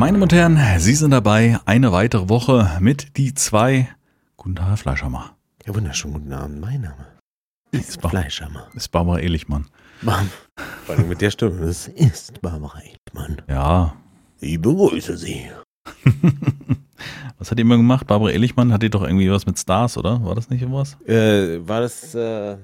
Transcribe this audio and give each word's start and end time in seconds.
Meine 0.00 0.12
Damen 0.12 0.22
und 0.22 0.32
Herren, 0.32 0.80
Sie 0.80 0.94
sind 0.94 1.10
dabei. 1.10 1.60
Eine 1.66 1.92
weitere 1.92 2.30
Woche 2.30 2.78
mit 2.80 3.18
die 3.18 3.34
zwei. 3.34 3.86
Guten 4.38 4.56
Tag, 4.56 4.68
Herr 4.68 4.76
Fleischhammer. 4.78 5.36
Ja, 5.66 5.74
wunderschönen 5.74 6.14
guten 6.14 6.32
Abend. 6.32 6.58
Mein 6.58 6.80
Name 6.80 7.06
ist 7.70 8.00
Bar- 8.00 8.10
Fleischhammer. 8.10 8.68
Ist 8.72 8.88
Barbara 8.92 9.18
Ehrlichmann. 9.18 9.66
Bam. 10.00 10.30
Vor 10.86 10.94
allem 10.96 11.06
mit 11.10 11.20
der 11.20 11.30
Stimme. 11.30 11.60
Es 11.66 11.86
ist 11.86 12.40
Barbara 12.40 12.80
Echtmann. 12.80 13.42
Ja. 13.46 13.94
Ich 14.40 14.58
begrüße 14.58 15.18
Sie. 15.18 15.50
Was 17.38 17.50
hat 17.50 17.58
die 17.58 17.62
immer 17.62 17.76
gemacht? 17.76 18.06
Barbara 18.06 18.30
Ehrlichmann 18.30 18.72
hat 18.72 18.82
die 18.82 18.88
doch 18.88 19.02
irgendwie 19.02 19.30
was 19.30 19.44
mit 19.44 19.58
Stars, 19.58 19.98
oder? 19.98 20.24
War 20.24 20.34
das 20.34 20.48
nicht 20.48 20.62
irgendwas? 20.62 20.96
Äh, 21.06 21.66
war 21.68 21.80
das, 21.82 22.14
äh, 22.14 22.52
äh, 22.52 22.58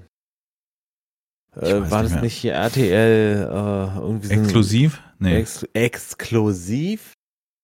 war 1.55 1.83
nicht 1.83 1.93
das 1.93 2.11
mehr. 2.13 2.23
nicht 2.23 2.45
RTL, 2.47 3.49
äh, 3.51 3.99
irgendwie 3.99 4.27
so 4.27 4.33
Exklusiv? 4.35 5.03
Nee. 5.19 5.37
Ex 5.37 5.63
exklusiv? 5.75 7.13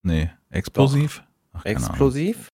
Nee. 0.03 0.31
Explosiv? 0.51 1.23
Ach, 1.53 1.65
keine 1.65 1.77
Ahnung. 1.77 1.89
Explosiv? 1.91 2.49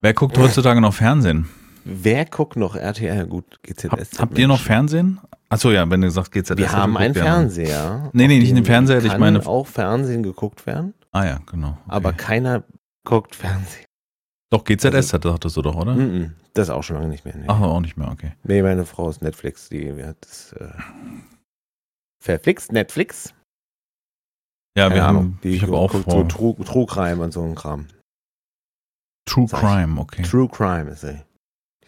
Wer 0.00 0.14
guckt 0.14 0.38
heutzutage 0.38 0.80
noch 0.80 0.94
Fernsehen? 0.94 1.48
Wer 1.84 2.24
guckt 2.26 2.56
noch 2.56 2.76
RTL? 2.76 3.26
Gut, 3.26 3.58
GZSZ. 3.62 3.90
Hab, 4.18 4.18
habt 4.18 4.38
ihr 4.38 4.46
noch. 4.46 4.60
Fernsehen? 4.60 5.20
Achso, 5.48 5.70
ja, 5.70 5.88
wenn 5.90 6.02
du 6.02 6.10
sagst 6.10 6.32
GZSZ. 6.32 6.58
Wir 6.58 6.72
haben 6.72 6.96
einen. 6.96 7.14
Fernseher. 7.14 8.10
Nee, 8.12 8.28
nee, 8.28 8.38
nicht 8.38 8.54
den 8.54 8.64
Fernseher, 8.64 9.02
ich 9.04 9.16
meine- 9.16 9.44
auch 9.46 9.66
Fernsehen 9.66 10.22
geguckt 10.22 10.66
werden, 10.66 10.94
Ah 11.10 11.24
ja, 11.24 11.40
genau. 11.46 11.70
Okay. 11.70 11.78
aber 11.86 12.12
keiner 12.12 12.64
guckt 13.04 13.34
Fernsehen. 13.34 13.86
Doch, 14.50 14.64
GZSZ 14.64 15.22
sagtest 15.22 15.56
du 15.56 15.62
doch, 15.62 15.74
oder? 15.76 15.94
Mhm. 15.94 16.34
Das 16.54 16.68
auch 16.70 16.82
schon 16.82 16.96
lange 16.96 17.08
nicht 17.08 17.24
mehr. 17.24 17.34
Nee. 17.36 17.44
Ach, 17.48 17.60
auch 17.60 17.80
nicht 17.80 17.96
mehr, 17.96 18.08
okay. 18.10 18.32
Nee, 18.42 18.62
meine 18.62 18.84
Frau 18.84 19.08
ist 19.08 19.22
Netflix, 19.22 19.68
die 19.70 19.92
hat 20.04 20.16
das 20.20 20.52
äh, 20.52 20.68
verflixt, 22.22 22.72
Netflix. 22.72 23.32
Ja, 24.76 24.84
wir 24.84 24.90
Keine 24.90 25.02
haben, 25.02 25.16
Ahnung, 25.16 25.38
die 25.42 25.48
ich 25.50 25.62
habe 25.62 25.76
auch 25.76 25.90
vor, 25.90 26.02
so 26.06 26.22
True, 26.24 26.54
True 26.64 26.86
Crime 26.86 27.22
und 27.22 27.32
so 27.32 27.42
ein 27.42 27.54
Kram. 27.54 27.86
True 29.26 29.48
Sag 29.48 29.62
ich. 29.62 29.68
Crime, 29.68 30.00
okay. 30.00 30.22
True 30.22 30.48
Crime 30.48 30.90
ist 30.90 31.00
sie. 31.00 31.22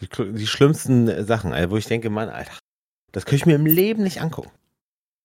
Die, 0.01 0.33
die 0.33 0.47
schlimmsten 0.47 1.07
äh, 1.07 1.23
Sachen, 1.23 1.53
Alter, 1.53 1.71
wo 1.71 1.77
ich 1.77 1.85
denke, 1.85 2.09
Mann, 2.09 2.29
Alter, 2.29 2.51
das 3.11 3.25
könnte 3.25 3.37
ich 3.37 3.45
mir 3.45 3.55
im 3.55 3.65
Leben 3.65 4.03
nicht 4.03 4.21
angucken. 4.21 4.51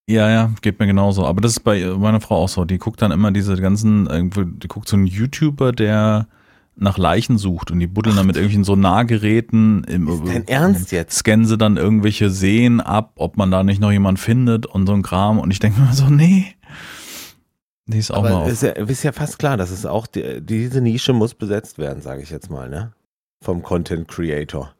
Ja, 0.08 0.30
ja, 0.30 0.52
geht 0.60 0.78
mir 0.78 0.86
genauso. 0.86 1.26
Aber 1.26 1.40
das 1.40 1.52
ist 1.52 1.60
bei 1.60 1.84
meiner 1.84 2.20
Frau 2.20 2.36
auch 2.44 2.48
so. 2.48 2.64
Die 2.64 2.78
guckt 2.78 3.02
dann 3.02 3.10
immer 3.10 3.32
diese 3.32 3.56
ganzen, 3.56 4.30
die 4.60 4.68
guckt 4.68 4.88
so 4.88 4.96
einen 4.96 5.06
YouTuber, 5.06 5.72
der 5.72 6.28
nach 6.76 6.98
Leichen 6.98 7.38
sucht 7.38 7.70
und 7.70 7.80
die 7.80 7.86
buddeln 7.86 8.16
dann 8.16 8.26
mit 8.26 8.36
irgendwelchen 8.36 8.64
Sonargeräten. 8.64 9.82
Im, 9.84 10.08
Ist 10.08 10.26
dein 10.26 10.46
Ernst 10.46 10.92
jetzt? 10.92 11.16
Scannen 11.16 11.46
sie 11.46 11.58
dann 11.58 11.76
irgendwelche 11.76 12.30
Seen 12.30 12.80
ab, 12.80 13.14
ob 13.16 13.36
man 13.36 13.50
da 13.50 13.64
nicht 13.64 13.80
noch 13.80 13.90
jemand 13.90 14.20
findet 14.20 14.66
und 14.66 14.86
so 14.86 14.92
ein 14.92 15.02
Kram. 15.02 15.38
Und 15.40 15.50
ich 15.50 15.58
denke 15.58 15.80
mir 15.80 15.92
so, 15.92 16.08
nee. 16.08 16.54
Die 17.86 17.98
ist 17.98 18.10
auch 18.10 18.22
mal 18.22 18.32
Aber 18.32 18.42
auf. 18.42 18.48
ist 18.48 18.62
ja, 18.62 18.70
ist 18.70 19.02
ja 19.04 19.12
fast 19.12 19.38
klar, 19.38 19.56
dass 19.56 19.70
es 19.70 19.86
auch, 19.86 20.06
die, 20.06 20.40
diese 20.40 20.80
Nische 20.80 21.12
muss 21.12 21.34
besetzt 21.34 21.78
werden, 21.78 22.02
sage 22.02 22.22
ich 22.22 22.30
jetzt 22.30 22.50
mal, 22.50 22.68
ne? 22.68 22.92
Vom 23.44 23.62
Content 23.62 24.08
Creator. 24.08 24.74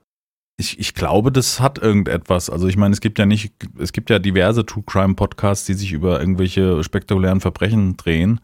Ich, 0.59 0.79
ich 0.79 0.95
glaube, 0.95 1.31
das 1.31 1.61
hat 1.61 1.79
irgendetwas. 1.79 2.49
Also 2.51 2.67
ich 2.67 2.77
meine, 2.77 2.95
es 2.95 3.01
gibt 3.01 3.19
ja 3.19 3.27
nicht, 3.27 3.53
es 3.79 3.93
gibt 3.93 4.09
ja 4.11 4.19
diverse 4.19 4.65
True 4.65 4.83
Crime 4.85 5.15
Podcasts, 5.15 5.67
die 5.67 5.75
sich 5.75 5.93
über 5.93 6.19
irgendwelche 6.19 6.83
spektakulären 6.83 7.41
Verbrechen 7.41 7.97
drehen. 7.97 8.41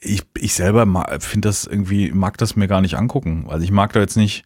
Ich, 0.00 0.22
ich 0.38 0.54
selber 0.54 0.86
finde 1.20 1.48
das 1.48 1.66
irgendwie, 1.66 2.10
mag 2.12 2.38
das 2.38 2.56
mir 2.56 2.66
gar 2.66 2.80
nicht 2.80 2.96
angucken. 2.96 3.46
Also 3.48 3.62
ich 3.62 3.70
mag 3.70 3.92
da 3.92 4.00
jetzt 4.00 4.16
nicht, 4.16 4.44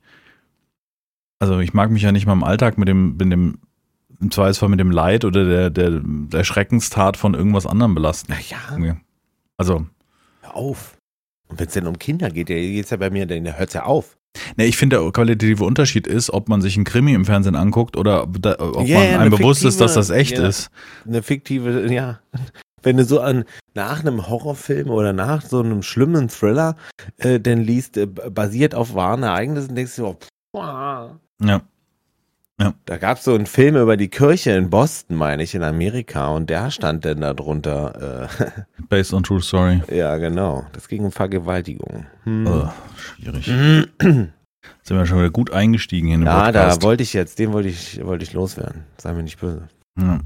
also 1.39 1.61
ich 1.61 1.73
mag 1.73 1.91
mich 1.91 2.03
ja 2.03 2.11
nicht 2.11 2.27
mal 2.27 2.33
im 2.33 2.45
Alltag 2.45 2.79
mit 2.79 2.89
dem, 2.89 3.17
mit 3.17 3.31
dem, 3.33 3.59
im 4.21 4.31
Zweifelsfall 4.31 4.69
mit 4.69 4.81
dem 4.81 4.91
Leid 4.91 5.25
oder 5.25 5.45
der, 5.45 5.71
der, 5.71 6.01
der 6.03 6.45
Schreckenstat 6.45 7.17
von 7.17 7.35
irgendwas 7.35 7.67
anderem 7.67 7.95
belasten. 7.95 8.33
Naja. 8.33 8.97
Also, 9.57 9.87
hör 10.43 10.57
auf. 10.57 10.97
Und 11.49 11.59
wenn 11.61 11.67
es 11.67 11.75
denn 11.75 11.87
um 11.87 11.99
Kinder 11.99 12.31
geht, 12.31 12.49
der 12.49 12.61
geht's 12.61 12.91
ja 12.91 12.97
bei 12.97 13.11
mir, 13.11 13.27
dann 13.27 13.57
hört's 13.57 13.75
ja 13.75 13.85
auf. 13.85 14.17
ne, 14.57 14.67
ich 14.67 14.77
finde, 14.77 14.97
der 14.99 15.13
qualitative 15.13 15.65
Unterschied 15.65 16.07
ist, 16.07 16.31
ob 16.31 16.49
man 16.49 16.61
sich 16.61 16.77
einen 16.77 16.85
Krimi 16.85 17.15
im 17.15 17.25
Fernsehen 17.25 17.57
anguckt 17.57 17.97
oder 17.97 18.25
ob, 18.25 18.43
da, 18.43 18.57
ob 18.59 18.87
Ja, 18.87 18.99
man 18.99 19.09
einem 19.09 19.21
eine 19.21 19.31
bewusst 19.31 19.65
ist, 19.65 19.81
dass 19.81 19.95
das 19.95 20.11
echt 20.11 20.39
ja. 20.39 20.47
ist. 20.47 20.71
Eine 21.07 21.23
fiktive, 21.23 21.93
ja. 21.93 22.21
Wenn 22.83 22.99
du 22.99 23.05
so 23.05 23.21
an 23.21 23.45
nach 23.75 24.01
einem 24.01 24.29
Horrorfilm 24.29 24.91
oder 24.91 25.13
nach 25.13 25.43
so 25.43 25.61
einem 25.61 25.83
schlimmen 25.83 26.29
Thriller 26.29 26.77
äh, 27.19 27.41
denn 27.41 27.63
liest, 27.63 27.97
äh, 27.97 28.07
basiert 28.07 28.75
auf 28.75 28.95
wahren 28.95 29.23
Ereignissen, 29.23 29.75
denkst 29.75 29.97
du, 29.97 30.07
oh, 30.07 30.15
pff, 30.15 30.29
Ja. 31.43 31.63
Da 32.59 32.97
gab 32.97 33.19
es 33.19 33.25
so 33.25 33.35
einen 33.35 33.47
Film 33.47 33.77
über 33.77 33.97
die 33.97 34.09
Kirche 34.09 34.53
in 34.53 34.71
Boston, 34.71 35.17
meine 35.17 35.43
ich, 35.43 35.55
in 35.55 35.63
Amerika, 35.63 36.29
und 36.29 36.49
der 36.49 36.71
stand 36.71 37.05
denn 37.05 37.21
da 37.21 37.35
drunter. 37.35 38.29
Based 38.89 39.13
on 39.13 39.23
true 39.23 39.43
story. 39.43 39.83
Äh, 39.89 39.99
ja, 39.99 40.17
genau. 40.17 40.67
Das 40.73 40.89
ging 40.89 41.05
um 41.05 41.13
Vergewaltigung. 41.13 42.07
Hm. 42.25 42.47
Äh, 42.47 42.69
schwierig. 42.97 43.47
Sind 44.83 44.97
wir 44.97 45.07
schon 45.07 45.19
wieder 45.19 45.31
gut 45.31 45.53
eingestiegen 45.53 46.09
in 46.09 46.21
den 46.21 46.27
Ja, 46.27 46.51
da 46.51 46.81
wollte 46.83 47.03
ich 47.03 47.13
jetzt, 47.13 47.39
den 47.39 47.53
wollte 47.53 47.69
ich, 47.69 48.05
wollte 48.05 48.25
ich 48.25 48.33
loswerden. 48.33 48.85
Sei 48.99 49.13
mir 49.13 49.23
nicht 49.23 49.41
böse. 49.41 49.69
Ja. 49.99 50.21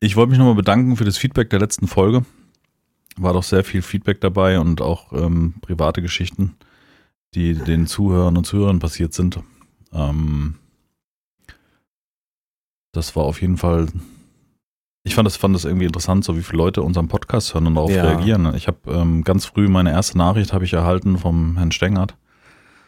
Ich 0.00 0.16
wollte 0.16 0.30
mich 0.30 0.38
nochmal 0.38 0.54
bedanken 0.54 0.96
für 0.96 1.04
das 1.04 1.18
Feedback 1.18 1.50
der 1.50 1.58
letzten 1.58 1.86
Folge. 1.86 2.24
War 3.16 3.34
doch 3.34 3.42
sehr 3.42 3.64
viel 3.64 3.82
Feedback 3.82 4.20
dabei 4.20 4.58
und 4.58 4.80
auch 4.80 5.12
ähm, 5.12 5.54
private 5.60 6.00
Geschichten, 6.00 6.56
die 7.34 7.54
den 7.54 7.86
Zuhörern 7.86 8.36
und 8.36 8.44
Zuhörern 8.44 8.78
passiert 8.78 9.12
sind. 9.12 9.40
Ähm, 9.92 10.56
das 12.92 13.14
war 13.16 13.24
auf 13.24 13.40
jeden 13.40 13.56
Fall. 13.56 13.86
Ich 15.02 15.14
fand 15.14 15.26
das, 15.26 15.36
fand 15.36 15.54
das 15.54 15.64
irgendwie 15.64 15.86
interessant, 15.86 16.24
so 16.24 16.36
wie 16.36 16.42
viele 16.42 16.58
Leute 16.58 16.82
unseren 16.82 17.08
Podcast 17.08 17.54
hören 17.54 17.66
und 17.68 17.74
darauf 17.76 17.90
Ja. 17.90 18.04
reagieren. 18.04 18.54
Ich 18.54 18.66
habe 18.66 18.78
ähm, 18.92 19.24
ganz 19.24 19.46
früh 19.46 19.68
meine 19.68 19.90
erste 19.92 20.18
Nachricht 20.18 20.52
habe 20.52 20.64
ich 20.64 20.72
erhalten 20.74 21.16
vom 21.18 21.56
Herrn 21.56 21.72
Stengert. 21.72 22.16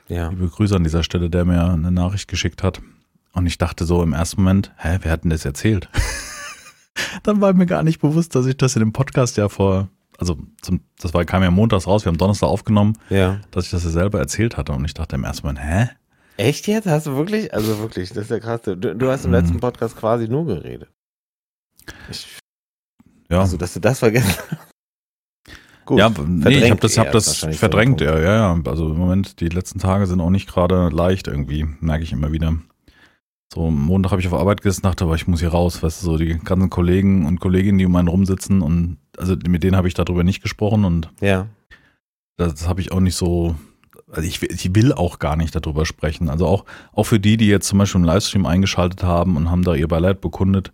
Ja. 0.08 0.28
Liebe 0.28 0.48
Grüße 0.48 0.76
an 0.76 0.84
dieser 0.84 1.02
Stelle, 1.04 1.30
der 1.30 1.44
mir 1.44 1.64
eine 1.64 1.90
Nachricht 1.90 2.28
geschickt 2.28 2.62
hat. 2.62 2.82
Und 3.32 3.46
ich 3.46 3.56
dachte 3.56 3.86
so 3.86 4.02
im 4.02 4.12
ersten 4.12 4.42
Moment, 4.42 4.72
hä, 4.76 4.98
wer 5.00 5.10
hat 5.12 5.24
denn 5.24 5.30
das 5.30 5.44
erzählt? 5.46 5.88
Dann 7.22 7.40
war 7.40 7.54
mir 7.54 7.64
gar 7.66 7.82
nicht 7.82 8.00
bewusst, 8.00 8.34
dass 8.34 8.44
ich 8.44 8.56
das 8.58 8.76
in 8.76 8.80
dem 8.80 8.92
Podcast 8.92 9.38
ja 9.38 9.48
vor, 9.48 9.88
also 10.19 10.36
zum, 10.60 10.80
das 11.00 11.14
war, 11.14 11.24
kam 11.24 11.42
ja 11.42 11.50
montags 11.50 11.86
raus, 11.86 12.04
wir 12.04 12.10
haben 12.10 12.19
Donnerstag 12.19 12.48
aufgenommen, 12.48 12.98
Ja. 13.08 13.40
dass 13.52 13.64
ich 13.64 13.70
das 13.70 13.84
ja 13.84 13.90
selber 13.90 14.19
erzählt 14.19 14.58
hatte. 14.58 14.72
Und 14.72 14.84
ich 14.84 14.92
dachte 14.92 15.16
im 15.16 15.24
ersten 15.24 15.46
Moment, 15.46 15.64
hä? 15.64 15.88
Echt 16.37 16.66
jetzt? 16.66 16.87
Hast 16.87 17.06
du 17.06 17.16
wirklich? 17.16 17.53
Also 17.54 17.78
wirklich, 17.78 18.09
das 18.10 18.25
ist 18.25 18.31
ja 18.31 18.41
krass. 18.41 18.62
Du, 18.62 18.76
du 18.76 19.10
hast 19.10 19.25
im 19.25 19.31
Mhm. 19.31 19.37
letzten 19.37 19.60
Podcast 19.60 19.97
quasi 19.97 20.28
nur 20.28 20.47
geredet. 20.47 20.88
Ich, 22.10 22.38
Ja, 23.31 23.41
Also, 23.41 23.56
dass 23.56 23.75
du 23.75 23.81
das 23.81 23.98
vergessen 23.98 24.34
hast. 24.50 24.59
Gut. 25.84 25.98
ja 25.98 26.10
nee, 26.28 26.59
ich 26.59 26.70
habe 26.70 26.81
das, 26.81 26.97
hab 26.97 27.10
das 27.10 27.38
verdrängt, 27.56 27.98
so 28.00 28.04
ja, 28.04 28.19
ja, 28.19 28.34
ja. 28.54 28.60
Also 28.66 28.91
im 28.91 28.97
Moment, 28.98 29.41
die 29.41 29.48
letzten 29.48 29.81
Tage 29.81 30.06
sind 30.06 30.20
auch 30.20 30.31
nicht 30.31 30.48
gerade 30.48 30.88
leicht 30.91 31.26
irgendwie, 31.26 31.66
merke 31.81 32.04
ich 32.04 32.12
immer 32.12 32.31
wieder. 32.31 32.56
So, 33.53 33.66
am 33.66 33.84
Montag 33.84 34.12
habe 34.12 34.20
ich 34.20 34.28
auf 34.28 34.34
Arbeit 34.34 34.62
gesessen, 34.62 34.82
dachte, 34.82 35.04
aber 35.04 35.16
ich 35.16 35.26
muss 35.26 35.41
hier 35.41 35.49
raus, 35.50 35.82
weißt 35.82 36.03
du, 36.03 36.06
so 36.06 36.16
die 36.19 36.38
ganzen 36.38 36.70
Kollegen 36.70 37.26
und 37.26 37.41
Kolleginnen, 37.41 37.78
die 37.78 37.87
um 37.87 37.97
einen 37.97 38.09
rumsitzen 38.09 38.62
und 38.62 38.99
also 39.19 39.34
mit 39.47 39.62
denen 39.64 39.76
habe 39.76 39.88
ich 39.88 39.94
darüber 39.94 40.22
nicht 40.25 40.43
gesprochen 40.43 40.84
und. 40.84 41.10
Ja. 41.20 41.49
das 42.37 42.69
habe 42.69 42.81
ich 42.81 42.93
auch 42.93 43.00
nicht 43.00 43.16
so, 43.16 43.56
also 44.12 44.28
ich, 44.28 44.40
will- 44.42 44.50
ich 44.52 44.74
will 44.74 44.92
auch 44.92 45.18
gar 45.18 45.36
nicht 45.36 45.54
darüber 45.56 45.84
sprechen. 45.86 46.28
Also 46.28 46.46
auch, 46.46 46.64
auch 46.92 47.04
für 47.04 47.18
die, 47.18 47.36
die 47.36 47.46
jetzt 47.48 47.66
zum 47.68 47.78
Beispiel 47.78 48.00
im 48.00 48.04
Livestream 48.06 48.46
eingeschaltet 48.46 49.02
haben 49.02 49.36
und 49.36 49.50
haben 49.50 49.62
da 49.64 49.74
ihr 49.74 49.88
Beileid 49.88 50.20
bekundet. 50.20 50.72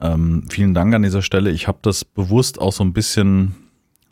Ähm, 0.00 0.44
vielen 0.48 0.72
Dank 0.74 0.94
an 0.94 1.02
dieser 1.02 1.22
Stelle. 1.22 1.50
Ich 1.50 1.68
habe 1.68 1.78
das 1.82 2.04
bewusst 2.04 2.60
auch 2.60 2.72
so 2.72 2.84
ein 2.84 2.92
bisschen 2.92 3.54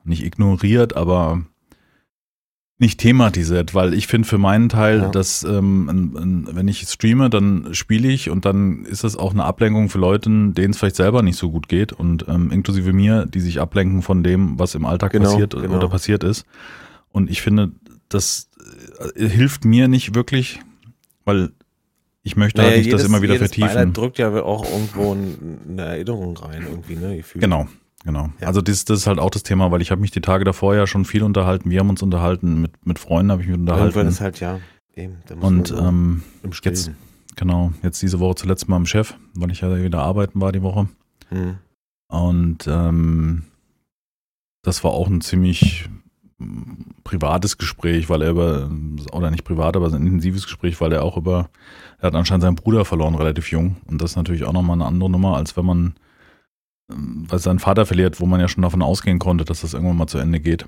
nicht 0.05 0.25
ignoriert, 0.25 0.97
aber 0.97 1.43
nicht 2.79 2.99
thematisiert, 2.99 3.73
weil 3.75 3.95
ich 3.95 4.09
finde 4.09 4.27
für 4.27 4.37
meinen 4.37 4.69
Teil, 4.69 4.99
Ja. 5.03 5.09
dass 5.09 5.45
ähm, 5.45 5.89
ein- 5.89 6.17
ein- 6.17 6.49
wenn 6.57 6.67
ich 6.67 6.81
streame, 6.89 7.31
dann 7.31 7.69
spiele 7.73 8.09
ich 8.09 8.31
und 8.31 8.45
dann 8.45 8.85
ist 8.85 9.05
das 9.05 9.17
auch 9.17 9.33
eine 9.33 9.45
Ablenkung 9.45 9.89
für 9.89 9.99
Leute, 9.99 10.29
denen 10.29 10.71
es 10.73 10.79
vielleicht 10.79 10.97
selber 10.97 11.23
nicht 11.23 11.39
so 11.39 11.51
gut 11.53 11.69
geht 11.69 11.93
und 11.93 12.27
ähm, 12.29 12.51
inklusive 12.51 12.93
mir, 12.93 13.27
die 13.27 13.41
sich 13.41 13.61
ablenken 13.61 14.03
von 14.03 14.25
dem, 14.25 14.59
was 14.59 14.75
im 14.75 14.85
Alltag 14.87 15.13
Genau, 15.13 15.31
passiert 15.31 15.55
genau. 15.55 15.77
oder 15.77 15.89
passiert 15.89 16.25
ist. 16.25 16.45
Und 17.11 17.31
ich 17.31 17.43
finde, 17.43 17.71
das 18.15 18.49
äh, 19.17 19.29
hilft 19.29 19.65
mir 19.65 19.89
nicht 19.89 20.15
wirklich, 20.15 20.61
weil 21.25 21.51
ich 22.23 22.37
möchte 22.37 22.63
halt 22.63 22.79
nicht 22.79 22.93
das 22.93 23.05
immer 23.05 23.21
wieder 23.21 23.35
jedes 23.35 23.49
vertiefen. 23.49 23.69
Beileid 23.75 23.97
drückt 23.97 24.19
ja 24.19 24.43
auch 24.43 24.65
irgendwo 24.71 25.13
ein- 25.15 25.59
eine 25.69 25.83
Erinnerung 25.83 26.37
rein, 26.39 26.63
irgendwie, 26.69 26.97
ne? 26.97 27.17
Gefühl. 27.19 27.41
Genau, 27.43 27.67
genau. 28.05 28.31
Ja. 28.41 28.47
Also 28.47 28.63
das, 28.63 28.85
das 28.87 29.01
ist 29.01 29.07
halt 29.07 29.19
auch 29.19 29.31
das 29.31 29.43
Thema, 29.43 29.71
weil 29.71 29.83
ich 29.83 29.91
habe 29.91 30.01
mich 30.01 30.11
die 30.11 30.23
Tage 30.23 30.45
davor 30.45 30.75
ja 30.75 30.87
schon 30.87 31.05
viel 31.05 31.23
unterhalten. 31.23 31.71
Wir 31.71 31.81
haben 31.81 31.91
uns 31.91 32.03
unterhalten, 32.03 32.63
mit, 32.63 32.87
mit 32.87 32.99
Freunden 32.99 33.31
habe 33.31 33.43
ich 33.43 33.49
mich 33.49 33.57
Irgendwann 33.57 33.81
unterhalten. 33.81 34.09
ist 34.09 34.21
halt, 34.23 34.41
ja, 34.41 34.61
eben. 34.95 35.17
Und 35.41 35.71
ähm, 35.73 36.23
im 36.43 36.53
jetzt- 36.63 36.93
genau, 37.37 37.73
jetzt 37.83 38.01
diese 38.01 38.21
Woche 38.21 38.37
zuletzt 38.37 38.69
mal 38.69 38.77
im 38.79 38.87
Chef, 38.87 39.15
weil 39.35 39.51
ich 39.51 39.61
ja 39.61 39.83
wieder 39.83 40.01
arbeiten 40.01 40.41
war 40.41 40.53
die 40.53 40.63
Woche. 40.63 40.89
Hm. 41.29 41.59
Und 42.09 42.67
ähm, 42.69 43.43
das 44.63 44.83
war 44.85 44.93
auch 44.93 45.09
ein 45.09 45.21
ziemlich 45.21 45.91
privates 47.05 47.59
Gespräch, 47.59 48.09
weil 48.09 48.23
er 48.23 48.31
über, 48.31 48.71
oder 49.13 49.31
nicht 49.31 49.45
privat, 49.45 49.77
aber 49.77 49.87
ein 49.87 50.07
intensives 50.07 50.45
Gespräch, 50.45 50.81
weil 50.81 50.93
er 50.93 51.03
auch 51.03 51.17
über, 51.17 51.49
er 51.99 52.09
hat 52.09 52.15
anscheinend 52.15 52.43
seinen 52.43 52.57
Bruder 52.57 52.85
verloren, 52.85 53.15
relativ 53.15 53.51
jung. 53.51 53.77
Und 53.87 54.01
das 54.01 54.13
ist 54.13 54.17
natürlich 54.17 54.45
auch 54.45 54.53
nochmal 54.53 54.77
eine 54.77 54.87
andere 54.87 55.11
Nummer, 55.11 55.37
als 55.37 55.57
wenn 55.57 55.67
man 55.67 55.95
weil 56.89 57.39
sein 57.39 57.59
Vater 57.59 57.87
verliert, 57.87 58.21
wo 58.21 58.27
man 58.27 58.41
ja 58.41 58.49
schon 58.49 58.63
davon 58.63 58.83
ausgehen 58.83 59.19
konnte, 59.19 59.45
dass 59.45 59.63
das 59.63 59.75
irgendwann 59.75 59.97
mal 59.97 60.07
zu 60.07 60.19
Ende 60.19 60.41
geht. 60.41 60.67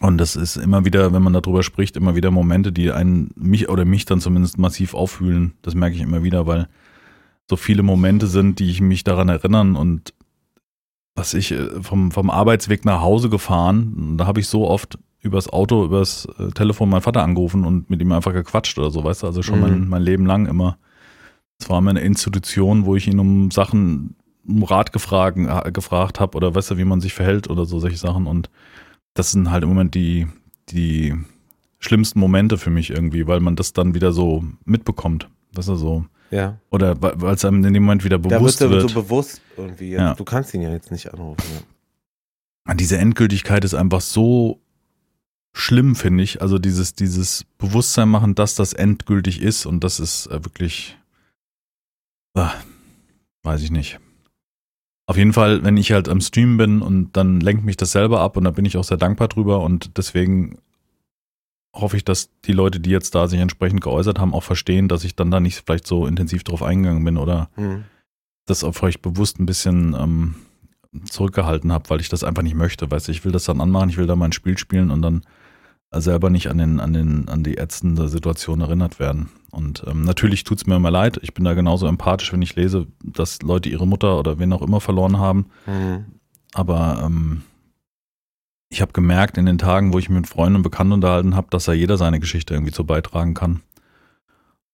Und 0.00 0.18
das 0.18 0.36
ist 0.36 0.56
immer 0.56 0.84
wieder, 0.84 1.12
wenn 1.12 1.22
man 1.22 1.32
darüber 1.32 1.62
spricht, 1.62 1.96
immer 1.96 2.14
wieder 2.14 2.30
Momente, 2.30 2.72
die 2.72 2.90
einen, 2.90 3.30
mich 3.36 3.68
oder 3.68 3.84
mich 3.84 4.04
dann 4.04 4.20
zumindest 4.20 4.58
massiv 4.58 4.92
auffühlen. 4.92 5.54
Das 5.62 5.74
merke 5.74 5.96
ich 5.96 6.02
immer 6.02 6.22
wieder, 6.22 6.46
weil 6.46 6.68
so 7.48 7.56
viele 7.56 7.82
Momente 7.82 8.26
sind, 8.26 8.58
die 8.58 8.70
ich 8.70 8.80
mich 8.80 9.04
daran 9.04 9.28
erinnern 9.28 9.76
und 9.76 10.12
was 11.14 11.34
ich 11.34 11.52
äh, 11.52 11.82
vom, 11.82 12.10
vom 12.10 12.30
Arbeitsweg 12.30 12.84
nach 12.84 13.00
Hause 13.00 13.28
gefahren, 13.28 14.16
da 14.16 14.26
habe 14.26 14.40
ich 14.40 14.48
so 14.48 14.68
oft 14.68 14.98
übers 15.20 15.48
Auto, 15.48 15.84
übers 15.84 16.26
äh, 16.38 16.50
Telefon 16.50 16.90
meinen 16.90 17.02
Vater 17.02 17.22
angerufen 17.22 17.64
und 17.64 17.88
mit 17.90 18.00
ihm 18.00 18.12
einfach 18.12 18.32
gequatscht 18.32 18.78
oder 18.78 18.90
so, 18.90 19.04
weißt 19.04 19.22
du, 19.22 19.26
also 19.26 19.42
schon 19.42 19.56
mhm. 19.56 19.62
mein, 19.62 19.88
mein 19.88 20.02
Leben 20.02 20.26
lang 20.26 20.46
immer. 20.46 20.78
Es 21.58 21.70
war 21.70 21.80
meine 21.80 22.00
Institution, 22.00 22.84
wo 22.84 22.96
ich 22.96 23.06
ihn 23.06 23.20
um 23.20 23.50
Sachen, 23.50 24.16
um 24.46 24.62
Rat 24.64 24.92
gefragt, 24.92 25.38
äh, 25.38 25.72
gefragt 25.72 26.20
habe 26.20 26.36
oder 26.36 26.54
weißt 26.54 26.72
du, 26.72 26.78
wie 26.78 26.84
man 26.84 27.00
sich 27.00 27.14
verhält 27.14 27.48
oder 27.48 27.64
so, 27.64 27.78
solche 27.78 27.96
Sachen 27.96 28.26
und 28.26 28.50
das 29.14 29.30
sind 29.30 29.50
halt 29.50 29.62
im 29.62 29.68
Moment 29.68 29.94
die, 29.94 30.26
die 30.70 31.14
schlimmsten 31.78 32.18
Momente 32.18 32.58
für 32.58 32.70
mich 32.70 32.90
irgendwie, 32.90 33.26
weil 33.26 33.40
man 33.40 33.56
das 33.56 33.72
dann 33.72 33.94
wieder 33.94 34.12
so 34.12 34.44
mitbekommt. 34.64 35.28
Weißt 35.52 35.68
du, 35.68 35.76
so. 35.76 36.04
Ja. 36.34 36.58
Oder 36.70 37.00
weil 37.00 37.36
es 37.36 37.44
einem 37.44 37.64
in 37.64 37.74
dem 37.74 37.84
Moment 37.84 38.02
wieder 38.02 38.18
bewusst 38.18 38.60
da 38.60 38.68
wird. 38.68 38.82
Da 38.82 38.88
so 38.88 39.02
bewusst 39.02 39.40
irgendwie. 39.56 39.90
Ja. 39.90 40.14
Du 40.14 40.24
kannst 40.24 40.52
ihn 40.52 40.62
ja 40.62 40.72
jetzt 40.72 40.90
nicht 40.90 41.14
anrufen. 41.14 41.44
Ja. 42.66 42.74
Diese 42.74 42.98
Endgültigkeit 42.98 43.64
ist 43.64 43.74
einfach 43.74 44.00
so 44.00 44.60
schlimm, 45.52 45.94
finde 45.94 46.24
ich. 46.24 46.42
Also 46.42 46.58
dieses, 46.58 46.94
dieses 46.94 47.44
Bewusstsein 47.56 48.08
machen, 48.08 48.34
dass 48.34 48.56
das 48.56 48.72
endgültig 48.72 49.40
ist 49.40 49.64
und 49.64 49.84
das 49.84 50.00
ist 50.00 50.26
äh, 50.26 50.44
wirklich, 50.44 50.98
äh, 52.36 52.48
weiß 53.44 53.62
ich 53.62 53.70
nicht. 53.70 54.00
Auf 55.06 55.16
jeden 55.16 55.34
Fall, 55.34 55.62
wenn 55.62 55.76
ich 55.76 55.92
halt 55.92 56.08
am 56.08 56.20
Stream 56.20 56.56
bin 56.56 56.82
und 56.82 57.12
dann 57.12 57.38
lenkt 57.38 57.64
mich 57.64 57.76
das 57.76 57.92
selber 57.92 58.20
ab 58.20 58.36
und 58.36 58.42
da 58.42 58.50
bin 58.50 58.64
ich 58.64 58.76
auch 58.76 58.84
sehr 58.84 58.96
dankbar 58.96 59.28
drüber 59.28 59.60
und 59.60 59.96
deswegen 59.98 60.58
hoffe 61.74 61.96
ich, 61.96 62.04
dass 62.04 62.30
die 62.44 62.52
Leute, 62.52 62.80
die 62.80 62.90
jetzt 62.90 63.14
da 63.14 63.26
sich 63.26 63.40
entsprechend 63.40 63.80
geäußert 63.80 64.18
haben, 64.18 64.32
auch 64.32 64.42
verstehen, 64.42 64.88
dass 64.88 65.04
ich 65.04 65.16
dann 65.16 65.30
da 65.30 65.40
nicht 65.40 65.62
vielleicht 65.66 65.86
so 65.86 66.06
intensiv 66.06 66.44
drauf 66.44 66.62
eingegangen 66.62 67.04
bin 67.04 67.18
oder 67.18 67.50
mhm. 67.56 67.84
das 68.46 68.64
auch 68.64 68.72
vielleicht 68.72 69.02
bewusst 69.02 69.40
ein 69.40 69.46
bisschen 69.46 69.94
ähm, 69.98 70.34
zurückgehalten 71.10 71.72
habe, 71.72 71.90
weil 71.90 72.00
ich 72.00 72.08
das 72.08 72.22
einfach 72.22 72.42
nicht 72.42 72.54
möchte. 72.54 72.90
Weißt 72.90 73.08
du, 73.08 73.12
ich 73.12 73.24
will 73.24 73.32
das 73.32 73.44
dann 73.44 73.60
anmachen, 73.60 73.90
ich 73.90 73.96
will 73.96 74.06
da 74.06 74.14
mein 74.14 74.32
Spiel 74.32 74.56
spielen 74.56 74.90
und 74.90 75.02
dann 75.02 75.22
selber 75.90 76.30
nicht 76.30 76.48
an 76.48 76.58
den, 76.58 76.80
an 76.80 76.92
den, 76.92 77.28
an 77.28 77.42
die 77.42 77.58
ätzende 77.58 78.08
Situation 78.08 78.60
erinnert 78.60 78.98
werden. 78.98 79.28
Und 79.50 79.84
ähm, 79.86 80.02
natürlich 80.02 80.44
tut 80.44 80.58
es 80.58 80.66
mir 80.66 80.76
immer 80.76 80.90
leid. 80.90 81.20
Ich 81.22 81.34
bin 81.34 81.44
da 81.44 81.54
genauso 81.54 81.86
empathisch, 81.86 82.32
wenn 82.32 82.42
ich 82.42 82.56
lese, 82.56 82.86
dass 83.02 83.42
Leute 83.42 83.68
ihre 83.68 83.86
Mutter 83.86 84.18
oder 84.18 84.38
wen 84.38 84.52
auch 84.52 84.62
immer 84.62 84.80
verloren 84.80 85.18
haben. 85.18 85.46
Mhm. 85.66 86.04
Aber 86.52 87.02
ähm, 87.04 87.42
ich 88.74 88.80
habe 88.80 88.92
gemerkt 88.92 89.38
in 89.38 89.46
den 89.46 89.56
Tagen, 89.56 89.92
wo 89.92 90.00
ich 90.00 90.08
mich 90.08 90.18
mit 90.18 90.28
Freunden 90.28 90.56
und 90.56 90.62
Bekannten 90.62 90.94
unterhalten 90.94 91.36
habe, 91.36 91.46
dass 91.50 91.66
da 91.66 91.72
jeder 91.72 91.96
seine 91.96 92.18
Geschichte 92.18 92.54
irgendwie 92.54 92.72
zu 92.72 92.84
beitragen 92.84 93.32
kann. 93.32 93.62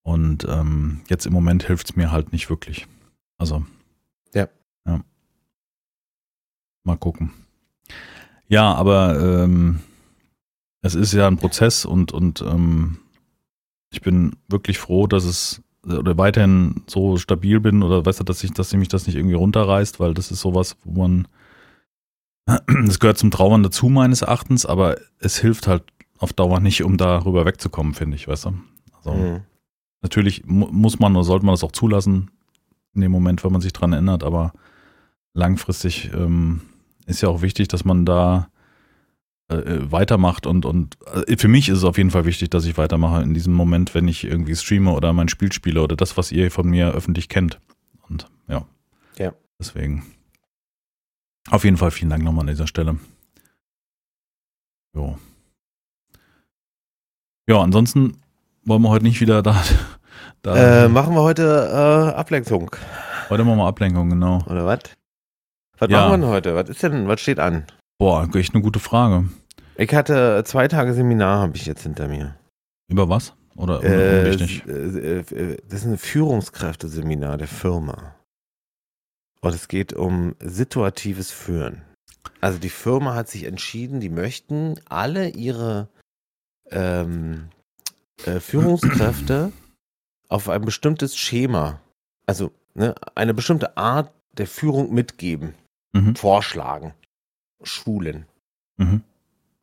Und 0.02 0.46
ähm, 0.48 1.02
jetzt 1.10 1.26
im 1.26 1.34
Moment 1.34 1.64
hilft 1.64 1.90
es 1.90 1.96
mir 1.96 2.10
halt 2.10 2.32
nicht 2.32 2.48
wirklich. 2.48 2.86
Also. 3.36 3.66
Ja. 4.32 4.48
Ja. 4.86 5.02
Mal 6.82 6.96
gucken. 6.96 7.30
Ja, 8.48 8.72
aber 8.72 9.20
ähm, 9.20 9.80
es 10.80 10.94
ist 10.94 11.12
ja 11.12 11.26
ein 11.26 11.36
Prozess 11.36 11.84
und, 11.84 12.10
und 12.10 12.40
ähm, 12.40 13.00
ich 13.90 14.00
bin 14.00 14.34
wirklich 14.48 14.78
froh, 14.78 15.08
dass 15.08 15.24
es 15.24 15.60
oder 15.86 16.16
weiterhin 16.16 16.84
so 16.86 17.18
stabil 17.18 17.60
bin 17.60 17.82
oder 17.82 18.06
weißt 18.06 18.20
du, 18.20 18.24
dass 18.24 18.42
ich, 18.42 18.52
dass 18.52 18.72
mich 18.72 18.88
das 18.88 19.06
nicht 19.06 19.16
irgendwie 19.16 19.36
runterreißt, 19.36 20.00
weil 20.00 20.14
das 20.14 20.30
ist 20.30 20.40
sowas, 20.40 20.78
wo 20.84 21.06
man, 21.06 21.28
das 22.84 22.98
gehört 22.98 23.18
zum 23.18 23.30
Trauern 23.30 23.62
dazu 23.62 23.88
meines 23.88 24.22
Erachtens, 24.22 24.66
aber 24.66 24.96
es 25.18 25.38
hilft 25.38 25.66
halt 25.66 25.84
auf 26.18 26.32
Dauer 26.32 26.60
nicht, 26.60 26.82
um 26.82 26.96
darüber 26.96 27.46
wegzukommen, 27.46 27.94
finde 27.94 28.16
ich, 28.16 28.28
weißt 28.28 28.46
du. 28.46 28.54
Also 28.96 29.12
mhm. 29.12 29.40
natürlich 30.02 30.44
mu 30.46 30.66
muss 30.70 30.98
man 30.98 31.16
oder 31.16 31.24
sollte 31.24 31.46
man 31.46 31.54
das 31.54 31.64
auch 31.64 31.72
zulassen 31.72 32.30
in 32.94 33.02
dem 33.02 33.12
Moment, 33.12 33.44
wenn 33.44 33.52
man 33.52 33.60
sich 33.60 33.72
dran 33.72 33.92
erinnert, 33.92 34.24
aber 34.24 34.52
langfristig 35.32 36.10
ähm, 36.12 36.60
ist 37.06 37.20
ja 37.22 37.28
auch 37.28 37.42
wichtig, 37.42 37.68
dass 37.68 37.84
man 37.84 38.04
da 38.04 38.48
äh, 39.48 39.78
weitermacht 39.90 40.46
und, 40.46 40.64
und 40.64 40.96
äh, 41.26 41.36
für 41.36 41.48
mich 41.48 41.68
ist 41.68 41.78
es 41.78 41.84
auf 41.84 41.98
jeden 41.98 42.10
Fall 42.10 42.24
wichtig, 42.24 42.50
dass 42.50 42.64
ich 42.64 42.78
weitermache 42.78 43.22
in 43.22 43.34
diesem 43.34 43.52
Moment, 43.52 43.94
wenn 43.94 44.08
ich 44.08 44.24
irgendwie 44.24 44.54
streame 44.56 44.92
oder 44.92 45.12
mein 45.12 45.28
Spiel 45.28 45.52
spiele 45.52 45.82
oder 45.82 45.96
das, 45.96 46.16
was 46.16 46.32
ihr 46.32 46.50
von 46.50 46.68
mir 46.68 46.92
öffentlich 46.92 47.28
kennt. 47.28 47.60
Und 48.08 48.26
ja. 48.48 48.66
Ja. 49.18 49.32
Deswegen. 49.58 50.04
Auf 51.50 51.64
jeden 51.64 51.76
Fall 51.76 51.90
vielen 51.90 52.10
Dank 52.10 52.22
nochmal 52.22 52.42
an 52.42 52.46
dieser 52.46 52.66
Stelle. 52.66 52.96
Jo. 54.94 55.18
Ja, 57.48 57.60
ansonsten 57.60 58.16
wollen 58.64 58.82
wir 58.82 58.90
heute 58.90 59.04
nicht 59.04 59.20
wieder 59.20 59.42
da. 59.42 59.62
da 60.42 60.84
äh, 60.84 60.88
machen 60.88 61.14
wir 61.14 61.22
heute 61.22 62.12
äh, 62.12 62.16
Ablenkung. 62.16 62.70
Heute 63.28 63.44
machen 63.44 63.58
wir 63.58 63.66
Ablenkung, 63.66 64.10
genau. 64.10 64.42
Oder 64.46 64.64
was? 64.64 64.80
Was 65.78 65.90
ja. 65.90 66.00
machen 66.00 66.10
wir 66.12 66.18
denn 66.18 66.34
heute? 66.34 66.54
Was 66.54 66.68
ist 66.68 66.82
denn, 66.82 67.08
was 67.08 67.20
steht 67.20 67.40
an? 67.40 67.64
Boah, 67.98 68.28
echt 68.34 68.54
eine 68.54 68.62
gute 68.62 68.78
Frage. 68.78 69.28
Ich 69.76 69.92
hatte 69.92 70.42
zwei 70.44 70.68
Tage 70.68 70.94
Seminar, 70.94 71.40
habe 71.40 71.56
ich 71.56 71.66
jetzt 71.66 71.82
hinter 71.82 72.06
mir. 72.06 72.36
Über 72.88 73.08
was? 73.08 73.34
Oder 73.56 73.82
äh? 73.82 74.30
Äh, 74.30 75.18
äh, 75.18 75.56
das 75.68 75.80
ist 75.80 75.86
ein 75.86 75.98
Führungskräfteseminar 75.98 77.38
der 77.38 77.48
Firma. 77.48 78.14
Und 79.40 79.54
es 79.54 79.68
geht 79.68 79.92
um 79.92 80.34
situatives 80.40 81.30
Führen. 81.30 81.82
Also 82.40 82.58
die 82.58 82.70
Firma 82.70 83.14
hat 83.14 83.28
sich 83.28 83.44
entschieden, 83.44 84.00
die 84.00 84.10
möchten 84.10 84.78
alle 84.88 85.28
ihre 85.28 85.88
ähm, 86.70 87.48
äh, 88.24 88.40
Führungskräfte 88.40 89.52
auf 90.28 90.48
ein 90.48 90.62
bestimmtes 90.62 91.16
Schema, 91.16 91.80
also 92.26 92.52
ne, 92.74 92.94
eine 93.14 93.34
bestimmte 93.34 93.76
Art 93.76 94.12
der 94.32 94.46
Führung 94.46 94.92
mitgeben, 94.92 95.54
mhm. 95.92 96.14
vorschlagen, 96.16 96.94
schulen. 97.62 98.26
Mhm. 98.76 99.02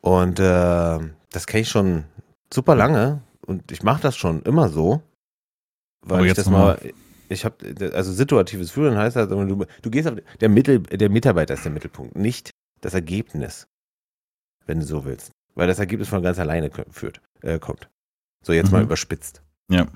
Und 0.02 0.40
äh, 0.40 1.00
das 1.32 1.48
kenne 1.48 1.62
ich 1.62 1.70
schon 1.70 2.04
super 2.54 2.76
lange 2.76 3.22
und 3.46 3.72
ich 3.72 3.84
mache 3.84 4.02
das 4.02 4.18
schon 4.18 4.42
immer 4.44 4.70
so, 4.70 5.02
weil 6.02 6.26
ich 6.26 6.34
das 6.34 6.50
mal, 6.50 6.80
ich 7.30 7.46
habe, 7.46 7.58
also 7.94 8.12
situatives 8.12 8.72
Führen 8.72 8.98
heißt 8.98 9.16
halt, 9.16 9.32
du, 9.32 9.66
du 9.82 9.90
gehst 9.90 10.08
auf, 10.08 10.16
der 10.40 10.50
Mittel, 10.50 10.80
der 10.80 11.10
Mitarbeiter 11.10 11.54
ist 11.54 11.66
der 11.66 11.72
Mittelpunkt, 11.72 12.16
nicht 12.16 12.52
das 12.82 12.94
Ergebnis, 12.94 13.68
wenn 14.66 14.80
du 14.80 14.86
so 14.86 15.06
willst, 15.06 15.32
weil 15.56 15.68
das 15.68 15.80
Ergebnis 15.80 16.10
von 16.10 16.22
ganz 16.22 16.40
alleine 16.40 16.70
führt, 16.92 17.22
äh, 17.42 17.60
kommt. 17.60 17.90
So 18.44 18.54
jetzt 18.54 18.68
mhm. 18.68 18.74
mal 18.74 18.84
überspitzt. 18.84 19.42
Ja. 19.70 19.88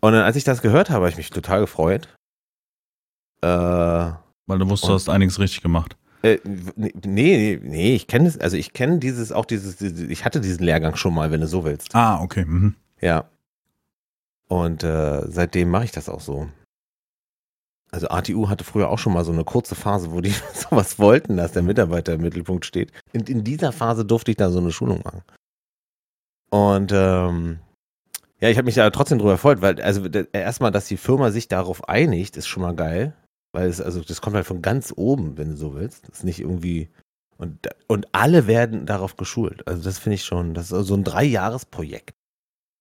Und 0.00 0.12
dann, 0.12 0.22
als 0.22 0.36
ich 0.36 0.44
das 0.44 0.62
gehört 0.62 0.90
habe, 0.90 1.04
habe 1.04 1.10
ich 1.10 1.16
mich 1.16 1.30
total 1.30 1.60
gefreut. 1.60 2.08
Äh, 3.42 3.46
weil 3.48 4.58
du 4.58 4.68
wusstest, 4.68 4.90
du 4.90 4.94
hast 4.94 5.08
einiges 5.08 5.38
richtig 5.38 5.62
gemacht. 5.62 5.96
Äh, 6.22 6.38
nee, 6.44 6.92
nee, 7.04 7.60
nee, 7.62 7.94
ich 7.94 8.06
kenne 8.06 8.28
es, 8.28 8.38
also 8.38 8.56
ich 8.56 8.72
kenne 8.72 8.98
dieses, 8.98 9.32
auch 9.32 9.44
dieses, 9.44 9.80
ich 9.80 10.24
hatte 10.24 10.40
diesen 10.40 10.64
Lehrgang 10.64 10.94
schon 10.94 11.14
mal, 11.14 11.30
wenn 11.30 11.40
du 11.40 11.48
so 11.48 11.64
willst. 11.64 11.94
Ah, 11.94 12.20
okay. 12.20 12.44
Mhm. 12.44 12.76
Ja. 13.00 13.28
Und 14.46 14.84
äh, 14.84 15.22
seitdem 15.28 15.70
mache 15.70 15.84
ich 15.84 15.92
das 15.92 16.08
auch 16.08 16.20
so. 16.20 16.48
Also 17.92 18.08
ATU 18.08 18.48
hatte 18.48 18.64
früher 18.64 18.88
auch 18.88 18.98
schon 18.98 19.12
mal 19.12 19.24
so 19.24 19.32
eine 19.32 19.44
kurze 19.44 19.74
Phase, 19.74 20.12
wo 20.12 20.20
die 20.20 20.34
sowas 20.54 20.98
wollten, 20.98 21.36
dass 21.36 21.52
der 21.52 21.62
Mitarbeiter 21.62 22.14
im 22.14 22.22
Mittelpunkt 22.22 22.64
steht. 22.64 22.90
Und 23.12 23.28
in 23.28 23.44
dieser 23.44 23.70
Phase 23.70 24.04
durfte 24.04 24.30
ich 24.30 24.38
da 24.38 24.50
so 24.50 24.58
eine 24.58 24.72
Schulung 24.72 25.02
machen. 25.04 25.22
Und 26.50 26.90
ähm, 26.92 27.60
ja, 28.40 28.48
ich 28.48 28.56
habe 28.56 28.64
mich 28.64 28.74
da 28.74 28.90
trotzdem 28.90 29.18
drüber 29.18 29.32
gefreut, 29.32 29.60
weil 29.60 29.80
also 29.80 30.06
erstmal, 30.32 30.70
dass 30.70 30.86
die 30.86 30.96
Firma 30.96 31.30
sich 31.30 31.48
darauf 31.48 31.88
einigt, 31.88 32.36
ist 32.36 32.48
schon 32.48 32.62
mal 32.62 32.74
geil. 32.74 33.14
Weil 33.52 33.68
es, 33.68 33.82
also 33.82 34.00
das 34.00 34.22
kommt 34.22 34.36
halt 34.36 34.46
von 34.46 34.62
ganz 34.62 34.92
oben, 34.96 35.36
wenn 35.36 35.50
du 35.50 35.56
so 35.56 35.74
willst. 35.74 36.08
Das 36.08 36.18
ist 36.18 36.24
nicht 36.24 36.40
irgendwie. 36.40 36.90
Und, 37.36 37.68
und 37.88 38.08
alle 38.12 38.46
werden 38.46 38.86
darauf 38.86 39.16
geschult. 39.16 39.66
Also 39.68 39.82
das 39.82 39.98
finde 39.98 40.14
ich 40.14 40.24
schon, 40.24 40.54
das 40.54 40.72
ist 40.72 40.86
so 40.86 40.94
ein 40.94 41.04
Dreijahresprojekt. 41.04 42.14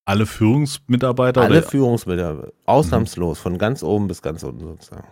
Alle 0.05 0.25
Führungsmitarbeiter? 0.25 1.41
Alle? 1.41 1.62
Führungsmitarbeiter. 1.63 2.51
Ausnahmslos, 2.65 3.39
mhm. 3.39 3.43
von 3.43 3.58
ganz 3.58 3.84
oben 3.84 4.08
bis 4.08 4.22
ganz 4.22 4.43
unten 4.43 4.62
sozusagen. 4.62 5.08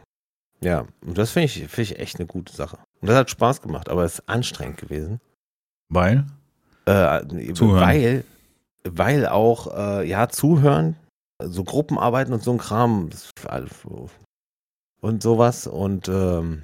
Ja, 0.62 0.86
und 1.06 1.18
das 1.18 1.32
finde 1.32 1.46
ich, 1.46 1.68
find 1.68 1.92
ich 1.92 2.00
echt 2.00 2.20
eine 2.20 2.28
gute 2.28 2.54
Sache. 2.54 2.78
Und 3.02 3.08
das 3.08 3.16
hat 3.16 3.30
Spaß 3.30 3.62
gemacht, 3.62 3.88
aber 3.90 4.04
es 4.04 4.16
ist 4.16 4.30
anstrengend 4.30 4.78
gewesen. 4.78 5.22
Weil? 5.90 6.26
Äh, 6.86 7.54
zuhören. 7.54 7.82
Weil, 7.82 8.24
weil 8.84 9.28
auch, 9.28 9.74
äh, 9.74 10.08
ja, 10.08 10.28
zuhören, 10.28 10.96
so 11.42 11.64
Gruppenarbeiten 11.64 12.34
und 12.34 12.44
so 12.44 12.52
ein 12.52 12.58
Kram, 12.58 13.10
und 15.02 15.24
sowas. 15.24 15.68
Und 15.68 16.10
ähm, 16.10 16.64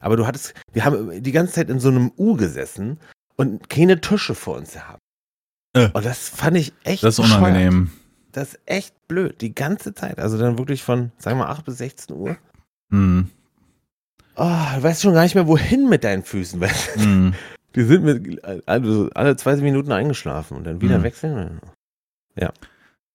aber 0.00 0.16
du 0.16 0.26
hattest, 0.26 0.54
wir 0.72 0.84
haben 0.84 1.22
die 1.22 1.32
ganze 1.32 1.54
Zeit 1.54 1.70
in 1.70 1.80
so 1.80 1.88
einem 1.88 2.12
U 2.16 2.36
gesessen 2.36 2.98
und 3.36 3.68
keine 3.68 4.00
Tische 4.00 4.34
vor 4.34 4.56
uns 4.56 4.72
gehabt. 4.72 5.00
Äh, 5.76 5.90
und 5.92 6.04
das 6.04 6.28
fand 6.28 6.56
ich 6.56 6.72
echt. 6.84 7.02
Das 7.04 7.18
ist 7.18 7.24
unangenehm. 7.24 7.90
Das 8.32 8.48
ist 8.54 8.60
echt 8.66 8.94
blöd, 9.08 9.40
die 9.40 9.54
ganze 9.54 9.94
Zeit. 9.94 10.18
Also 10.18 10.36
dann 10.38 10.58
wirklich 10.58 10.82
von, 10.82 11.12
sagen 11.18 11.38
wir 11.38 11.44
mal, 11.44 11.50
8 11.52 11.64
bis 11.64 11.78
16 11.78 12.16
Uhr. 12.16 12.36
Hm. 12.90 13.28
oh, 14.36 14.42
du 14.76 14.82
weißt 14.82 15.02
schon 15.02 15.14
gar 15.14 15.22
nicht 15.22 15.34
mehr, 15.34 15.46
wohin 15.46 15.88
mit 15.88 16.04
deinen 16.04 16.22
Füßen. 16.22 16.60
Weißt? 16.60 16.98
Mhm. 16.98 17.34
Die 17.74 17.82
sind 17.82 18.04
mit 18.04 18.44
also 18.68 19.10
alle 19.14 19.36
zwei 19.36 19.56
Minuten 19.56 19.92
eingeschlafen 19.92 20.56
und 20.56 20.64
dann 20.64 20.80
wieder 20.80 20.98
Mhm. 20.98 21.02
wechseln. 21.02 21.36
Also 22.38 22.52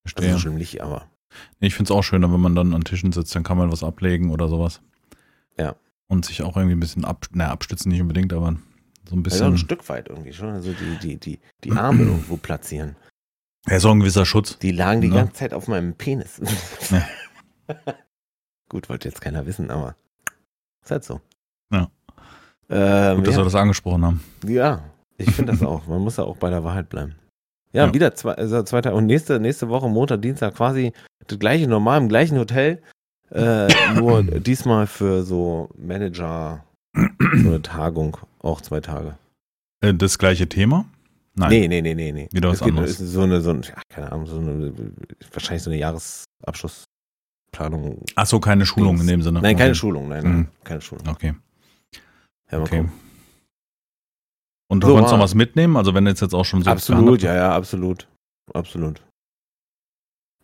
Verstehe. 0.03 0.33
so 0.33 0.39
schlimm 0.39 0.55
nicht, 0.55 0.81
aber. 0.81 1.05
Nee, 1.59 1.67
Ich 1.67 1.75
finde 1.75 1.93
es 1.93 1.97
auch 1.97 2.01
schöner, 2.03 2.31
wenn 2.33 2.39
man 2.39 2.55
dann 2.55 2.73
an 2.73 2.83
Tischen 2.83 3.11
sitzt, 3.11 3.35
dann 3.35 3.43
kann 3.43 3.57
man 3.57 3.71
was 3.71 3.83
ablegen 3.83 4.31
oder 4.31 4.47
sowas. 4.47 4.81
Ja. 5.57 5.75
Und 6.07 6.25
sich 6.25 6.41
auch 6.41 6.57
irgendwie 6.57 6.75
ein 6.75 6.79
bisschen 6.79 7.05
ab, 7.05 7.27
na, 7.31 7.49
abstützen 7.49 7.89
nicht 7.91 8.01
unbedingt, 8.01 8.33
aber 8.33 8.55
so 9.09 9.15
ein 9.15 9.19
Also 9.25 9.45
ein 9.45 9.51
bisschen. 9.53 9.57
Stück 9.57 9.87
weit 9.89 10.09
irgendwie 10.09 10.33
schon. 10.33 10.49
Also 10.49 10.71
die, 10.73 10.97
die, 11.01 11.17
die, 11.17 11.39
die 11.63 11.71
Arme 11.71 12.03
irgendwo 12.03 12.37
platzieren. 12.37 12.95
Ja, 13.67 13.79
so 13.79 13.91
ein 13.91 13.99
gewisser 13.99 14.25
Schutz. 14.25 14.57
Die 14.59 14.71
lagen 14.71 15.01
die 15.01 15.09
Ne? 15.09 15.15
ganze 15.15 15.33
Zeit 15.33 15.53
auf 15.53 15.67
meinem 15.67 15.93
Penis. 15.93 16.41
Ja. 16.89 17.05
Gut, 18.69 18.89
wollte 18.89 19.09
jetzt 19.09 19.21
keiner 19.21 19.45
wissen, 19.45 19.69
aber 19.69 19.95
ist 20.83 20.91
halt 20.91 21.03
so. 21.03 21.19
Ja. 21.71 21.89
Ähm, 22.69 23.17
Gut, 23.17 23.27
dass 23.27 23.35
wir 23.35 23.39
ja. 23.39 23.43
das 23.45 23.55
angesprochen 23.55 24.05
haben. 24.05 24.23
ja, 24.47 24.83
ich 25.17 25.29
finde 25.31 25.51
das 25.51 25.61
auch. 25.65 25.85
Man 25.87 25.99
muss 26.01 26.17
ja 26.17 26.23
auch 26.23 26.37
bei 26.37 26.49
der 26.49 26.63
Wahrheit 26.63 26.89
bleiben. 26.89 27.15
Ja, 27.73 27.85
Ja. 27.87 27.93
wieder 27.93 28.15
zwei, 28.15 28.33
also 28.33 28.63
zwei 28.63 28.81
Tage. 28.81 28.95
Und 28.95 29.05
nächste, 29.05 29.39
nächste 29.39 29.69
Woche, 29.69 29.89
Montag, 29.89 30.21
Dienstag, 30.21 30.55
quasi 30.55 30.93
das 31.27 31.37
gleiche 31.39 31.67
normal 31.67 31.99
im 32.01 32.09
gleichen 32.09 32.37
Hotel. 32.37 32.81
Äh, 33.29 33.67
nur 33.95 34.23
diesmal 34.39 34.87
für 34.87 35.23
so 35.23 35.69
Manager, 35.77 36.63
so 36.95 37.03
eine 37.49 37.61
Tagung, 37.61 38.17
auch 38.43 38.61
zwei 38.61 38.79
Tage. 38.81 39.17
Äh, 39.81 39.93
Das 39.93 40.17
gleiche 40.17 40.47
Thema? 40.47 40.85
Nein. 41.33 41.49
Nee, 41.49 41.67
nee, 41.69 41.81
nee, 41.81 41.95
nee, 41.95 42.11
nee. 42.11 42.29
Wieder 42.33 42.49
was 42.49 42.55
Es 42.59 42.65
geht- 42.65 42.69
anderes. 42.69 42.97
so 42.97 43.21
eine, 43.21 43.41
so 43.41 43.51
ein, 43.51 43.61
ja, 43.63 43.81
keine 43.89 44.11
Ahnung, 44.11 44.25
so 44.27 44.37
eine, 44.37 44.73
wahrscheinlich 45.31 45.63
so 45.63 45.69
eine 45.69 45.79
Jahresabschlussplanung. 45.79 48.03
Ach 48.15 48.25
so, 48.25 48.39
keine 48.39 48.65
Schulung 48.65 48.99
in 48.99 49.07
dem 49.07 49.21
Sinne. 49.21 49.41
Nein, 49.41 49.55
keine 49.55 49.69
okay. 49.71 49.79
Schulung, 49.79 50.09
nein, 50.09 50.23
nein, 50.23 50.37
Mhm. 50.39 50.47
keine 50.63 50.81
Schulung. 50.81 51.07
Okay. 51.07 51.33
Ja, 52.51 52.59
okay. 52.59 52.77
gucken. 52.81 52.91
Und 54.69 54.83
du 54.83 54.87
So, 54.87 54.93
konntest 54.93 55.11
noch 55.13 55.19
ah. 55.19 55.23
was 55.23 55.35
mitnehmen? 55.35 55.77
Also 55.77 55.93
wenn 55.93 56.05
du 56.05 56.11
jetzt, 56.11 56.21
jetzt 56.21 56.33
auch 56.33 56.45
schon 56.45 56.63
so 56.63 56.71
absolut, 56.71 57.21
ja, 57.21 57.35
ja, 57.35 57.55
absolut. 57.55 58.07
Absolut. 58.53 59.01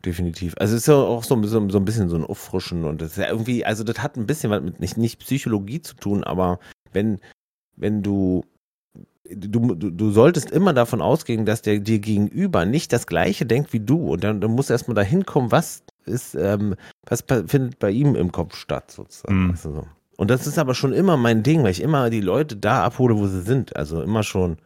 Definitiv. 0.05 0.53
Also 0.57 0.75
es 0.75 0.81
ist 0.83 0.87
ja 0.87 0.95
auch 0.95 1.23
so, 1.23 1.41
so, 1.43 1.69
so 1.69 1.77
ein 1.79 1.85
bisschen 1.85 2.07
so 2.07 2.15
ein 2.15 2.23
Auffrischen 2.23 2.85
und 2.85 3.01
das 3.01 3.11
ist 3.11 3.17
ja 3.17 3.27
irgendwie, 3.29 3.65
also 3.65 3.83
das 3.83 3.99
hat 3.99 4.15
ein 4.15 4.27
bisschen 4.27 4.51
was 4.51 4.61
mit 4.61 4.79
nicht, 4.79 4.95
nicht 4.97 5.19
Psychologie 5.19 5.81
zu 5.81 5.95
tun, 5.95 6.23
aber 6.23 6.59
wenn, 6.93 7.19
wenn 7.77 8.03
du, 8.03 8.43
du, 9.29 9.75
du, 9.75 9.89
du 9.91 10.11
solltest 10.11 10.51
immer 10.51 10.73
davon 10.73 11.01
ausgehen, 11.01 11.45
dass 11.45 11.61
der 11.61 11.79
dir 11.79 11.99
gegenüber 11.99 12.65
nicht 12.65 12.91
das 12.91 13.07
Gleiche 13.07 13.45
denkt 13.45 13.71
wie 13.73 13.79
du 13.79 14.13
und 14.13 14.23
dann, 14.23 14.41
dann 14.41 14.51
musst 14.51 14.69
du 14.69 14.73
erstmal 14.73 14.95
da 14.95 15.01
hinkommen, 15.01 15.51
was 15.51 15.83
ist, 16.05 16.35
ähm, 16.35 16.75
was 17.05 17.23
findet 17.47 17.79
bei 17.79 17.91
ihm 17.91 18.15
im 18.15 18.31
Kopf 18.31 18.55
statt, 18.55 18.91
sozusagen. 18.91 19.51
Weißt 19.51 19.65
du, 19.65 19.71
so. 19.73 19.87
Und 20.17 20.29
das 20.31 20.47
ist 20.47 20.57
aber 20.57 20.73
schon 20.73 20.93
immer 20.93 21.15
mein 21.15 21.43
Ding, 21.43 21.63
weil 21.63 21.71
ich 21.71 21.81
immer 21.81 22.09
die 22.09 22.21
Leute 22.21 22.55
da 22.57 22.83
abhole, 22.83 23.15
wo 23.17 23.27
sie 23.27 23.41
sind. 23.41 23.75
Also 23.75 24.01
immer 24.01 24.23
schon. 24.23 24.57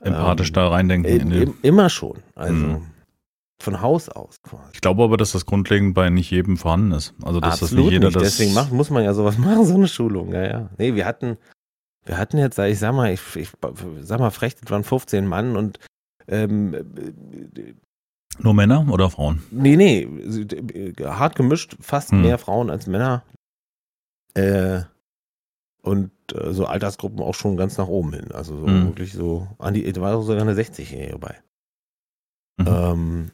empathisch 0.00 0.48
ähm, 0.48 0.54
da 0.54 0.68
reindenken. 0.68 1.30
im, 1.32 1.54
immer 1.62 1.88
schon. 1.88 2.18
Also 2.34 2.54
Mhm. 2.54 2.82
von 3.62 3.80
Haus 3.80 4.08
aus 4.08 4.42
quasi. 4.42 4.64
Ich 4.72 4.80
glaube 4.80 5.04
aber, 5.04 5.16
dass 5.16 5.30
das 5.32 5.46
grundlegend 5.46 5.94
bei 5.94 6.10
nicht 6.10 6.30
jedem 6.32 6.56
vorhanden 6.56 6.90
ist. 6.90 7.14
Also 7.22 7.38
dass 7.38 7.60
das 7.60 7.68
Absolut 7.70 7.84
nicht 7.84 7.92
jeder 7.92 8.06
nicht. 8.08 8.16
das. 8.16 8.22
Deswegen 8.24 8.52
macht, 8.54 8.72
muss 8.72 8.90
man 8.90 9.04
ja 9.04 9.14
sowas 9.14 9.38
machen, 9.38 9.64
so 9.64 9.74
eine 9.76 9.86
Schulung. 9.86 10.32
Ja, 10.32 10.42
ja. 10.44 10.70
Nee, 10.78 10.96
wir 10.96 11.06
hatten, 11.06 11.36
wir 12.04 12.18
hatten 12.18 12.38
jetzt, 12.38 12.58
ich 12.58 12.78
sag 12.78 12.94
mal, 12.94 13.12
ich, 13.12 13.20
ich 13.36 13.50
sag 14.00 14.18
mal 14.20 14.30
frech, 14.30 14.56
das 14.56 14.70
waren 14.70 14.84
15 14.84 15.26
Mann 15.26 15.56
und 15.56 15.78
ähm, 16.28 16.74
äh, 16.74 17.74
Nur 18.38 18.54
Männer 18.54 18.86
oder 18.90 19.10
Frauen? 19.10 19.42
nee, 19.50 19.76
nee, 19.76 20.02
äh, 20.02 20.92
hart 21.04 21.36
gemischt, 21.36 21.76
fast 21.80 22.10
Hm. 22.12 22.22
mehr 22.22 22.38
Frauen 22.38 22.70
als 22.70 22.86
Männer. 22.86 23.22
Äh, 24.34 24.82
und 25.82 26.10
äh, 26.32 26.52
so 26.52 26.66
Altersgruppen 26.66 27.20
auch 27.20 27.34
schon 27.34 27.56
ganz 27.56 27.76
nach 27.76 27.88
oben 27.88 28.12
hin. 28.14 28.32
Also 28.32 28.58
so 28.58 28.66
Hm. 28.66 28.86
wirklich 28.86 29.12
so, 29.12 29.48
an 29.58 29.74
die, 29.74 29.92
da 29.92 30.00
war 30.00 30.22
sogar 30.22 30.42
eine 30.42 30.54
60-Jährige 30.54 31.18
bei. 31.18 31.34
Mhm. 32.58 32.66
Ähm, 32.68 33.30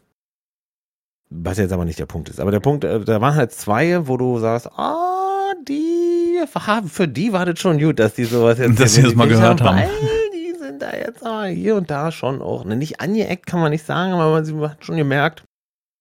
was 1.30 1.58
jetzt 1.58 1.72
aber 1.72 1.84
nicht 1.84 1.98
der 1.98 2.06
Punkt 2.06 2.30
ist. 2.30 2.40
Aber 2.40 2.50
der 2.50 2.60
Punkt, 2.60 2.84
äh, 2.84 3.00
da 3.00 3.20
waren 3.20 3.34
halt 3.34 3.52
zwei, 3.52 4.08
wo 4.08 4.16
du 4.16 4.38
sagst, 4.38 4.66
ah, 4.78 5.52
die, 5.68 5.97
für 6.46 7.08
die 7.08 7.32
war 7.32 7.46
das 7.46 7.58
schon 7.58 7.78
gut, 7.78 7.98
dass 7.98 8.14
die 8.14 8.24
sowas 8.24 8.58
jetzt 8.58 8.78
Dass 8.78 8.94
sie 8.94 9.02
das 9.02 9.14
mal 9.14 9.28
gehört 9.28 9.60
haben. 9.60 9.78
Weil 9.78 9.90
die 10.32 10.58
sind 10.58 10.80
da 10.80 10.96
jetzt 10.96 11.24
aber 11.24 11.46
hier 11.46 11.76
und 11.76 11.90
da 11.90 12.12
schon 12.12 12.40
auch, 12.40 12.64
ne, 12.64 12.76
nicht 12.76 13.00
angeeckt 13.00 13.46
kann 13.46 13.60
man 13.60 13.70
nicht 13.70 13.84
sagen, 13.84 14.12
aber 14.12 14.30
man 14.30 14.44
sie 14.44 14.54
hat 14.60 14.84
schon 14.84 14.96
gemerkt, 14.96 15.44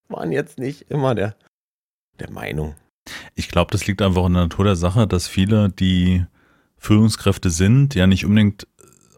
waren 0.10 0.32
jetzt 0.32 0.60
nicht 0.60 0.90
immer 0.90 1.16
der, 1.16 1.36
der 2.20 2.32
Meinung. 2.32 2.76
Ich 3.36 3.50
glaube, 3.50 3.72
das 3.72 3.88
liegt 3.88 4.02
einfach 4.02 4.26
in 4.26 4.34
der 4.34 4.44
Natur 4.44 4.66
der 4.66 4.76
Sache, 4.76 5.08
dass 5.08 5.28
viele, 5.28 5.70
die 5.70 6.26
Führungskräfte 6.78 7.50
sind, 7.50 7.96
ja 7.96 8.08
nicht 8.08 8.26
unbedingt 8.26 8.68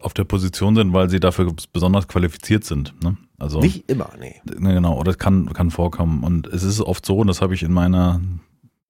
auf 0.00 0.14
der 0.14 0.24
Position 0.24 0.74
sind, 0.74 0.92
weil 0.92 1.10
sie 1.10 1.20
dafür 1.20 1.52
besonders 1.72 2.08
qualifiziert 2.08 2.64
sind. 2.64 2.94
Ne? 3.02 3.16
Also 3.38 3.60
Nicht 3.60 3.90
immer, 3.90 4.10
nee. 4.18 4.40
Ne, 4.44 4.74
genau, 4.74 4.98
oder 4.98 5.10
es 5.10 5.18
kann, 5.18 5.52
kann 5.52 5.70
vorkommen. 5.70 6.24
Und 6.24 6.46
es 6.46 6.62
ist 6.62 6.80
oft 6.80 7.04
so, 7.04 7.18
und 7.18 7.26
das 7.26 7.42
habe 7.42 7.54
ich 7.54 7.62
in 7.62 7.72
meiner 7.72 8.20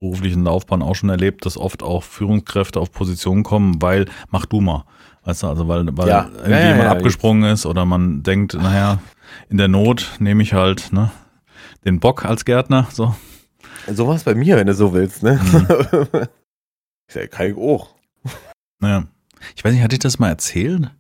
beruflichen 0.05 0.45
Laufbahn 0.45 0.83
auch 0.83 0.95
schon 0.97 1.11
erlebt, 1.11 1.45
dass 1.47 1.57
oft 1.59 1.83
auch 1.83 2.03
Führungskräfte 2.03 2.81
auf 2.81 2.91
Positionen 2.91 3.43
kommen, 3.43 3.81
weil 3.83 4.07
mach 4.31 4.47
du 4.47 4.61
mal. 4.61 4.85
Weißt 5.25 5.43
du, 5.43 5.49
also 5.49 5.69
weil, 5.69 5.87
weil 5.97 6.09
Ja. 6.09 6.25
irgendwie 6.33 6.51
Ja, 6.51 6.59
ja, 6.61 6.69
jemand 6.69 6.89
abgesprungen 6.89 7.51
ist 7.53 7.67
oder 7.67 7.85
man 7.85 8.23
denkt, 8.23 8.55
naja, 8.55 8.99
in 9.51 9.59
der 9.59 9.69
Not 9.69 10.17
nehme 10.19 10.43
ich 10.43 10.55
halt 10.55 10.93
ne, 10.93 11.11
den 11.85 12.01
Bock 12.01 12.25
als 12.25 12.47
Gärtner. 12.47 12.89
So. 12.91 13.15
So 13.93 14.07
war 14.09 14.15
es 14.17 14.25
bei 14.25 14.35
mir, 14.35 14.57
wenn 14.57 14.67
du 14.67 14.75
so 14.75 14.95
willst, 14.95 15.23
ne? 15.23 15.39
Mhm. 15.43 15.67
ich 17.09 17.15
sag, 17.15 17.31
kann 17.31 17.51
ich 17.51 17.57
auch. 17.57 17.95
Naja. 18.81 19.05
Ich 19.55 19.63
weiß 19.65 19.73
nicht, 19.75 19.83
hatte 19.83 19.95
ich 19.97 20.01
das 20.01 20.19
mal 20.19 20.29
erzählt? 20.29 20.91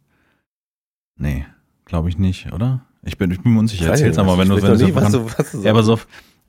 Nee, 1.17 1.47
glaube 1.87 2.09
ich 2.11 2.19
nicht, 2.19 2.53
oder? 2.53 2.81
Ich 3.03 3.17
bin, 3.17 3.31
ich 3.31 3.43
bin 3.43 3.55
mir 3.55 3.61
unsicher. 3.61 3.89
Erzähl's 3.89 4.17
mal, 4.19 4.37
wenn 4.39 4.49
du 4.49 4.61
wenn 4.63 4.75
Ich 4.75 4.81
du 4.81 4.95
weiß 4.95 5.13
noch 5.13 5.27
es 5.27 5.33
nie, 5.35 5.35
was 5.35 5.35
du, 5.37 5.39
was 5.39 5.53
du 5.53 5.63
Ja, 5.63 5.71
aber 5.71 5.83
so, 5.83 5.99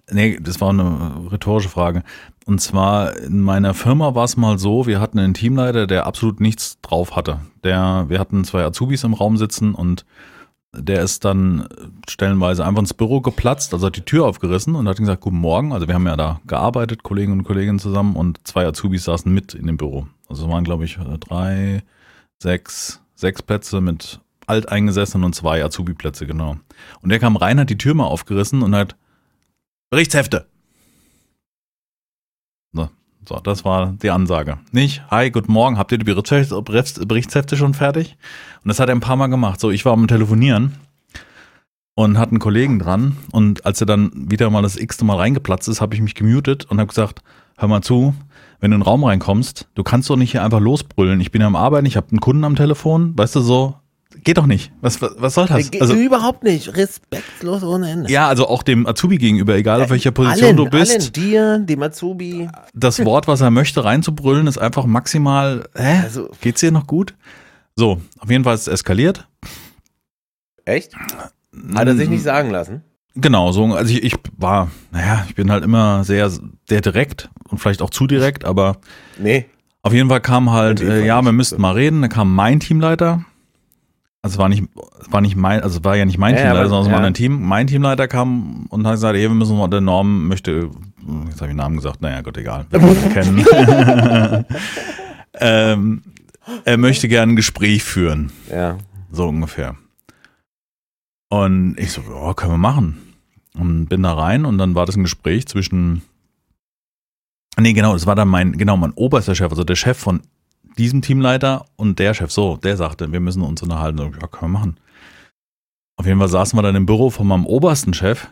nee, 0.10 0.38
das 0.42 0.60
war 0.60 0.70
eine 0.70 1.32
rhetorische 1.32 1.70
Frage. 1.70 2.04
Und 2.46 2.60
zwar 2.60 3.18
in 3.18 3.42
meiner 3.42 3.74
Firma 3.74 4.16
war 4.16 4.24
es 4.24 4.36
mal 4.36 4.58
so, 4.58 4.88
wir 4.88 5.00
hatten 5.00 5.20
einen 5.20 5.34
Teamleiter, 5.34 5.86
der 5.86 6.08
absolut 6.08 6.40
nichts 6.40 6.80
drauf 6.82 7.16
hatte. 7.16 7.40
Der, 7.64 8.06
wir 8.08 8.20
hatten 8.20 8.44
zwei 8.44 8.64
Azubis 8.64 9.04
im 9.04 9.14
Raum 9.14 9.38
sitzen 9.38 9.76
und 9.76 10.06
der 10.74 11.02
ist 11.04 11.26
dann 11.26 11.68
stellenweise 12.10 12.66
einfach 12.66 12.80
ins 12.80 12.94
Büro 12.94 13.20
geplatzt, 13.20 13.74
also 13.74 13.88
hat 13.88 13.98
die 13.98 14.06
Tür 14.06 14.26
aufgerissen 14.26 14.76
und 14.76 14.88
hat 14.88 14.98
gesagt, 14.98 15.22
guten 15.22 15.38
Morgen. 15.38 15.74
Also 15.74 15.88
wir 15.88 15.96
haben 15.96 16.08
ja 16.08 16.16
da 16.16 16.40
gearbeitet, 16.48 17.04
Kollegen 17.04 17.34
und 17.34 17.44
Kolleginnen 17.44 17.80
zusammen 17.80 18.16
und 18.16 18.40
zwei 18.48 18.66
Azubis 18.66 19.04
saßen 19.04 19.32
mit 19.32 19.54
in 19.54 19.68
dem 19.68 19.78
Büro. 19.78 20.08
Also 20.30 20.46
es 20.46 20.50
waren, 20.50 20.64
glaube 20.64 20.86
ich, 20.86 20.98
drei, 21.20 21.84
sechs, 22.42 23.02
sechs 23.16 23.42
Plätze 23.42 23.82
mit 23.82 24.22
Alteingesessenen 24.48 25.26
und 25.26 25.36
zwei 25.36 25.64
Azubi-Plätze, 25.64 26.26
genau. 26.26 26.58
Und 27.02 27.10
der 27.10 27.20
kam 27.20 27.36
rein, 27.36 27.60
hat 27.60 27.70
die 27.70 27.78
Tür 27.78 27.94
mal 27.94 28.06
aufgerissen 28.06 28.64
und 28.64 28.76
hat 28.76 28.96
Berichtshefte. 29.90 30.48
So, 33.32 33.40
das 33.40 33.64
war 33.64 33.94
die 34.02 34.10
Ansage. 34.10 34.58
Nicht, 34.74 35.04
hi, 35.10 35.32
guten 35.32 35.54
Morgen, 35.54 35.78
habt 35.78 35.94
ihr 35.94 35.98
die 35.98 36.04
Berichtshefte 36.04 37.56
schon 37.56 37.74
fertig? 37.74 38.18
Und 38.62 38.68
das 38.68 38.78
hat 38.82 38.90
er 38.90 38.96
ein 38.96 39.00
paar 39.00 39.16
Mal 39.16 39.28
gemacht. 39.28 39.62
So, 39.62 39.72
ich 39.72 39.86
war 39.86 39.94
am 39.94 40.06
Telefonieren 40.06 40.74
und 41.96 42.18
hatte 42.18 42.32
einen 42.32 42.40
Kollegen 42.40 42.78
dran 42.78 43.16
und 43.32 43.66
als 43.66 43.80
er 43.80 43.88
dann 43.88 44.12
wieder 44.14 44.50
mal 44.50 44.62
das 44.62 44.76
x-te 44.76 45.06
Mal 45.06 45.16
reingeplatzt 45.16 45.70
ist, 45.70 45.80
habe 45.80 45.96
ich 45.96 46.02
mich 46.02 46.14
gemutet 46.14 46.66
und 46.66 46.80
habe 46.80 46.88
gesagt, 46.88 47.22
hör 47.56 47.70
mal 47.70 47.82
zu, 47.82 48.14
wenn 48.60 48.72
du 48.72 48.76
in 48.76 48.82
den 48.82 48.86
Raum 48.86 49.06
reinkommst, 49.06 49.70
du 49.76 49.84
kannst 49.84 50.10
doch 50.10 50.18
nicht 50.18 50.32
hier 50.32 50.44
einfach 50.44 50.60
losbrüllen. 50.60 51.22
Ich 51.22 51.32
bin 51.32 51.40
ja 51.40 51.48
am 51.48 51.56
Arbeiten, 51.56 51.86
ich 51.86 51.96
habe 51.96 52.08
einen 52.12 52.20
Kunden 52.20 52.44
am 52.44 52.58
Telefon, 52.58 53.18
weißt 53.18 53.38
du 53.38 53.40
so, 53.40 53.76
geht 54.24 54.38
doch 54.38 54.46
nicht. 54.46 54.72
Was, 54.82 55.02
was, 55.02 55.12
was 55.18 55.34
soll 55.34 55.48
das? 55.48 55.72
Ge- 55.72 55.82
Also, 55.82 55.94
Überhaupt 55.94 56.44
nicht. 56.44 56.76
Respektlos 56.76 57.64
ohne 57.64 57.90
Ende. 57.90 58.12
ja, 58.12 58.28
also 58.28 58.48
auch 58.48 58.64
dem 58.64 58.86
Azubi 58.88 59.18
gegenüber, 59.18 59.56
egal 59.56 59.82
auf 59.82 59.90
welcher 59.90 60.12
Position 60.12 60.48
allen, 60.48 60.58
du 60.58 60.66
bist. 60.70 60.92
Allen, 61.00 61.14
dir, 61.14 61.60
dem 61.60 61.82
Azubi. 61.84 62.50
das 62.74 63.04
Wort, 63.06 63.28
was 63.28 63.42
er 63.42 63.52
möchte, 63.52 63.84
reinzubrüllen, 63.84 64.48
ist 64.48 64.58
einfach 64.58 64.86
maximal, 64.86 65.68
hä? 65.76 66.02
Also, 66.04 66.30
Geht's 66.42 66.60
dir 66.62 66.72
noch 66.72 66.88
gut? 66.88 67.16
So, 67.76 68.02
auf 68.20 68.30
jeden 68.30 68.44
Fall 68.44 68.56
ist 68.56 68.62
es 68.62 68.68
eskaliert. 68.68 69.28
echt? 70.66 70.94
Hat 71.76 71.88
er 71.88 71.96
sich 71.96 72.10
nicht 72.10 72.24
sagen 72.24 72.50
lassen? 72.50 72.84
Genau, 73.16 73.52
so, 73.52 73.66
also 73.66 73.92
ich, 73.94 74.04
ich 74.04 74.16
war, 74.38 74.72
naja, 74.92 75.26
ich 75.28 75.36
bin 75.36 75.52
halt 75.52 75.66
immer 75.66 76.04
sehr, 76.06 76.30
sehr 76.70 76.80
direkt 76.82 77.30
und 77.50 77.58
vielleicht 77.58 77.82
auch 77.82 77.90
zu 77.90 78.08
direkt, 78.08 78.46
aber 78.46 78.78
Nee. 79.20 79.48
auf 79.82 79.92
jeden 79.92 80.08
Fall 80.08 80.22
kam 80.22 80.50
halt, 80.52 80.80
äh, 80.80 81.06
ja, 81.06 81.22
wir 81.22 81.34
müssten 81.34 81.60
mal 81.62 81.74
reden, 81.74 82.02
da 82.02 82.08
kam 82.08 82.34
mein 82.34 82.62
Teamleiter. 82.62 83.26
Also 84.24 84.36
es 84.36 84.38
war 84.38 84.50
nicht, 84.50 84.64
war 85.10 85.22
nicht 85.22 85.36
mein, 85.36 85.62
also 85.62 85.84
war 85.84 85.96
ja 85.96 86.06
nicht 86.06 86.20
mein 86.20 86.36
Ja, 86.36 86.42
Teamleiter, 86.42 86.70
sondern 86.70 86.92
ja. 87.02 87.08
ein 87.08 87.14
Team. 87.14 87.42
Mein 87.42 87.66
Teamleiter 87.66 88.08
kam 88.08 88.68
und 88.70 88.86
hat 88.86 88.94
gesagt, 88.94 89.16
hey, 89.16 89.24
wir 89.24 89.30
müssen 89.30 89.58
mal, 89.58 89.68
der 89.68 89.82
Norm 89.82 90.28
möchte, 90.28 90.70
jetzt 91.30 91.42
habe 91.42 91.46
ich 91.46 91.52
den 91.52 91.56
Namen 91.56 91.78
gesagt, 91.78 92.02
naja, 92.02 92.22
Gott, 92.22 92.38
egal, 92.38 92.68
wir 92.70 93.10
kennen. 93.10 93.44
ähm, 95.34 96.04
er 96.66 96.78
möchte 96.78 97.08
gerne 97.08 97.34
ein 97.34 97.36
Gespräch 97.36 97.84
führen. 97.84 98.32
Ja. 98.52 98.78
So 99.12 99.28
ungefähr. 99.28 99.76
Und 101.30 101.76
ich 101.80 101.92
so, 101.92 102.02
ja, 102.02 102.34
können 102.36 102.54
wir 102.54 102.58
machen. 102.58 103.02
Und 103.58 103.88
bin 103.88 104.04
da 104.04 104.14
rein 104.14 104.46
und 104.46 104.60
dann 104.60 104.76
war 104.76 104.86
das 104.86 104.96
ein 104.96 105.04
Gespräch 105.04 105.48
zwischen 105.48 106.04
Nee, 107.60 107.74
genau, 107.74 107.94
das 107.94 108.06
war 108.06 108.16
dann 108.16 108.30
mein, 108.30 108.54
genau, 108.54 108.78
mein 108.78 108.94
oberster 108.94 109.36
Chef, 109.36 109.52
also 109.52 109.64
der 109.64 109.76
Chef 109.76 109.98
von 109.98 110.22
diesem 110.78 111.02
Teamleiter 111.02 111.66
und 111.76 112.00
der 112.00 112.14
Chef, 112.14 112.32
so, 112.32 112.58
der 112.58 112.78
sagte, 112.78 113.12
wir 113.12 113.20
müssen 113.20 113.44
uns 113.44 113.62
unterhalten. 113.62 114.00
Ja, 114.00 114.28
können 114.28 114.52
wir 114.52 114.60
machen. 114.60 114.78
Auf 115.98 116.06
jeden 116.06 116.20
Fall 116.20 116.30
saßen 116.30 116.58
wir 116.58 116.64
dann 116.64 116.76
im 116.76 116.86
Büro 116.86 117.10
von 117.10 117.28
meinem 117.28 117.46
obersten 117.46 117.94
Chef 117.94 118.28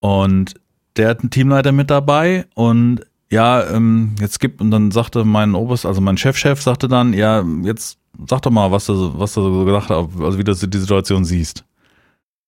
und 0.00 0.54
der 0.96 1.08
hat 1.08 1.20
einen 1.20 1.30
Teamleiter 1.30 1.72
mit 1.72 1.90
dabei 1.90 2.46
und 2.54 3.06
ja, 3.30 3.66
ähm, 3.70 4.14
jetzt 4.20 4.40
gibt, 4.40 4.60
und 4.60 4.70
dann 4.70 4.90
sagte 4.90 5.24
mein 5.24 5.54
Oberst, 5.54 5.86
also 5.86 6.00
mein 6.02 6.18
Chefchef 6.18 6.58
-Chef 6.58 6.62
sagte 6.62 6.88
dann, 6.88 7.14
ja, 7.14 7.42
jetzt 7.62 7.98
sag 8.28 8.42
doch 8.42 8.50
mal, 8.50 8.70
was 8.70 8.86
du, 8.86 9.18
was 9.18 9.32
du 9.34 9.42
so 9.42 9.64
gesagt 9.64 9.90
hast, 9.90 10.20
also 10.20 10.38
wie 10.38 10.44
du 10.44 10.54
die 10.54 10.78
Situation 10.78 11.24
siehst. 11.24 11.64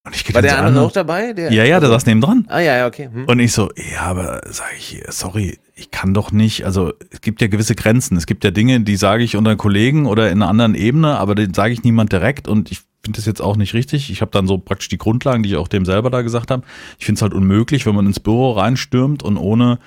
Und 0.05 0.15
ich 0.15 0.33
War 0.33 0.41
der 0.43 0.63
andere 0.63 0.85
auch 0.85 0.91
dabei? 0.91 1.33
Der, 1.33 1.51
ja, 1.51 1.63
ja, 1.63 1.79
der 1.79 1.89
also, 1.89 1.93
saß 1.93 2.05
neben 2.05 2.21
dran. 2.21 2.45
Ah, 2.47 2.59
ja, 2.59 2.77
ja, 2.77 2.87
okay. 2.87 3.09
Hm. 3.11 3.25
Und 3.25 3.39
ich 3.39 3.53
so, 3.53 3.71
ja, 3.91 4.01
aber 4.01 4.41
sag 4.51 4.67
ich, 4.77 5.03
sorry, 5.09 5.57
ich 5.73 5.89
kann 5.89 6.13
doch 6.13 6.31
nicht, 6.31 6.63
also 6.63 6.93
es 7.09 7.21
gibt 7.21 7.41
ja 7.41 7.47
gewisse 7.47 7.73
Grenzen. 7.73 8.15
Es 8.15 8.27
gibt 8.27 8.43
ja 8.43 8.51
Dinge, 8.51 8.81
die 8.81 8.97
sage 8.97 9.23
ich 9.23 9.35
unter 9.35 9.55
Kollegen 9.55 10.05
oder 10.05 10.29
in 10.29 10.41
einer 10.41 10.49
anderen 10.49 10.75
Ebene, 10.75 11.17
aber 11.17 11.33
den 11.33 11.55
sage 11.55 11.73
ich 11.73 11.83
niemand 11.83 12.11
direkt 12.11 12.47
und 12.47 12.71
ich 12.71 12.81
finde 13.03 13.17
das 13.17 13.25
jetzt 13.25 13.41
auch 13.41 13.55
nicht 13.55 13.73
richtig. 13.73 14.11
Ich 14.11 14.21
habe 14.21 14.31
dann 14.31 14.45
so 14.47 14.59
praktisch 14.59 14.89
die 14.89 14.97
Grundlagen, 14.99 15.41
die 15.41 15.49
ich 15.49 15.55
auch 15.55 15.67
dem 15.67 15.85
selber 15.85 16.11
da 16.11 16.21
gesagt 16.21 16.51
habe. 16.51 16.63
Ich 16.99 17.05
finde 17.05 17.17
es 17.17 17.21
halt 17.23 17.33
unmöglich, 17.33 17.85
wenn 17.87 17.95
man 17.95 18.05
ins 18.05 18.19
Büro 18.19 18.51
reinstürmt 18.51 19.23
und 19.23 19.37
ohne 19.37 19.79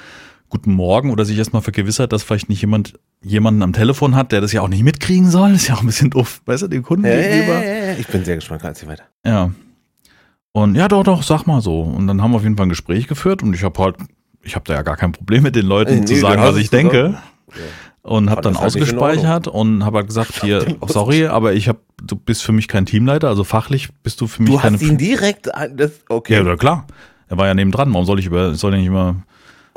Guten 0.51 0.73
Morgen 0.73 1.11
oder 1.11 1.27
sich 1.27 1.37
erstmal 1.37 1.61
vergewissert, 1.61 2.11
dass 2.11 2.23
vielleicht 2.23 2.49
nicht 2.49 2.63
jemand 2.63 2.95
jemanden 3.21 3.63
am 3.63 3.75
Telefon 3.75 4.15
hat, 4.15 4.33
der 4.33 4.41
das 4.41 4.53
ja 4.53 4.63
auch 4.63 4.69
nicht 4.69 4.83
mitkriegen 4.83 5.31
soll. 5.31 5.53
Das 5.53 5.63
ist 5.63 5.69
ja 5.69 5.75
auch 5.75 5.83
ein 5.83 5.87
bisschen 5.87 6.09
doof, 6.09 6.41
weißt 6.47 6.63
du, 6.63 6.69
dem 6.69 6.83
Kunden 6.83 7.05
ja, 7.05 7.21
gegenüber. 7.21 7.63
Ich 7.99 8.07
bin 8.07 8.25
sehr 8.25 8.37
gespannt, 8.37 8.63
kannst 8.63 8.83
du 8.83 8.87
weiter. 8.87 9.05
Ja. 9.27 9.51
Und 10.63 10.75
ja, 10.75 10.89
doch, 10.89 11.05
doch, 11.05 11.23
sag 11.23 11.47
mal 11.47 11.61
so. 11.61 11.83
Und 11.83 12.07
dann 12.09 12.21
haben 12.21 12.33
wir 12.33 12.37
auf 12.37 12.43
jeden 12.43 12.57
Fall 12.57 12.67
ein 12.67 12.71
Gespräch 12.71 13.07
geführt 13.07 13.43
und 13.43 13.55
ich 13.55 13.63
habe 13.63 13.81
halt, 13.81 13.97
ich 14.43 14.57
habe 14.57 14.65
da 14.67 14.75
ja 14.75 14.83
gar 14.83 14.97
kein 14.97 15.13
Problem 15.13 15.45
mit 15.45 15.55
den 15.55 15.67
Leuten 15.67 16.01
nee, 16.01 16.05
zu 16.05 16.17
sagen, 16.17 16.43
was 16.43 16.57
ich 16.57 16.71
denke. 16.71 17.19
Ja. 17.51 17.63
Und 18.03 18.31
habe 18.31 18.41
dann 18.41 18.57
ausgespeichert 18.57 19.49
und 19.49 19.85
habe 19.85 19.99
halt 19.99 20.09
gesagt, 20.09 20.43
hier, 20.43 20.65
sorry, 20.87 21.27
aber 21.27 21.53
ich 21.53 21.69
habe, 21.69 21.79
du 22.03 22.17
bist 22.17 22.43
für 22.43 22.53
mich 22.53 22.67
kein 22.67 22.87
Teamleiter, 22.87 23.29
also 23.29 23.45
fachlich 23.45 23.91
bist 24.03 24.21
du 24.21 24.27
für 24.27 24.43
mich 24.43 24.53
du 24.53 24.59
keine. 24.59 24.79
Du 24.79 24.83
hast 24.83 24.91
ihn 24.91 24.99
direkt, 24.99 25.51
das, 25.75 25.93
okay. 26.09 26.43
Ja, 26.43 26.57
klar. 26.57 26.87
Er 27.29 27.37
war 27.37 27.47
ja 27.47 27.55
nebendran. 27.55 27.93
Warum 27.93 28.07
soll 28.07 28.19
ich 28.19 28.27
über, 28.27 28.55
soll 28.55 28.73
ich 28.75 28.81
nicht 28.81 28.89
immer 28.89 29.17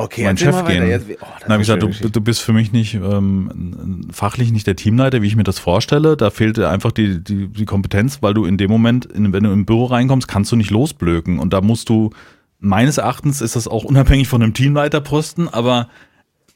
okay, 0.01 0.24
mein 0.24 0.38
Chef 0.38 0.65
gehen. 0.65 0.88
Jetzt, 0.88 1.08
oh, 1.10 1.25
dann 1.41 1.53
habe 1.53 1.62
ich 1.62 1.67
gesagt, 1.67 1.84
du, 1.84 2.10
du, 2.10 2.22
bist 2.22 2.41
für 2.41 2.53
mich 2.53 2.72
nicht 2.72 2.96
ähm, 2.96 4.08
fachlich 4.12 4.51
nicht 4.51 4.67
der 4.67 4.75
Teamleiter, 4.75 5.22
wie 5.22 5.27
ich 5.27 5.36
mir 5.36 5.43
das 5.43 5.60
vorstelle. 5.60 6.17
Da 6.17 6.29
fehlt 6.29 6.58
dir 6.58 6.70
einfach 6.70 6.91
die, 6.91 7.24
die, 7.24 7.48
die 7.48 7.65
Kompetenz, 7.65 8.22
weil 8.22 8.34
du 8.34 8.46
in 8.46 8.58
dem 8.58 8.70
Moment, 8.70 9.05
in, 9.05 9.34
wenn 9.34 9.43
du 9.43 9.51
im 9.51 9.65
Büro 9.65 9.86
reinkommst, 9.86 10.27
kannst 10.27 10.51
du 10.51 10.55
nicht 10.55 10.72
losblöken. 10.72 11.39
Und 11.39 11.53
da 11.53 11.62
musst 11.62 11.89
du, 11.89 12.12
meines 12.60 12.98
Erachtens 12.98 13.41
ist 13.41 13.55
das 13.55 13.67
auch 13.67 13.84
unabhängig 13.84 14.27
von 14.27 14.41
einem 14.41 14.53
Teamleiterposten, 14.53 15.48
aber 15.48 15.89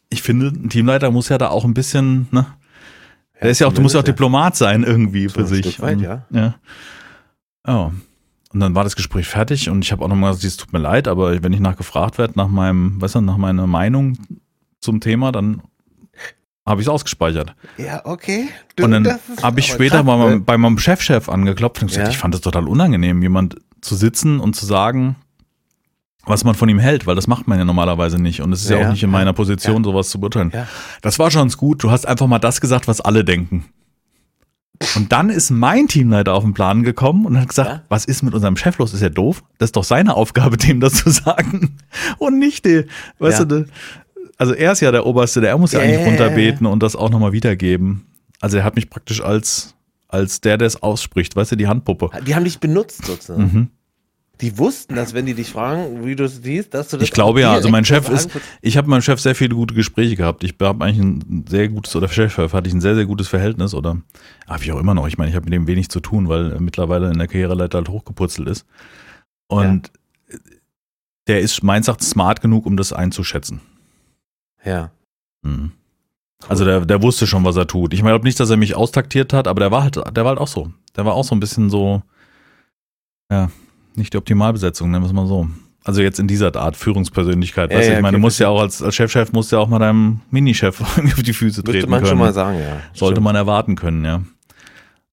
ich 0.09 0.21
finde, 0.21 0.47
ein 0.47 0.69
Teamleiter 0.69 1.11
muss 1.11 1.29
ja 1.29 1.37
da 1.37 1.49
auch 1.49 1.65
ein 1.65 1.73
bisschen, 1.73 2.27
ne? 2.31 2.45
Der 3.41 3.49
ist 3.49 3.59
ja 3.59 3.67
auch, 3.67 3.73
du 3.73 3.81
musst 3.81 3.93
ja 3.95 3.99
auch 3.99 4.05
Diplomat 4.05 4.55
sein 4.55 4.83
irgendwie 4.83 5.27
für 5.27 5.45
sich. 5.45 5.81
Weit, 5.81 5.99
ja. 5.99 6.25
ja. 6.31 6.55
Oh. 7.67 7.91
Und 8.55 8.62
dann 8.62 8.74
war 8.74 8.85
das 8.85 8.95
Gespräch 8.95 9.27
fertig 9.27 9.69
und 9.69 9.83
ich 9.83 9.91
habe 9.91 10.01
auch 10.01 10.07
nochmal 10.07 10.31
gesagt, 10.31 10.45
es 10.45 10.55
tut 10.55 10.71
mir 10.71 10.79
leid, 10.79 11.09
aber 11.09 11.43
wenn 11.43 11.51
ich 11.51 11.59
nachgefragt 11.59 12.17
werde 12.17 12.35
nach 12.38 12.47
meinem, 12.47 13.01
weißt 13.01 13.15
du, 13.15 13.21
nach 13.21 13.35
meiner 13.35 13.67
Meinung 13.67 14.17
zum 14.79 15.01
Thema, 15.01 15.33
dann 15.33 15.62
habe 16.65 16.79
ich 16.79 16.88
es 16.88 16.89
ausgespeichert. 16.89 17.53
Ja, 17.77 18.05
okay. 18.05 18.47
Du, 18.77 18.85
und 18.85 18.91
dann 18.91 19.19
habe 19.43 19.59
ich 19.59 19.65
später 19.65 19.97
krass, 19.97 20.05
bei, 20.05 20.17
meinem, 20.17 20.33
ne? 20.35 20.39
bei 20.39 20.57
meinem 20.57 20.77
Chefchef 20.77 21.27
anggeklopft 21.27 21.81
und 21.81 21.89
gesagt, 21.89 22.07
ja. 22.07 22.12
ich 22.12 22.17
fand 22.17 22.33
es 22.33 22.39
total 22.39 22.69
unangenehm, 22.69 23.21
jemand 23.21 23.57
zu 23.81 23.93
sitzen 23.93 24.39
und 24.39 24.55
zu 24.55 24.65
sagen, 24.65 25.17
was 26.25 26.45
man 26.45 26.55
von 26.55 26.69
ihm 26.69 26.79
hält, 26.79 27.05
weil 27.07 27.15
das 27.15 27.27
macht 27.27 27.50
man 27.50 27.59
ja 27.59 27.65
normalerweise 27.65 28.21
nicht. 28.21 28.39
Und 28.39 28.53
es 28.53 28.62
ist 28.62 28.69
ja, 28.69 28.80
ja, 28.80 28.88
auch 28.88 28.91
nicht 28.91 29.03
in 29.03 29.12
meiner 29.12 29.34
Position, 29.34 29.84
ja. 29.84 29.84
sowas 29.84 30.10
zu 30.10 30.17
beurteilen. 30.21 30.53
Das 31.01 31.19
war 31.19 31.30
schon 31.30 31.49
gut. 31.49 31.84
Du 31.84 31.91
hast 31.91 32.08
einfach 32.08 32.27
mal 32.27 32.39
das 32.39 32.62
gesagt, 32.62 32.88
was 32.88 33.01
alle 33.01 33.25
denken. 33.25 33.65
Und 34.95 35.11
dann 35.11 35.29
ist 35.29 35.51
mein 35.51 35.88
Teamleiter 35.88 36.33
auf 36.33 36.43
den 36.43 36.53
Plan 36.53 36.83
gekommen 36.83 37.25
und 37.25 37.39
hat 37.39 37.49
gesagt, 37.49 37.69
ja? 37.69 37.81
was 37.89 38.05
ist 38.05 38.23
mit 38.23 38.33
unserem 38.33 38.57
Chef 38.57 38.77
los? 38.77 38.93
Ist 38.93 39.01
er 39.01 39.09
doof? 39.09 39.43
Das 39.57 39.67
ist 39.67 39.75
doch 39.75 39.83
seine 39.83 40.15
Aufgabe, 40.15 40.57
dem 40.57 40.79
das 40.79 40.95
zu 40.95 41.09
sagen. 41.09 41.77
Und 42.17 42.39
nicht 42.39 42.65
die, 42.65 42.85
weißt 43.19 43.39
ja. 43.39 43.45
du, 43.45 43.65
also 44.38 44.53
er 44.53 44.73
ist 44.73 44.81
ja 44.81 44.91
der 44.91 45.05
Oberste, 45.05 45.41
der 45.41 45.57
muss 45.57 45.71
ja 45.71 45.79
yeah. 45.79 45.88
eigentlich 45.88 46.07
runterbeten 46.07 46.67
und 46.67 46.83
das 46.83 46.95
auch 46.95 47.09
nochmal 47.09 47.31
wiedergeben. 47.31 48.05
Also 48.41 48.57
er 48.57 48.63
hat 48.63 48.75
mich 48.75 48.89
praktisch 48.89 49.21
als, 49.21 49.75
als 50.07 50.41
der, 50.41 50.57
der 50.57 50.67
es 50.67 50.81
ausspricht, 50.83 51.35
weißt 51.35 51.53
du, 51.53 51.55
die 51.55 51.67
Handpuppe. 51.67 52.09
Die 52.25 52.35
haben 52.35 52.43
dich 52.43 52.59
benutzt 52.59 53.05
sozusagen. 53.05 53.43
Mhm. 53.43 53.67
Die 54.41 54.58
wussten, 54.58 54.95
dass 54.95 55.13
wenn 55.13 55.26
die 55.26 55.34
dich 55.34 55.50
fragen, 55.52 56.06
wie 56.06 56.15
du 56.15 56.26
es 56.26 56.43
siehst, 56.43 56.74
dass 56.74 56.89
du 56.89 56.98
das 56.98 57.08
Ich 57.08 57.13
glaube 57.13 57.41
ja, 57.41 57.54
also 57.54 57.69
mein 57.69 57.86
Chef 57.86 58.10
ist, 58.10 58.30
ich 58.62 58.76
habe 58.76 58.88
mit 58.88 58.91
meinem 58.91 59.02
Chef 59.02 59.19
sehr 59.21 59.36
viele 59.36 59.56
gute 59.56 59.74
Gespräche 59.74 60.15
gehabt. 60.15 60.43
Ich 60.43 60.56
habe 60.62 60.84
eigentlich 60.84 61.00
ein 61.00 61.45
sehr 61.48 61.69
gutes, 61.69 61.95
oder 61.95 62.10
Chef 62.10 62.38
hatte 62.38 62.67
ich 62.67 62.74
ein 62.74 62.82
sehr, 62.82 62.95
sehr 62.95 63.06
gutes 63.06 63.28
Verhältnis 63.28 63.74
oder 63.74 64.02
habe 64.48 64.63
ich 64.63 64.71
auch 64.71 64.80
immer 64.80 64.93
noch. 64.93 65.08
Ich 65.08 65.17
meine, 65.17 65.30
ich 65.30 65.36
habe 65.36 65.45
mit 65.45 65.54
dem 65.54 65.67
wenig 65.67 65.89
zu 65.89 66.02
tun, 66.02 66.28
weil 66.28 66.52
er 66.52 66.60
mittlerweile 66.60 67.10
in 67.12 67.17
der 67.17 67.28
Karriereleiter 67.28 67.78
halt 67.78 67.89
hochgepurzelt 67.89 68.50
ist. 68.50 68.65
Und 69.48 69.91
ja. 70.30 70.39
der 71.28 71.39
ist 71.39 71.63
meins 71.63 71.88
Erachtens 71.88 72.10
smart 72.10 72.41
genug, 72.41 72.65
um 72.65 72.76
das 72.76 72.91
einzuschätzen. 72.91 73.62
Ja. 74.65 74.91
Mhm. 75.43 75.71
Also 76.48 76.65
der, 76.65 76.86
der 76.86 77.02
wusste 77.02 77.26
schon, 77.26 77.45
was 77.45 77.56
er 77.56 77.67
tut. 77.67 77.93
Ich 77.93 78.02
glaube 78.02 78.26
nicht, 78.26 78.39
dass 78.39 78.50
er 78.50 78.58
mich 78.58 78.76
austaktiert 78.76 79.34
hat, 79.34 79.48
aber 79.48 79.62
der 79.62 79.71
war 79.71 79.84
halt, 79.84 79.95
der 79.95 80.24
war 80.24 80.30
halt 80.30 80.39
auch 80.39 80.48
so. 80.48 80.71
Der 80.95 81.06
war 81.06 81.13
auch 81.13 81.24
so 81.24 81.34
ein 81.34 81.39
bisschen 81.39 81.69
so, 81.69 82.04
ja, 83.32 83.50
nicht 83.97 84.13
die 84.13 84.17
Optimalbesetzung, 84.17 84.91
nennen 84.91 85.03
wir 85.03 85.08
es 85.08 85.13
mal 85.13 85.27
so. 85.27 85.47
Also 85.84 86.01
jetzt 86.01 86.19
in 86.19 86.27
dieser 86.27 86.55
Art 86.55 86.75
Führungspersönlichkeit. 86.75 87.71
Ja, 87.71 87.77
weißt 87.77 87.89
ja, 87.89 87.95
ich 87.95 88.01
meine, 88.01 88.15
okay, 88.15 88.21
du 88.21 88.21
musst 88.21 88.39
ja 88.39 88.49
auch 88.49 88.60
als, 88.60 88.81
als 88.81 88.95
Chefchef 88.95 89.31
musst 89.34 89.51
ja 89.51 89.60
auch 89.60 89.67
mal 89.67 89.77
deinem 89.77 90.21
Minichef 90.31 90.81
auf 90.81 91.23
die 91.23 91.34
Füße 91.34 91.63
treten 91.63 91.77
Müsste 91.77 91.89
man 91.89 91.99
können. 91.99 92.10
schon 92.10 92.17
mal 92.17 92.34
sagen, 92.34 92.60
ja. 92.60 92.77
Sollte 92.93 93.15
Stimmt. 93.15 93.25
man 93.25 93.36
erwarten 93.36 93.75
können, 93.75 94.03
ja. 94.03 94.21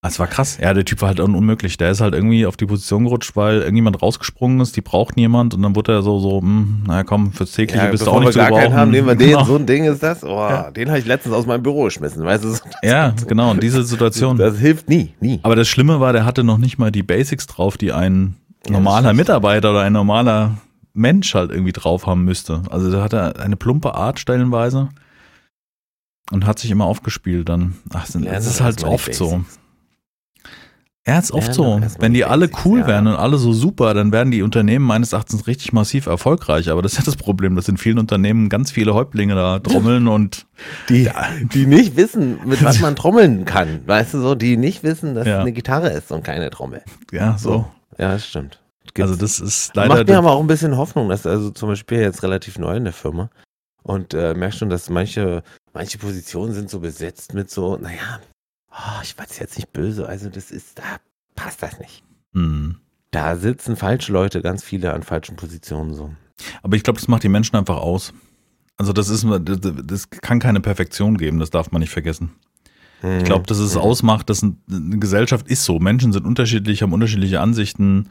Es 0.04 0.18
war 0.18 0.26
krass. 0.26 0.58
Ja, 0.60 0.74
der 0.74 0.84
Typ 0.84 1.00
war 1.00 1.10
halt 1.10 1.20
unmöglich. 1.20 1.76
Der 1.76 1.92
ist 1.92 2.00
halt 2.00 2.12
irgendwie 2.12 2.44
auf 2.44 2.56
die 2.56 2.66
Position 2.66 3.04
gerutscht, 3.04 3.36
weil 3.36 3.60
irgendjemand 3.60 4.02
rausgesprungen 4.02 4.58
ist, 4.58 4.76
die 4.76 4.80
braucht 4.80 5.16
niemand 5.16 5.54
und 5.54 5.62
dann 5.62 5.76
wurde 5.76 5.92
er 5.92 6.02
so, 6.02 6.18
so, 6.18 6.40
mh, 6.40 6.46
hm, 6.48 6.82
naja 6.88 7.04
komm, 7.04 7.32
fürs 7.32 7.52
tägliche 7.52 7.84
ja, 7.84 7.90
bist 7.90 8.04
du 8.04 8.10
auch 8.10 8.18
nicht 8.18 8.26
wir 8.26 8.32
zu 8.32 8.38
gar 8.38 8.50
keinen 8.50 8.74
haben, 8.74 8.90
nehmen 8.90 9.06
wir 9.06 9.14
den, 9.14 9.28
genau. 9.28 9.44
so 9.44 9.54
ein 9.54 9.64
Ding 9.64 9.84
ist 9.84 10.02
das. 10.02 10.24
Oh, 10.24 10.28
ja. 10.28 10.72
den 10.72 10.88
habe 10.88 10.98
ich 10.98 11.06
letztens 11.06 11.36
aus 11.36 11.46
meinem 11.46 11.62
Büro 11.62 11.84
geschmissen, 11.84 12.24
weißt 12.24 12.42
du? 12.42 12.56
Ja, 12.82 13.14
genau, 13.28 13.52
und 13.52 13.62
diese 13.62 13.84
Situation. 13.84 14.38
Das 14.38 14.58
hilft 14.58 14.88
nie, 14.88 15.14
nie. 15.20 15.38
Aber 15.44 15.54
das 15.54 15.68
Schlimme 15.68 16.00
war, 16.00 16.12
der 16.12 16.24
hatte 16.24 16.42
noch 16.42 16.58
nicht 16.58 16.78
mal 16.78 16.90
die 16.90 17.04
Basics 17.04 17.46
drauf, 17.46 17.76
die 17.76 17.92
einen 17.92 18.38
normaler 18.68 19.12
Mitarbeiter 19.12 19.70
oder 19.70 19.80
ein 19.82 19.92
normaler 19.92 20.58
Mensch 20.94 21.34
halt 21.34 21.50
irgendwie 21.50 21.72
drauf 21.72 22.06
haben 22.06 22.24
müsste. 22.24 22.62
Also 22.70 22.90
da 22.90 23.02
hat 23.02 23.12
er 23.12 23.40
eine 23.40 23.56
plumpe 23.56 23.94
Art 23.94 24.18
stellenweise 24.18 24.90
und 26.30 26.46
hat 26.46 26.58
sich 26.58 26.70
immer 26.70 26.84
aufgespielt 26.84 27.48
dann. 27.48 27.76
Ach, 27.92 28.06
das 28.06 28.46
ist 28.46 28.60
halt 28.60 28.84
oft 28.84 29.14
so. 29.14 29.44
Ja, 31.04 31.18
ist 31.18 31.32
oft 31.32 31.52
so. 31.52 31.80
Wenn 31.98 32.14
die 32.14 32.24
alle 32.24 32.48
cool 32.64 32.80
ja. 32.80 32.86
wären 32.86 33.08
und 33.08 33.16
alle 33.16 33.36
so 33.36 33.52
super, 33.52 33.92
dann 33.92 34.12
werden 34.12 34.30
die 34.30 34.42
Unternehmen 34.42 34.84
meines 34.84 35.12
Erachtens 35.12 35.48
richtig 35.48 35.72
massiv 35.72 36.06
erfolgreich. 36.06 36.70
Aber 36.70 36.80
das 36.80 36.92
ist 36.92 36.98
ja 36.98 37.04
das 37.04 37.16
Problem, 37.16 37.56
dass 37.56 37.68
in 37.68 37.76
vielen 37.76 37.98
Unternehmen 37.98 38.48
ganz 38.48 38.70
viele 38.70 38.94
Häuptlinge 38.94 39.34
da 39.34 39.58
trommeln 39.58 40.06
und 40.08 40.46
die, 40.88 41.10
die 41.54 41.66
nicht 41.66 41.96
wissen, 41.96 42.38
mit 42.44 42.62
was 42.62 42.78
man 42.78 42.94
trommeln 42.94 43.44
kann. 43.44 43.80
Weißt 43.84 44.14
du 44.14 44.20
so, 44.20 44.36
die 44.36 44.56
nicht 44.56 44.84
wissen, 44.84 45.16
dass 45.16 45.26
ja. 45.26 45.38
es 45.38 45.40
eine 45.40 45.50
Gitarre 45.50 45.88
ist 45.88 46.12
und 46.12 46.22
keine 46.22 46.50
Trommel. 46.50 46.82
Ja, 47.10 47.36
so. 47.36 47.66
Ja, 47.98 48.12
das 48.12 48.26
stimmt. 48.26 48.60
Gibt's. 48.94 49.02
Also 49.02 49.16
das 49.16 49.40
ist 49.40 49.74
leider. 49.76 49.96
Macht 49.96 50.08
mir 50.08 50.18
aber 50.18 50.32
auch 50.32 50.40
ein 50.40 50.46
bisschen 50.46 50.76
Hoffnung, 50.76 51.08
dass 51.08 51.26
also 51.26 51.50
zum 51.50 51.68
Beispiel 51.68 52.00
jetzt 52.00 52.22
relativ 52.22 52.58
neu 52.58 52.76
in 52.76 52.84
der 52.84 52.92
Firma 52.92 53.30
und 53.82 54.14
äh, 54.14 54.34
merkst 54.34 54.58
schon, 54.58 54.70
dass 54.70 54.90
manche, 54.90 55.42
manche 55.72 55.98
Positionen 55.98 56.52
sind 56.52 56.70
so 56.70 56.80
besetzt 56.80 57.34
mit 57.34 57.50
so, 57.50 57.76
naja, 57.76 58.20
oh, 58.70 59.00
ich 59.02 59.16
weiß 59.16 59.38
jetzt 59.38 59.56
nicht 59.56 59.72
böse, 59.72 60.06
also 60.06 60.28
das 60.28 60.50
ist, 60.50 60.78
da 60.78 60.82
passt 61.34 61.62
das 61.62 61.78
nicht. 61.78 62.02
Mhm. 62.32 62.76
Da 63.10 63.36
sitzen 63.36 63.76
falsche 63.76 64.12
Leute, 64.12 64.40
ganz 64.40 64.64
viele 64.64 64.92
an 64.92 65.02
falschen 65.02 65.36
Positionen 65.36 65.94
so. 65.94 66.10
Aber 66.62 66.76
ich 66.76 66.82
glaube, 66.82 66.98
das 66.98 67.08
macht 67.08 67.22
die 67.22 67.28
Menschen 67.28 67.56
einfach 67.56 67.76
aus. 67.76 68.12
Also 68.78 68.92
das 68.92 69.08
ist, 69.08 69.24
das, 69.42 69.58
das 69.60 70.10
kann 70.10 70.38
keine 70.38 70.60
Perfektion 70.60 71.18
geben, 71.18 71.38
das 71.38 71.50
darf 71.50 71.70
man 71.70 71.80
nicht 71.80 71.90
vergessen. 71.90 72.32
Ich 73.18 73.24
glaube, 73.24 73.46
dass 73.46 73.58
es 73.58 73.74
mhm. 73.74 73.80
ausmacht, 73.80 74.30
dass 74.30 74.42
eine 74.42 74.54
Gesellschaft 74.98 75.48
ist 75.48 75.64
so. 75.64 75.78
Menschen 75.78 76.12
sind 76.12 76.24
unterschiedlich, 76.24 76.82
haben 76.82 76.92
unterschiedliche 76.92 77.40
Ansichten. 77.40 78.10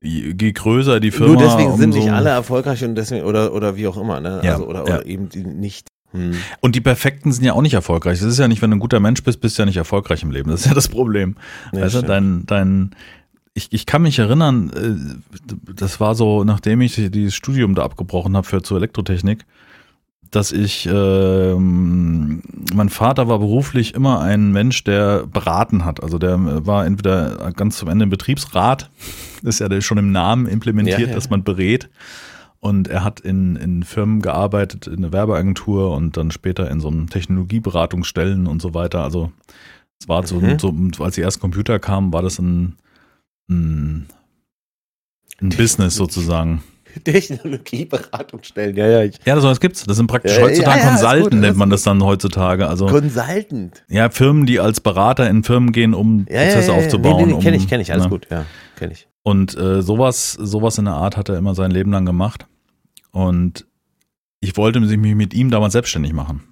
Je 0.00 0.52
größer 0.52 1.00
die 1.00 1.10
Firma. 1.10 1.34
Nur 1.34 1.42
deswegen 1.42 1.76
sind 1.76 1.90
nicht 1.90 2.10
alle 2.10 2.30
erfolgreich 2.30 2.84
und 2.84 2.94
deswegen, 2.94 3.24
oder, 3.24 3.52
oder 3.52 3.74
wie 3.74 3.88
auch 3.88 3.96
immer, 3.96 4.20
ne? 4.20 4.40
Ja, 4.44 4.52
also, 4.52 4.66
oder, 4.66 4.78
ja. 4.80 4.84
oder 4.84 5.06
eben 5.06 5.28
die 5.28 5.42
nicht. 5.42 5.88
Hm. 6.12 6.34
Und 6.60 6.74
die 6.74 6.80
Perfekten 6.80 7.32
sind 7.32 7.44
ja 7.44 7.52
auch 7.52 7.62
nicht 7.62 7.74
erfolgreich. 7.74 8.18
Es 8.20 8.24
ist 8.24 8.38
ja 8.38 8.48
nicht, 8.48 8.62
wenn 8.62 8.70
du 8.70 8.76
ein 8.76 8.80
guter 8.80 9.00
Mensch 9.00 9.22
bist, 9.24 9.40
bist 9.40 9.58
du 9.58 9.62
ja 9.62 9.66
nicht 9.66 9.76
erfolgreich 9.76 10.22
im 10.22 10.30
Leben. 10.30 10.50
Das 10.50 10.60
ist 10.60 10.66
ja 10.66 10.74
das 10.74 10.88
Problem. 10.88 11.36
Ja, 11.72 11.80
weißt 11.80 11.96
du, 11.96 12.02
dein, 12.02 12.46
dein, 12.46 12.94
ich, 13.54 13.72
ich 13.72 13.86
kann 13.86 14.02
mich 14.02 14.18
erinnern, 14.18 14.70
äh, 14.70 15.72
das 15.74 16.00
war 16.00 16.14
so, 16.14 16.44
nachdem 16.44 16.80
ich 16.80 16.94
dieses 16.94 17.34
Studium 17.34 17.74
da 17.74 17.82
abgebrochen 17.82 18.36
habe 18.36 18.46
für 18.46 18.62
zur 18.62 18.78
Elektrotechnik, 18.78 19.44
dass 20.30 20.52
ich, 20.52 20.86
äh, 20.86 21.54
mein 21.54 22.88
Vater 22.88 23.28
war 23.28 23.38
beruflich 23.38 23.94
immer 23.94 24.20
ein 24.20 24.52
Mensch, 24.52 24.84
der 24.84 25.26
beraten 25.26 25.84
hat. 25.84 26.02
Also 26.02 26.18
der 26.18 26.66
war 26.66 26.86
entweder 26.86 27.52
ganz 27.52 27.78
zum 27.78 27.88
Ende 27.88 28.04
im 28.04 28.10
Betriebsrat, 28.10 28.90
ist 29.42 29.60
ja 29.60 29.80
schon 29.80 29.98
im 29.98 30.12
Namen 30.12 30.46
implementiert, 30.46 31.00
ja, 31.00 31.06
ja. 31.08 31.14
dass 31.14 31.30
man 31.30 31.44
berät. 31.44 31.88
Und 32.60 32.88
er 32.88 33.04
hat 33.04 33.20
in, 33.20 33.56
in 33.56 33.84
Firmen 33.84 34.20
gearbeitet, 34.20 34.86
in 34.88 34.98
einer 34.98 35.12
Werbeagentur 35.12 35.94
und 35.94 36.16
dann 36.16 36.30
später 36.32 36.70
in 36.70 36.80
so 36.80 36.88
einem 36.88 37.08
Technologieberatungsstellen 37.08 38.46
und 38.46 38.60
so 38.60 38.74
weiter. 38.74 39.04
Also 39.04 39.30
es 40.00 40.08
war 40.08 40.26
so, 40.26 40.40
Mhm. 40.40 40.92
so 40.94 41.04
als 41.04 41.14
die 41.14 41.22
ersten 41.22 41.40
Computer 41.40 41.78
kamen, 41.78 42.12
war 42.12 42.22
das 42.22 42.38
ein, 42.38 42.76
ein, 43.48 44.08
ein 45.40 45.50
Business 45.50 45.94
sozusagen. 45.94 46.62
Technologieberatungsstellen, 47.04 48.76
ja, 48.76 48.86
ja. 48.86 49.02
Ich, 49.04 49.18
Ja, 49.24 49.40
sowas 49.40 49.60
gibt's. 49.60 49.84
Das 49.84 49.96
sind 49.96 50.06
praktisch 50.06 50.36
Ja, 50.36 50.42
heutzutage 50.42 50.78
ja, 50.80 50.84
ja, 50.84 50.90
Consultant, 50.90 51.40
nennt 51.40 51.56
man 51.56 51.70
das 51.70 51.82
dann 51.82 52.02
heutzutage. 52.02 52.68
Also 52.68 52.86
Consultant. 52.86 53.84
ja, 53.88 54.10
Firmen, 54.10 54.46
die 54.46 54.60
als 54.60 54.80
Berater 54.80 55.28
in 55.28 55.44
Firmen 55.44 55.72
gehen, 55.72 55.94
um 55.94 56.24
Prozesse 56.26 56.72
aufzubauen. 56.72 57.28
Nee, 57.28 57.34
nee, 57.34 57.40
kenne 57.42 57.56
ich, 57.56 57.68
kenne 57.68 57.82
ich, 57.82 57.92
alles 57.92 58.04
ne? 58.04 58.10
gut, 58.10 58.26
ja, 58.30 58.44
kenne 58.76 58.92
ich. 58.92 59.08
Und 59.22 59.56
äh, 59.56 59.82
sowas, 59.82 60.32
sowas 60.32 60.78
in 60.78 60.86
der 60.86 60.94
Art 60.94 61.16
hat 61.16 61.28
er 61.28 61.36
immer 61.36 61.54
sein 61.54 61.70
Leben 61.70 61.90
lang 61.92 62.06
gemacht. 62.06 62.46
Und 63.10 63.66
ich 64.40 64.56
wollte 64.56 64.80
mich 64.80 65.14
mit 65.14 65.34
ihm 65.34 65.50
damals 65.50 65.72
selbstständig 65.72 66.12
machen. 66.12 66.42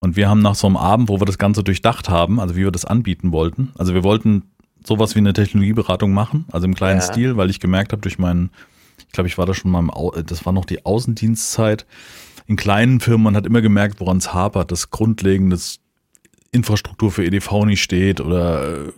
Und 0.00 0.16
wir 0.16 0.28
haben 0.28 0.40
nach 0.40 0.54
so 0.54 0.66
einem 0.66 0.76
Abend, 0.76 1.08
wo 1.08 1.20
wir 1.20 1.26
das 1.26 1.38
Ganze 1.38 1.62
durchdacht 1.62 2.08
haben, 2.08 2.40
also 2.40 2.56
wie 2.56 2.64
wir 2.64 2.70
das 2.70 2.84
anbieten 2.86 3.32
wollten, 3.32 3.70
also 3.76 3.94
wir 3.94 4.02
wollten 4.02 4.44
sowas 4.84 5.14
wie 5.14 5.18
eine 5.18 5.34
Technologieberatung 5.34 6.12
machen, 6.12 6.46
also 6.52 6.66
im 6.66 6.74
kleinen 6.74 7.00
Ja. 7.00 7.06
Stil, 7.06 7.36
weil 7.36 7.50
ich 7.50 7.60
gemerkt 7.60 7.92
habe 7.92 8.00
durch 8.00 8.18
meinen, 8.18 8.50
ich 9.08 9.12
glaube, 9.12 9.28
ich 9.28 9.38
war 9.38 9.46
da 9.46 9.54
schon 9.54 9.70
mal 9.70 9.78
im, 9.80 9.90
Au 9.90 10.10
das 10.10 10.44
war 10.46 10.52
noch 10.52 10.64
die 10.64 10.84
Außendienstzeit, 10.84 11.86
in 12.46 12.56
kleinen 12.56 13.00
Firmen, 13.00 13.22
man 13.22 13.36
hat 13.36 13.46
immer 13.46 13.62
gemerkt, 13.62 14.00
woran 14.00 14.16
es 14.16 14.34
hapert, 14.34 14.72
dass 14.72 14.90
grundlegendes 14.90 15.78
Infrastruktur 16.52 17.12
für 17.12 17.24
EDV 17.24 17.64
nicht 17.64 17.82
steht 17.82 18.20
oder, 18.20 18.88
äh, 18.88 18.92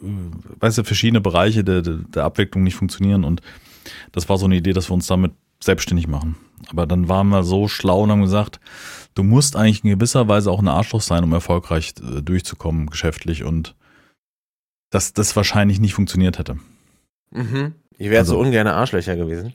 weißt 0.60 0.78
du, 0.78 0.84
verschiedene 0.84 1.20
Bereiche 1.20 1.62
der, 1.62 1.82
der, 1.82 2.24
Abwicklung 2.24 2.64
nicht 2.64 2.76
funktionieren 2.76 3.24
und 3.24 3.42
das 4.12 4.28
war 4.28 4.38
so 4.38 4.46
eine 4.46 4.56
Idee, 4.56 4.72
dass 4.72 4.88
wir 4.88 4.94
uns 4.94 5.06
damit 5.06 5.32
selbstständig 5.62 6.08
machen. 6.08 6.36
Aber 6.70 6.86
dann 6.86 7.08
waren 7.08 7.28
wir 7.28 7.42
so 7.42 7.68
schlau 7.68 8.02
und 8.02 8.10
haben 8.10 8.22
gesagt, 8.22 8.58
du 9.14 9.22
musst 9.22 9.54
eigentlich 9.54 9.84
in 9.84 9.90
gewisser 9.90 10.28
Weise 10.28 10.50
auch 10.50 10.60
ein 10.60 10.68
Arschloch 10.68 11.02
sein, 11.02 11.22
um 11.22 11.32
erfolgreich 11.32 11.92
äh, 12.00 12.22
durchzukommen 12.22 12.86
geschäftlich 12.86 13.44
und 13.44 13.74
dass 14.90 15.12
das 15.12 15.36
wahrscheinlich 15.36 15.78
nicht 15.78 15.94
funktioniert 15.94 16.38
hätte. 16.38 16.58
Mhm. 17.30 17.74
Ich 17.98 18.08
wäre 18.08 18.20
Also- 18.20 18.34
so 18.34 18.40
ungern 18.40 18.66
Arschlöcher 18.66 19.16
gewesen. 19.16 19.54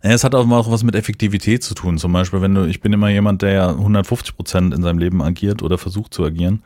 Es 0.00 0.24
hat 0.24 0.34
auch 0.34 0.50
auch 0.50 0.70
was 0.70 0.82
mit 0.82 0.94
Effektivität 0.94 1.62
zu 1.62 1.74
tun. 1.74 1.98
Zum 1.98 2.12
Beispiel, 2.12 2.40
wenn 2.40 2.54
du, 2.54 2.66
ich 2.66 2.80
bin 2.80 2.92
immer 2.92 3.08
jemand, 3.08 3.42
der 3.42 3.52
ja 3.52 3.68
150 3.70 4.36
Prozent 4.36 4.74
in 4.74 4.82
seinem 4.82 4.98
Leben 4.98 5.22
agiert 5.22 5.62
oder 5.62 5.78
versucht 5.78 6.14
zu 6.14 6.24
agieren. 6.24 6.62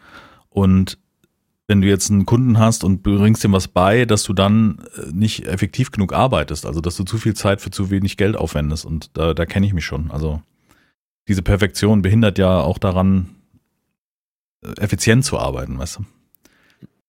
Und 0.51 0.99
wenn 1.67 1.81
du 1.81 1.89
jetzt 1.89 2.11
einen 2.11 2.27
Kunden 2.27 2.59
hast 2.59 2.85
und 2.85 3.03
bringst 3.03 3.45
ihm 3.45 3.53
was 3.53 3.69
bei, 3.69 4.05
dass 4.05 4.23
du 4.23 4.35
dann 4.35 4.85
äh, 4.97 5.11
nicht 5.13 5.47
effektiv 5.47 5.91
genug 5.91 6.13
arbeitest, 6.13 6.67
also 6.67 6.81
dass 6.81 6.97
du 6.97 7.05
zu 7.05 7.17
viel 7.17 7.35
Zeit 7.35 7.61
für 7.61 7.71
zu 7.71 7.91
wenig 7.91 8.17
Geld 8.17 8.37
aufwendest. 8.37 8.85
Und 8.85 9.17
da, 9.17 9.35
da 9.35 9.47
kenne 9.47 9.67
ich 9.67 9.73
mich 9.73 9.85
schon. 9.85 10.11
Also 10.11 10.43
diese 11.27 11.43
Perfektion 11.43 12.03
behindert 12.03 12.39
ja 12.39 12.61
auch 12.61 12.79
daran, 12.79 13.31
äh, 14.63 14.81
effizient 14.81 15.25
zu 15.25 15.39
arbeiten, 15.39 15.79
weißt 15.79 15.99
du? 15.99 16.05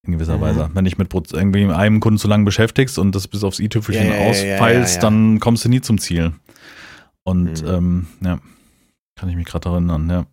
In 0.05 0.13
gewisser 0.13 0.37
Mhm. 0.37 0.41
Weise. 0.41 0.69
Wenn 0.73 0.85
dich 0.85 0.97
mit 0.97 1.11
irgendwie 1.33 1.65
einem 1.65 1.99
Kunden 1.99 2.17
zu 2.19 2.27
lange 2.27 2.45
beschäftigst 2.45 2.99
und 2.99 3.13
das 3.15 3.27
bis 3.27 3.43
aufs 3.43 3.59
i-Tüpfelchen 3.59 4.07
Ja, 4.07 4.13
ja, 4.15 4.21
ausfeilst, 4.29 4.95
ja, 4.95 5.01
dann 5.01 5.39
kommst 5.39 5.65
du 5.65 5.69
nie 5.69 5.81
zum 5.81 5.97
Ziel. 5.99 6.33
Und 7.23 7.63
Mhm. 7.63 7.67
ähm, 7.67 8.07
ja, 8.21 8.39
kann 9.15 9.29
ich 9.29 9.35
mich 9.35 9.45
gerade 9.47 9.69
erinnern, 9.69 10.09
ja. 10.09 10.25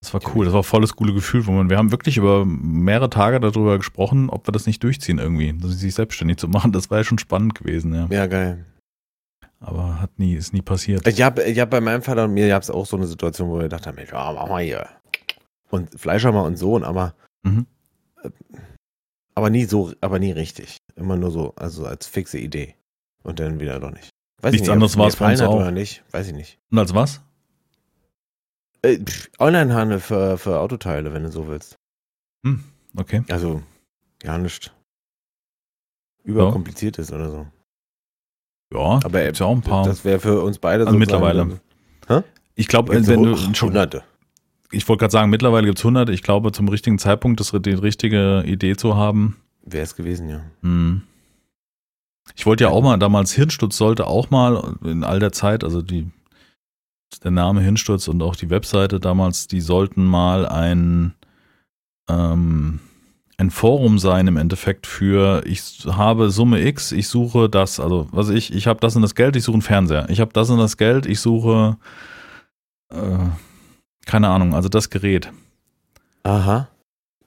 Das 0.00 0.12
war 0.14 0.20
cool, 0.34 0.44
das 0.44 0.54
war 0.54 0.64
voll 0.64 0.80
das 0.80 0.96
coole 0.96 1.12
Gefühl, 1.14 1.46
wo 1.46 1.52
man, 1.52 1.70
wir 1.70 1.78
haben 1.78 1.92
wirklich 1.92 2.16
über 2.16 2.44
mehrere 2.44 3.08
Tage 3.08 3.38
darüber 3.38 3.76
gesprochen, 3.78 4.30
ob 4.30 4.48
wir 4.48 4.52
das 4.52 4.66
nicht 4.66 4.82
durchziehen 4.82 5.18
irgendwie, 5.18 5.54
sich 5.68 5.94
selbstständig 5.94 6.38
zu 6.38 6.48
machen. 6.48 6.72
Das 6.72 6.90
war 6.90 6.98
ja 6.98 7.04
schon 7.04 7.18
spannend 7.18 7.54
gewesen, 7.54 7.94
ja. 7.94 8.06
Ja, 8.10 8.26
geil. 8.26 8.64
Aber 9.60 10.00
hat 10.00 10.18
nie, 10.18 10.34
ist 10.34 10.52
nie 10.52 10.62
passiert. 10.62 11.06
Ich 11.06 11.22
habe 11.22 11.44
ich 11.44 11.60
hab 11.60 11.70
bei 11.70 11.80
meinem 11.80 12.02
Vater 12.02 12.24
und 12.24 12.34
mir 12.34 12.48
gab 12.48 12.62
es 12.64 12.70
auch 12.70 12.84
so 12.84 12.96
eine 12.96 13.06
Situation, 13.06 13.48
wo 13.48 13.56
wir 13.58 13.64
gedacht 13.64 13.86
haben, 13.86 13.96
ja, 13.98 14.32
mach 14.32 14.48
mal 14.48 14.62
hier. 14.62 14.88
Und 15.70 15.88
Fleischhammer 15.98 16.42
und 16.44 16.56
Sohn, 16.56 16.82
aber, 16.84 17.14
Mhm. 17.44 17.66
Aber 19.34 19.50
nie 19.50 19.64
so, 19.64 19.92
aber 20.00 20.18
nie 20.18 20.32
richtig. 20.32 20.76
Immer 20.96 21.16
nur 21.16 21.30
so, 21.30 21.54
also 21.56 21.86
als 21.86 22.06
fixe 22.06 22.38
Idee. 22.38 22.74
Und 23.22 23.38
dann 23.40 23.60
wieder 23.60 23.78
doch 23.80 23.90
nicht. 23.92 24.10
Weiß 24.42 24.52
Nichts 24.52 24.54
ich 24.54 24.60
nicht, 24.62 24.70
anderes 24.72 24.96
war 24.98 25.06
es 25.08 25.16
bei 25.16 25.30
uns 25.30 25.40
auch. 25.40 25.54
Oder 25.54 25.70
nicht, 25.70 26.02
weiß 26.10 26.26
ich 26.28 26.34
nicht. 26.34 26.58
Und 26.70 26.78
als 26.78 26.92
was? 26.94 27.20
Äh, 28.82 28.98
Onlinehandel 29.38 30.00
für, 30.00 30.36
für 30.38 30.58
Autoteile, 30.58 31.12
wenn 31.12 31.22
du 31.22 31.30
so 31.30 31.46
willst. 31.46 31.76
Okay. 32.96 33.22
Also, 33.30 33.62
ja, 34.24 34.36
nicht 34.38 34.74
überkompliziert 36.24 36.98
ist 36.98 37.12
oder 37.12 37.30
so. 37.30 37.46
Ja, 38.74 39.00
Aber 39.04 39.22
gibt's 39.22 39.38
ja 39.38 39.46
auch 39.46 39.54
ein 39.56 39.62
paar. 39.62 39.84
Das 39.84 40.04
wäre 40.04 40.18
für 40.18 40.40
uns 40.42 40.58
beide 40.58 40.86
Also 40.86 40.98
sozusagen- 40.98 41.22
mittlerweile. 41.36 42.22
ich 42.54 42.68
glaube, 42.68 42.92
wenn 42.92 43.04
so 43.04 43.14
du 43.14 43.36
schon, 43.54 43.68
Hunderte. 43.68 44.02
Ich 44.72 44.88
wollte 44.88 45.00
gerade 45.00 45.12
sagen, 45.12 45.30
mittlerweile 45.30 45.66
gibt's 45.66 45.82
100. 45.82 46.08
Ich 46.08 46.22
glaube, 46.22 46.52
zum 46.52 46.68
richtigen 46.68 46.98
Zeitpunkt 46.98 47.40
das, 47.40 47.52
die 47.52 47.70
richtige 47.70 48.42
Idee 48.46 48.76
zu 48.76 48.96
haben, 48.96 49.36
Wäre 49.64 49.84
es 49.84 49.94
gewesen, 49.94 50.28
ja. 50.28 50.40
Hm. 50.62 51.02
Ich 52.34 52.46
wollte 52.46 52.64
ja 52.64 52.70
auch 52.70 52.82
mal, 52.82 52.98
damals 52.98 53.32
Hirnsturz 53.32 53.76
sollte 53.76 54.06
auch 54.06 54.30
mal 54.30 54.76
in 54.84 55.04
all 55.04 55.18
der 55.18 55.32
Zeit, 55.32 55.64
also 55.64 55.82
die, 55.82 56.10
der 57.22 57.30
Name 57.30 57.60
Hirnsturz 57.60 58.08
und 58.08 58.22
auch 58.22 58.36
die 58.36 58.50
Webseite 58.50 59.00
damals, 59.00 59.48
die 59.48 59.60
sollten 59.60 60.04
mal 60.04 60.46
ein, 60.46 61.14
ähm, 62.08 62.80
ein 63.36 63.50
Forum 63.50 63.98
sein 63.98 64.28
im 64.28 64.36
Endeffekt 64.36 64.86
für, 64.86 65.42
ich 65.46 65.84
habe 65.86 66.30
Summe 66.30 66.64
X, 66.64 66.92
ich 66.92 67.08
suche 67.08 67.48
das, 67.48 67.80
also 67.80 68.08
was 68.12 68.28
ich, 68.30 68.52
ich 68.52 68.66
habe 68.66 68.80
das 68.80 68.96
und 68.96 69.02
das 69.02 69.14
Geld, 69.14 69.36
ich 69.36 69.44
suche 69.44 69.56
einen 69.56 69.62
Fernseher. 69.62 70.08
Ich 70.08 70.20
habe 70.20 70.32
das 70.32 70.48
und 70.50 70.58
das 70.58 70.76
Geld, 70.76 71.06
ich 71.06 71.20
suche, 71.20 71.76
äh, 72.90 73.28
keine 74.06 74.28
Ahnung, 74.28 74.54
also 74.54 74.68
das 74.68 74.90
Gerät. 74.90 75.30
Aha. 76.24 76.68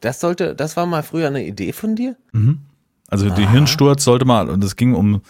Das 0.02 0.20
sollte, 0.20 0.56
das 0.56 0.78
war 0.78 0.86
mal 0.86 1.04
früher 1.04 1.28
eine 1.28 1.46
Idee 1.46 1.74
von 1.74 1.96
dir? 1.96 2.16
Mhm. 2.32 2.60
Also 3.08 3.30
die 3.30 3.44
Aha. 3.44 3.52
Hirnsturz 3.52 4.04
sollte 4.04 4.26
mal, 4.26 4.50
und 4.50 4.64
es 4.64 4.76
ging 4.76 4.96
um, 4.96 5.22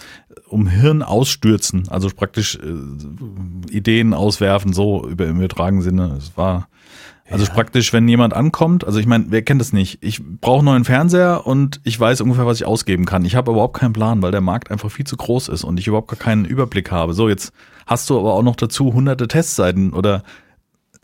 um 0.47 0.67
Hirn 0.67 1.01
ausstürzen, 1.01 1.89
also 1.89 2.09
praktisch 2.09 2.55
äh, 2.57 3.69
Ideen 3.69 4.13
auswerfen, 4.13 4.71
so 4.73 5.07
über, 5.07 5.25
im 5.25 5.37
übertragenen 5.37 5.83
Sinne. 5.83 6.15
Es 6.17 6.37
war, 6.37 6.69
also 7.29 7.43
Ja. 7.45 7.53
praktisch, 7.53 7.91
wenn 7.91 8.07
jemand 8.07 8.33
ankommt, 8.33 8.85
also 8.85 8.97
ich 8.99 9.07
meine, 9.07 9.25
wer 9.29 9.41
kennt 9.41 9.59
das 9.59 9.73
nicht? 9.73 9.97
Ich 10.01 10.21
brauche 10.23 10.59
einen 10.59 10.65
neuen 10.65 10.85
Fernseher 10.85 11.45
und 11.45 11.81
ich 11.83 11.99
weiß 11.99 12.21
ungefähr, 12.21 12.45
was 12.45 12.61
ich 12.61 12.65
ausgeben 12.65 13.05
kann. 13.05 13.25
Ich 13.25 13.35
habe 13.35 13.51
überhaupt 13.51 13.77
keinen 13.77 13.93
Plan, 13.93 14.21
weil 14.21 14.31
der 14.31 14.41
Markt 14.41 14.71
einfach 14.71 14.89
viel 14.89 15.05
zu 15.05 15.17
groß 15.17 15.49
ist 15.49 15.65
und 15.65 15.77
ich 15.77 15.87
überhaupt 15.87 16.07
gar 16.09 16.19
keinen 16.19 16.45
Überblick 16.45 16.91
habe. 16.91 17.13
So, 17.13 17.27
jetzt 17.27 17.51
hast 17.85 18.09
du 18.09 18.17
aber 18.17 18.33
auch 18.33 18.43
noch 18.43 18.55
dazu 18.55 18.93
hunderte 18.93 19.27
Testseiten 19.27 19.91
oder 19.91 20.23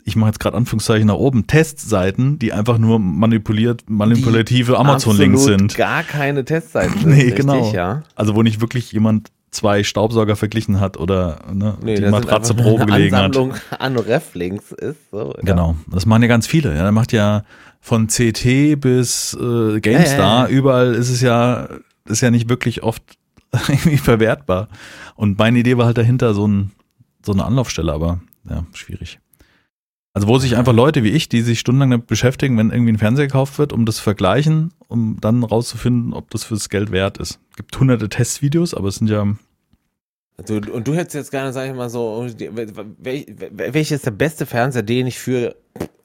ich 0.04 0.16
mache 0.16 0.30
jetzt 0.30 0.40
gerade 0.40 0.56
Anführungszeichen 0.56 1.06
nach 1.06 1.14
oben, 1.14 1.46
Testseiten, 1.46 2.38
die 2.38 2.52
einfach 2.52 2.78
nur 2.78 2.98
manipuliert, 2.98 3.84
manipulative 3.88 4.78
Amazon-Links 4.78 5.44
sind. 5.44 5.76
Gar 5.76 6.02
keine 6.02 6.44
Testseiten. 6.44 6.98
sind, 7.00 7.08
Nee, 7.08 7.22
richtig, 7.22 7.36
genau. 7.36 7.72
Ja. 7.72 8.02
Also 8.14 8.34
wo 8.34 8.42
nicht 8.42 8.60
wirklich 8.60 8.92
jemand 8.92 9.30
zwei 9.50 9.84
Staubsauger 9.84 10.34
verglichen 10.34 10.80
hat 10.80 10.96
oder 10.96 11.40
ne, 11.52 11.76
Nee, 11.82 11.96
die 11.96 12.08
Matratze 12.08 12.54
Probe 12.54 12.86
gelegen 12.86 13.14
hat. 13.14 13.24
Ansammlung 13.26 13.54
an 13.78 13.96
Reflinks 13.96 14.72
ist. 14.72 15.10
So, 15.10 15.34
Genau, 15.42 15.76
das 15.86 16.06
machen 16.06 16.22
ja 16.22 16.28
ganz 16.28 16.46
viele. 16.46 16.74
Ja, 16.74 16.82
der 16.82 16.92
macht 16.92 17.12
ja 17.12 17.44
von 17.80 18.06
CT 18.06 18.80
bis 18.80 19.34
äh, 19.34 19.80
GameStar, 19.80 20.18
Ja, 20.18 20.42
ja, 20.44 20.44
ja. 20.44 20.48
überall 20.48 20.94
ist 20.94 21.10
es 21.10 21.20
ja, 21.20 21.68
ist 22.06 22.22
ja 22.22 22.30
nicht 22.30 22.48
wirklich 22.48 22.82
oft 22.82 23.02
irgendwie 23.68 23.98
verwertbar. 23.98 24.68
Und 25.14 25.38
meine 25.38 25.58
Idee 25.58 25.76
war 25.76 25.86
halt 25.86 25.98
dahinter 25.98 26.32
so, 26.32 26.48
ein, 26.48 26.72
so 27.24 27.32
eine 27.32 27.44
Anlaufstelle, 27.44 27.92
aber 27.92 28.20
ja, 28.48 28.64
schwierig. 28.72 29.20
Also 30.14 30.28
wo 30.28 30.38
sich 30.38 30.56
einfach 30.58 30.74
Leute 30.74 31.04
wie 31.04 31.08
ich, 31.10 31.28
die 31.30 31.40
sich 31.40 31.58
stundenlang 31.58 31.90
damit 31.90 32.06
beschäftigen, 32.06 32.58
wenn 32.58 32.70
irgendwie 32.70 32.92
ein 32.92 32.98
Fernseher 32.98 33.26
gekauft 33.28 33.58
wird, 33.58 33.72
um 33.72 33.86
das 33.86 33.96
zu 33.96 34.02
vergleichen, 34.02 34.72
um 34.88 35.16
dann 35.20 35.42
rauszufinden, 35.42 36.12
ob 36.12 36.30
das 36.30 36.44
fürs 36.44 36.68
Geld 36.68 36.92
wert 36.92 37.16
ist. 37.18 37.40
Es 37.50 37.56
gibt 37.56 37.78
hunderte 37.80 38.08
Testvideos, 38.10 38.74
aber 38.74 38.88
es 38.88 38.96
sind 38.96 39.08
ja 39.08 39.26
Du, 40.46 40.56
und 40.72 40.88
du 40.88 40.94
hättest 40.94 41.14
jetzt 41.14 41.30
gerne, 41.30 41.52
sag 41.52 41.68
ich 41.68 41.74
mal 41.76 41.88
so, 41.90 42.26
welches 42.98 43.92
ist 43.98 44.06
der 44.06 44.10
beste 44.12 44.44
Fernseher, 44.44 44.82
den 44.82 45.06
ich 45.06 45.18
für 45.18 45.54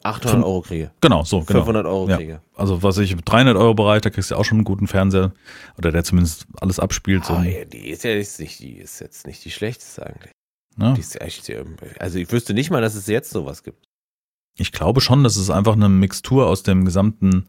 800 0.03 0.37
Fün- 0.39 0.43
Euro 0.43 0.61
kriege? 0.61 0.91
genau 1.01 1.23
so, 1.23 1.39
genau. 1.41 1.59
500 1.61 1.85
Euro 1.85 2.09
Ja. 2.09 2.17
kriege? 2.17 2.41
Also 2.55 2.83
was 2.83 2.97
ich 2.99 3.15
300 3.15 3.55
Euro 3.57 3.73
Bereich, 3.73 4.01
da 4.01 4.09
kriegst 4.09 4.29
du 4.29 4.35
auch 4.35 4.45
schon 4.45 4.57
einen 4.59 4.65
guten 4.65 4.87
Fernseher 4.87 5.31
oder 5.77 5.91
der 5.91 6.03
zumindest 6.03 6.45
alles 6.61 6.79
abspielt. 6.79 7.25
So, 7.25 7.33
Ah, 7.33 7.43
ja, 7.45 7.65
die 7.65 7.89
ist 7.89 8.03
ja 8.03 8.11
jetzt 8.11 8.39
nicht, 8.39 8.59
die 8.59 8.73
ist 8.77 8.99
jetzt 8.99 9.25
nicht 9.25 9.43
die 9.43 9.49
schlechteste 9.51 10.05
eigentlich. 10.05 10.31
ne? 10.75 10.93
Die 10.95 11.01
ist 11.01 11.19
echt, 11.19 11.49
ähm, 11.49 11.75
also 11.97 12.19
ich 12.19 12.31
wüsste 12.31 12.53
nicht 12.53 12.69
mal, 12.69 12.81
dass 12.81 12.95
es 12.95 13.07
jetzt 13.07 13.31
sowas 13.31 13.63
gibt. 13.63 13.86
Ich 14.57 14.71
glaube 14.71 15.01
schon, 15.01 15.23
dass 15.23 15.37
es 15.37 15.49
einfach 15.49 15.73
eine 15.73 15.89
Mixtur 15.89 16.47
aus 16.47 16.63
dem 16.63 16.83
gesamten, 16.85 17.45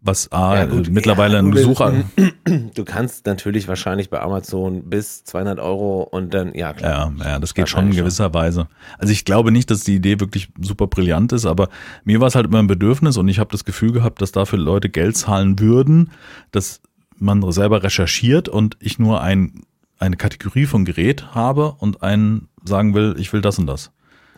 was 0.00 0.30
A, 0.32 0.56
Ja, 0.56 0.64
gut, 0.66 0.88
äh, 0.88 0.90
mittlerweile 0.90 1.34
ja, 1.34 1.38
ein 1.38 1.46
gut, 1.46 1.54
Besucher. 1.54 2.04
Du 2.74 2.84
kannst 2.84 3.24
natürlich 3.26 3.68
wahrscheinlich 3.68 4.10
bei 4.10 4.20
Amazon 4.20 4.90
bis 4.90 5.24
200 5.24 5.60
Euro 5.60 6.02
und 6.02 6.34
dann, 6.34 6.54
ja 6.54 6.72
klar. 6.72 7.12
Ja, 7.18 7.24
ja, 7.24 7.38
das 7.38 7.54
geht 7.54 7.68
schon 7.68 7.84
in 7.84 7.86
Wahrscheinlich 7.86 7.96
schon. 7.96 8.04
gewisser 8.04 8.34
Weise. 8.34 8.68
Also 8.98 9.12
ich 9.12 9.24
glaube 9.24 9.52
nicht, 9.52 9.70
dass 9.70 9.84
die 9.84 9.94
Idee 9.94 10.20
wirklich 10.20 10.48
super 10.60 10.88
brillant 10.88 11.32
ist, 11.32 11.46
aber 11.46 11.68
mir 12.04 12.20
war 12.20 12.28
es 12.28 12.34
halt 12.34 12.46
immer 12.46 12.58
ein 12.58 12.66
Bedürfnis 12.66 13.16
und 13.16 13.28
ich 13.28 13.38
habe 13.38 13.50
das 13.52 13.64
Gefühl 13.64 13.92
gehabt, 13.92 14.20
dass 14.20 14.32
dafür 14.32 14.58
Leute 14.58 14.88
Geld 14.88 15.16
zahlen 15.16 15.58
würden, 15.60 16.10
dass 16.50 16.80
man 17.16 17.50
selber 17.52 17.82
recherchiert 17.82 18.48
und 18.48 18.76
ich 18.80 18.98
nur 18.98 19.20
ein 19.20 19.62
eine 20.02 20.16
Kategorie 20.16 20.66
von 20.66 20.84
Gerät 20.84 21.32
habe 21.34 21.76
und 21.78 22.02
einen 22.02 22.48
sagen 22.64 22.92
will, 22.94 23.14
ich 23.18 23.32
will 23.32 23.40
das 23.40 23.58
und 23.60 23.66
das. 23.66 23.92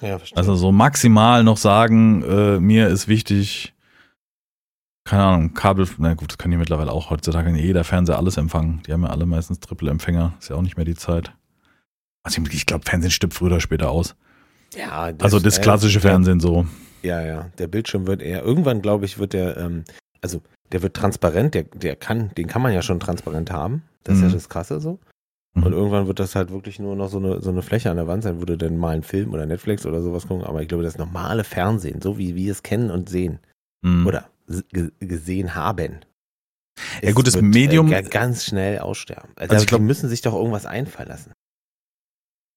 Ja, 0.04 0.18
verstehe. 0.18 0.36
Also 0.36 0.54
so 0.54 0.70
maximal 0.72 1.42
noch 1.44 1.56
sagen, 1.56 2.22
äh, 2.22 2.60
mir 2.60 2.88
ist 2.88 3.08
wichtig, 3.08 3.74
keine 5.04 5.22
Ahnung, 5.24 5.54
Kabel, 5.54 5.86
na 5.98 6.14
gut, 6.14 6.30
das 6.30 6.38
kann 6.38 6.50
ich 6.52 6.58
mittlerweile 6.58 6.90
auch 6.92 7.10
heutzutage 7.10 7.50
in 7.50 7.56
jeder 7.56 7.84
Fernseher 7.84 8.16
alles 8.18 8.36
empfangen. 8.36 8.82
Die 8.86 8.92
haben 8.92 9.02
ja 9.02 9.10
alle 9.10 9.26
meistens 9.26 9.60
Triple-Empfänger, 9.60 10.32
ist 10.38 10.48
ja 10.48 10.56
auch 10.56 10.62
nicht 10.62 10.76
mehr 10.76 10.86
die 10.86 10.94
Zeit. 10.94 11.32
Also 12.22 12.40
ich 12.50 12.66
glaube, 12.66 12.84
Fernsehen 12.86 13.10
stirbt 13.10 13.34
früher 13.34 13.48
oder 13.48 13.60
später 13.60 13.90
aus. 13.90 14.14
ja, 14.74 15.12
Also 15.20 15.40
das 15.40 15.58
äh, 15.58 15.60
klassische 15.62 16.00
Fernsehen 16.00 16.40
so. 16.40 16.66
Ja, 17.02 17.20
ja. 17.20 17.50
Der 17.58 17.66
Bildschirm 17.66 18.06
wird 18.06 18.22
eher, 18.22 18.42
irgendwann 18.42 18.80
glaube 18.80 19.04
ich, 19.04 19.18
wird 19.18 19.34
der, 19.34 19.58
ähm, 19.58 19.84
also 20.22 20.40
der 20.72 20.80
wird 20.82 20.96
transparent, 20.96 21.52
der, 21.54 21.64
der 21.64 21.96
kann, 21.96 22.30
den 22.34 22.46
kann 22.46 22.62
man 22.62 22.72
ja 22.72 22.80
schon 22.80 22.98
transparent 22.98 23.50
haben. 23.50 23.82
Das 24.04 24.16
ist 24.16 24.22
Mhm. 24.22 24.28
ja 24.28 24.34
das 24.34 24.48
Krasse 24.48 24.80
so. 24.80 24.98
Mhm. 25.54 25.62
Und 25.62 25.72
irgendwann 25.72 26.06
wird 26.06 26.18
das 26.20 26.34
halt 26.34 26.50
wirklich 26.50 26.78
nur 26.78 26.96
noch 26.96 27.08
so 27.08 27.18
eine, 27.18 27.40
so 27.40 27.50
eine 27.50 27.62
Fläche 27.62 27.90
an 27.90 27.96
der 27.96 28.06
Wand 28.06 28.22
sein, 28.24 28.40
wo 28.40 28.44
du 28.44 28.56
dann 28.56 28.76
mal 28.76 28.90
einen 28.90 29.02
Film 29.02 29.32
oder 29.32 29.46
Netflix 29.46 29.86
oder 29.86 30.02
sowas 30.02 30.26
gucken. 30.26 30.44
Aber 30.44 30.60
ich 30.62 30.68
glaube, 30.68 30.82
das 30.84 30.98
normale 30.98 31.44
Fernsehen, 31.44 32.00
so 32.02 32.18
wie 32.18 32.34
wir 32.34 32.50
es 32.52 32.62
kennen 32.62 32.90
und 32.90 33.08
sehen 33.08 33.38
Mhm. 33.82 34.06
oder 34.06 34.28
gesehen 35.00 35.54
haben. 35.54 36.00
Ja, 37.02 37.12
gut, 37.12 37.26
das 37.26 37.34
wird, 37.34 37.44
Medium- 37.44 37.86
Äh, 37.92 38.02
ga- 38.02 38.08
ganz 38.08 38.44
schnell 38.44 38.78
aussterben. 38.80 39.30
Also, 39.36 39.52
Also 39.52 39.62
ich 39.62 39.66
die 39.66 39.66
glaub- 39.68 39.80
müssen 39.82 40.08
sich 40.08 40.22
doch 40.22 40.34
irgendwas 40.34 40.66
einfallen 40.66 41.08
lassen. 41.08 41.32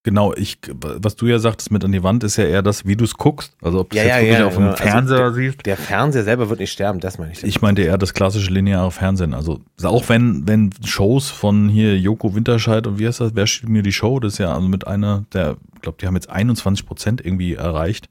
Genau, 0.07 0.33
ich, 0.33 0.59
was 0.71 1.17
du 1.17 1.25
ja 1.25 1.37
sagtest 1.37 1.69
mit 1.69 1.83
an 1.83 1.91
die 1.91 2.01
Wand, 2.01 2.23
ist 2.23 2.37
ja 2.37 2.45
eher 2.45 2.61
das, 2.61 2.85
wie 2.85 2.95
du 2.95 3.03
es 3.03 3.15
guckst. 3.15 3.57
Also 3.61 3.81
ob 3.81 3.89
du 3.89 3.97
Ja, 3.97 4.03
es 4.03 4.07
ja, 4.07 4.15
jetzt 4.19 4.23
wirklich 4.23 4.39
ja, 4.39 4.47
auf 4.47 4.53
dem 4.53 4.63
ja. 4.63 4.69
Also 4.69 4.83
Fernseher 4.83 5.33
siehst. 5.33 5.65
Der 5.65 5.75
Fernseher 5.75 6.23
selber 6.23 6.49
wird 6.49 6.61
nicht 6.61 6.71
sterben, 6.71 7.01
das 7.01 7.17
meine 7.17 7.33
ich. 7.33 7.43
Ich 7.43 7.61
meinte 7.61 7.81
eher 7.81 7.97
das 7.97 8.13
klassische 8.13 8.49
lineare 8.49 8.89
Fernsehen. 8.89 9.33
Also 9.33 9.59
auch 9.83 10.07
wenn, 10.07 10.47
wenn 10.47 10.69
Shows 10.85 11.29
von 11.29 11.67
hier 11.67 11.99
Joko 11.99 12.33
Winterscheid 12.33 12.87
und 12.87 12.99
wie 12.99 13.05
heißt 13.05 13.19
das, 13.19 13.35
wer 13.35 13.47
steht 13.47 13.67
mir 13.67 13.83
die 13.83 13.91
Show? 13.91 14.21
Das 14.21 14.31
ist 14.31 14.39
ja 14.39 14.55
also 14.55 14.69
mit 14.69 14.87
einer, 14.87 15.25
der, 15.33 15.57
ich 15.75 15.81
glaube, 15.81 15.97
die 15.99 16.07
haben 16.07 16.15
jetzt 16.15 16.29
21 16.29 16.85
Prozent 16.85 17.25
irgendwie 17.25 17.55
erreicht. 17.55 18.07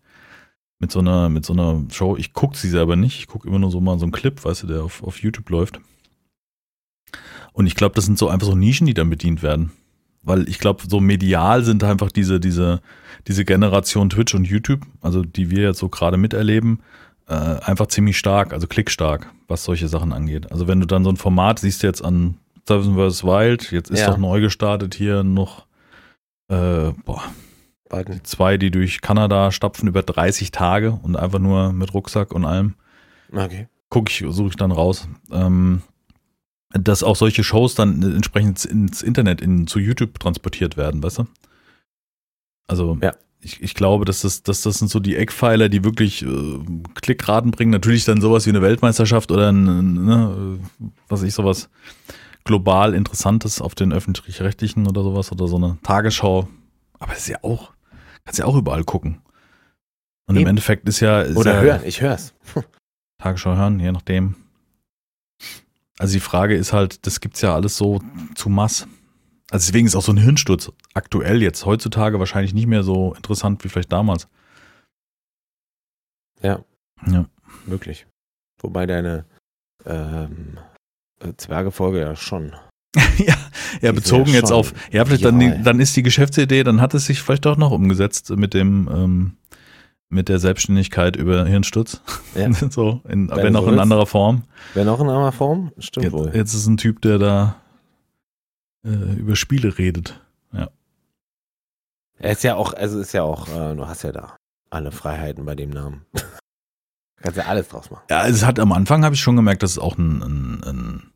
Mit 0.79 0.93
so 0.93 0.99
einer, 0.99 1.31
mit 1.31 1.47
so 1.47 1.55
einer 1.55 1.83
Show. 1.91 2.19
Ich 2.19 2.35
gucke 2.35 2.59
sie 2.59 2.69
selber 2.69 2.97
nicht. 2.97 3.21
Ich 3.21 3.27
gucke 3.27 3.49
immer 3.49 3.59
nur 3.59 3.71
so 3.71 3.81
mal 3.81 3.99
so 3.99 4.05
einen 4.05 4.13
Clip, 4.13 4.45
weißt 4.45 4.65
du, 4.65 4.67
der 4.67 4.83
auf, 4.83 5.03
auf 5.03 5.23
YouTube 5.23 5.49
läuft. 5.49 5.81
Und 7.55 7.67
ich 7.67 7.75
glaube, 7.75 7.95
das 7.95 8.05
sind 8.05 8.19
so 8.19 8.29
einfach 8.29 8.49
so 8.49 8.55
Nischen, 8.55 8.87
die 8.87 8.93
dann 8.93 9.09
bedient 9.09 9.43
werden. 9.43 9.73
Weil 10.27 10.47
ich 10.49 10.59
glaube, 10.59 10.83
so 10.87 11.01
medial 11.01 11.65
sind 11.65 11.83
einfach 11.85 12.13
diese, 12.13 12.39
diese, 12.41 12.81
diese 13.27 13.45
Generation 13.47 14.11
Twitch 14.11 14.35
und 14.35 14.47
YouTube, 14.47 14.81
also 15.01 15.23
die 15.23 15.51
wir 15.51 15.63
jetzt 15.63 15.79
so 15.79 15.89
gerade 15.89 16.19
miterleben, 16.19 16.81
äh, 17.29 17.33
einfach 17.35 17.87
ziemlich 17.87 18.19
stark, 18.19 18.53
also 18.53 18.67
klickstark, 18.67 19.29
was 19.49 19.65
solche 19.65 19.89
Sachen 19.89 20.13
angeht. 20.13 20.53
Also 20.53 20.69
wenn 20.69 20.81
du 20.81 20.87
dann 20.87 21.05
so 21.05 21.11
ein 21.11 21.17
Format 21.17 21.61
siehst 21.61 21.83
jetzt 21.83 22.05
an 22.05 22.37
Seven 22.69 22.97
vs. 22.97 23.25
Wild, 23.25 23.71
jetzt 23.73 23.91
ist 23.91 24.01
Ja. 24.01 24.11
doch 24.11 24.19
neu 24.19 24.41
gestartet 24.41 24.95
hier 24.95 25.23
noch 25.23 25.65
äh, 26.49 26.93
boah, 27.05 27.23
Biden. 27.89 28.21
zwei, 28.25 28.57
die 28.59 28.71
durch 28.71 29.01
Kanada 29.01 29.51
stapfen 29.53 29.89
über 29.89 30.03
30 30.03 30.51
Tage 30.51 30.93
und 30.93 31.17
einfach 31.17 31.39
nur 31.39 31.73
mit 31.73 31.95
Rucksack 31.95 32.33
und 32.33 32.45
allem. 32.45 32.75
Okay. 33.33 33.69
Gucke 33.89 34.11
ich, 34.11 34.25
suche 34.35 34.49
ich 34.51 34.57
dann 34.57 34.73
raus. 34.73 35.09
Ähm, 35.33 35.83
dass 36.79 37.03
auch 37.03 37.17
solche 37.17 37.45
Shows 37.45 37.75
dann 37.75 38.03
entsprechend 38.03 38.65
ins 38.65 39.03
Internet, 39.03 39.41
in, 39.41 39.67
zu 39.67 39.79
YouTube 39.79 40.19
transportiert 40.19 40.77
werden, 40.77 41.03
weißt 41.03 41.19
du? 41.19 41.25
Also 42.69 42.99
Ja. 43.03 43.15
ich, 43.41 43.63
ich 43.63 43.75
glaube, 43.75 44.05
dass 44.05 44.23
das, 44.23 44.43
dass 44.43 44.63
das 44.63 44.79
sind 44.79 44.89
so 44.91 44.99
die 45.01 45.17
Eckpfeiler, 45.17 45.69
die 45.69 45.85
wirklich 45.85 46.23
äh, 46.25 46.59
Klickraten 46.95 47.51
bringen. 47.51 47.71
Natürlich 47.71 48.05
dann 48.05 48.21
sowas 48.21 48.47
wie 48.47 48.51
eine 48.51 48.63
Weltmeisterschaft 48.63 49.31
oder 49.31 49.51
ein, 49.53 50.05
ne, 50.05 50.59
was 51.09 51.23
ich 51.23 51.35
sowas 51.35 51.69
global 52.45 52.95
Interessantes 52.95 53.61
auf 53.61 53.75
den 53.75 53.93
öffentlich-rechtlichen 53.93 54.87
oder 54.87 55.03
sowas 55.03 55.33
oder 55.33 55.49
so 55.49 55.57
eine 55.57 55.79
Tagesschau. 55.83 56.49
Aber 56.99 57.13
das 57.13 57.21
ist 57.23 57.29
ja 57.29 57.39
auch, 57.43 57.73
kannst 58.25 58.39
ja 58.39 58.45
auch 58.47 58.57
überall 58.57 58.85
gucken. 58.85 59.21
Und 60.29 60.37
im 60.37 60.41
Eben. 60.43 60.51
Endeffekt 60.51 60.89
ist 60.89 61.01
ja, 61.01 61.21
ist 61.23 61.37
Oder 61.37 61.55
ja 61.55 61.61
hören, 61.61 61.81
ich 61.85 62.01
hör's. 62.01 62.35
Tagesschau 63.19 63.55
hören, 63.57 63.79
je 63.79 63.93
nachdem. 63.93 64.35
Also 65.99 66.15
die 66.15 66.21
Frage 66.21 66.55
ist 66.55 66.73
halt, 66.73 67.07
das 67.07 67.21
gibt's 67.21 67.41
ja 67.41 67.55
alles 67.55 67.77
so 67.77 68.01
zu 68.35 68.49
Mass. 68.49 68.87
Also 69.51 69.67
deswegen 69.67 69.87
ist 69.87 69.95
auch 69.95 70.03
so 70.03 70.13
ein 70.13 70.19
Hirnsturz 70.19 70.73
aktuell 70.95 71.43
jetzt 71.43 71.65
heutzutage 71.65 72.19
wahrscheinlich 72.19 72.53
nicht 72.53 72.67
mehr 72.67 72.83
so 72.83 73.15
interessant 73.15 73.63
wie 73.65 73.69
vielleicht 73.69 73.93
damals. 73.93 74.29
Ja. 76.43 76.65
Ja. 77.07 77.27
Möglich. 77.67 78.07
Wobei 78.61 78.87
deine 78.87 79.25
ähm, 79.85 80.59
äh, 81.21 81.33
Zwergefolge 81.37 82.01
ja 82.01 82.17
schon. 82.17 82.55
ja, 83.19 83.37
ja, 83.83 83.93
bezogen 83.93 84.31
ja 84.31 84.37
jetzt 84.37 84.53
auf, 84.53 84.73
ja, 84.91 85.05
vielleicht 85.05 85.25
dann, 85.25 85.63
dann 85.63 85.81
ist 85.81 85.95
die 85.97 86.03
Geschäftsidee, 86.03 86.65
dann 86.65 86.81
hat 86.81 86.95
es 86.95 87.07
sich 87.07 87.21
vielleicht 87.21 87.45
doch 87.45 87.57
noch 87.57 87.71
umgesetzt 87.71 88.31
mit 88.31 88.55
dem, 88.55 88.89
ähm, 88.91 89.37
mit 90.09 90.29
der 90.29 90.39
Selbstständigkeit 90.39 91.17
über 91.17 91.45
Hirnsturz. 91.45 92.01
Ja. 92.35 92.53
so, 92.71 93.01
in, 93.09 93.29
Wenn 93.29 93.37
wenn 93.43 93.57
auch 93.57 93.65
so 93.65 93.73
in 93.73 93.79
anderer 93.79 94.07
Form. 94.07 94.45
Wäre 94.75 94.87
noch 94.87 95.01
in 95.01 95.09
einer 95.09 95.33
Form? 95.33 95.73
Stimmt 95.79 96.05
Jetzt, 96.05 96.13
wohl. 96.13 96.31
jetzt 96.35 96.55
ist 96.55 96.67
ein 96.67 96.77
Typ, 96.77 97.01
der 97.03 97.19
da 97.19 97.57
äh, 98.85 99.15
über 99.15 99.37
Spiele 99.37 99.79
redet. 99.79 100.21
Er 102.19 102.33
ist 102.33 102.45
ja 102.45 102.55
auch, 102.55 102.73
also 102.73 102.99
ist 103.01 103.13
ja 103.13 103.23
auch, 103.23 103.49
äh, 103.49 103.75
du 103.75 103.87
hast 103.87 104.03
ja 104.03 104.13
da 104.13 104.37
alle 104.71 104.91
Freiheiten 104.91 105.45
bei 105.45 105.55
dem 105.55 105.71
Namen. 105.71 106.07
Kannst 107.23 107.39
ja 107.39 107.47
alles 107.47 107.69
draus 107.69 107.91
machen. 107.91 108.05
Ja, 108.11 108.27
es 108.27 108.45
hat 108.45 108.59
am 108.59 108.73
Anfang 108.73 109.05
habe 109.05 109.15
ich 109.15 109.21
schon 109.21 109.37
gemerkt, 109.37 109.63
dass 109.63 109.73
es 109.73 109.79
auch 109.79 109.97
ein, 109.99 110.23
ein, 110.23 110.63
ein 110.65 111.13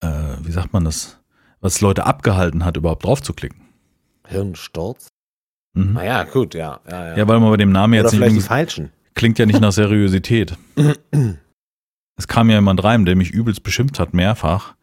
äh, 0.00 0.44
wie 0.44 0.52
sagt 0.52 0.72
man 0.72 0.84
das, 0.84 1.18
was 1.60 1.80
Leute 1.80 2.06
abgehalten 2.06 2.64
hat, 2.64 2.76
überhaupt 2.76 3.04
drauf 3.04 3.22
zu 3.22 3.32
klicken. 3.32 3.60
Hirnsturz? 4.26 5.08
Mhm. 5.76 5.92
Naja, 5.92 6.24
gut, 6.24 6.54
ja. 6.54 6.80
Ja, 6.90 7.06
ja. 7.08 7.16
Ja, 7.18 7.28
weil 7.28 7.38
man 7.40 7.50
bei 7.50 7.56
dem 7.56 7.70
Namen 7.70 7.92
Oder 7.94 8.02
jetzt 8.02 8.12
nicht 8.12 8.18
vielleicht 8.18 8.30
unbedingt- 8.32 8.48
falschen. 8.48 8.90
klingt 9.14 9.38
ja 9.38 9.46
nicht 9.46 9.60
nach 9.60 9.72
Seriosität. 9.72 10.56
Es 12.18 12.26
kam 12.26 12.48
ja 12.48 12.56
jemand 12.56 12.82
rein, 12.82 13.04
der 13.04 13.14
mich 13.14 13.30
übelst 13.30 13.62
beschimpft 13.62 13.98
hat, 14.00 14.14
mehrfach, 14.14 14.74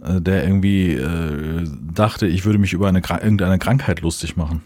äh, 0.00 0.20
der 0.20 0.44
irgendwie 0.44 0.92
äh, 0.92 1.68
dachte, 1.92 2.28
ich 2.28 2.44
würde 2.44 2.60
mich 2.60 2.72
über 2.72 2.86
eine, 2.88 3.00
irgendeine 3.00 3.58
Krankheit 3.58 4.02
lustig 4.02 4.36
machen. 4.36 4.62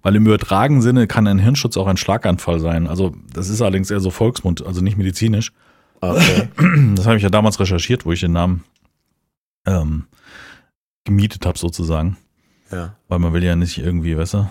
Weil 0.00 0.16
im 0.16 0.24
übertragenen 0.24 0.80
Sinne 0.80 1.06
kann 1.06 1.26
ein 1.26 1.38
Hirnschutz 1.38 1.76
auch 1.76 1.86
ein 1.86 1.98
Schlaganfall 1.98 2.60
sein. 2.60 2.86
Also 2.86 3.14
das 3.34 3.50
ist 3.50 3.60
allerdings 3.60 3.90
eher 3.90 4.00
so 4.00 4.10
Volksmund, 4.10 4.64
also 4.64 4.80
nicht 4.80 4.96
medizinisch. 4.96 5.52
Okay. 6.00 6.48
Das 6.94 7.06
habe 7.06 7.18
ich 7.18 7.22
ja 7.22 7.28
damals 7.28 7.60
recherchiert, 7.60 8.06
wo 8.06 8.12
ich 8.12 8.20
den 8.20 8.32
Namen 8.32 8.64
ähm, 9.66 10.06
gemietet 11.04 11.44
habe 11.44 11.58
sozusagen. 11.58 12.16
Ja. 12.72 12.96
Weil 13.08 13.18
man 13.18 13.34
will 13.34 13.44
ja 13.44 13.54
nicht 13.54 13.76
irgendwie, 13.76 14.16
weißt 14.16 14.32
du? 14.34 14.50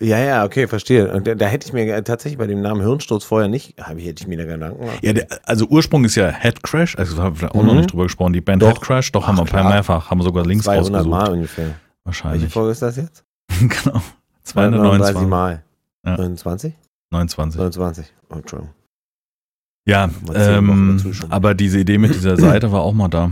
Ja, 0.00 0.18
ja, 0.18 0.44
okay, 0.44 0.66
verstehe. 0.68 1.12
Und 1.12 1.26
da, 1.26 1.34
da 1.34 1.46
hätte 1.46 1.66
ich 1.66 1.72
mir 1.72 2.04
tatsächlich 2.04 2.38
bei 2.38 2.46
dem 2.46 2.60
Namen 2.60 2.80
Hirnsturz 2.80 3.24
vorher 3.24 3.48
nicht, 3.48 3.74
habe 3.82 4.00
ich, 4.00 4.06
hätte 4.06 4.22
ich 4.22 4.28
mir 4.28 4.38
da 4.38 4.44
Gedanken 4.44 4.80
gemacht. 4.80 4.98
Ja, 5.02 5.12
der, 5.12 5.26
also 5.44 5.66
Ursprung 5.66 6.04
ist 6.04 6.14
ja 6.14 6.30
Head 6.30 6.62
Crash, 6.62 6.96
also 6.96 7.16
da 7.16 7.24
haben 7.24 7.40
wir 7.40 7.50
auch 7.54 7.62
noch 7.62 7.72
Mhm. 7.72 7.78
nicht 7.78 7.92
drüber 7.92 8.04
gesprochen, 8.04 8.32
die 8.32 8.40
Band 8.40 8.62
Doch. 8.62 8.68
Head 8.74 8.80
Crash, 8.80 9.10
doch 9.12 9.24
Ach, 9.24 9.28
haben 9.28 9.38
wir 9.38 9.44
klar. 9.44 9.68
mehrfach, 9.68 10.10
haben 10.10 10.18
wir 10.20 10.24
sogar 10.24 10.46
Links 10.46 10.64
200 10.64 10.84
rausgesucht. 10.92 11.10
Mal 11.10 11.32
ungefähr. 11.32 11.64
Welche 11.66 11.76
Wahrscheinlich. 12.04 12.52
Folge 12.52 12.70
ist 12.72 12.82
das 12.82 12.96
jetzt? 12.96 13.24
genau. 13.60 14.00
239 14.44 15.16
229. 15.16 15.28
Mal. 15.28 15.62
Ja. 16.06 16.16
29? 16.16 16.74
29. 17.10 17.58
29. 17.58 18.06
Oh, 18.30 18.34
Entschuldigung. 18.36 18.74
Ja, 19.86 20.08
ähm, 20.34 21.00
aber 21.30 21.54
diese 21.54 21.78
Idee 21.80 21.98
mit 21.98 22.14
dieser 22.14 22.36
Seite 22.36 22.70
war 22.72 22.82
auch 22.82 22.92
mal 22.92 23.08
da. 23.08 23.30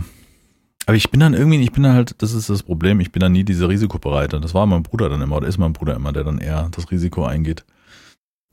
Aber 0.87 0.95
ich 0.95 1.11
bin 1.11 1.19
dann 1.19 1.33
irgendwie, 1.33 1.61
ich 1.61 1.73
bin 1.73 1.83
dann 1.83 1.93
halt, 1.95 2.21
das 2.21 2.33
ist 2.33 2.49
das 2.49 2.63
Problem, 2.63 3.01
ich 3.01 3.11
bin 3.11 3.19
dann 3.19 3.33
nie 3.33 3.43
diese 3.43 3.67
Risikobereite. 3.67 4.39
Das 4.39 4.53
war 4.53 4.65
mein 4.65 4.83
Bruder 4.83 5.09
dann 5.09 5.21
immer, 5.21 5.35
oder 5.35 5.47
ist 5.47 5.57
mein 5.57 5.73
Bruder 5.73 5.93
immer, 5.95 6.13
der 6.13 6.23
dann 6.23 6.37
eher 6.39 6.69
das 6.71 6.89
Risiko 6.89 7.25
eingeht, 7.25 7.65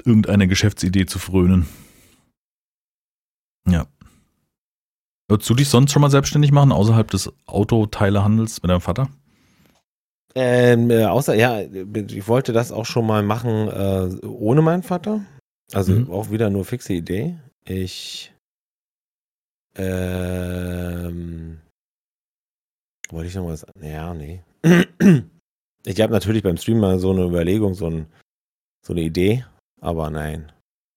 irgendeine 0.05 0.49
Geschäftsidee 0.49 1.07
zu 1.07 1.21
frönen. 1.21 1.67
Ja. 3.69 3.87
Würdest 5.29 5.49
du 5.49 5.55
dich 5.55 5.69
sonst 5.69 5.93
schon 5.93 6.03
mal 6.03 6.11
selbstständig 6.11 6.51
machen, 6.51 6.73
außerhalb 6.73 7.09
des 7.09 7.33
Autoteilehandels 7.47 8.61
mit 8.63 8.71
deinem 8.71 8.81
Vater? 8.81 9.09
Ähm, 10.35 10.91
äh, 10.91 11.05
außer, 11.05 11.37
ja, 11.37 11.61
ich 11.61 12.27
wollte 12.27 12.53
das 12.53 12.73
auch 12.73 12.85
schon 12.85 13.07
mal 13.07 13.23
machen 13.23 13.69
äh, 13.69 14.27
ohne 14.27 14.61
meinen 14.61 14.83
Vater. 14.83 15.25
Also 15.73 15.93
Mhm. 15.93 16.11
auch 16.11 16.31
wieder 16.33 16.51
nur 16.51 16.65
fixe 16.65 16.95
Idee. 16.95 17.39
Ich 17.65 18.35
ähm, 19.77 21.61
wollte 23.15 23.29
ich 23.29 23.35
noch 23.35 23.47
was? 23.47 23.65
Ja, 23.81 24.13
nee. 24.13 24.43
Ich 25.87 26.01
habe 26.01 26.13
natürlich 26.13 26.43
beim 26.43 26.57
Stream 26.57 26.81
mal 26.81 26.99
so 26.99 27.13
eine 27.13 27.25
Überlegung, 27.25 27.75
so, 27.75 27.87
ein, 27.87 28.07
so 28.85 28.93
eine 28.93 29.03
Idee, 29.03 29.45
aber 29.81 30.11
nein, 30.11 30.53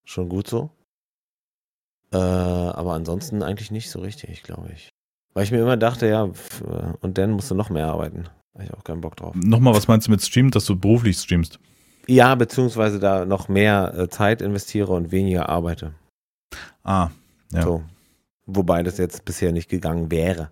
schon 0.05 0.29
gut 0.29 0.47
so. 0.47 0.69
Äh, 2.11 2.17
aber 2.17 2.93
ansonsten 2.93 3.43
eigentlich 3.43 3.69
nicht 3.69 3.89
so 3.89 3.99
richtig, 3.99 4.43
glaube 4.43 4.69
ich. 4.73 4.89
Weil 5.33 5.43
ich 5.43 5.51
mir 5.51 5.59
immer 5.59 5.77
dachte, 5.77 6.07
ja, 6.07 6.27
pf, 6.27 6.61
äh, 6.61 6.93
und 7.01 7.17
dann 7.17 7.31
musst 7.31 7.51
du 7.51 7.55
noch 7.55 7.69
mehr 7.69 7.87
arbeiten. 7.87 8.29
Da 8.53 8.59
hab 8.59 8.63
ich 8.63 8.73
auch 8.73 8.83
keinen 8.83 9.01
Bock 9.01 9.17
drauf. 9.17 9.35
Nochmal, 9.35 9.75
was 9.75 9.87
meinst 9.87 10.07
du 10.07 10.11
mit 10.11 10.21
Stream, 10.21 10.49
dass 10.51 10.65
du 10.65 10.79
beruflich 10.79 11.17
streamst? 11.17 11.59
Ja, 12.07 12.33
beziehungsweise 12.35 12.99
da 12.99 13.25
noch 13.25 13.49
mehr 13.49 13.93
äh, 13.93 14.09
Zeit 14.09 14.41
investiere 14.41 14.93
und 14.93 15.11
weniger 15.11 15.49
arbeite. 15.49 15.93
Ah, 16.83 17.09
ja. 17.51 17.61
So. 17.61 17.83
Wobei 18.45 18.81
das 18.81 18.97
jetzt 18.97 19.25
bisher 19.25 19.51
nicht 19.51 19.69
gegangen 19.69 20.09
wäre. 20.09 20.49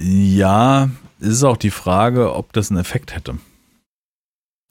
Ja, 0.00 0.90
es 1.20 1.28
ist 1.28 1.44
auch 1.44 1.56
die 1.56 1.70
Frage, 1.70 2.34
ob 2.34 2.52
das 2.52 2.70
einen 2.70 2.80
Effekt 2.80 3.14
hätte. 3.14 3.36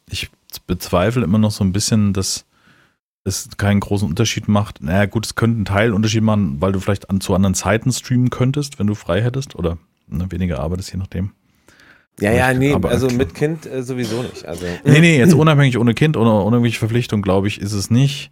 Ich 0.10 0.30
bezweifle 0.66 1.24
immer 1.24 1.38
noch 1.38 1.52
so 1.52 1.63
ein 1.63 1.74
bisschen, 1.74 2.13
dass 2.13 2.46
es 3.26 3.50
keinen 3.58 3.82
großen 3.82 4.08
Unterschied 4.08 4.48
macht. 4.48 4.82
Naja, 4.82 5.06
gut, 5.06 5.26
es 5.26 5.36
könnte 5.36 5.58
einen 5.58 5.66
Teil 5.66 5.94
Unterschied 5.94 6.24
machen, 6.24 6.62
weil 6.62 6.72
du 6.72 6.80
vielleicht 6.80 7.10
an, 7.10 7.20
zu 7.20 7.36
anderen 7.36 7.56
Zeiten 7.56 7.92
streamen 7.92 8.30
könntest, 8.30 8.80
wenn 8.80 8.88
du 8.88 8.96
frei 8.96 9.22
hättest 9.22 9.56
oder 9.56 9.78
ne, 10.08 10.32
weniger 10.32 10.60
arbeitest, 10.60 10.94
je 10.94 10.98
nachdem. 11.00 11.32
Ja, 12.20 12.32
ja, 12.32 12.54
nee, 12.54 12.74
Aber- 12.74 12.90
also 12.90 13.10
mit 13.10 13.36
Kind 13.36 13.66
äh, 13.66 13.84
sowieso 13.84 14.24
nicht. 14.24 14.46
Also, 14.46 14.66
Nee, 14.86 15.02
nee, 15.02 15.18
jetzt 15.18 15.34
unabhängig 15.34 15.78
ohne 15.78 15.94
Kind, 15.94 16.16
ohne, 16.18 16.32
ohne 16.32 16.56
irgendwelche 16.56 16.80
Verpflichtung, 16.80 17.22
glaube 17.22 17.48
ich, 17.50 17.60
ist 17.62 17.74
es 17.74 17.92
nicht. 17.92 18.32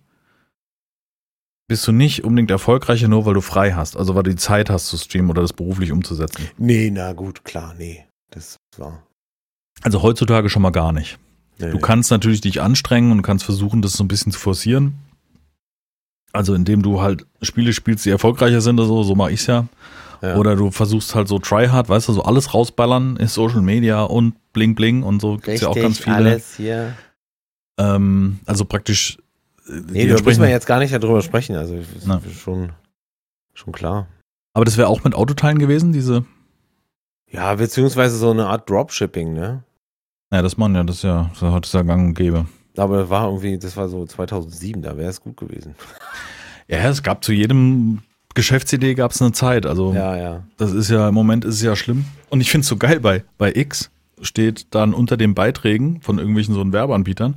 Bist 1.67 1.87
du 1.87 1.91
nicht 1.91 2.23
unbedingt 2.23 2.51
erfolgreicher, 2.51 3.07
nur 3.07 3.25
weil 3.25 3.33
du 3.33 3.41
frei 3.41 3.71
hast, 3.73 3.97
also 3.97 4.13
weil 4.13 4.23
du 4.23 4.29
die 4.31 4.35
Zeit 4.35 4.69
hast 4.69 4.87
zu 4.87 4.97
streamen 4.97 5.31
oder 5.31 5.41
das 5.41 5.53
beruflich 5.53 5.91
umzusetzen. 5.91 6.49
nee, 6.57 6.91
na 6.91 7.13
gut, 7.13 7.43
klar, 7.43 7.73
nee. 7.77 8.05
Das 8.29 8.57
war. 8.77 9.03
Also 9.81 10.01
heutzutage 10.03 10.49
schon 10.49 10.61
mal 10.61 10.71
gar 10.71 10.91
nicht. 10.91 11.17
Nee, 11.57 11.71
Du 11.71 11.79
kannst 11.79 12.11
natürlich 12.11 12.41
dich 12.41 12.61
anstrengen 12.61 13.11
und 13.11 13.21
kannst 13.21 13.45
versuchen, 13.45 13.81
das 13.81 13.93
so 13.93 14.03
ein 14.03 14.07
bisschen 14.07 14.31
zu 14.31 14.39
forcieren. 14.39 14.95
Also 16.33 16.53
indem 16.53 16.81
du 16.81 17.01
halt 17.01 17.25
Spiele 17.41 17.71
spielst, 17.71 18.05
die 18.05 18.09
erfolgreicher 18.09 18.59
sind 18.61 18.77
oder 18.79 18.87
so, 18.87 19.03
so 19.03 19.15
mache 19.15 19.31
ich's 19.31 19.47
ja. 19.47 19.67
ja. 20.21 20.35
Oder 20.35 20.55
du 20.57 20.69
versuchst 20.69 21.15
halt 21.15 21.29
so 21.29 21.39
tryhard, 21.39 21.87
weißt 21.87 22.09
du, 22.09 22.13
so 22.13 22.23
alles 22.23 22.53
rausballern 22.53 23.15
in 23.17 23.27
Social 23.27 23.61
Media 23.61 24.03
und 24.03 24.35
bling 24.51 24.75
bling 24.75 25.01
und 25.03 25.21
so 25.21 25.37
gibt's 25.37 25.61
ja 25.61 25.69
auch 25.69 25.75
ganz 25.75 25.99
viele. 25.99 26.15
alles 26.15 26.57
hier. 26.57 26.93
Ähm, 27.79 28.39
also 28.45 28.65
praktisch. 28.65 29.17
Nee, 29.67 30.07
da 30.07 30.21
müssen 30.21 30.41
wir 30.41 30.49
jetzt 30.49 30.67
gar 30.67 30.79
nicht 30.79 30.93
darüber 30.93 31.21
sprechen. 31.21 31.55
Also 31.55 31.79
Na. 32.05 32.21
schon, 32.31 32.71
schon 33.53 33.73
klar. 33.73 34.07
Aber 34.53 34.65
das 34.65 34.77
wäre 34.77 34.87
auch 34.87 35.03
mit 35.03 35.15
Autoteilen 35.15 35.59
gewesen, 35.59 35.91
diese. 35.91 36.25
Ja, 37.31 37.55
beziehungsweise 37.55 38.17
so 38.17 38.31
eine 38.31 38.47
Art 38.47 38.69
Dropshipping, 38.69 39.33
ne? 39.33 39.63
Ja, 40.31 40.41
das 40.41 40.57
machen 40.57 40.75
ja, 40.75 40.83
das 40.83 40.97
ist 40.97 41.03
ja, 41.03 41.29
das 41.33 41.41
ja 41.41 41.51
heute 41.51 41.65
ist 41.67 41.73
ja 41.73 41.81
gang 41.81 42.07
und 42.07 42.13
gäbe. 42.13 42.45
Aber 42.77 42.97
das 42.99 43.09
war 43.09 43.25
irgendwie, 43.27 43.57
das 43.57 43.75
war 43.77 43.89
so 43.89 44.05
2007, 44.05 44.81
da 44.81 44.97
wäre 44.97 45.09
es 45.09 45.21
gut 45.21 45.37
gewesen. 45.37 45.75
Ja, 46.67 46.77
es 46.89 47.03
gab 47.03 47.23
zu 47.23 47.31
jedem 47.31 48.01
Geschäftsidee 48.33 48.95
gab 48.95 49.11
es 49.11 49.21
eine 49.21 49.31
Zeit. 49.31 49.65
Also 49.65 49.93
Ja, 49.93 50.15
ja. 50.17 50.43
das 50.57 50.73
ist 50.73 50.89
ja 50.89 51.09
im 51.09 51.13
Moment 51.13 51.45
ist 51.45 51.55
es 51.55 51.61
ja 51.61 51.75
schlimm. 51.75 52.05
Und 52.29 52.41
ich 52.41 52.51
finde 52.51 52.63
es 52.63 52.67
so 52.67 52.77
geil 52.77 52.99
bei 52.99 53.23
bei 53.37 53.53
X 53.55 53.91
steht 54.21 54.73
dann 54.73 54.93
unter 54.93 55.17
den 55.17 55.33
Beiträgen 55.35 56.01
von 56.01 56.19
irgendwelchen 56.19 56.53
so 56.53 56.71
Werbeanbietern 56.71 57.35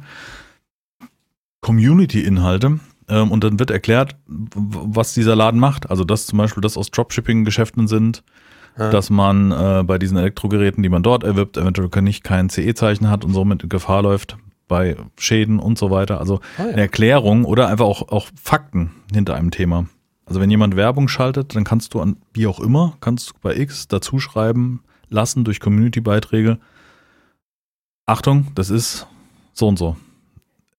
Community-Inhalte. 1.60 2.80
Ähm, 3.08 3.30
und 3.30 3.42
dann 3.44 3.58
wird 3.58 3.70
erklärt, 3.70 4.16
was 4.26 5.14
dieser 5.14 5.34
Laden 5.36 5.60
macht. 5.60 5.90
Also, 5.90 6.04
dass 6.04 6.26
zum 6.26 6.38
Beispiel 6.38 6.60
das 6.60 6.76
aus 6.76 6.90
Dropshipping-Geschäften 6.90 7.88
sind, 7.88 8.22
Ja. 8.78 8.90
dass 8.90 9.10
man 9.10 9.50
äh, 9.50 9.82
bei 9.84 9.98
diesen 9.98 10.16
Elektrogeräten, 10.18 10.82
die 10.82 10.88
man 10.88 11.02
dort 11.02 11.24
erwirbt, 11.24 11.56
eventuell 11.56 12.02
nicht 12.02 12.22
kein 12.22 12.48
CE-Zeichen 12.50 13.08
hat 13.10 13.24
und 13.24 13.32
somit 13.32 13.62
in 13.62 13.68
Gefahr 13.68 14.02
läuft 14.02 14.36
bei 14.68 14.96
Schäden 15.18 15.58
und 15.58 15.78
so 15.78 15.90
weiter. 15.90 16.20
Also 16.20 16.40
Ah, 16.58 16.64
ja. 16.64 16.68
eine 16.72 16.82
Erklärung 16.82 17.44
oder 17.44 17.68
einfach 17.68 17.86
auch, 17.86 18.08
auch 18.08 18.28
Fakten 18.40 18.90
hinter 19.12 19.34
einem 19.34 19.50
Thema. 19.50 19.86
Also 20.26 20.40
wenn 20.40 20.50
jemand 20.50 20.76
Werbung 20.76 21.08
schaltet, 21.08 21.56
dann 21.56 21.64
kannst 21.64 21.94
du 21.94 22.00
an, 22.02 22.18
wie 22.34 22.46
auch 22.46 22.60
immer, 22.60 22.92
kannst 23.00 23.30
du 23.30 23.34
bei 23.40 23.56
X 23.56 23.88
dazu 23.88 24.20
schreiben 24.20 24.82
lassen 25.08 25.42
durch 25.44 25.58
Community-Beiträge. 25.58 26.58
Achtung, 28.06 28.48
das 28.54 28.68
ist 28.70 29.06
so 29.54 29.66
und 29.68 29.78
so. 29.78 29.96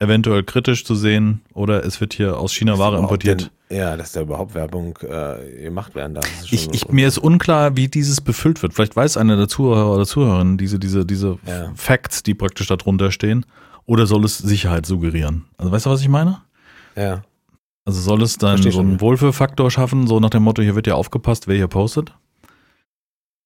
Eventuell 0.02 0.44
kritisch 0.44 0.86
zu 0.86 0.96
sehen 0.96 1.42
oder 1.54 1.86
es 1.86 2.00
wird 2.00 2.14
hier 2.14 2.38
aus 2.40 2.54
China 2.54 2.78
Ware 2.78 2.98
importiert. 2.98 3.52
denn- 3.70 3.78
ja, 3.78 3.98
dass 3.98 4.14
da 4.14 4.22
überhaupt 4.22 4.56
Werbung 4.56 4.98
äh, 5.02 5.64
gemacht 5.64 5.94
werden 5.94 6.16
darf. 6.16 6.26
Ich, 6.50 6.74
ich, 6.74 6.88
mir 6.88 7.08
ist 7.08 7.18
unklar, 7.20 7.76
wie 7.76 7.88
dieses 7.88 8.22
befüllt 8.22 8.64
wird. 8.64 8.74
Vielleicht 8.74 8.96
weiß 8.96 9.18
einer 9.18 9.36
der 9.36 9.48
Zuhörer 9.48 9.94
oder 9.94 10.06
Zuhörerinnen 10.06 10.58
diese, 10.58 10.80
diese, 10.80 11.06
diese 11.06 11.38
Ja. 11.46 11.72
Facts, 11.76 12.24
die 12.24 12.34
praktisch 12.34 12.68
darunter 12.68 13.12
stehen. 13.12 13.46
Oder 13.86 14.08
soll 14.08 14.24
es 14.26 14.38
Sicherheit 14.38 14.86
suggerieren? 14.86 15.46
Also 15.58 15.72
weißt 15.72 15.86
du, 15.86 15.90
was 15.92 16.02
ich 16.02 16.08
meine? 16.10 16.42
Ja. 16.96 17.24
Also 17.86 18.02
soll 18.02 18.22
es 18.24 18.38
dann 18.38 18.58
Versteh 18.58 18.72
so 18.72 18.80
einen. 18.80 19.02
Wohlfühlfaktor 19.02 19.70
schaffen, 19.70 20.08
so 20.08 20.20
nach 20.20 20.30
dem 20.30 20.44
Motto, 20.44 20.62
hier 20.62 20.76
wird 20.76 20.88
ja 20.88 20.96
aufgepasst, 20.96 21.48
wer 21.48 21.56
hier 21.56 21.68
postet? 21.68 22.14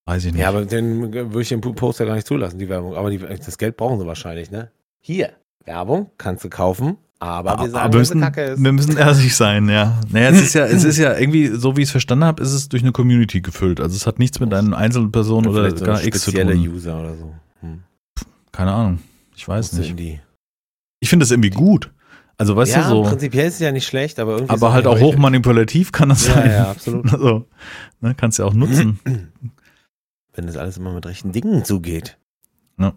Weiß 0.05 0.23
ich 0.25 0.33
nicht. 0.33 0.41
ja, 0.41 0.49
aber 0.49 0.65
den 0.65 1.13
würde 1.13 1.41
ich 1.41 1.49
den 1.49 1.61
Poster 1.61 2.05
gar 2.05 2.15
nicht 2.15 2.27
zulassen, 2.27 2.59
die 2.59 2.67
Werbung. 2.69 2.95
Aber 2.95 3.09
die, 3.09 3.17
das 3.19 3.57
Geld 3.57 3.75
brauchen 3.77 3.99
sie 3.99 4.05
wahrscheinlich, 4.05 4.51
ne? 4.51 4.69
Hier, 4.99 5.31
Werbung 5.65 6.11
kannst 6.17 6.43
du 6.43 6.49
kaufen, 6.49 6.97
aber 7.19 7.57
wir 7.63 7.69
sagen, 7.69 7.85
aber 7.85 7.97
müssen, 7.99 8.19
Kacke 8.21 8.41
ist. 8.41 8.63
wir 8.63 8.71
müssen 8.73 8.97
ehrlich 8.97 9.35
sein, 9.35 9.69
ja. 9.69 9.99
Naja, 10.09 10.29
es 10.29 10.41
ist 10.41 10.53
ja, 10.55 10.65
es 10.65 10.83
ist 10.83 10.97
ja 10.97 11.17
irgendwie, 11.17 11.47
so 11.47 11.77
wie 11.77 11.81
ich 11.81 11.87
es 11.87 11.91
verstanden 11.91 12.25
habe, 12.25 12.43
ist 12.43 12.51
es 12.51 12.69
durch 12.69 12.83
eine 12.83 12.91
Community 12.91 13.41
gefüllt. 13.41 13.79
Also 13.79 13.95
es 13.95 14.05
hat 14.05 14.19
nichts 14.19 14.39
mit 14.39 14.53
einer 14.53 14.77
Einzelperson 14.77 15.47
oder 15.47 15.61
vielleicht 15.61 15.79
so 15.79 15.85
gar 15.85 16.03
X 16.03 16.23
zu 16.23 16.31
tun. 16.31 16.49
User 16.49 16.99
oder 16.99 17.15
so. 17.15 17.33
Hm. 17.61 17.83
Keine 18.51 18.71
Ahnung. 18.73 18.99
Ich 19.35 19.47
weiß 19.47 19.73
nicht. 19.73 19.97
Die. 19.97 20.19
Ich 20.99 21.09
finde 21.09 21.23
das 21.23 21.31
irgendwie 21.31 21.49
gut. 21.49 21.91
Also 22.37 22.55
weißt 22.55 22.73
ja, 22.75 22.83
du, 22.83 22.89
so, 22.89 23.03
prinzipiell 23.03 23.47
ist 23.47 23.55
es 23.55 23.59
ja 23.59 23.71
nicht 23.71 23.87
schlecht, 23.87 24.19
aber 24.19 24.33
irgendwie. 24.33 24.53
aber 24.53 24.73
halt 24.73 24.87
auch 24.87 24.99
hochmanipulativ 24.99 25.91
kann 25.91 26.09
das 26.09 26.27
Ja, 26.27 26.33
sein. 26.33 26.51
ja, 26.51 26.63
absolut. 26.71 27.13
Also, 27.13 27.47
ne, 28.01 28.15
kannst 28.15 28.39
ja 28.39 28.45
auch 28.45 28.53
nutzen. 28.53 28.99
Wenn 30.33 30.47
das 30.47 30.57
alles 30.57 30.77
immer 30.77 30.93
mit 30.93 31.05
rechten 31.05 31.31
Dingen 31.31 31.63
zugeht. 31.63 32.17
Ja. 32.79 32.93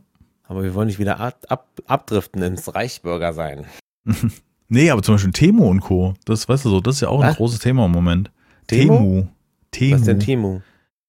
Aber 0.48 0.62
wir 0.62 0.74
wollen 0.74 0.86
nicht 0.86 0.98
wieder 0.98 1.18
ab, 1.20 1.44
ab, 1.48 1.66
abdriften 1.86 2.42
ins 2.42 2.72
Reichsbürger 2.74 3.32
sein. 3.32 3.64
nee, 4.68 4.90
aber 4.90 5.02
zum 5.02 5.14
Beispiel 5.16 5.32
Temo 5.32 5.68
und 5.68 5.80
Co. 5.80 6.14
Das 6.24 6.48
weißt 6.48 6.64
du 6.64 6.70
so, 6.70 6.80
das 6.80 6.96
ist 6.96 7.00
ja 7.02 7.08
auch 7.08 7.20
ein 7.20 7.30
Was? 7.30 7.36
großes 7.36 7.58
Thema 7.60 7.86
im 7.86 7.92
Moment. 7.92 8.30
Temo? 8.68 9.28
Temu. 9.72 9.92
Was 9.94 10.00
ist 10.00 10.06
denn 10.06 10.20
Temu. 10.20 10.48
Temu? 10.50 10.62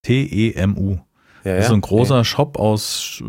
T-E-M-U. 0.04 0.97
Ja, 1.43 1.54
Das 1.56 1.65
ist 1.65 1.67
so 1.69 1.73
ein 1.76 1.82
großer 1.82 2.23
Shop 2.26 2.58
aus, 2.58 3.21
äh, 3.21 3.26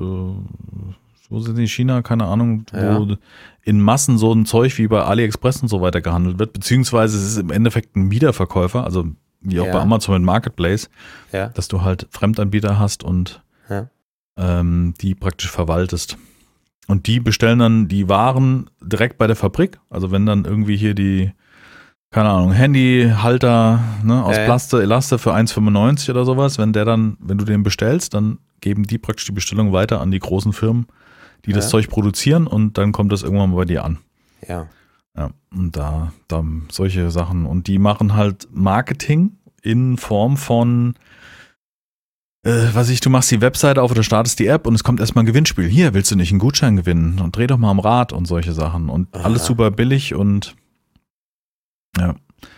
wo 1.31 1.41
sind 1.41 1.57
die, 1.59 1.69
China, 1.69 2.03
keine 2.03 2.25
Ahnung, 2.25 2.65
wo 2.73 2.77
Ja. 2.79 3.17
in 3.63 3.81
Massen 3.81 4.17
so 4.19 4.33
ein 4.33 4.47
Zeug 4.47 4.77
wie 4.79 4.89
bei 4.89 5.03
AliExpress 5.03 5.63
und 5.63 5.69
so 5.69 5.81
weiter 5.81 6.01
gehandelt 6.01 6.39
wird, 6.39 6.53
beziehungsweise 6.55 7.19
es 7.19 7.25
ist 7.33 7.37
im 7.39 7.51
Endeffekt 7.51 7.97
ein 7.97 8.11
Wiederverkäufer, 8.11 8.85
also 8.85 9.05
wie 9.41 9.61
auch 9.61 9.67
Ja. 9.67 9.73
bei 9.75 9.81
Amazon 9.81 10.15
mit 10.15 10.25
Marketplace, 10.25 10.89
dass 11.31 11.69
du 11.69 11.83
halt 11.83 12.07
Fremdanbieter 12.11 12.79
hast 12.79 13.05
und. 13.05 13.43
Ähm, 14.39 14.95
die 15.01 15.15
praktisch 15.15 15.51
verwaltest. 15.51 16.17
Und 16.87 17.07
die 17.07 17.21
bestellen 17.21 17.59
dann 17.59 17.89
die 17.89 18.09
Waren 18.09 18.71
direkt 18.81 19.19
bei 19.19 19.27
der 19.27 19.37
Fabrik. 19.37 19.79
Also 19.91 20.11
wenn 20.11 20.25
dann 20.25 20.47
irgendwie 20.47 20.77
hier 20.77 20.95
die, 20.95 21.33
keine 22.11 22.31
Ahnung, 22.31 22.53
Handyhalter 22.53 23.81
ne, 24.03 24.25
aus 24.25 24.37
ja. 24.37 24.45
Plaste, 24.45 24.81
Elaste 24.81 25.19
für 25.19 25.35
1,95 25.35 26.11
oder 26.11 26.25
sowas, 26.25 26.57
wenn 26.57 26.73
der 26.73 26.87
dann, 26.87 27.19
wenn 27.21 27.37
du 27.37 27.45
den 27.45 27.63
bestellst, 27.63 28.15
dann 28.15 28.39
geben 28.61 28.85
die 28.85 28.97
praktisch 28.97 29.27
die 29.27 29.33
Bestellung 29.33 29.73
weiter 29.73 30.01
an 30.01 30.11
die 30.11 30.19
großen 30.19 30.55
Firmen, 30.55 30.87
die 31.45 31.53
das 31.53 31.67
Ja. 31.67 31.71
Zeug 31.73 31.91
produzieren 31.91 32.47
und 32.47 32.79
dann 32.79 32.93
kommt 32.93 33.13
das 33.13 33.23
irgendwann 33.23 33.51
mal 33.51 33.57
bei 33.57 33.65
dir 33.67 33.85
an. 33.85 33.99
Ja. 34.49 34.67
Ja, 35.17 35.31
und 35.53 35.77
da, 35.77 36.13
da 36.29 36.45
solche 36.71 37.11
Sachen. 37.11 37.45
Und 37.45 37.67
die 37.67 37.79
machen 37.81 38.15
halt 38.15 38.47
Marketing 38.53 39.33
in 39.63 39.97
Form 39.97 40.37
von, 40.37 40.95
äh, 42.49 42.75
was 42.75 42.89
ich, 42.89 43.01
du 43.01 43.11
machst 43.11 43.31
die 43.31 43.41
Webseite 43.41 43.83
auf 43.83 43.91
oder 43.91 44.03
startest 44.03 44.39
die 44.39 44.47
App 44.47 44.67
und 44.67 44.75
es 44.75 44.83
kommt 44.85 45.01
erstmal 45.01 45.23
ein 45.23 45.27
Gewinnspiel. 45.27 45.67
Hier, 45.69 45.95
willst 45.95 46.11
du 46.11 46.17
nicht 46.17 46.31
einen 46.31 46.39
Gutschein 46.39 46.77
gewinnen? 46.77 47.19
Und 47.21 47.37
dreh 47.37 47.47
doch 47.47 47.59
mal 47.59 47.71
am 47.71 47.81
Rad 47.81 48.13
und 48.13 48.27
solche 48.27 48.53
Sachen. 48.53 48.89
Und 48.89 49.15
Aha. 49.15 49.25
alles 49.25 49.45
super 49.47 49.71
billig 49.71 50.15
und 50.15 50.55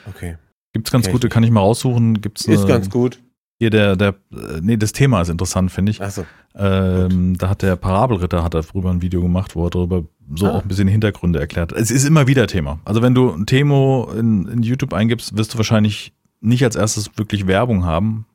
Okay. 0.09 0.37
gibt's 0.73 0.91
ganz 0.91 1.07
ich 1.07 1.13
gute, 1.13 1.29
kann 1.29 1.43
ich 1.43 1.51
mal 1.51 1.61
raussuchen. 1.61 2.21
Gibt's 2.21 2.45
Ist 2.47 2.65
äh, 2.65 2.69
ganz 2.69 2.91
gut. 2.91 3.21
hier 3.59 3.71
der, 3.71 3.97
der, 3.97 4.11
äh, 4.33 4.61
nee, 4.61 4.77
das 4.77 4.93
Thema 4.93 5.23
ist 5.23 5.29
interessant, 5.31 5.71
finde 5.71 5.91
ich. 5.93 6.03
Achso. 6.03 6.25
Ähm, 6.55 7.39
da 7.39 7.49
hat 7.49 7.63
der 7.63 7.77
Parabelritter 7.77 8.43
hat 8.43 8.55
darüber 8.55 8.91
ein 8.91 9.01
Video 9.03 9.23
gemacht, 9.23 9.55
wo 9.55 9.65
er 9.67 9.71
darüber 9.71 10.05
so 10.35 10.47
Ah. 10.47 10.51
auch 10.51 10.63
ein 10.63 10.69
bisschen 10.69 10.89
Hintergründe 10.89 11.39
erklärt. 11.41 11.73
Es 11.73 11.91
ist 11.91 12.05
immer 12.05 12.27
wieder 12.27 12.47
Thema. 12.47 12.81
Also 12.85 13.03
wenn 13.03 13.15
du 13.15 13.31
ein 13.33 13.47
Themo 13.47 14.11
in, 14.17 14.47
in 14.49 14.63
YouTube 14.63 14.93
eingibst, 14.93 15.37
wirst 15.37 15.55
du 15.55 15.59
wahrscheinlich 15.59 16.13
nicht 16.41 16.65
als 16.65 16.77
erstes 16.77 17.11
wirklich 17.17 17.47
Werbung 17.47 17.85
haben, 17.85 18.27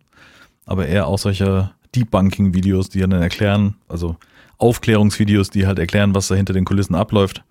aber 0.65 0.87
eher 0.87 1.07
auch 1.07 1.19
solche 1.19 1.71
Debunking-Videos, 1.95 2.89
die 2.89 2.99
dann 2.99 3.11
erklären, 3.11 3.75
also 3.87 4.17
Aufklärungsvideos, 4.57 5.49
die 5.49 5.67
halt 5.67 5.79
erklären, 5.79 6.15
was 6.15 6.27
da 6.27 6.35
hinter 6.35 6.53
den 6.53 6.65
Kulissen 6.65 6.95
abläuft. 6.95 7.43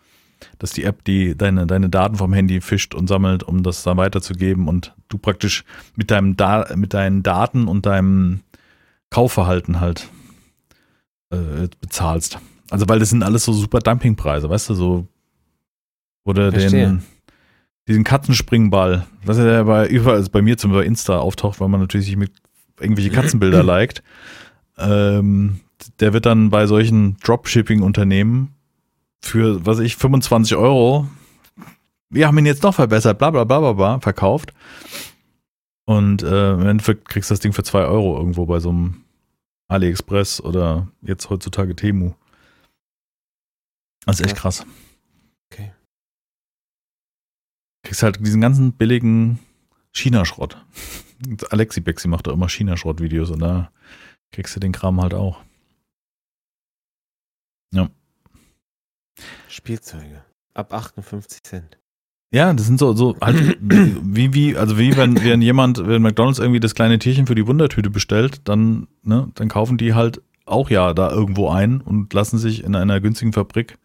Dass 0.58 0.72
die 0.72 0.84
App 0.84 1.04
die 1.04 1.36
deine, 1.36 1.66
deine 1.66 1.88
Daten 1.88 2.16
vom 2.16 2.32
Handy 2.32 2.60
fischt 2.60 2.94
und 2.94 3.08
sammelt, 3.08 3.42
um 3.42 3.62
das 3.62 3.82
dann 3.82 3.96
weiterzugeben 3.96 4.68
und 4.68 4.94
du 5.08 5.16
praktisch 5.16 5.64
mit 5.96 6.10
deinem 6.10 6.36
da 6.36 6.66
mit 6.74 6.92
deinen 6.92 7.22
Daten 7.22 7.66
und 7.66 7.86
deinem 7.86 8.40
Kaufverhalten 9.10 9.80
halt 9.80 10.08
äh, 11.30 11.68
bezahlst. 11.80 12.38
Also 12.68 12.88
weil 12.88 12.98
das 12.98 13.10
sind 13.10 13.22
alles 13.22 13.44
so 13.44 13.52
super 13.52 13.78
Dumpingpreise, 13.78 14.50
weißt 14.50 14.70
du, 14.70 14.74
so 14.74 15.08
oder 16.24 16.50
Verstehe. 16.50 16.86
den 16.86 17.02
diesen 17.86 18.04
Katzenspringball, 18.04 19.06
was 19.24 19.38
ja 19.38 19.62
bei 19.62 19.86
überall 19.86 20.16
also 20.16 20.30
bei 20.30 20.42
mir 20.42 20.56
zum 20.56 20.70
Beispiel 20.70 20.84
bei 20.84 20.88
Insta 20.88 21.18
auftaucht, 21.18 21.60
weil 21.60 21.68
man 21.68 21.80
natürlich 21.80 22.06
sich 22.06 22.16
mit 22.16 22.32
irgendwelche 22.80 23.10
Katzenbilder 23.10 23.62
liked. 23.64 24.02
Ähm, 24.78 25.60
der 26.00 26.12
wird 26.12 26.26
dann 26.26 26.50
bei 26.50 26.66
solchen 26.66 27.16
Dropshipping-Unternehmen 27.18 28.54
für, 29.20 29.64
was 29.64 29.78
ich, 29.78 29.96
25 29.96 30.56
Euro, 30.56 31.08
wir 32.14 32.26
haben 32.28 32.38
ihn 32.38 32.46
jetzt 32.46 32.62
noch 32.62 32.74
verbessert, 32.74 33.18
bla 33.18 33.30
bla 33.30 33.44
bla 33.44 33.60
bla, 33.60 33.72
bla 33.72 34.00
verkauft. 34.00 34.52
Und 35.86 36.22
äh, 36.22 36.52
im 36.54 36.66
Endeffekt 36.66 37.08
kriegst 37.08 37.30
du 37.30 37.32
das 37.32 37.40
Ding 37.40 37.52
für 37.52 37.64
2 37.64 37.84
Euro 37.84 38.16
irgendwo 38.16 38.46
bei 38.46 38.60
so 38.60 38.70
einem 38.70 39.04
AliExpress 39.68 40.40
oder 40.40 40.88
jetzt 41.02 41.28
heutzutage 41.28 41.74
Temu. 41.74 42.14
Das 44.06 44.20
ist 44.20 44.26
echt 44.26 44.36
krass. 44.36 44.64
Okay. 45.50 45.72
Kriegst 47.82 48.02
halt 48.02 48.24
diesen 48.24 48.40
ganzen 48.40 48.72
billigen 48.72 49.40
China-Schrott. 49.92 50.64
Alexi 51.50 51.80
Bexi 51.80 52.08
macht 52.08 52.26
da 52.26 52.32
immer 52.32 52.48
China-Schrott-Videos 52.48 53.30
und 53.30 53.40
da 53.40 53.70
kriegst 54.32 54.54
du 54.56 54.60
den 54.60 54.72
Kram 54.72 55.00
halt 55.00 55.14
auch. 55.14 55.42
Ja. 57.72 57.88
Spielzeuge. 59.48 60.24
Ab 60.54 60.72
58 60.72 61.42
Cent. 61.42 61.78
Ja, 62.32 62.52
das 62.52 62.66
sind 62.66 62.80
so, 62.80 62.94
so 62.94 63.16
halt, 63.20 63.58
wie, 63.60 64.34
wie, 64.34 64.56
also 64.56 64.78
wie 64.78 64.96
wenn, 64.96 65.22
wenn 65.22 65.42
jemand, 65.42 65.86
wenn 65.86 66.02
McDonalds 66.02 66.40
irgendwie 66.40 66.60
das 66.60 66.74
kleine 66.74 66.98
Tierchen 66.98 67.26
für 67.26 67.34
die 67.34 67.46
Wundertüte 67.46 67.90
bestellt, 67.90 68.40
dann, 68.44 68.88
ne, 69.02 69.30
dann 69.34 69.48
kaufen 69.48 69.78
die 69.78 69.94
halt 69.94 70.20
auch 70.46 70.68
ja 70.68 70.92
da 70.94 71.10
irgendwo 71.10 71.48
ein 71.48 71.80
und 71.80 72.12
lassen 72.12 72.38
sich 72.38 72.64
in 72.64 72.74
einer 72.74 73.00
günstigen 73.00 73.32
Fabrik 73.32 73.78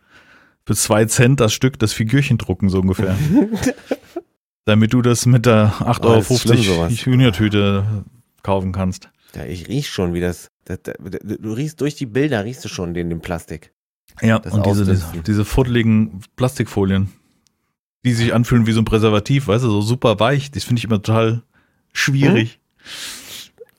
für 0.65 0.75
zwei 0.75 1.05
Cent 1.05 1.39
das 1.39 1.53
Stück 1.53 1.79
das 1.79 1.93
Figürchen 1.93 2.37
drucken, 2.37 2.69
so 2.69 2.79
ungefähr. 2.79 3.15
Damit 4.70 4.93
du 4.93 5.01
das 5.01 5.26
mit 5.26 5.47
der 5.47 5.74
8,50 5.80 6.70
Euro 6.70 6.88
Junior-Tüte 6.89 8.05
kaufen 8.43 8.72
kannst. 8.72 9.09
Ja, 9.34 9.43
ich 9.43 9.67
riech 9.67 9.89
schon, 9.89 10.13
wie 10.13 10.20
das, 10.20 10.51
das, 10.65 10.78
das, 10.84 10.93
du 11.01 11.53
riechst 11.53 11.82
durch 11.82 11.95
die 11.95 12.05
Bilder, 12.05 12.45
riechst 12.45 12.63
du 12.63 12.70
schon 12.70 12.93
den, 12.93 13.09
den 13.09 13.20
Plastik. 13.20 13.74
Ja, 14.22 14.36
und 14.38 14.67
diese, 14.67 14.86
diese, 14.86 15.07
diese 15.26 15.43
fuddeligen 15.43 16.22
Plastikfolien, 16.36 17.09
die 18.05 18.13
sich 18.13 18.32
anfühlen 18.32 18.67
wie 18.67 18.72
so 18.72 18.82
ein 18.82 18.86
Präservativ, 18.86 19.47
weißt 19.47 19.63
du, 19.63 19.72
so 19.72 19.82
super 19.82 20.20
weich. 20.20 20.51
Das 20.51 20.65
finde 20.65 20.82
ich 20.82 20.84
immer 20.84 21.01
total 21.01 21.41
schwierig. 21.91 22.59
Hm? 22.78 22.89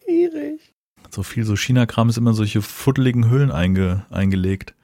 Schwierig. 0.03 0.74
So 1.11 1.22
viel 1.22 1.45
so 1.45 1.55
China-Kram 1.55 2.09
ist 2.09 2.18
immer 2.18 2.34
solche 2.34 2.62
fuddeligen 2.62 3.30
Hüllen 3.30 3.53
einge, 3.53 4.07
eingelegt. 4.11 4.74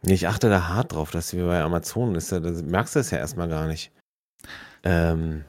Ich 0.00 0.28
achte 0.28 0.48
da 0.48 0.68
hart 0.68 0.92
drauf, 0.94 1.10
dass 1.10 1.34
wir 1.34 1.44
bei 1.44 1.60
Amazon 1.60 2.14
ist. 2.14 2.32
Da 2.32 2.40
merkst 2.40 2.94
du 2.94 3.00
das 3.00 3.10
ja 3.10 3.18
erstmal 3.18 3.50
gar 3.50 3.66
nicht. 3.66 3.92
Ähm, 4.84 5.44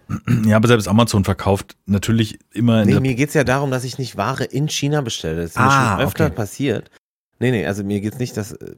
ja, 0.45 0.57
aber 0.57 0.67
selbst 0.67 0.87
Amazon 0.87 1.23
verkauft 1.23 1.75
natürlich 1.85 2.39
immer. 2.53 2.85
nee, 2.85 2.99
mir 2.99 3.15
geht 3.15 3.29
es 3.29 3.33
ja 3.33 3.43
darum, 3.43 3.71
dass 3.71 3.83
ich 3.83 3.97
nicht 3.97 4.17
Ware 4.17 4.43
in 4.43 4.69
China 4.69 5.01
bestelle. 5.01 5.41
Das 5.41 5.51
ist 5.51 5.57
ah, 5.57 5.65
mir 5.65 5.97
schon 5.97 6.07
öfter 6.07 6.25
okay. 6.27 6.35
passiert. 6.35 6.91
Nee, 7.39 7.51
nee, 7.51 7.65
also 7.65 7.83
mir 7.83 7.99
geht 7.99 8.13
es 8.13 8.19
nicht, 8.19 8.35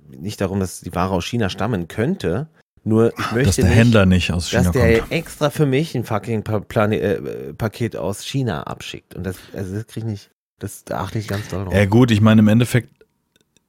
nicht 0.09 0.41
darum, 0.41 0.59
dass 0.59 0.81
die 0.81 0.95
Ware 0.95 1.13
aus 1.13 1.25
China 1.25 1.49
stammen 1.49 1.87
könnte. 1.87 2.47
Nur 2.83 3.11
ich 3.17 3.31
möchte 3.31 3.47
dass 3.47 3.55
der 3.57 3.65
nicht, 3.65 3.75
Händler 3.75 4.05
nicht 4.05 4.31
aus 4.31 4.49
China 4.49 4.63
dass 4.63 4.71
der 4.71 4.99
kommt. 4.99 5.11
extra 5.11 5.49
für 5.49 5.65
mich 5.65 5.95
ein 5.95 6.03
fucking 6.03 6.43
Plane 6.43 6.99
äh, 6.99 7.53
Paket 7.53 7.95
aus 7.95 8.23
China 8.23 8.63
abschickt. 8.63 9.15
Und 9.15 9.23
das, 9.23 9.37
also 9.53 9.73
das 9.73 9.87
kriege 9.87 10.05
ich 10.05 10.11
nicht. 10.11 10.31
Das 10.59 10.85
da 10.85 10.99
achte 10.99 11.19
ich 11.19 11.27
ganz 11.27 11.49
doll 11.49 11.65
drauf. 11.65 11.73
Ja 11.73 11.85
gut, 11.85 12.11
ich 12.11 12.21
meine 12.21 12.39
im 12.39 12.47
Endeffekt 12.47 12.89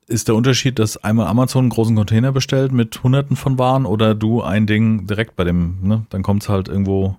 ist 0.08 0.28
der 0.28 0.34
Unterschied, 0.34 0.78
dass 0.78 0.96
einmal 1.02 1.26
Amazon 1.26 1.64
einen 1.64 1.70
großen 1.70 1.96
Container 1.96 2.32
bestellt 2.32 2.72
mit 2.72 3.02
hunderten 3.02 3.36
von 3.36 3.58
Waren 3.58 3.86
oder 3.86 4.14
du 4.14 4.42
ein 4.42 4.66
Ding 4.66 5.06
direkt 5.06 5.36
bei 5.36 5.44
dem, 5.44 5.78
ne? 5.82 6.06
Dann 6.10 6.22
kommt 6.22 6.42
es 6.42 6.48
halt 6.48 6.68
irgendwo. 6.68 7.16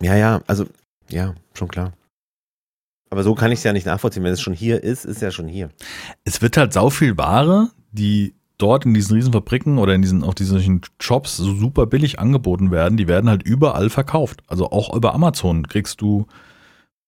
Ja, 0.00 0.14
ja, 0.14 0.42
also, 0.46 0.66
ja, 1.08 1.34
schon 1.54 1.68
klar. 1.68 1.92
Aber 3.08 3.22
so 3.22 3.34
kann 3.34 3.52
ich 3.52 3.60
es 3.60 3.64
ja 3.64 3.72
nicht 3.72 3.86
nachvollziehen. 3.86 4.24
Wenn 4.24 4.32
es 4.32 4.40
schon 4.40 4.52
hier 4.52 4.82
ist, 4.82 5.04
ist 5.04 5.16
es 5.16 5.22
ja 5.22 5.30
schon 5.30 5.48
hier. 5.48 5.70
Es 6.24 6.42
wird 6.42 6.56
halt 6.56 6.72
sau 6.72 6.90
viel 6.90 7.16
Ware, 7.16 7.70
die 7.92 8.34
dort 8.58 8.84
in 8.84 8.94
diesen 8.94 9.14
riesen 9.14 9.32
Fabriken 9.32 9.78
oder 9.78 9.94
in 9.94 10.02
diesen, 10.02 10.24
auf 10.24 10.34
diesen 10.34 10.80
Shops 11.00 11.36
so 11.36 11.54
super 11.54 11.86
billig 11.86 12.18
angeboten 12.18 12.70
werden, 12.70 12.96
die 12.96 13.08
werden 13.08 13.30
halt 13.30 13.42
überall 13.42 13.90
verkauft. 13.90 14.42
Also 14.48 14.70
auch 14.70 14.94
über 14.94 15.14
Amazon 15.14 15.68
kriegst 15.68 16.00
du 16.00 16.26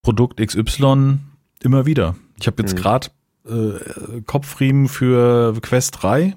Produkt 0.01 0.39
XY 0.39 1.19
immer 1.61 1.85
wieder. 1.85 2.15
Ich 2.39 2.47
habe 2.47 2.61
jetzt 2.61 2.75
mhm. 2.75 2.81
gerade 2.81 3.07
äh, 3.45 4.21
Kopfriemen 4.25 4.87
für 4.87 5.53
Quest 5.61 6.01
3. 6.01 6.35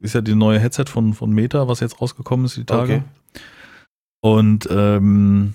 Ist 0.00 0.14
ja 0.14 0.20
die 0.20 0.34
neue 0.34 0.58
Headset 0.58 0.84
von, 0.88 1.14
von 1.14 1.30
Meta, 1.32 1.66
was 1.68 1.80
jetzt 1.80 2.00
rausgekommen 2.00 2.46
ist 2.46 2.56
die 2.56 2.64
Tage. 2.64 2.94
Okay. 2.94 3.02
Und 4.20 4.68
ähm, 4.70 5.54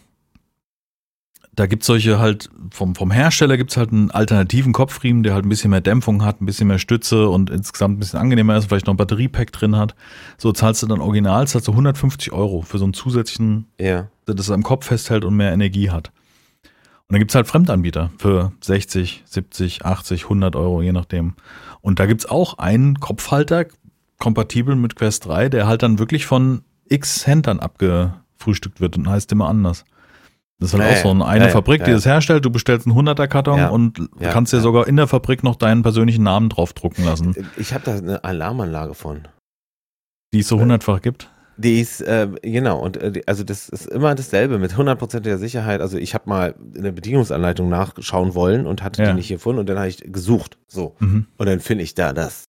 da 1.60 1.66
gibt 1.66 1.84
es 1.84 1.88
solche 1.88 2.20
halt, 2.20 2.50
vom, 2.72 2.96
vom 2.96 3.12
Hersteller 3.12 3.58
gibt 3.58 3.72
es 3.72 3.78
halt 3.78 3.92
einen 3.92 4.12
alternativen 4.12 4.72
Kopfriemen, 4.72 5.24
der 5.24 5.34
halt 5.34 5.46
ein 5.46 5.50
bisschen 5.50 5.72
mehr 5.72 5.82
Dämpfung 5.82 6.24
hat, 6.24 6.42
ein 6.42 6.46
bisschen 6.46 6.70
mehr 6.70 6.80
Stütze 6.80 7.28
und 7.28 7.50
insgesamt 7.50 7.98
ein 7.98 8.00
bisschen 8.00 8.20
angenehmer 8.20 8.56
ist, 8.56 8.68
vielleicht 8.70 8.86
noch 8.86 8.94
ein 8.94 8.98
Batteriepack 8.98 9.52
drin 9.52 9.76
hat. 9.76 9.94
So 10.38 10.54
zahlst 10.54 10.84
du 10.84 10.88
dann 10.88 11.02
original, 11.02 11.48
zahlst 11.48 11.68
du 11.68 11.72
150 11.72 12.32
Euro 12.32 12.62
für 12.62 12.78
so 12.78 12.86
einen 12.86 12.94
zusätzlichen, 12.94 13.66
ja. 13.78 14.08
der 14.28 14.36
das 14.36 14.50
am 14.52 14.64
Kopf 14.64 14.86
festhält 14.86 15.26
und 15.26 15.36
mehr 15.36 15.52
Energie 15.52 15.90
hat. 15.90 16.12
Und 17.10 17.16
dann 17.16 17.20
gibt's 17.22 17.34
halt 17.34 17.48
Fremdanbieter 17.48 18.12
für 18.20 18.52
60, 18.62 19.24
70, 19.26 19.84
80, 19.84 20.24
100 20.26 20.56
Euro, 20.56 20.84
je 20.84 20.92
nachdem. 20.92 21.34
Und 21.82 22.00
da 22.00 22.06
gibt's 22.06 22.28
auch 22.28 22.60
einen 22.60 23.00
Kopfhalter, 23.00 23.66
kompatibel 24.20 24.76
mit 24.76 24.96
Quest 24.96 25.26
3, 25.26 25.50
der 25.50 25.66
halt 25.66 25.82
dann 25.82 25.98
wirklich 25.98 26.28
von 26.28 26.62
x 26.88 27.26
Händlern 27.26 27.60
abgefrühstückt 27.60 28.80
wird 28.80 28.96
und 28.96 29.10
heißt 29.10 29.32
immer 29.32 29.50
anders. 29.50 29.86
Das 30.60 30.72
ist 30.72 30.80
halt 30.80 30.92
ja, 30.92 30.98
auch 30.98 31.02
so 31.02 31.10
eine, 31.10 31.26
eine 31.26 31.46
ja, 31.46 31.50
Fabrik, 31.50 31.84
die 31.84 31.92
das 31.92 32.06
herstellt. 32.06 32.46
Du 32.46 32.52
bestellst 32.52 32.86
einen 32.86 32.96
100er 32.96 33.28
Karton 33.28 33.64
und 33.70 34.08
kannst 34.20 34.54
dir 34.54 34.60
sogar 34.60 34.88
in 34.88 34.96
der 34.96 35.08
Fabrik 35.08 35.42
noch 35.42 35.56
deinen 35.56 35.82
persönlichen 35.82 36.22
Namen 36.22 36.50
draufdrucken 36.50 37.06
lassen. 37.06 37.34
Ich 37.58 37.74
habe 37.74 37.86
da 37.86 37.96
eine 37.96 38.24
Alarmanlage 38.24 38.94
von. 38.94 39.28
Die 40.32 40.40
es 40.40 40.48
so 40.48 40.60
hundertfach 40.60 41.02
gibt? 41.02 41.32
Die 41.62 41.82
ist, 41.82 42.00
äh, 42.00 42.30
genau, 42.42 42.80
und 42.80 42.96
äh, 42.96 43.22
also 43.26 43.44
das 43.44 43.68
ist 43.68 43.88
immer 43.88 44.16
dasselbe 44.16 44.60
mit 44.60 44.78
hundertprozentiger 44.78 45.38
Sicherheit. 45.38 45.82
Also 45.82 45.98
ich 45.98 46.14
habe 46.14 46.30
mal 46.30 46.56
in 46.74 46.84
der 46.84 46.94
Bedienungsanleitung 46.94 47.68
nachschauen 47.68 48.34
wollen 48.34 48.66
und 48.66 48.82
hatte 48.82 49.04
ja. 49.04 49.10
die 49.10 49.16
nicht 49.16 49.28
gefunden 49.28 49.60
und 49.60 49.68
dann 49.68 49.78
habe 49.78 49.90
ich 49.90 49.98
gesucht. 49.98 50.58
So. 50.70 50.96
Mhm. 51.00 51.28
Und 51.38 51.46
dann 51.46 51.60
finde 51.60 51.84
ich 51.84 51.96
da 51.96 52.14
das 52.14 52.46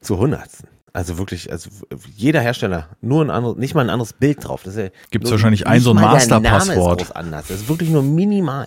zu 0.00 0.18
hundertsten. 0.18 0.68
Also 0.92 1.18
wirklich, 1.18 1.52
also 1.52 1.70
jeder 2.16 2.40
Hersteller, 2.40 2.88
nur 3.00 3.24
ein 3.24 3.30
anderes, 3.30 3.58
nicht 3.58 3.76
mal 3.76 3.82
ein 3.82 3.90
anderes 3.90 4.12
Bild 4.12 4.42
drauf. 4.42 4.64
Ja 4.64 4.88
Gibt 5.10 5.26
es 5.26 5.30
wahrscheinlich 5.30 5.68
ein 5.68 5.80
so 5.80 5.90
ein 5.90 5.96
Masterpasswort. 5.96 7.02
Ist 7.02 7.14
anders. 7.14 7.46
Das 7.46 7.60
ist 7.60 7.68
wirklich 7.68 7.90
nur 7.90 8.02
minimal. 8.02 8.66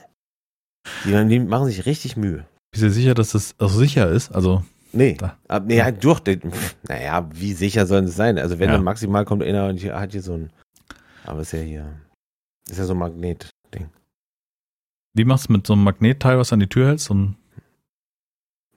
Die, 1.04 1.28
die 1.28 1.40
machen 1.40 1.66
sich 1.66 1.86
richtig 1.86 2.16
Mühe. 2.16 2.46
Bist 2.72 2.84
du 2.84 2.92
sicher, 2.92 3.14
dass 3.14 3.32
das 3.32 3.56
auch 3.60 3.72
sicher 3.72 4.10
ist? 4.10 4.32
Also 4.32 4.64
Nee, 4.92 5.18
ab, 5.48 5.64
nee, 5.68 5.82
halt 5.82 6.04
durch 6.04 6.20
den, 6.20 6.42
naja, 6.88 7.30
wie 7.32 7.54
sicher 7.54 7.86
sollen 7.86 8.06
es 8.06 8.16
sein? 8.16 8.40
Also 8.40 8.58
wenn 8.58 8.70
ja. 8.70 8.74
dann 8.74 8.84
maximal 8.84 9.24
kommt 9.24 9.44
einer 9.44 9.68
und 9.68 9.84
hat 9.84 10.12
hier 10.12 10.22
so 10.22 10.34
ein, 10.34 10.50
aber 11.26 11.42
ist 11.42 11.52
ja 11.52 11.60
hier, 11.60 11.94
ist 12.68 12.80
ja 12.80 12.86
so 12.86 12.94
ein 12.94 13.00
Magnet-Ding. 13.00 13.88
Wie 15.14 15.26
machst 15.26 15.50
du 15.50 15.54
mit 15.54 15.68
so 15.68 15.74
einem 15.74 15.84
Magnetteil, 15.84 16.40
was 16.40 16.54
an 16.54 16.60
die 16.60 16.68
Tür 16.68 16.88
hältst? 16.88 17.06
So 17.06 17.14
ein, 17.14 17.36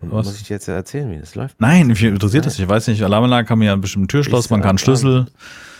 was? 0.01 0.27
Muss 0.27 0.41
ich 0.41 0.49
dir 0.49 0.55
jetzt 0.55 0.69
erzählen, 0.69 1.11
wie 1.11 1.19
das 1.19 1.35
läuft? 1.35 1.61
Nein, 1.61 1.87
mich 1.87 2.03
interessiert 2.03 2.45
Nein. 2.45 2.51
das. 2.51 2.59
Ich 2.59 2.69
weiß 2.69 2.89
nicht, 2.89 3.03
Alarmanlage 3.03 3.55
man 3.55 3.67
ja 3.67 3.73
einen 3.73 3.81
bestimmten 3.81 4.09
Türschloss, 4.09 4.51
man 4.51 4.61
kann 4.61 4.77
Schlüssel, 4.77 5.27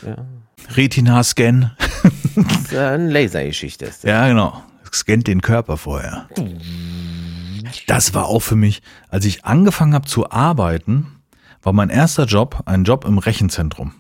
ja. 0.07 0.25
Retina-Scan. 0.71 1.73
Das 2.37 2.47
ist 2.63 2.75
eine 2.75 3.11
Lasergeschichte. 3.11 3.91
Ja, 4.05 4.29
genau. 4.29 4.63
Scannt 4.93 5.27
den 5.27 5.43
Körper 5.43 5.77
vorher. 5.77 6.29
Das 7.87 8.15
war 8.15 8.27
auch 8.27 8.41
für 8.41 8.57
mich, 8.57 8.83
als 9.09 9.25
ich 9.25 9.45
angefangen 9.45 9.95
habe 9.95 10.07
zu 10.07 10.31
arbeiten, 10.31 11.23
war 11.63 11.73
mein 11.73 11.91
erster 11.91 12.25
Job 12.25 12.63
ein 12.67 12.85
Job 12.85 13.05
im 13.05 13.19
Rechenzentrum. 13.19 13.95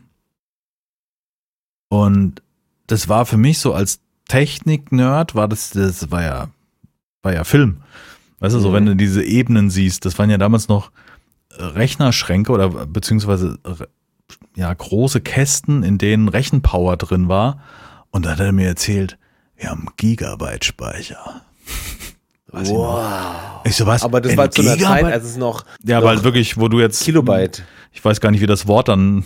Und 1.88 2.42
das 2.86 3.08
war 3.08 3.26
für 3.26 3.36
mich 3.36 3.58
so 3.58 3.74
als 3.74 4.00
Technik-Nerd, 4.28 5.34
war 5.34 5.48
das, 5.48 5.70
das 5.70 6.10
war 6.10 6.22
ja, 6.22 6.48
war 7.22 7.34
ja 7.34 7.44
Film. 7.44 7.82
Weißt 8.40 8.54
du, 8.54 8.60
so 8.60 8.70
mhm. 8.70 8.74
wenn 8.74 8.86
du 8.86 8.96
diese 8.96 9.22
Ebenen 9.22 9.70
siehst, 9.70 10.04
das 10.04 10.18
waren 10.18 10.30
ja 10.30 10.38
damals 10.38 10.68
noch 10.68 10.90
Rechnerschränke 11.50 12.50
oder 12.50 12.68
beziehungsweise 12.86 13.58
ja 14.56 14.72
große 14.72 15.20
Kästen, 15.20 15.82
in 15.82 15.98
denen 15.98 16.28
Rechenpower 16.28 16.96
drin 16.96 17.28
war. 17.28 17.62
Und 18.10 18.26
da 18.26 18.32
hat 18.32 18.40
er 18.40 18.52
mir 18.52 18.66
erzählt, 18.66 19.18
wir 19.56 19.70
haben 19.70 19.86
Gigabyte 19.96 20.64
Speicher. 20.64 21.42
Weiß 22.52 22.70
wow. 22.70 23.34
Ich, 23.64 23.76
so 23.76 23.86
was. 23.86 24.02
Aber 24.02 24.20
das 24.20 24.36
war 24.36 24.50
zu 24.50 24.62
einer 24.62 24.78
Zeit, 24.78 25.04
als 25.04 25.24
es 25.24 25.36
noch. 25.36 25.64
Ja, 25.84 26.00
noch 26.00 26.06
weil 26.06 26.24
wirklich, 26.24 26.58
wo 26.58 26.68
du 26.68 26.80
jetzt. 26.80 27.02
Kilobyte. 27.02 27.64
Ich 27.92 28.04
weiß 28.04 28.20
gar 28.20 28.30
nicht, 28.30 28.40
wie 28.40 28.46
das 28.46 28.66
Wort 28.66 28.88
dann. 28.88 29.24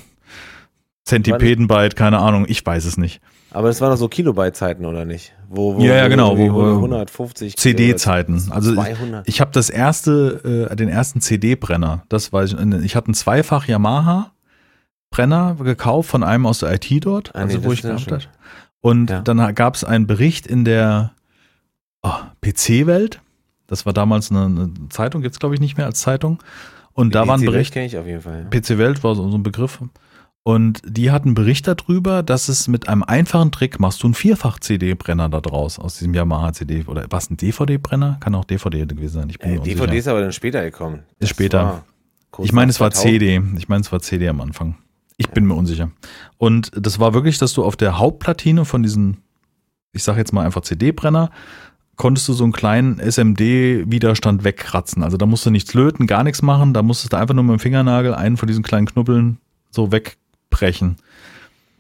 Zentipedenbyte, 1.05 1.95
keine 1.95 2.19
Ahnung, 2.19 2.47
ich 2.49 2.67
weiß 2.67 2.85
es 2.85 2.97
nicht. 2.97 3.21
Aber 3.53 3.69
das 3.69 3.81
waren 3.81 3.91
doch 3.91 3.97
so 3.97 4.09
Kilobyte-Zeiten, 4.09 4.85
oder 4.85 5.05
nicht? 5.05 5.33
Wo, 5.49 5.77
wo, 5.77 5.81
ja, 5.81 5.95
ja, 5.95 6.09
genau. 6.09 6.37
Wo, 6.37 6.53
wo 6.53 6.75
150 6.75 7.57
CD-Zeiten. 7.57 8.49
Also 8.51 8.75
200. 8.75 9.29
ich 9.29 9.41
habe 9.41 9.53
das 9.53 9.71
erste, 9.71 10.69
äh, 10.71 10.77
den 10.77 10.89
ersten 10.89 11.21
CD-Brenner. 11.21 12.03
Das 12.09 12.33
weiß 12.33 12.55
ich. 12.55 12.85
Ich 12.85 12.97
hatte 12.97 13.07
einen 13.07 13.15
zweifach 13.15 13.69
Yamaha 13.69 14.33
Brenner 15.11 15.57
gekauft 15.63 16.11
von 16.11 16.23
einem 16.23 16.45
aus 16.45 16.59
der 16.59 16.75
IT 16.75 17.07
dort, 17.07 17.35
ah, 17.35 17.39
also 17.39 17.59
nee, 17.59 17.65
wo 17.65 17.73
ich 17.73 17.85
habe. 17.85 18.19
Und 18.81 19.09
ja. 19.09 19.21
dann 19.21 19.55
gab 19.55 19.75
es 19.75 19.85
einen 19.85 20.07
Bericht 20.07 20.47
in 20.47 20.65
der 20.65 21.13
oh, 22.07 22.49
PC-Welt. 22.49 23.21
Das 23.67 23.87
war 23.87 23.93
damals 23.93 24.31
eine, 24.31 24.45
eine 24.45 24.73
Zeitung, 24.91 25.23
jetzt 25.23 25.41
glaube 25.41 25.55
ich 25.55 25.61
nicht 25.61 25.77
mehr 25.77 25.87
als 25.87 26.01
Zeitung. 26.01 26.43
Und 26.93 27.15
da 27.15 27.27
war 27.27 27.37
ein 27.37 27.45
Bericht. 27.45 27.75
kenne 27.75 27.87
ich 27.87 27.99
auf 27.99 28.07
jeden 28.07 28.23
Fall. 28.23 28.47
Ja. 28.51 28.61
PC-Welt 28.61 29.05
war 29.05 29.15
so, 29.15 29.29
so, 29.29 29.37
ein 29.37 29.43
Begriff. 29.43 29.81
Und 30.43 30.81
die 30.87 31.11
hatten 31.11 31.29
einen 31.29 31.35
Bericht 31.35 31.67
darüber, 31.67 32.23
dass 32.23 32.49
es 32.49 32.69
mit 32.69 32.89
einem 32.89 33.03
einfachen 33.03 33.51
Trick 33.51 33.81
machst 33.81 34.03
du 34.03 34.07
einen 34.07 34.15
Vierfach-CD-Brenner 34.15 35.29
da 35.29 35.41
draus 35.41 35.79
aus 35.79 35.99
diesem 35.99 36.15
Yamaha-CD. 36.15 36.85
Oder 36.87 37.07
was 37.11 37.29
ein 37.29 37.37
DVD-Brenner? 37.37 38.19
Kann 38.21 38.35
auch 38.35 38.45
DVD 38.45 38.87
gewesen 38.87 39.15
sein. 39.21 39.31
Ich 39.31 39.39
bin 39.39 39.51
Äh, 39.51 39.55
DVD 39.57 39.81
unsicher. 39.83 39.95
ist 39.99 40.09
aber 40.09 40.21
dann 40.21 40.33
später 40.33 40.63
gekommen. 40.63 41.03
Ist 41.19 41.31
später. 41.31 41.85
Ich 42.39 42.53
meine, 42.53 42.71
es 42.71 42.81
war 42.81 42.91
2000. 42.91 43.13
CD. 43.13 43.43
Ich 43.59 43.69
meine, 43.69 43.81
es 43.81 43.91
war 43.91 44.01
CD 44.01 44.29
am 44.29 44.41
Anfang. 44.41 44.77
Ich 45.17 45.29
bin 45.31 45.47
mir 45.47 45.55
unsicher. 45.55 45.91
Und 46.39 46.71
das 46.75 47.01
war 47.01 47.13
wirklich, 47.13 47.39
dass 47.39 47.53
du 47.53 47.65
auf 47.65 47.77
der 47.77 47.99
Hauptplatine 47.99 48.65
von 48.65 48.83
diesen, 48.83 49.19
ich 49.93 50.03
sage 50.03 50.19
jetzt 50.19 50.33
mal 50.33 50.45
einfach 50.45 50.61
CD-Brenner, 50.63 51.31
konntest 51.97 52.29
du 52.29 52.33
so 52.35 52.45
einen 52.45 52.53
kleinen 52.53 52.99
SMD-Widerstand 53.01 54.45
wegkratzen. 54.45 55.03
Also 55.03 55.17
da 55.17 55.27
musst 55.27 55.47
du 55.47 55.51
nichts 55.51 55.73
löten, 55.75 56.07
gar 56.07 56.25
nichts 56.25 56.43
machen. 56.43 56.73
Da 56.75 56.83
musstest 56.83 57.13
du 57.13 57.17
einfach 57.19 57.35
nur 57.35 57.45
mit 57.45 57.55
dem 57.55 57.61
Fingernagel 57.61 58.15
einen 58.15 58.37
von 58.37 58.47
diesen 58.47 58.63
kleinen 58.63 58.87
Knubbeln 58.87 59.39
so 59.71 59.93
wegbrechen. 59.93 60.97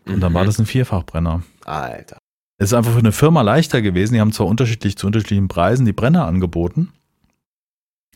Und 0.06 0.20
dann 0.20 0.32
war 0.34 0.42
Mhm. 0.42 0.46
das 0.46 0.58
ein 0.58 0.66
Vierfachbrenner. 0.66 1.42
Alter. 1.64 2.18
Es 2.58 2.68
ist 2.68 2.74
einfach 2.74 2.92
für 2.92 2.98
eine 3.00 3.12
Firma 3.12 3.42
leichter 3.42 3.82
gewesen. 3.82 4.14
Die 4.14 4.20
haben 4.20 4.32
zwar 4.32 4.46
unterschiedlich 4.46 4.96
zu 4.96 5.06
unterschiedlichen 5.06 5.48
Preisen 5.48 5.84
die 5.84 5.92
Brenner 5.92 6.26
angeboten, 6.26 6.88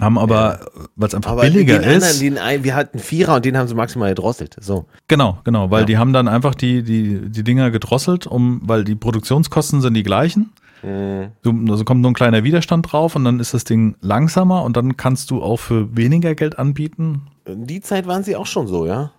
haben 0.01 0.17
aber, 0.19 0.61
weil 0.97 1.09
es 1.09 1.15
einfach 1.15 1.33
Aber 1.33 1.43
billiger 1.43 1.75
den 1.79 1.85
anderen, 1.91 2.03
ist. 2.11 2.23
den 2.23 2.39
ein, 2.39 2.65
wir 2.65 2.75
hatten 2.75 2.99
Vierer 2.99 3.35
und 3.37 3.45
den 3.45 3.59
haben 3.59 3.69
sie 3.69 3.75
maximal 3.75 4.09
gedrosselt. 4.09 4.57
So. 4.59 4.87
Genau, 5.09 5.39
genau, 5.45 5.71
weil 5.71 5.81
Ja. 5.81 5.87
die 5.87 5.99
haben 5.99 6.15
dann 6.15 6.27
einfach 6.29 6.55
die, 6.55 6.83
die, 6.83 7.21
die 7.31 7.45
Dinger 7.45 7.71
gedrosselt, 7.71 8.27
um, 8.27 8.63
weil 8.65 8.85
die 8.85 8.95
Produktionskosten 8.95 9.83
sind 9.83 9.93
die 9.93 10.03
gleichen. 10.03 10.53
Mhm. 10.83 11.33
Du, 11.43 11.53
also 11.71 11.85
kommt 11.85 12.01
nur 12.01 12.11
ein 12.11 12.15
kleiner 12.15 12.45
Widerstand 12.45 12.91
drauf 12.91 13.17
und 13.17 13.25
dann 13.25 13.41
ist 13.41 13.55
das 13.55 13.65
Ding 13.65 13.97
langsamer 14.01 14.63
und 14.63 14.77
dann 14.77 14.97
kannst 14.97 15.31
du 15.31 15.43
auch 15.43 15.59
für 15.59 15.97
weniger 15.97 16.35
Geld 16.35 16.59
anbieten. 16.59 17.29
In 17.45 17.67
die 17.67 17.81
Zeit 17.81 18.07
waren 18.07 18.23
sie 18.23 18.37
auch 18.37 18.47
schon 18.47 18.67
so, 18.67 18.87
ja? 18.87 19.13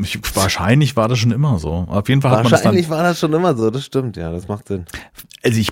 Ich, 0.00 0.18
wahrscheinlich 0.34 0.96
war 0.96 1.08
das 1.08 1.18
schon 1.18 1.32
immer 1.32 1.58
so. 1.58 1.86
Auf 1.88 2.08
jeden 2.08 2.22
Fall 2.22 2.30
hat 2.32 2.42
man 2.42 2.50
das 2.50 2.62
dann. 2.62 2.70
Wahrscheinlich 2.70 2.90
war 2.90 3.02
das 3.02 3.18
schon 3.18 3.32
immer 3.32 3.54
so, 3.56 3.70
das 3.70 3.84
stimmt, 3.84 4.16
ja, 4.16 4.30
das 4.30 4.48
macht 4.48 4.68
Sinn. 4.68 4.84
Also 5.42 5.58
ich, 5.58 5.70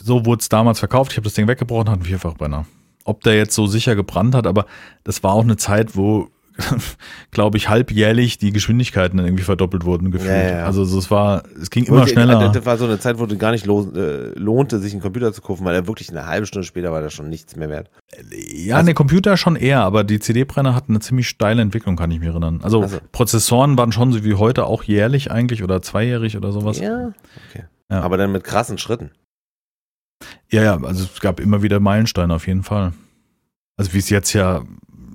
so 0.00 0.24
wurde 0.24 0.40
es 0.40 0.48
damals 0.48 0.78
verkauft. 0.78 1.12
Ich 1.12 1.16
habe 1.18 1.24
das 1.24 1.34
Ding 1.34 1.48
weggebrochen, 1.48 1.88
hat 1.88 1.96
einen 1.96 2.04
Vierfachbrenner. 2.04 2.66
Ob 3.04 3.22
der 3.22 3.36
jetzt 3.36 3.54
so 3.54 3.66
sicher 3.66 3.96
gebrannt 3.96 4.34
hat, 4.34 4.46
aber 4.46 4.66
das 5.02 5.22
war 5.22 5.34
auch 5.34 5.42
eine 5.42 5.56
Zeit, 5.56 5.96
wo, 5.96 6.28
glaube 7.30 7.58
ich, 7.58 7.68
halbjährlich 7.68 8.38
die 8.38 8.52
Geschwindigkeiten 8.52 9.16
dann 9.16 9.26
irgendwie 9.26 9.44
verdoppelt 9.44 9.84
wurden 9.84 10.10
gefühlt. 10.10 10.32
Ja, 10.32 10.58
ja. 10.58 10.66
Also 10.66 10.84
so, 10.84 10.98
es 10.98 11.10
war, 11.10 11.42
es 11.60 11.70
ging 11.70 11.84
immer 11.84 12.02
Und, 12.02 12.08
äh, 12.08 12.12
schneller. 12.12 12.48
Das 12.52 12.64
war 12.64 12.78
so 12.78 12.84
eine 12.84 12.98
Zeit, 12.98 13.18
wo 13.18 13.26
du 13.26 13.36
gar 13.36 13.50
nicht 13.50 13.66
äh, 13.66 14.38
lohnte, 14.38 14.78
sich 14.78 14.92
einen 14.92 15.02
Computer 15.02 15.32
zu 15.32 15.42
kaufen, 15.42 15.64
weil 15.64 15.74
er 15.74 15.86
wirklich 15.86 16.10
eine 16.10 16.26
halbe 16.26 16.46
Stunde 16.46 16.66
später 16.66 16.92
war 16.92 17.00
das 17.00 17.12
schon 17.12 17.28
nichts 17.28 17.56
mehr 17.56 17.68
wert. 17.70 17.90
Ja, 18.30 18.82
der 18.82 18.94
Computer 18.94 19.36
schon 19.36 19.56
eher, 19.56 19.80
aber 19.80 20.04
die 20.04 20.20
CD-Brenner 20.20 20.74
hatten 20.74 20.92
eine 20.92 21.00
ziemlich 21.00 21.28
steile 21.28 21.60
Entwicklung, 21.60 21.96
kann 21.96 22.10
ich 22.10 22.20
mich 22.20 22.28
erinnern. 22.28 22.60
Also 22.62 22.82
Also. 22.82 22.98
Prozessoren 23.10 23.76
waren 23.76 23.90
schon 23.92 24.12
so 24.12 24.24
wie 24.24 24.34
heute 24.34 24.66
auch 24.66 24.84
jährlich 24.84 25.30
eigentlich 25.30 25.62
oder 25.64 25.82
zweijährig 25.82 26.36
oder 26.36 26.52
sowas. 26.52 26.78
Ja, 26.78 27.12
okay. 27.48 27.64
Ja. 27.90 28.00
Aber 28.00 28.16
dann 28.16 28.32
mit 28.32 28.44
krassen 28.44 28.78
Schritten. 28.78 29.10
Ja, 30.50 30.62
ja, 30.62 30.74
also 30.82 31.04
es 31.04 31.20
gab 31.20 31.40
immer 31.40 31.62
wieder 31.62 31.80
Meilensteine 31.80 32.32
auf 32.32 32.46
jeden 32.46 32.62
Fall. 32.62 32.92
Also 33.76 33.92
wie 33.92 33.98
es 33.98 34.08
jetzt 34.08 34.32
ja 34.32 34.62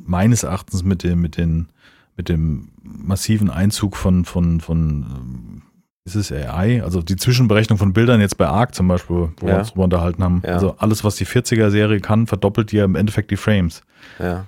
meines 0.10 0.44
Erachtens 0.44 0.84
mit 0.84 1.04
dem, 1.04 1.22
mit 1.22 1.38
den, 1.38 1.70
mit 2.18 2.28
dem 2.30 2.70
massiven 2.84 3.50
Einzug 3.50 3.96
von, 3.96 4.26
von, 4.26 4.60
von, 4.60 5.06
ähm, 5.10 5.62
ist 6.06 6.16
es 6.16 6.32
AI, 6.32 6.82
also 6.84 7.02
die 7.02 7.16
Zwischenberechnung 7.16 7.78
von 7.78 7.94
Bildern 7.94 8.20
jetzt 8.20 8.38
bei 8.38 8.48
ARC 8.48 8.74
zum 8.74 8.88
Beispiel, 8.88 9.30
wo 9.38 9.46
wir 9.46 9.54
Ja. 9.54 9.60
uns 9.60 9.70
drüber 9.72 9.84
unterhalten 9.86 10.24
haben. 10.24 10.42
Ja. 10.46 10.54
Also 10.54 10.76
alles, 10.78 11.04
was 11.04 11.16
die 11.16 11.26
40er-Serie 11.26 12.00
kann, 12.00 12.26
verdoppelt 12.28 12.72
dir 12.72 12.84
im 12.84 12.96
Endeffekt 12.96 13.32
die 13.32 13.38
Frames. 13.38 13.84
Ja. 14.18 14.46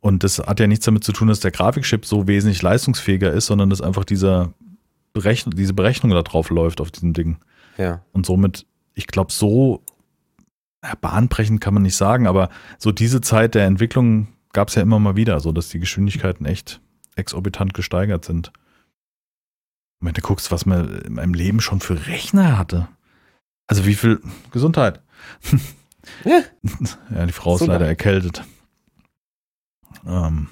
Und 0.00 0.24
das 0.24 0.38
hat 0.38 0.58
ja 0.60 0.66
nichts 0.66 0.84
damit 0.86 1.04
zu 1.04 1.12
tun, 1.12 1.28
dass 1.28 1.40
der 1.40 1.50
Grafikchip 1.50 2.06
so 2.06 2.26
wesentlich 2.26 2.62
leistungsfähiger 2.62 3.32
ist, 3.32 3.46
sondern 3.46 3.70
dass 3.70 3.80
einfach 3.82 4.04
dieser 4.04 4.52
Berechnung, 5.12 5.54
diese 5.54 5.74
Berechnung 5.74 6.12
da 6.12 6.22
drauf 6.22 6.50
läuft 6.50 6.80
auf 6.80 6.90
diesem 6.90 7.12
Ding. 7.12 7.36
Ja. 7.76 8.00
Und 8.12 8.26
somit, 8.26 8.66
ich 8.94 9.06
glaube, 9.06 9.30
so 9.32 9.82
ja, 10.82 10.94
bahnbrechend 11.00 11.60
kann 11.60 11.74
man 11.74 11.82
nicht 11.82 11.96
sagen, 11.96 12.26
aber 12.26 12.48
so 12.78 12.90
diese 12.92 13.20
Zeit 13.20 13.54
der 13.54 13.66
Entwicklung 13.66 14.28
gab 14.52 14.68
es 14.68 14.74
ja 14.74 14.82
immer 14.82 14.98
mal 14.98 15.16
wieder, 15.16 15.40
so 15.40 15.52
dass 15.52 15.68
die 15.68 15.78
Geschwindigkeiten 15.78 16.46
echt 16.46 16.80
exorbitant 17.16 17.74
gesteigert 17.74 18.24
sind. 18.24 18.52
Und 20.00 20.06
wenn 20.06 20.14
du 20.14 20.20
guckst, 20.22 20.50
was 20.50 20.66
man 20.66 21.00
in 21.00 21.14
meinem 21.14 21.34
Leben 21.34 21.60
schon 21.60 21.80
für 21.80 22.06
Rechner 22.06 22.56
hatte. 22.58 22.88
Also 23.66 23.86
wie 23.86 23.94
viel 23.94 24.20
Gesundheit. 24.50 25.02
Ja. 26.24 26.40
ja, 27.14 27.26
die 27.26 27.32
Frau 27.32 27.52
ist 27.52 27.58
Gesundheit. 27.58 27.80
leider 27.80 27.86
erkältet. 27.86 28.42
Ähm, 30.06 30.48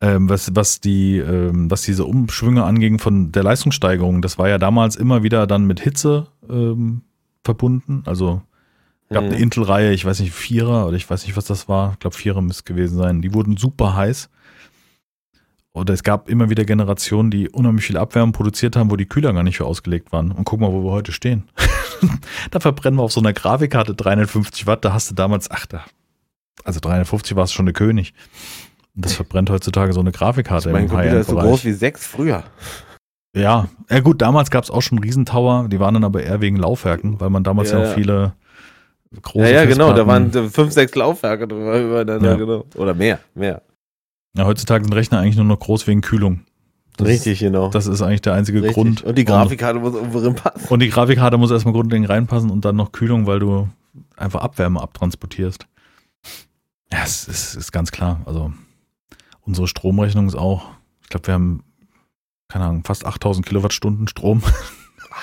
ähm, 0.00 0.28
was, 0.28 0.54
was 0.54 0.80
die, 0.80 1.18
ähm, 1.18 1.70
was 1.70 1.82
diese 1.82 2.04
Umschwünge 2.04 2.64
anging 2.64 3.00
von 3.00 3.32
der 3.32 3.42
Leistungssteigerung, 3.42 4.22
das 4.22 4.38
war 4.38 4.48
ja 4.48 4.58
damals 4.58 4.94
immer 4.94 5.24
wieder 5.24 5.48
dann 5.48 5.66
mit 5.66 5.80
Hitze 5.80 6.28
ähm, 6.48 7.02
verbunden. 7.42 8.04
Also 8.06 8.42
gab 9.14 9.24
eine 9.24 9.36
Mhm. 9.36 9.42
Intel-Reihe, 9.42 9.92
ich 9.92 10.04
weiß 10.04 10.20
nicht, 10.20 10.32
Vierer 10.32 10.86
oder 10.86 10.96
ich 10.96 11.08
weiß 11.08 11.26
nicht, 11.26 11.36
was 11.36 11.46
das 11.46 11.68
war. 11.68 11.92
Ich 11.92 11.98
glaube, 12.00 12.16
Vierer 12.16 12.42
müsste 12.42 12.64
gewesen 12.64 12.98
sein. 12.98 13.22
Die 13.22 13.32
wurden 13.32 13.56
super 13.56 13.96
heiß. 13.96 14.28
Oder 15.72 15.92
es 15.92 16.04
gab 16.04 16.28
immer 16.28 16.50
wieder 16.50 16.64
Generationen, 16.64 17.30
die 17.30 17.48
unheimlich 17.48 17.84
viel 17.84 17.96
Abwärme 17.96 18.32
produziert 18.32 18.76
haben, 18.76 18.90
wo 18.90 18.96
die 18.96 19.06
Kühler 19.06 19.32
gar 19.32 19.42
nicht 19.42 19.56
für 19.56 19.64
ausgelegt 19.64 20.12
waren. 20.12 20.30
Und 20.30 20.44
guck 20.44 20.60
mal, 20.60 20.72
wo 20.72 20.84
wir 20.84 20.92
heute 20.92 21.10
stehen. 21.10 21.48
da 22.50 22.60
verbrennen 22.60 22.98
wir 22.98 23.02
auf 23.02 23.12
so 23.12 23.20
einer 23.20 23.32
Grafikkarte 23.32 23.94
350 23.94 24.66
Watt. 24.66 24.84
Da 24.84 24.92
hast 24.92 25.10
du 25.10 25.14
damals, 25.14 25.50
ach, 25.50 25.66
da, 25.66 25.84
also 26.62 26.78
350 26.78 27.36
war 27.36 27.44
es 27.44 27.52
schon 27.52 27.66
der 27.66 27.72
König. 27.72 28.14
Und 28.94 29.04
das 29.04 29.14
verbrennt 29.14 29.50
heutzutage 29.50 29.92
so 29.92 30.00
eine 30.00 30.12
Grafikkarte 30.12 30.70
Mein 30.70 30.84
im 30.84 30.90
Computer 30.90 31.18
ist 31.18 31.30
so 31.30 31.36
groß 31.36 31.64
wie 31.64 31.72
sechs 31.72 32.06
früher. 32.06 32.44
Ja, 33.36 33.66
ja 33.90 33.98
gut, 33.98 34.22
damals 34.22 34.50
gab 34.52 34.62
es 34.62 34.70
auch 34.70 34.82
schon 34.82 35.00
Riesentower, 35.00 35.66
die 35.68 35.80
waren 35.80 35.94
dann 35.94 36.04
aber 36.04 36.22
eher 36.22 36.40
wegen 36.40 36.54
Laufwerken, 36.56 37.20
weil 37.20 37.30
man 37.30 37.42
damals 37.42 37.72
ja, 37.72 37.80
Ja, 37.80 37.90
auch 37.90 37.94
viele 37.94 38.34
große 39.22 39.44
Ja, 39.50 39.62
ja, 39.62 39.64
genau, 39.64 39.92
da 39.92 40.06
waren 40.06 40.30
fünf, 40.50 40.72
sechs 40.72 40.94
Laufwerke 40.94 41.46
drüber 41.48 41.80
übereinander, 41.80 42.30
Ja. 42.32 42.36
genau. 42.36 42.64
Oder 42.76 42.94
mehr, 42.94 43.18
mehr. 43.34 43.62
Ja, 44.36 44.44
heutzutage 44.46 44.84
sind 44.84 44.92
Rechner 44.94 45.20
eigentlich 45.20 45.36
nur 45.36 45.44
noch 45.44 45.60
groß 45.60 45.86
wegen 45.86 46.00
Kühlung. 46.00 46.44
Das 46.96 47.08
Richtig, 47.08 47.40
genau. 47.40 47.66
Ist, 47.66 47.74
das 47.74 47.86
ist 47.86 48.02
eigentlich 48.02 48.22
der 48.22 48.34
einzige 48.34 48.58
Richtig. 48.58 48.74
Grund. 48.74 49.02
Und 49.02 49.16
die 49.18 49.24
Grafikkarte 49.24 49.80
muss 49.80 49.94
irgendwo 49.94 50.20
drin 50.20 50.34
passen. 50.36 50.68
Und 50.68 50.80
die 50.80 50.88
Grafikkarte 50.90 51.38
muss 51.38 51.50
erstmal 51.50 51.74
grundlegend 51.74 52.08
reinpassen 52.08 52.50
und 52.50 52.64
dann 52.64 52.76
noch 52.76 52.92
Kühlung, 52.92 53.26
weil 53.26 53.40
du 53.40 53.68
einfach 54.16 54.42
Abwärme 54.42 54.80
abtransportierst. 54.80 55.66
Ja, 56.92 57.00
es 57.04 57.26
ist, 57.26 57.54
ist 57.56 57.72
ganz 57.72 57.90
klar. 57.90 58.20
Also 58.26 58.52
unsere 59.40 59.66
Stromrechnung 59.66 60.28
ist 60.28 60.36
auch, 60.36 60.66
ich 61.02 61.08
glaube, 61.08 61.26
wir 61.26 61.34
haben, 61.34 61.64
keine 62.48 62.64
Ahnung, 62.66 62.84
fast 62.84 63.04
8000 63.04 63.44
Kilowattstunden 63.46 64.06
Strom. 64.08 64.42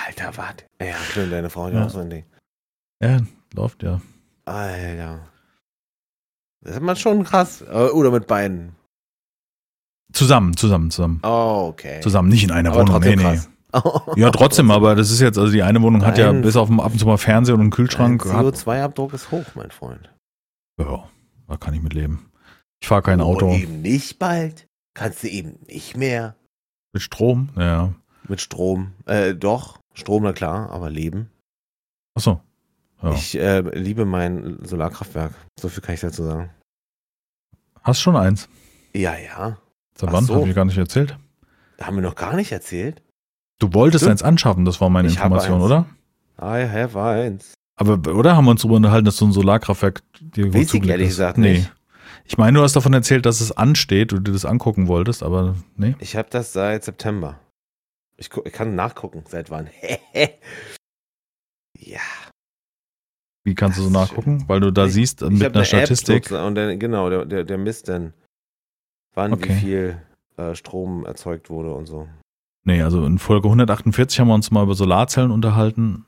Alter, 0.06 0.36
warte. 0.36 0.64
Ja, 0.80 0.94
schön, 1.12 1.30
deine 1.30 1.48
Frau 1.50 1.64
hat 1.66 1.74
Ja. 1.74 1.86
auch 1.86 1.90
so 1.90 2.00
ein 2.00 2.10
Ding. 2.10 2.24
ja, 3.02 3.18
läuft 3.54 3.82
ja. 3.82 4.00
Alter. 4.44 5.28
Das 6.62 6.74
ist 6.76 6.82
man 6.82 6.96
schon 6.96 7.24
krass. 7.24 7.62
Äh, 7.62 7.88
Oder 7.90 8.10
mit 8.10 8.26
beiden. 8.26 8.74
Zusammen, 10.12 10.56
zusammen, 10.56 10.90
zusammen. 10.90 11.20
Oh, 11.22 11.68
okay. 11.70 12.00
Zusammen, 12.00 12.28
nicht 12.28 12.44
in 12.44 12.50
einer 12.50 12.70
Aber 12.72 12.80
Wohnung. 12.86 13.00
Nee, 13.00 13.16
nee. 13.16 13.22
krass. 13.22 13.48
Ja, 14.16 14.30
trotzdem, 14.30 14.70
aber 14.70 14.94
das 14.94 15.10
ist 15.10 15.20
jetzt, 15.20 15.38
also 15.38 15.50
die 15.50 15.62
eine 15.62 15.80
Wohnung 15.80 16.04
hat 16.04 16.18
ja 16.18 16.30
Nein. 16.30 16.42
bis 16.42 16.56
auf 16.56 16.70
ab 16.70 16.92
und 16.92 16.98
zu 16.98 17.06
mal 17.06 17.16
Fernseher 17.16 17.54
und 17.54 17.62
einen 17.62 17.70
Kühlschrank. 17.70 18.22
Dein 18.22 18.36
Hat, 18.36 18.44
CO2-Abdruck 18.54 19.14
ist 19.14 19.30
hoch, 19.30 19.46
mein 19.54 19.70
Freund. 19.70 20.12
ja, 20.78 21.08
da 21.48 21.56
kann 21.56 21.72
ich 21.72 21.80
mit 21.80 21.94
leben. 21.94 22.30
Ich 22.82 22.88
fahre 22.88 23.00
kein 23.00 23.22
Auto 23.22 23.46
Und 23.46 23.54
eben 23.54 23.80
nicht 23.80 24.18
bald. 24.18 24.66
Kannst 24.94 25.22
du 25.22 25.28
eben 25.28 25.58
nicht 25.68 25.96
mehr. 25.96 26.36
mit 26.92 27.02
Strom. 27.02 27.48
Ja. 27.56 27.94
Mit 28.28 28.42
Strom. 28.42 28.92
Äh, 29.06 29.34
doch. 29.34 29.78
Strom, 29.94 30.24
na 30.24 30.34
klar, 30.34 30.70
aber 30.70 30.90
Leben. 30.90 31.30
Achso. 32.14 32.42
Ja. 33.02 33.12
Ich 33.14 33.36
äh, 33.38 33.60
liebe 33.76 34.04
mein 34.04 34.58
Solarkraftwerk. 34.64 35.32
So 35.58 35.68
viel 35.68 35.82
kann 35.82 35.94
ich 35.94 36.00
dazu 36.00 36.22
sagen. 36.24 36.50
Hast 37.82 38.00
schon 38.00 38.16
eins. 38.16 38.48
Ja, 38.94 39.16
ja. 39.16 39.58
Seit 39.96 40.12
wann? 40.12 40.24
so. 40.24 40.36
Hab 40.36 40.46
ich 40.46 40.54
gar 40.54 40.64
nicht 40.64 40.78
erzählt. 40.78 41.16
Haben 41.80 41.96
wir 41.96 42.02
noch 42.02 42.14
gar 42.14 42.36
nicht 42.36 42.52
erzählt. 42.52 43.02
Du 43.58 43.72
wolltest 43.74 44.04
Du- 44.04 44.10
eins 44.10 44.22
anschaffen, 44.22 44.64
das 44.64 44.80
war 44.80 44.88
meine 44.88 45.08
Ich 45.08 45.18
habe 45.18 45.34
Information, 45.34 45.62
oder? 45.62 45.86
I 46.40 46.66
have 46.68 47.00
eins. 47.00 47.54
Aber, 47.76 47.94
oder 48.14 48.36
haben 48.36 48.44
wir 48.44 48.52
uns 48.52 48.62
darüber 48.62 48.76
unterhalten, 48.76 49.04
dass 49.04 49.16
du 49.16 49.26
ein 49.26 49.32
Solarkraftwerk 49.32 50.02
dir 50.20 50.52
Weiß 50.52 50.62
ich 50.62 50.68
zugelegt 50.68 50.90
ehrlich 50.90 51.08
gesagt 51.08 51.38
nee. 51.38 51.52
nicht. 51.54 51.72
Ich 52.24 52.38
meine, 52.38 52.58
du 52.58 52.62
hast 52.64 52.76
davon 52.76 52.92
erzählt, 52.92 53.26
dass 53.26 53.40
es 53.40 53.50
ansteht 53.56 54.12
und 54.12 54.24
du 54.24 54.32
das 54.32 54.44
angucken 54.44 54.86
wolltest, 54.86 55.22
aber 55.22 55.56
nee. 55.76 55.96
Ich 55.98 56.14
habe 56.16 56.28
das 56.30 56.52
seit 56.52 56.84
September. 56.84 57.40
Ich, 58.16 58.30
ich 58.44 58.52
kann 58.52 58.74
nachgucken, 58.76 59.24
seit 59.28 59.50
wann. 59.50 59.68
ja. 61.78 62.00
Wie 63.44 63.54
kannst 63.54 63.78
du 63.78 63.82
so 63.82 63.90
Das 63.90 64.08
nachgucken? 64.10 64.44
Weil 64.48 64.60
du 64.60 64.70
da 64.72 64.86
Ich- 64.86 64.92
siehst, 64.92 65.20
mit 65.22 65.42
einer 65.42 65.54
eine 65.56 65.64
Statistik. 65.64 66.30
Und 66.30 66.54
dann, 66.54 66.78
genau, 66.78 67.10
der, 67.10 67.24
der, 67.24 67.44
der 67.44 67.58
misst 67.58 67.88
dann, 67.88 68.14
wann 69.14 69.32
Okay. 69.32 69.48
wie 69.50 69.58
viel 69.60 70.02
äh, 70.36 70.54
Strom 70.54 71.04
erzeugt 71.04 71.50
wurde 71.50 71.74
und 71.74 71.86
so. 71.86 72.08
Nee, 72.64 72.82
also 72.82 73.04
in 73.04 73.18
Folge 73.18 73.48
148 73.48 74.20
haben 74.20 74.28
wir 74.28 74.34
uns 74.34 74.50
mal 74.52 74.62
über 74.62 74.74
Solarzellen 74.76 75.32
unterhalten. 75.32 76.06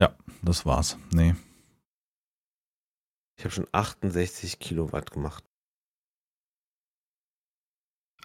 Ja, 0.00 0.14
das 0.42 0.66
war's. 0.66 0.98
Nee. 1.12 1.34
Ich 3.38 3.44
habe 3.44 3.54
schon 3.54 3.66
68 3.72 4.58
Kilowatt 4.58 5.10
gemacht. 5.10 5.42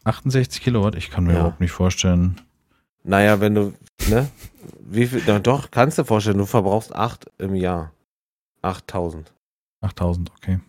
68 0.04 0.62
Kilowatt? 0.62 0.96
Ich 0.96 1.10
kann 1.10 1.24
mir 1.24 1.34
Ja. 1.34 1.40
überhaupt 1.40 1.62
nicht 1.62 1.72
vorstellen. 1.72 2.42
Naja, 3.06 3.40
wenn 3.40 3.56
du, 3.56 3.74
ne? 4.10 4.30
Wie 4.80 5.08
viel, 5.08 5.22
na 5.28 5.40
doch, 5.40 5.70
kannst 5.72 5.98
du 5.98 6.02
dir 6.02 6.08
vorstellen, 6.08 6.38
du 6.40 6.46
verbrauchst 6.46 6.94
8 6.96 7.28
im 7.38 7.56
Jahr. 7.56 7.92
8000. 8.62 9.32
8000, 9.82 10.32
okay. 10.36 10.60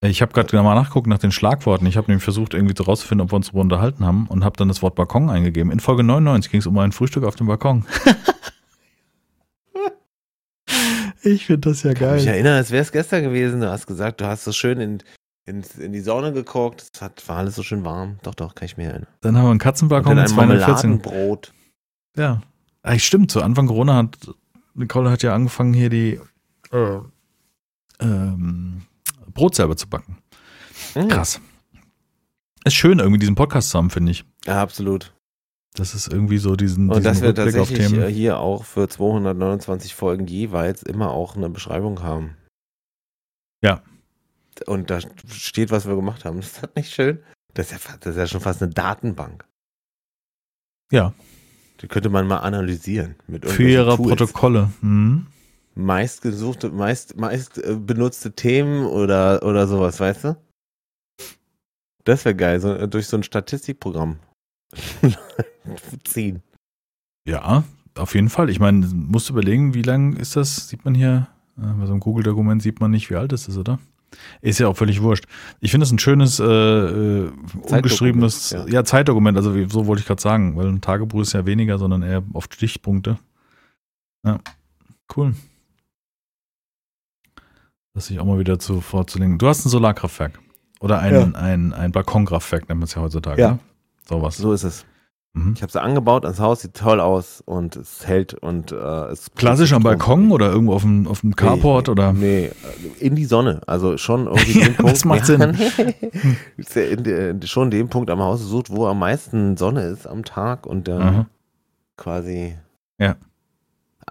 Ich 0.00 0.22
habe 0.22 0.32
gerade 0.32 0.62
mal 0.62 0.76
nachgucken 0.76 1.10
nach 1.10 1.18
den 1.18 1.32
Schlagworten. 1.32 1.84
Ich 1.86 1.96
habe 1.96 2.06
nämlich 2.08 2.22
versucht, 2.22 2.54
irgendwie 2.54 2.80
rauszufinden, 2.80 3.24
ob 3.24 3.32
wir 3.32 3.36
uns 3.36 3.46
darüber 3.46 3.62
unterhalten 3.62 4.06
haben 4.06 4.28
und 4.28 4.44
habe 4.44 4.56
dann 4.56 4.68
das 4.68 4.80
Wort 4.80 4.94
Balkon 4.94 5.28
eingegeben. 5.28 5.72
In 5.72 5.80
Folge 5.80 6.04
99 6.04 6.52
ging 6.52 6.60
es 6.60 6.68
um 6.68 6.78
ein 6.78 6.92
Frühstück 6.92 7.24
auf 7.24 7.34
dem 7.34 7.48
Balkon. 7.48 7.84
ich 11.22 11.46
finde 11.46 11.70
das 11.70 11.82
ja 11.82 11.90
Ich 11.92 11.98
geil. 11.98 12.24
erinnere, 12.26 12.54
als 12.54 12.70
wäre 12.70 12.82
es 12.82 12.92
gestern 12.92 13.24
gewesen. 13.24 13.60
Du 13.60 13.68
hast 13.68 13.86
gesagt, 13.88 14.20
du 14.20 14.26
hast 14.26 14.44
so 14.44 14.52
schön 14.52 14.80
in, 14.80 15.02
in, 15.48 15.64
in 15.78 15.92
die 15.92 16.00
Sonne 16.00 16.32
geguckt. 16.32 16.90
Es 16.92 17.00
hat, 17.00 17.26
war 17.28 17.38
alles 17.38 17.56
so 17.56 17.62
schön 17.62 17.84
warm. 17.84 18.18
Doch, 18.22 18.34
doch, 18.34 18.54
kann 18.54 18.66
ich 18.66 18.76
mir 18.76 18.90
erinnern. 18.90 19.08
Dann 19.20 19.36
haben 19.36 19.44
wir 19.44 19.48
einen 19.48 19.52
Und 19.52 19.58
Katzenbalkon 19.58 20.14
mit 20.14 20.24
ein 20.24 20.28
214. 20.28 20.90
Marmeladenbrot. 20.90 21.52
Ja. 22.16 22.42
Eigentlich 22.82 23.04
stimmt, 23.04 23.30
zu 23.30 23.42
Anfang 23.42 23.66
Corona 23.66 23.96
hat 23.96 24.16
Nicole 24.74 25.10
hat 25.10 25.22
ja 25.22 25.34
angefangen, 25.34 25.74
hier 25.74 25.90
die 25.90 26.20
äh, 26.70 26.98
ähm, 28.00 28.82
Brot 29.34 29.56
selber 29.56 29.76
zu 29.76 29.88
backen. 29.88 30.18
Hm. 30.94 31.08
Krass. 31.08 31.40
Ist 32.64 32.74
schön, 32.74 32.98
irgendwie 32.98 33.18
diesen 33.18 33.34
Podcast 33.34 33.70
zu 33.70 33.78
haben, 33.78 33.90
finde 33.90 34.12
ich. 34.12 34.24
Ja, 34.46 34.62
absolut. 34.62 35.14
Das 35.74 35.94
ist 35.94 36.12
irgendwie 36.12 36.38
so 36.38 36.56
diesen, 36.56 36.90
Und 36.90 37.04
dass 37.04 37.20
wir 37.20 37.28
Rückblick 37.28 37.56
auf 37.56 37.68
tatsächlich 37.68 37.98
äh, 37.98 38.12
hier 38.12 38.38
auch 38.38 38.64
für 38.64 38.88
229 38.88 39.94
Folgen 39.94 40.26
jeweils 40.26 40.82
immer 40.82 41.10
auch 41.10 41.36
eine 41.36 41.48
Beschreibung 41.48 42.02
haben. 42.02 42.36
Ja. 43.62 43.82
Und 44.66 44.90
da 44.90 45.00
steht, 45.30 45.70
was 45.70 45.86
wir 45.86 45.94
gemacht 45.94 46.24
haben. 46.24 46.38
Ist 46.38 46.62
das 46.62 46.70
nicht 46.74 46.92
schön? 46.92 47.20
Das 47.54 47.72
ist 47.72 47.84
ja, 47.84 47.96
das 48.00 48.10
ist 48.14 48.18
ja 48.18 48.26
schon 48.26 48.40
fast 48.40 48.62
eine 48.62 48.72
Datenbank. 48.72 49.44
Ja. 50.92 51.12
Die 51.80 51.88
könnte 51.88 52.08
man 52.08 52.26
mal 52.26 52.38
analysieren. 52.38 53.14
Mit 53.26 53.46
Für 53.46 53.68
ihre 53.68 53.96
Tools. 53.96 54.08
Protokolle. 54.08 54.70
Mhm. 54.80 55.26
Meistgesuchte, 55.74 56.70
meist, 56.70 57.16
meist 57.16 57.58
äh, 57.58 57.76
benutzte 57.76 58.32
Themen 58.32 58.84
oder, 58.84 59.44
oder 59.44 59.68
sowas, 59.68 60.00
weißt 60.00 60.24
du? 60.24 60.36
Das 62.04 62.24
wäre 62.24 62.34
geil, 62.34 62.58
so, 62.60 62.74
äh, 62.74 62.88
durch 62.88 63.06
so 63.06 63.16
ein 63.16 63.22
Statistikprogramm 63.22 64.18
ziehen. 66.04 66.42
Ja, 67.28 67.62
auf 67.94 68.14
jeden 68.14 68.28
Fall. 68.28 68.50
Ich 68.50 68.58
meine, 68.58 68.86
musst 68.86 69.28
du 69.28 69.34
überlegen, 69.34 69.74
wie 69.74 69.82
lang 69.82 70.16
ist 70.16 70.34
das? 70.34 70.68
Sieht 70.68 70.84
man 70.84 70.96
hier, 70.96 71.28
äh, 71.58 71.60
bei 71.60 71.86
so 71.86 71.92
einem 71.92 72.00
Google-Dokument 72.00 72.60
sieht 72.60 72.80
man 72.80 72.90
nicht, 72.90 73.10
wie 73.10 73.16
alt 73.16 73.32
es 73.32 73.46
ist, 73.46 73.56
oder? 73.56 73.78
Ist 74.40 74.58
ja 74.58 74.68
auch 74.68 74.76
völlig 74.76 75.02
wurscht. 75.02 75.24
Ich 75.60 75.70
finde 75.70 75.84
es 75.84 75.92
ein 75.92 75.98
schönes, 75.98 76.40
äh, 76.40 76.44
äh, 76.44 77.30
ungeschriebenes 77.62 78.50
ja. 78.50 78.66
ja. 78.66 78.84
Zeitdokument, 78.84 79.36
also 79.36 79.52
so 79.68 79.86
wollte 79.86 80.00
ich 80.00 80.06
gerade 80.06 80.22
sagen, 80.22 80.56
weil 80.56 80.66
ein 80.66 80.80
Tagebuch 80.80 81.20
ist 81.20 81.34
ja 81.34 81.46
weniger, 81.46 81.78
sondern 81.78 82.02
eher 82.02 82.22
oft 82.32 82.54
Stichpunkte. 82.54 83.18
Ja, 84.24 84.40
cool. 85.16 85.34
Das 87.94 88.06
sich 88.06 88.20
auch 88.20 88.24
mal 88.24 88.38
wieder 88.38 88.58
zu 88.58 88.80
vorzulegen. 88.80 89.38
Du 89.38 89.48
hast 89.48 89.64
ein 89.66 89.70
Solarkraftwerk. 89.70 90.38
Oder 90.80 91.00
ein, 91.00 91.34
ein, 91.34 91.72
ein 91.72 91.90
Balkonkraftwerk, 91.90 92.68
nennt 92.68 92.78
man 92.78 92.84
es 92.84 92.94
ja 92.94 93.02
heutzutage. 93.02 93.40
Ja. 93.40 93.50
Ne? 93.52 93.58
Sowas. 94.08 94.36
So 94.36 94.52
ist 94.52 94.62
es. 94.62 94.86
Mhm. 95.38 95.52
Ich 95.54 95.62
habe 95.62 95.70
sie 95.72 95.80
angebaut, 95.80 96.24
das 96.24 96.40
Haus 96.40 96.60
sieht 96.62 96.74
toll 96.74 97.00
aus 97.00 97.42
und 97.44 97.76
es 97.76 98.06
hält 98.06 98.34
und 98.34 98.72
äh, 98.72 98.74
es 98.76 99.30
Klassisch 99.34 99.72
am 99.72 99.82
Balkon 99.82 100.30
oder 100.32 100.50
irgendwo 100.50 100.74
auf 100.74 100.82
dem, 100.82 101.06
auf 101.06 101.20
dem 101.20 101.36
Carport 101.36 101.86
nee, 101.86 101.92
oder? 101.92 102.12
Nee, 102.12 102.44
äh, 102.46 102.52
in 102.98 103.14
die 103.14 103.24
Sonne. 103.24 103.60
Also 103.66 103.96
schon 103.98 104.26
irgendwie 104.26 104.58
Ja, 104.60 104.66
den 104.66 104.74
Punkt. 104.76 104.92
das 104.92 105.04
macht 105.04 105.28
ja, 105.28 105.36
Sinn. 106.66 107.02
Der- 107.04 107.36
schon 107.46 107.70
den 107.70 107.88
Punkt 107.88 108.10
am 108.10 108.20
Haus 108.20 108.40
sucht, 108.42 108.70
wo 108.70 108.86
am 108.86 108.98
meisten 108.98 109.56
Sonne 109.56 109.82
ist 109.82 110.06
am 110.06 110.24
Tag 110.24 110.66
und 110.66 110.88
dann 110.88 111.02
Aha. 111.02 111.26
quasi 111.96 112.54
Ja. 112.98 113.16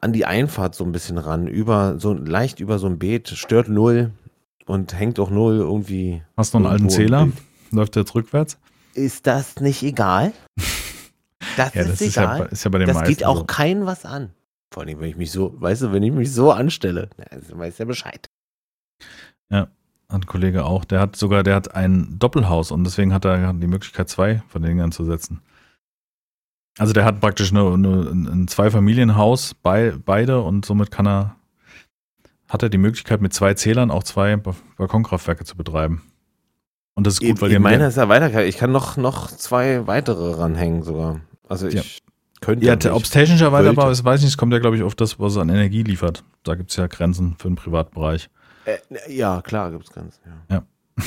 an 0.01 0.13
die 0.13 0.25
Einfahrt 0.25 0.75
so 0.75 0.83
ein 0.83 0.91
bisschen 0.91 1.17
ran, 1.17 1.47
über 1.47 1.99
so 1.99 2.13
leicht 2.13 2.59
über 2.59 2.79
so 2.79 2.87
ein 2.87 2.99
Beet, 2.99 3.29
stört 3.29 3.69
null 3.69 4.11
und 4.65 4.93
hängt 4.97 5.19
auch 5.19 5.29
null 5.29 5.57
irgendwie. 5.57 6.21
Hast 6.35 6.53
du 6.53 6.59
noch 6.59 6.65
einen 6.69 6.73
alten 6.73 6.89
Zähler? 6.89 7.27
Läuft 7.71 7.95
der 7.95 8.03
jetzt 8.03 8.15
rückwärts? 8.15 8.57
Ist 8.93 9.27
das 9.27 9.57
nicht 9.59 9.83
egal? 9.83 10.33
Das 11.57 11.73
Ja, 11.73 11.81
ist 11.81 11.91
das 11.91 12.01
ist 12.01 12.15
ja, 12.15 12.35
egal. 12.37 12.47
ist 12.51 12.63
ja 12.63 12.69
bei 12.71 12.77
den 12.79 12.87
das 12.87 12.95
meisten. 12.95 13.09
geht 13.13 13.25
auch 13.25 13.39
so. 13.39 13.43
keinen 13.45 13.85
was 13.85 14.05
an. 14.05 14.31
Vor 14.71 14.83
allem, 14.83 14.99
wenn 14.99 15.09
ich 15.09 15.17
mich 15.17 15.31
so, 15.31 15.53
weißt 15.59 15.81
du, 15.83 15.91
wenn 15.91 16.03
ich 16.03 16.11
mich 16.11 16.31
so 16.33 16.51
anstelle, 16.51 17.09
dann 17.17 17.59
weiß 17.59 17.77
der 17.77 17.85
Bescheid. 17.85 18.29
Ein 20.09 20.25
Kollege 20.25 20.63
auch. 20.63 20.85
Der 20.85 21.01
hat 21.01 21.17
sogar, 21.17 21.43
der 21.43 21.53
hat 21.55 21.75
ein 21.75 22.17
Doppelhaus 22.17 22.71
und 22.71 22.85
deswegen 22.85 23.13
hat 23.13 23.25
er 23.25 23.51
die 23.51 23.67
Möglichkeit, 23.67 24.07
zwei 24.07 24.41
von 24.47 24.61
den 24.61 24.69
Dingern 24.71 24.93
zu 24.93 25.03
setzen. 25.03 25.41
Also 26.79 26.93
der 26.93 27.03
hat 27.03 27.19
praktisch 27.19 27.51
eine, 27.51 27.73
eine, 27.73 28.09
ein 28.09 28.47
Zweifamilienhaus, 28.47 29.53
bei, 29.55 29.93
beide 30.05 30.41
und 30.41 30.65
somit 30.65 30.91
kann 30.91 31.07
er, 31.07 31.35
hat 32.47 32.63
er 32.63 32.69
die 32.69 32.77
Möglichkeit, 32.77 33.19
mit 33.19 33.33
zwei 33.33 33.53
Zählern 33.55 33.91
auch 33.91 34.03
zwei 34.03 34.37
Ba- 34.37 34.55
Balkonkraftwerke 34.77 35.43
zu 35.43 35.57
betreiben. 35.57 36.03
Und 36.93 37.05
das 37.05 37.15
ist 37.15 37.19
gut, 37.19 37.41
weil 37.41 37.49
die 37.49 37.55
ich 37.55 37.61
meine, 37.61 37.87
ist 37.87 37.97
ja 37.97 38.07
weiter. 38.07 38.45
Ich 38.45 38.57
kann 38.57 38.71
noch, 38.71 38.95
noch 38.95 39.27
zwei 39.27 39.87
weitere 39.87 40.35
ranhängen 40.39 40.83
sogar. 40.83 41.19
Also 41.49 41.67
ich 41.67 41.73
Ja. 41.75 41.81
könnte. 42.41 42.65
Ja, 42.65 42.75
nicht. 42.75 42.87
ob 42.91 43.03
es 43.03 43.09
technisch 43.09 43.41
erweiterbar 43.41 43.85
Wollte. 43.85 43.99
ist, 43.99 44.03
weiß 44.05 44.19
ich 44.19 44.25
nicht. 44.25 44.33
Es 44.33 44.37
kommt 44.37 44.53
ja, 44.53 44.59
glaube 44.59 44.75
ich, 44.77 44.83
auf 44.83 44.95
das, 44.95 45.19
was 45.19 45.33
es 45.33 45.37
an 45.37 45.49
Energie 45.49 45.83
liefert. 45.83 46.23
Da 46.43 46.55
gibt 46.55 46.71
es 46.71 46.75
ja 46.77 46.87
Grenzen 46.87 47.35
für 47.39 47.47
den 47.49 47.55
Privatbereich. 47.55 48.29
Äh, 48.65 48.77
ja, 49.09 49.41
klar, 49.41 49.71
gibt's 49.71 49.91
ganz. 49.91 50.19
Ja. 50.49 50.55
Ja. 50.57 50.63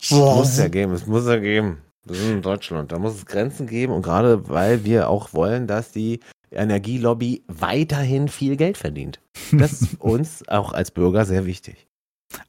Es 0.00 0.10
muss 0.10 0.58
ja 0.58 0.68
geben, 0.68 0.92
es 0.92 1.06
muss 1.06 1.26
ja 1.26 1.38
geben. 1.38 1.78
Wir 2.04 2.16
sind 2.16 2.30
in 2.32 2.42
Deutschland, 2.42 2.92
da 2.92 2.98
muss 2.98 3.14
es 3.14 3.24
Grenzen 3.24 3.66
geben 3.66 3.92
und 3.94 4.02
gerade 4.02 4.46
weil 4.50 4.84
wir 4.84 5.08
auch 5.08 5.32
wollen, 5.32 5.66
dass 5.66 5.90
die 5.92 6.20
Energielobby 6.50 7.42
weiterhin 7.48 8.28
viel 8.28 8.56
Geld 8.56 8.76
verdient. 8.76 9.20
Das 9.52 9.80
ist 9.80 9.94
uns 10.00 10.46
auch 10.48 10.74
als 10.74 10.90
Bürger 10.90 11.24
sehr 11.24 11.46
wichtig. 11.46 11.86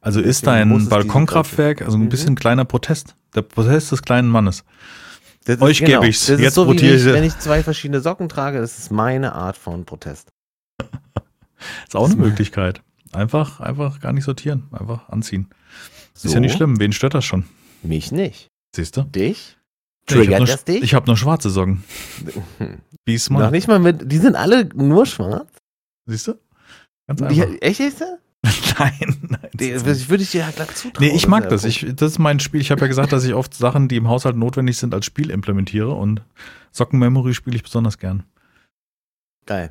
Also 0.02 0.20
ist 0.20 0.44
Deswegen 0.44 0.68
dein 0.70 0.80
es 0.82 0.88
Balkonkraftwerk, 0.90 1.80
also 1.80 1.96
ein 1.96 2.02
Mhm. 2.02 2.08
bisschen 2.10 2.34
kleiner 2.34 2.66
Protest. 2.66 3.14
Der 3.34 3.42
Protest 3.42 3.90
des 3.92 4.02
kleinen 4.02 4.28
Mannes. 4.28 4.62
Das 5.46 5.60
Euch 5.62 5.78
geb 5.84 6.02
ich's. 6.02 6.26
Das 6.26 6.40
Jetzt 6.40 6.48
ist 6.48 6.54
so, 6.54 6.70
wie 6.70 6.76
ich, 6.76 6.82
ich- 6.82 7.04
wenn 7.06 7.24
ich 7.24 7.38
zwei 7.38 7.62
verschiedene 7.62 8.00
Socken 8.00 8.28
trage, 8.28 8.58
das 8.60 8.78
ist 8.78 8.90
meine 8.90 9.34
Art 9.34 9.56
von 9.56 9.84
Protest. 9.84 10.28
Ist 11.86 11.96
auch 11.96 12.04
eine 12.06 12.16
Möglichkeit. 12.16 12.82
Einfach, 13.12 13.60
einfach 13.60 14.00
gar 14.00 14.12
nicht 14.12 14.24
sortieren. 14.24 14.64
Einfach 14.72 15.08
anziehen. 15.08 15.48
So, 16.14 16.28
Ist 16.28 16.34
ja 16.34 16.40
nicht 16.40 16.54
schlimm. 16.54 16.78
Wen 16.78 16.92
stört 16.92 17.14
das 17.14 17.24
schon? 17.24 17.44
Mich 17.82 18.12
nicht. 18.12 18.48
Siehst 18.74 18.96
du? 18.96 19.02
Dich? 19.02 19.56
Ich 20.08 20.14
habe 20.14 20.22
Triggert 20.24 20.38
nur, 20.40 20.46
das 20.48 20.64
dich? 20.64 20.82
ich 20.82 20.94
hab 20.94 21.06
nur 21.06 21.16
schwarze 21.16 21.48
Socken. 21.50 21.82
Wie 23.06 23.14
Noch 23.14 23.20
smart. 23.20 23.52
nicht 23.52 23.68
mal 23.68 23.78
mit, 23.78 24.10
die 24.12 24.18
sind 24.18 24.36
alle 24.36 24.66
nur 24.74 25.06
schwarz. 25.06 25.48
Siehst 26.06 26.28
du? 26.28 26.34
Ganz 27.08 27.20
Die, 27.32 27.42
einfach. 27.42 27.56
echt 27.62 27.80
ist 27.80 28.00
das? 28.02 28.18
nein, 28.78 29.16
nein. 29.28 29.50
Das 29.54 29.82
das 29.82 30.08
würde 30.08 30.22
ich 30.22 30.30
dir 30.30 30.40
ja 30.40 30.50
glatt 30.50 30.76
zutrauen. 30.76 31.06
Nee, 31.06 31.14
ich 31.14 31.26
mag 31.26 31.48
das. 31.48 31.64
Ich, 31.64 31.86
das 31.94 32.12
ist 32.12 32.18
mein 32.18 32.40
Spiel. 32.40 32.60
Ich 32.60 32.70
habe 32.70 32.80
ja 32.82 32.86
gesagt, 32.86 33.12
dass 33.12 33.24
ich 33.24 33.34
oft 33.34 33.54
Sachen, 33.54 33.88
die 33.88 33.96
im 33.96 34.08
Haushalt 34.08 34.36
notwendig 34.36 34.76
sind, 34.76 34.94
als 34.94 35.06
Spiel 35.06 35.30
implementiere 35.30 35.92
und 35.92 36.22
Sockenmemory 36.72 37.34
spiele 37.34 37.56
ich 37.56 37.62
besonders 37.62 37.98
gern. 37.98 38.24
geil. 39.46 39.70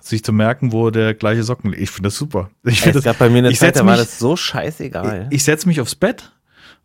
Sich 0.00 0.22
zu 0.22 0.32
merken, 0.32 0.70
wo 0.72 0.90
der 0.90 1.14
gleiche 1.14 1.42
Socken 1.42 1.70
liegt. 1.70 1.82
Ich 1.82 1.90
finde 1.90 2.08
das 2.08 2.16
super. 2.16 2.50
Ich, 2.62 2.78
Es 2.78 2.84
find 2.84 2.94
das, 2.96 3.04
gab 3.04 3.18
bei 3.18 3.28
mir 3.28 3.38
eine 3.38 3.50
ich 3.50 3.58
Zeit, 3.58 3.74
da 3.76 3.84
war 3.84 3.96
das 3.96 4.18
so 4.18 4.36
scheißegal. 4.36 5.26
ich 5.30 5.42
setze 5.42 5.66
mich 5.66 5.80
aufs 5.80 5.96
Bett 5.96 6.32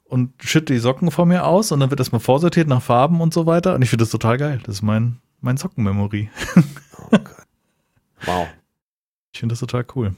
und 0.05 0.31
schütte 0.43 0.73
die 0.73 0.79
Socken 0.79 1.11
vor 1.11 1.25
mir 1.27 1.45
aus 1.45 1.71
und 1.71 1.81
dann 1.81 1.91
wird 1.91 1.99
das 1.99 2.11
mal 2.11 2.19
vorsortiert 2.19 2.67
nach 2.67 2.81
Farben 2.81 3.21
und 3.21 3.33
so 3.33 3.45
weiter. 3.45 3.75
Und 3.75 3.81
ich 3.83 3.89
finde 3.89 4.03
das 4.03 4.09
total 4.11 4.37
geil. 4.37 4.59
Das 4.63 4.75
ist 4.75 4.81
mein, 4.81 5.19
mein 5.39 5.57
Sockenmemory. 5.57 6.29
oh 6.55 7.09
Gott. 7.11 7.45
Wow. 8.25 8.47
Ich 9.33 9.39
finde 9.39 9.53
das 9.53 9.59
total 9.59 9.85
cool. 9.95 10.15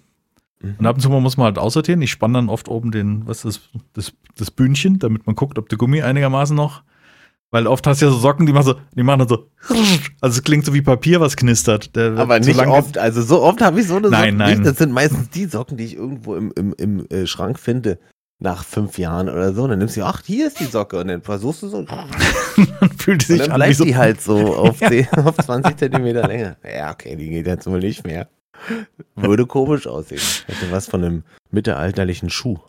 Mhm. 0.64 0.76
Und 0.80 0.86
ab 0.86 0.96
und 0.96 1.02
zu 1.02 1.10
mal 1.10 1.22
muss 1.22 1.38
man 1.38 1.46
halt 1.46 1.60
aussortieren. 1.60 2.02
Ich 2.02 2.12
spanne 2.12 2.36
dann 2.36 2.50
oft 2.50 2.68
oben 2.68 2.92
den, 2.92 3.28
was 3.28 3.46
ist 3.46 3.70
das, 3.74 4.12
das, 4.12 4.14
das 4.38 4.52
Bündchen, 4.52 4.98
damit 5.00 5.28
man 5.28 5.36
guckt, 5.36 5.60
ob 5.60 5.70
der 5.70 5.78
Gummi 5.78 6.02
einigermaßen 6.02 6.56
noch. 6.56 6.84
Weil 7.52 7.68
oft 7.68 7.86
hast 7.86 8.02
du 8.02 8.08
ja 8.08 8.12
so 8.12 8.18
Socken, 8.18 8.48
die 8.48 8.52
machen 8.52 8.66
so, 8.66 8.76
die 8.96 9.04
machen 9.04 9.20
dann 9.20 9.28
so, 9.28 9.48
also 10.22 10.38
es 10.38 10.44
klingt 10.44 10.66
so 10.66 10.74
wie 10.74 10.82
Papier, 10.82 11.22
was 11.22 11.36
knistert. 11.36 11.96
Der 11.96 12.18
Aber 12.18 12.40
nicht 12.40 12.60
oft, 12.60 12.98
also 12.98 13.22
so 13.22 13.44
oft 13.44 13.62
habe 13.62 13.80
ich 13.80 13.88
so 13.88 13.98
eine 13.98 14.10
Nein, 14.10 14.24
Socken 14.24 14.38
nein. 14.38 14.58
nicht. 14.58 14.66
Das 14.66 14.78
sind 14.80 14.92
meistens 14.92 15.30
die 15.30 15.46
Socken, 15.46 15.78
die 15.78 15.84
ich 15.86 15.96
irgendwo 15.96 16.34
im, 16.36 16.52
im, 16.56 16.74
im 16.80 17.08
äh, 17.10 17.28
Schrank 17.28 17.60
finde, 17.60 18.00
nach 18.40 18.64
fünf 18.64 18.98
Jahren 18.98 19.30
oder 19.30 19.54
so. 19.54 19.64
Und 19.64 19.70
dann 19.70 19.80
nimmst 19.80 19.98
du, 19.98 20.04
ach, 20.04 20.22
hier 20.26 20.48
ist 20.48 20.60
die 20.60 20.66
Socke. 20.66 21.00
Und 21.00 21.08
dann 21.10 21.22
versuchst 21.22 21.64
du 21.64 21.70
so. 21.70 21.78
Und 21.78 21.90
Dann 22.80 22.92
fühlt 22.98 23.22
die 23.22 23.26
sich 23.26 23.42
dann 23.42 23.52
an 23.52 23.62
wie 23.62 23.66
bleibt 23.66 23.76
so. 23.76 23.86
die 23.86 23.96
halt 23.96 24.22
so 24.22 24.56
auf, 24.58 24.80
10, 24.80 25.08
auf 25.12 25.38
20 25.38 25.78
Zentimeter 25.78 26.28
Länge. 26.28 26.58
Ja, 26.64 26.92
okay, 26.92 27.16
die 27.16 27.30
geht 27.30 27.48
jetzt 27.48 27.68
wohl 27.68 27.80
nicht 27.80 28.06
mehr. 28.06 28.28
Würde 29.16 29.46
komisch 29.46 29.88
aussehen. 29.88 30.22
Hätte 30.48 30.72
was 30.72 30.88
von 30.88 31.04
einem 31.04 31.24
mittelalterlichen 31.52 32.30
Schuh. 32.30 32.60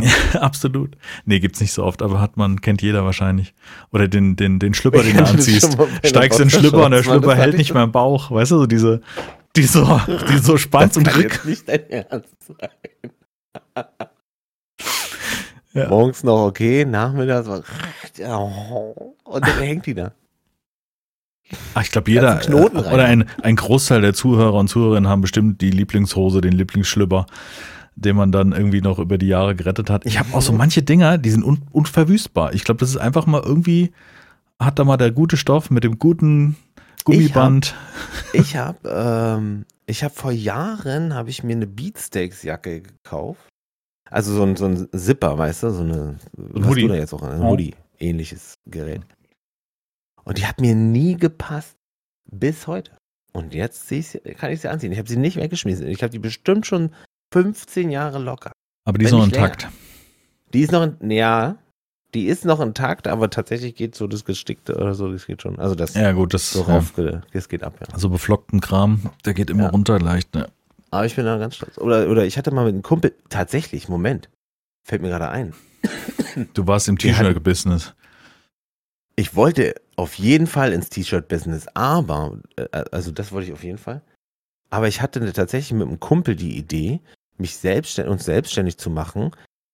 Absolut. 0.34 0.96
Nee, 1.24 1.40
gibt's 1.40 1.60
nicht 1.60 1.72
so 1.72 1.84
oft, 1.84 2.02
aber 2.02 2.20
hat 2.20 2.36
man, 2.36 2.60
kennt 2.60 2.82
jeder 2.82 3.04
wahrscheinlich. 3.04 3.54
Oder 3.90 4.08
den, 4.08 4.36
den, 4.36 4.58
den 4.58 4.74
Schlüpper, 4.74 5.02
den 5.02 5.16
du 5.16 5.24
anziehst. 5.28 5.76
Steigst 6.04 6.38
in 6.40 6.48
den 6.48 6.50
Schlüpper 6.50 6.86
und 6.86 6.92
der 6.92 7.02
Schlüpper 7.02 7.34
hält 7.34 7.56
nicht 7.56 7.70
ich 7.70 7.74
mehr 7.74 7.84
im 7.84 7.92
Bauch. 7.92 8.30
Weißt 8.30 8.52
du, 8.52 8.58
so 8.58 8.66
diese, 8.66 9.00
die 9.56 9.64
so, 9.64 10.00
die 10.30 10.38
so 10.38 10.56
spannst 10.56 10.96
Das 10.96 11.14
und 11.14 11.22
jetzt 11.22 11.44
nicht 11.44 11.68
dein 11.68 11.90
Ernst 11.90 12.36
sein. 12.46 12.70
Ja. 15.74 15.88
Morgens 15.88 16.24
noch 16.24 16.46
okay, 16.46 16.84
nachmittags 16.84 17.46
war 17.46 17.62
und 19.24 19.46
dann 19.46 19.58
hängt 19.58 19.86
die 19.86 19.94
da. 19.94 20.12
Ach, 21.74 21.82
ich 21.82 21.90
glaube, 21.90 22.10
jeder 22.10 22.36
Knoten 22.36 22.76
rein. 22.76 22.92
oder 22.92 23.04
ein, 23.04 23.24
ein 23.42 23.56
Großteil 23.56 24.00
der 24.00 24.14
Zuhörer 24.14 24.54
und 24.54 24.68
Zuhörerinnen 24.68 25.08
haben 25.08 25.22
bestimmt 25.22 25.60
die 25.60 25.70
Lieblingshose, 25.70 26.40
den 26.40 26.52
Lieblingsschlüpper, 26.52 27.26
den 27.96 28.16
man 28.16 28.32
dann 28.32 28.52
irgendwie 28.52 28.80
noch 28.80 28.98
über 28.98 29.18
die 29.18 29.28
Jahre 29.28 29.54
gerettet 29.54 29.90
hat. 29.90 30.04
Ich 30.06 30.18
habe 30.18 30.34
auch 30.34 30.42
so 30.42 30.52
manche 30.52 30.82
Dinger, 30.82 31.18
die 31.18 31.30
sind 31.30 31.44
un 31.44 31.62
unverwüstbar. 31.70 32.54
Ich 32.54 32.64
glaube, 32.64 32.80
das 32.80 32.90
ist 32.90 32.98
einfach 32.98 33.26
mal 33.26 33.42
irgendwie, 33.42 33.92
hat 34.58 34.78
da 34.78 34.84
mal 34.84 34.96
der 34.96 35.10
gute 35.10 35.36
Stoff 35.36 35.70
mit 35.70 35.84
dem 35.84 35.98
guten 35.98 36.56
Gummiband. 37.04 37.74
Ich 38.32 38.56
habe 38.56 38.88
ähm, 38.88 39.64
ich 39.86 40.04
habe 40.04 40.14
vor 40.14 40.32
Jahren 40.32 41.14
habe 41.14 41.30
ich 41.30 41.42
mir 41.42 41.56
eine 41.56 41.66
Beatsteaks 41.66 42.42
Jacke 42.42 42.82
gekauft. 42.82 43.40
Also 44.10 44.34
so 44.34 44.42
ein, 44.42 44.56
so 44.56 44.66
ein 44.66 44.88
Zipper, 44.94 45.36
weißt 45.36 45.64
du, 45.64 45.70
so 45.70 45.82
eine 45.82 46.16
was 46.32 46.66
Hoodie. 46.66 46.82
du 46.82 46.88
da 46.88 46.94
jetzt 46.94 47.14
auch 47.14 47.22
ein. 47.22 47.42
Hoodie 47.42 47.74
ähnliches 48.00 48.54
Gerät. 48.66 49.02
Und 50.28 50.36
die 50.36 50.44
hat 50.46 50.60
mir 50.60 50.74
nie 50.74 51.16
gepasst 51.16 51.78
bis 52.30 52.66
heute. 52.66 52.92
Und 53.32 53.54
jetzt 53.54 53.88
kann 54.36 54.52
ich 54.52 54.60
sie 54.60 54.68
anziehen. 54.68 54.92
Ich 54.92 54.98
habe 54.98 55.08
sie 55.08 55.16
nicht 55.16 55.36
weggeschmissen. 55.36 55.86
Ich 55.86 56.02
habe 56.02 56.10
die 56.10 56.18
bestimmt 56.18 56.66
schon 56.66 56.90
15 57.32 57.90
Jahre 57.90 58.18
locker. 58.18 58.52
Aber 58.84 58.98
die 58.98 59.06
ist 59.06 59.12
noch 59.12 59.24
intakt. 59.24 59.68
Die 60.52 60.60
ist 60.60 60.70
noch, 60.70 60.82
in, 60.82 61.10
ja, 61.10 61.56
die 62.14 62.26
ist 62.26 62.44
noch 62.44 62.60
intakt, 62.60 63.08
aber 63.08 63.30
tatsächlich 63.30 63.74
geht 63.74 63.94
so 63.94 64.06
das 64.06 64.26
Gestickte 64.26 64.76
oder 64.76 64.94
so, 64.94 65.10
das 65.10 65.26
geht 65.26 65.40
schon. 65.40 65.58
Also 65.58 65.74
das 65.74 65.94
Ja, 65.94 66.12
gut, 66.12 66.34
das, 66.34 66.50
so 66.50 66.60
ja, 66.60 66.74
rauf, 66.74 66.92
das 67.32 67.48
geht 67.48 67.62
ab, 67.62 67.74
ja. 67.80 67.86
also 67.94 68.10
beflockten 68.10 68.60
Kram, 68.60 69.10
der 69.24 69.32
geht 69.32 69.48
immer 69.48 69.64
Ja. 69.64 69.70
runter 69.70 69.98
leicht. 69.98 70.34
Ne? 70.34 70.48
Aber 70.90 71.06
ich 71.06 71.16
bin 71.16 71.24
da 71.24 71.38
ganz 71.38 71.56
stolz. 71.56 71.78
Oder, 71.78 72.10
oder 72.10 72.26
ich 72.26 72.36
hatte 72.36 72.50
mal 72.50 72.64
mit 72.66 72.74
einem 72.74 72.82
Kumpel, 72.82 73.14
tatsächlich, 73.30 73.88
Moment, 73.88 74.28
fällt 74.86 75.00
mir 75.00 75.08
gerade 75.08 75.30
ein. 75.30 75.54
Du 76.54 76.66
warst 76.66 76.88
im 76.88 76.98
T-Shirt-Business. 76.98 77.94
Ich 79.16 79.34
wollte 79.34 79.74
auf 79.98 80.14
jeden 80.14 80.46
Fall 80.46 80.72
ins 80.72 80.88
T-Shirt-Business, 80.90 81.66
aber, 81.74 82.38
äh, 82.56 82.84
also 82.92 83.10
das 83.10 83.32
wollte 83.32 83.48
ich 83.48 83.52
auf 83.52 83.64
jeden 83.64 83.78
Fall. 83.78 84.02
Aber 84.70 84.86
ich 84.88 85.02
hatte 85.02 85.20
ne- 85.20 85.32
tatsächlich 85.32 85.72
mit 85.78 85.88
einem 85.88 85.98
Kumpel 86.00 86.36
die 86.36 86.56
Idee, 86.56 87.00
mich 87.36 87.56
selbstständig, 87.56 88.12
uns 88.12 88.24
selbstständig 88.24 88.78
zu 88.78 88.90
machen 88.90 89.32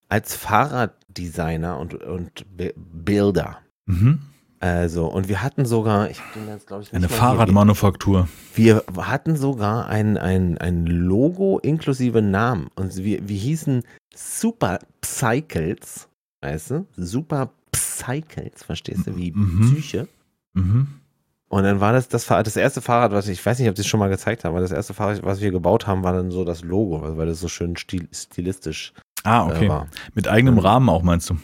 als 0.08 0.36
Fahrraddesigner 0.36 1.78
und, 1.78 1.94
und 2.02 2.44
Bi- 2.56 2.74
Builder. 2.76 3.58
Mhm. 3.86 4.20
Also, 4.60 5.06
und 5.08 5.28
wir 5.28 5.42
hatten 5.42 5.66
sogar, 5.66 6.08
ich 6.10 6.18
den 6.34 6.48
jetzt, 6.48 6.66
glaube 6.66 6.82
ich, 6.84 6.94
Eine. 6.94 7.08
Fahrradmanufaktur. 7.08 8.28
Wir 8.54 8.82
hatten 8.96 9.36
sogar 9.36 9.88
ein, 9.88 10.16
ein, 10.16 10.56
ein 10.56 10.86
Logo 10.86 11.58
inklusive 11.58 12.22
Namen. 12.22 12.68
Und 12.74 12.96
wir, 12.96 13.28
wir 13.28 13.36
hießen 13.36 13.82
Super 14.14 14.78
Cycles, 15.04 16.08
weißt 16.40 16.70
du? 16.70 16.86
Super 16.96 17.50
Cycles, 17.98 18.62
verstehst 18.62 19.06
du? 19.06 19.16
Wie 19.16 19.32
Mhm. 19.32 19.72
Psyche. 19.72 20.08
Mhm. 20.54 20.88
Und 21.48 21.62
dann 21.62 21.80
war 21.80 21.92
das 21.92 22.08
das, 22.08 22.26
das 22.26 22.56
erste 22.56 22.80
Fahrrad, 22.82 23.12
was 23.12 23.28
ich, 23.28 23.38
ich 23.38 23.46
weiß 23.46 23.58
nicht, 23.58 23.68
ob 23.68 23.74
ich 23.74 23.78
das 23.78 23.86
schon 23.86 24.00
mal 24.00 24.08
gezeigt 24.08 24.44
habe, 24.44 24.54
aber 24.54 24.60
das 24.60 24.72
erste 24.72 24.94
Fahrrad, 24.94 25.22
was 25.22 25.40
wir 25.40 25.50
gebaut 25.52 25.86
haben, 25.86 26.02
war 26.02 26.12
dann 26.12 26.30
so 26.30 26.44
das 26.44 26.62
Logo, 26.62 27.16
weil 27.16 27.26
das 27.26 27.40
so 27.40 27.48
schön 27.48 27.76
stil, 27.76 28.08
stilistisch 28.12 28.92
Ah, 29.22 29.48
äh, 29.48 29.52
okay. 29.52 29.68
war. 29.68 29.86
Mit 30.14 30.26
eigenem 30.28 30.54
Ähm, 30.58 30.60
Rahmen 30.60 30.88
auch, 30.88 31.02
meinst 31.02 31.30
du? 31.30 31.36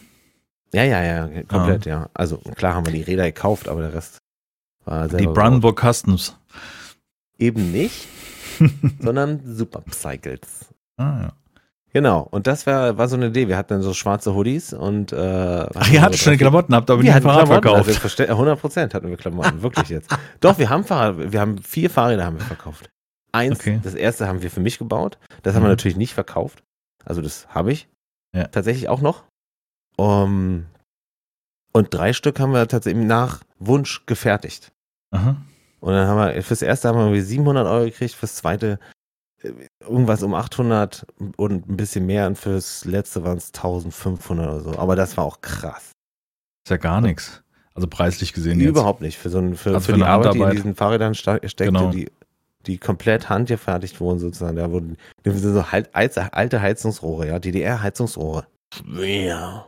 Ja, 0.72 0.84
ja, 0.84 1.02
ja, 1.02 1.42
komplett, 1.44 1.86
ja. 1.86 2.08
Also 2.14 2.38
klar 2.38 2.74
haben 2.74 2.86
wir 2.86 2.92
die 2.92 3.02
Räder 3.02 3.24
gekauft, 3.24 3.68
aber 3.68 3.80
der 3.82 3.94
Rest 3.94 4.18
war 4.84 5.06
Die 5.08 5.16
selber 5.16 5.32
Brandenburg 5.34 5.80
Customs. 5.80 6.26
gebaut. 6.28 6.36
Eben 7.38 7.72
nicht, 7.72 8.06
sondern 9.00 9.40
Super 9.44 9.82
Cycles. 9.90 10.66
Ah, 10.96 11.22
ja. 11.22 11.32
Genau, 11.92 12.20
und 12.30 12.46
das 12.46 12.66
war, 12.66 12.96
war 12.98 13.08
so 13.08 13.16
eine 13.16 13.26
Idee. 13.28 13.48
Wir 13.48 13.56
hatten 13.56 13.72
dann 13.74 13.82
so 13.82 13.92
schwarze 13.94 14.32
Hoodies 14.34 14.72
und 14.72 15.12
äh, 15.12 15.16
Ach, 15.74 15.90
ihr 15.90 16.02
hattet 16.02 16.18
schon 16.20 16.36
Klamotten, 16.36 16.74
habt 16.74 16.88
aber 16.88 17.02
hatten 17.02 17.22
Fahrrad 17.22 17.46
Klamotten, 17.46 17.68
also 17.68 17.84
verkauft. 17.92 18.20
verste- 18.20 18.28
100 18.28 18.60
Prozent 18.60 18.94
hatten 18.94 19.08
wir 19.08 19.16
Klamotten, 19.16 19.60
wirklich 19.62 19.88
jetzt. 19.88 20.14
Doch, 20.40 20.58
wir 20.58 20.70
haben 20.70 20.84
Fahrrad, 20.84 21.32
wir 21.32 21.40
haben 21.40 21.58
vier 21.58 21.90
Fahrräder 21.90 22.24
haben 22.24 22.38
wir 22.38 22.44
verkauft. 22.46 22.88
Eins, 23.32 23.58
Okay. 23.60 23.80
das 23.82 23.94
erste 23.94 24.28
haben 24.28 24.42
wir 24.42 24.50
für 24.50 24.60
mich 24.60 24.78
gebaut. 24.78 25.18
Das 25.42 25.54
haben 25.54 25.62
wir 25.62 25.68
Mhm. 25.68 25.72
natürlich 25.72 25.96
nicht 25.96 26.14
verkauft. 26.14 26.62
Also 27.04 27.22
das 27.22 27.48
habe 27.48 27.72
ich 27.72 27.88
Ja. 28.34 28.44
tatsächlich 28.46 28.88
auch 28.88 29.00
noch. 29.00 29.24
Um, 29.96 30.66
und 31.72 31.92
drei 31.94 32.12
Stück 32.12 32.38
haben 32.40 32.52
wir 32.52 32.66
tatsächlich 32.68 33.04
nach 33.04 33.40
Wunsch 33.58 34.06
gefertigt. 34.06 34.72
Aha. 35.12 35.36
Und 35.80 35.92
dann 35.92 36.06
haben 36.06 36.34
wir, 36.34 36.42
fürs 36.42 36.62
erste 36.62 36.88
haben 36.88 36.96
wir 36.98 37.04
irgendwie 37.04 37.20
700 37.20 37.66
Euro 37.66 37.84
gekriegt, 37.84 38.14
fürs 38.14 38.36
zweite 38.36 38.78
irgendwas 39.80 40.22
um 40.22 40.34
800 40.34 41.06
und 41.36 41.68
ein 41.68 41.76
bisschen 41.76 42.06
mehr 42.06 42.26
und 42.26 42.36
fürs 42.36 42.84
letzte 42.84 43.24
waren 43.24 43.38
es 43.38 43.48
1500 43.54 44.46
oder 44.48 44.60
so. 44.60 44.78
Aber 44.78 44.96
das 44.96 45.16
war 45.16 45.24
auch 45.24 45.40
krass. 45.40 45.92
Ist 46.64 46.70
ja 46.70 46.76
gar 46.76 47.00
nichts. 47.00 47.42
Also 47.74 47.86
preislich 47.88 48.32
gesehen 48.32 48.60
jetzt. 48.60 48.68
Überhaupt 48.68 49.00
nicht. 49.00 49.16
Für, 49.18 49.30
so 49.30 49.38
ein, 49.38 49.54
für, 49.56 49.70
Also 49.70 49.80
für 49.80 49.92
für 49.92 49.96
die 49.98 50.02
eine 50.02 50.10
Arbeit, 50.12 50.34
die 50.34 50.38
in 50.38 50.42
Handarbeit. 50.44 50.58
diesen 50.58 50.74
Fahrrädern 50.74 51.14
steckte, 51.14 51.64
Genau. 51.64 51.90
die, 51.90 52.10
die 52.66 52.76
komplett 52.78 53.28
handgefertigt 53.30 54.00
wurden 54.00 54.18
sozusagen. 54.18 54.56
Da 54.56 54.70
wurden 54.70 54.96
das 55.22 55.40
sind 55.40 55.54
so 55.54 55.72
halt, 55.72 55.94
alte 55.94 56.32
alte 56.34 56.60
Heizungsrohre, 56.60 57.28
ja, 57.28 57.38
DDR-Heizungsrohre. 57.38 58.46
Schwer. 58.74 59.66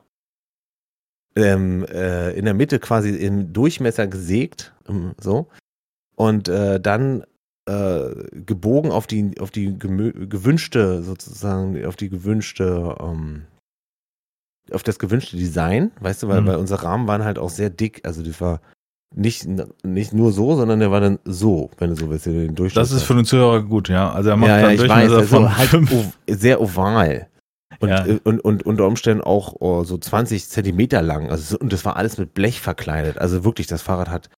Ähm, 1.35 1.87
äh, 1.87 2.33
in 2.33 2.45
der 2.45 2.53
Mitte 2.55 2.79
quasi 2.79 3.11
im 3.17 3.55
Durchmesser 3.55 4.07
gesägt, 4.07 4.75
ähm, 4.87 5.15
so. 5.19 5.49
Und 6.15 6.49
äh, 6.49 6.79
dann 6.79 7.25
äh, 7.69 8.11
gebogen 8.45 8.91
auf 8.91 9.07
die, 9.07 9.39
auf 9.41 9.51
die 9.51 9.79
gewünschte, 9.79 11.03
sozusagen, 11.03 11.85
auf 11.85 11.97
die 11.97 12.09
gewünschte, 12.09 12.97
ähm, 13.01 13.43
auf 14.73 14.83
das 14.83 14.99
gewünschte 14.99 15.37
Design, 15.37 15.91
weißt 16.01 16.23
du, 16.23 16.29
weil, 16.29 16.41
Mhm. 16.41 16.47
weil 16.47 16.57
unsere 16.57 16.83
Rahmen 16.83 17.07
waren 17.09 17.25
halt 17.25 17.39
auch 17.39 17.51
sehr 17.51 17.71
dick, 17.71 18.01
also 18.05 18.23
das 18.23 18.41
war 18.41 18.61
nicht, 19.15 19.47
nicht 19.85 20.13
nur 20.15 20.33
so, 20.33 20.57
sondern 20.57 20.81
der 20.81 20.91
war 20.91 21.01
dann 21.01 21.19
so, 21.25 21.71
wenn 21.79 21.91
du 21.91 21.97
so 21.97 22.09
willst, 22.09 22.27
den 22.27 22.55
Durchschnitt. 22.55 22.81
Das 22.83 22.93
ist 22.93 23.03
für 23.03 23.15
den 23.15 23.25
Zuhörer 23.27 23.63
gut, 23.63 23.89
ja. 23.91 24.11
Also 24.11 24.31
er 24.31 24.37
macht 24.37 24.49
ja, 24.49 24.57
ja, 24.57 24.63
dann 24.63 24.75
ich 24.75 24.81
weiß, 24.81 24.87
Durchmesser 24.89 25.17
also 25.19 25.37
von 25.37 25.57
halt 25.59 25.69
fünf. 25.69 26.19
sehr 26.27 26.61
oval. 26.61 27.29
Und, 27.81 27.89
Ja. 27.91 28.07
äh, 28.07 28.21
und, 28.25 28.41
und 28.43 28.65
unter 28.65 28.87
Umständen 28.87 29.23
auch 29.23 29.55
oh, 29.61 29.85
so 29.85 29.99
20 29.99 30.49
Zentimeter 30.49 31.03
lang. 31.03 31.31
Also, 31.31 31.43
so- 31.57 31.59
und 31.59 31.73
das 31.73 31.85
war 31.85 31.97
alles 31.97 32.17
mit 32.17 32.33
Blech 32.33 32.61
verkleidet. 32.61 33.19
Also 33.19 33.45
wirklich, 33.45 33.67
das 33.67 33.83
Fahrrad 33.83 34.09
hat. 34.09 34.31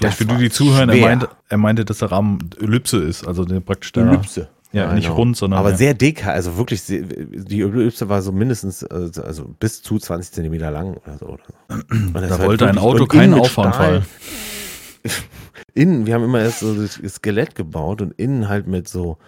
Vielleicht 0.00 0.18
für 0.18 0.24
die, 0.26 0.36
die 0.36 0.50
zuhören, 0.50 0.88
er 0.88 0.96
meinte, 0.96 1.28
er 1.48 1.58
meinte, 1.58 1.84
dass 1.84 1.98
der 1.98 2.10
Rahmen 2.10 2.50
Ellipse 2.60 2.98
ist, 2.98 3.26
also 3.26 3.44
der 3.44 3.60
praktisch 3.60 3.92
der, 3.92 4.06
Ellipse. 4.06 4.48
ja, 4.72 4.92
nicht 4.94 5.04
Genau. 5.04 5.16
rund, 5.16 5.36
sondern 5.36 5.60
Aber 5.60 5.70
ja. 5.70 5.76
sehr 5.76 5.94
dick, 5.94 6.26
also 6.26 6.56
wirklich, 6.56 6.82
sehr, 6.82 7.02
die 7.02 7.60
Ellipse 7.60 8.08
war 8.08 8.22
so 8.22 8.32
mindestens, 8.32 8.82
äh, 8.82 9.10
also 9.22 9.54
bis 9.60 9.82
zu 9.82 9.98
20 9.98 10.32
Zentimeter 10.32 10.70
lang 10.70 10.94
oder 10.94 11.18
so. 11.18 11.26
Oder 11.26 12.28
da 12.28 12.38
wollte 12.42 12.68
ein 12.68 12.78
Auto 12.78 13.06
keinen 13.06 13.34
Auffahrunfall. 13.34 14.02
Innen, 15.74 16.06
wir 16.06 16.14
haben 16.14 16.24
immer 16.24 16.40
erst 16.40 16.60
so 16.60 16.74
das 16.74 16.94
Skelett 17.14 17.54
gebaut 17.54 18.00
und 18.02 18.12
innen 18.18 18.48
halt 18.48 18.66
mit 18.66 18.88
so, 18.88 19.18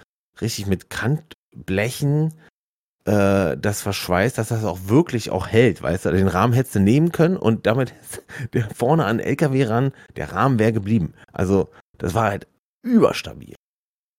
richtig 0.40 0.66
mit 0.66 0.90
Kantblechen, 0.90 2.34
äh, 3.04 3.56
das 3.56 3.82
verschweißt, 3.82 4.38
dass 4.38 4.48
das 4.48 4.64
auch 4.64 4.78
wirklich 4.86 5.30
auch 5.30 5.48
hält, 5.48 5.82
weißt 5.82 6.04
du, 6.06 6.12
den 6.12 6.28
Rahmen 6.28 6.52
hättest 6.52 6.74
du 6.76 6.80
nehmen 6.80 7.10
können 7.12 7.36
und 7.36 7.66
damit 7.66 7.94
der 8.52 8.68
vorne 8.74 9.04
an 9.04 9.18
den 9.18 9.26
LKW 9.26 9.64
ran, 9.64 9.92
der 10.16 10.32
Rahmen 10.32 10.58
wäre 10.58 10.72
geblieben. 10.72 11.14
Also, 11.32 11.68
das 11.98 12.14
war 12.14 12.24
halt 12.30 12.46
überstabil. 12.82 13.54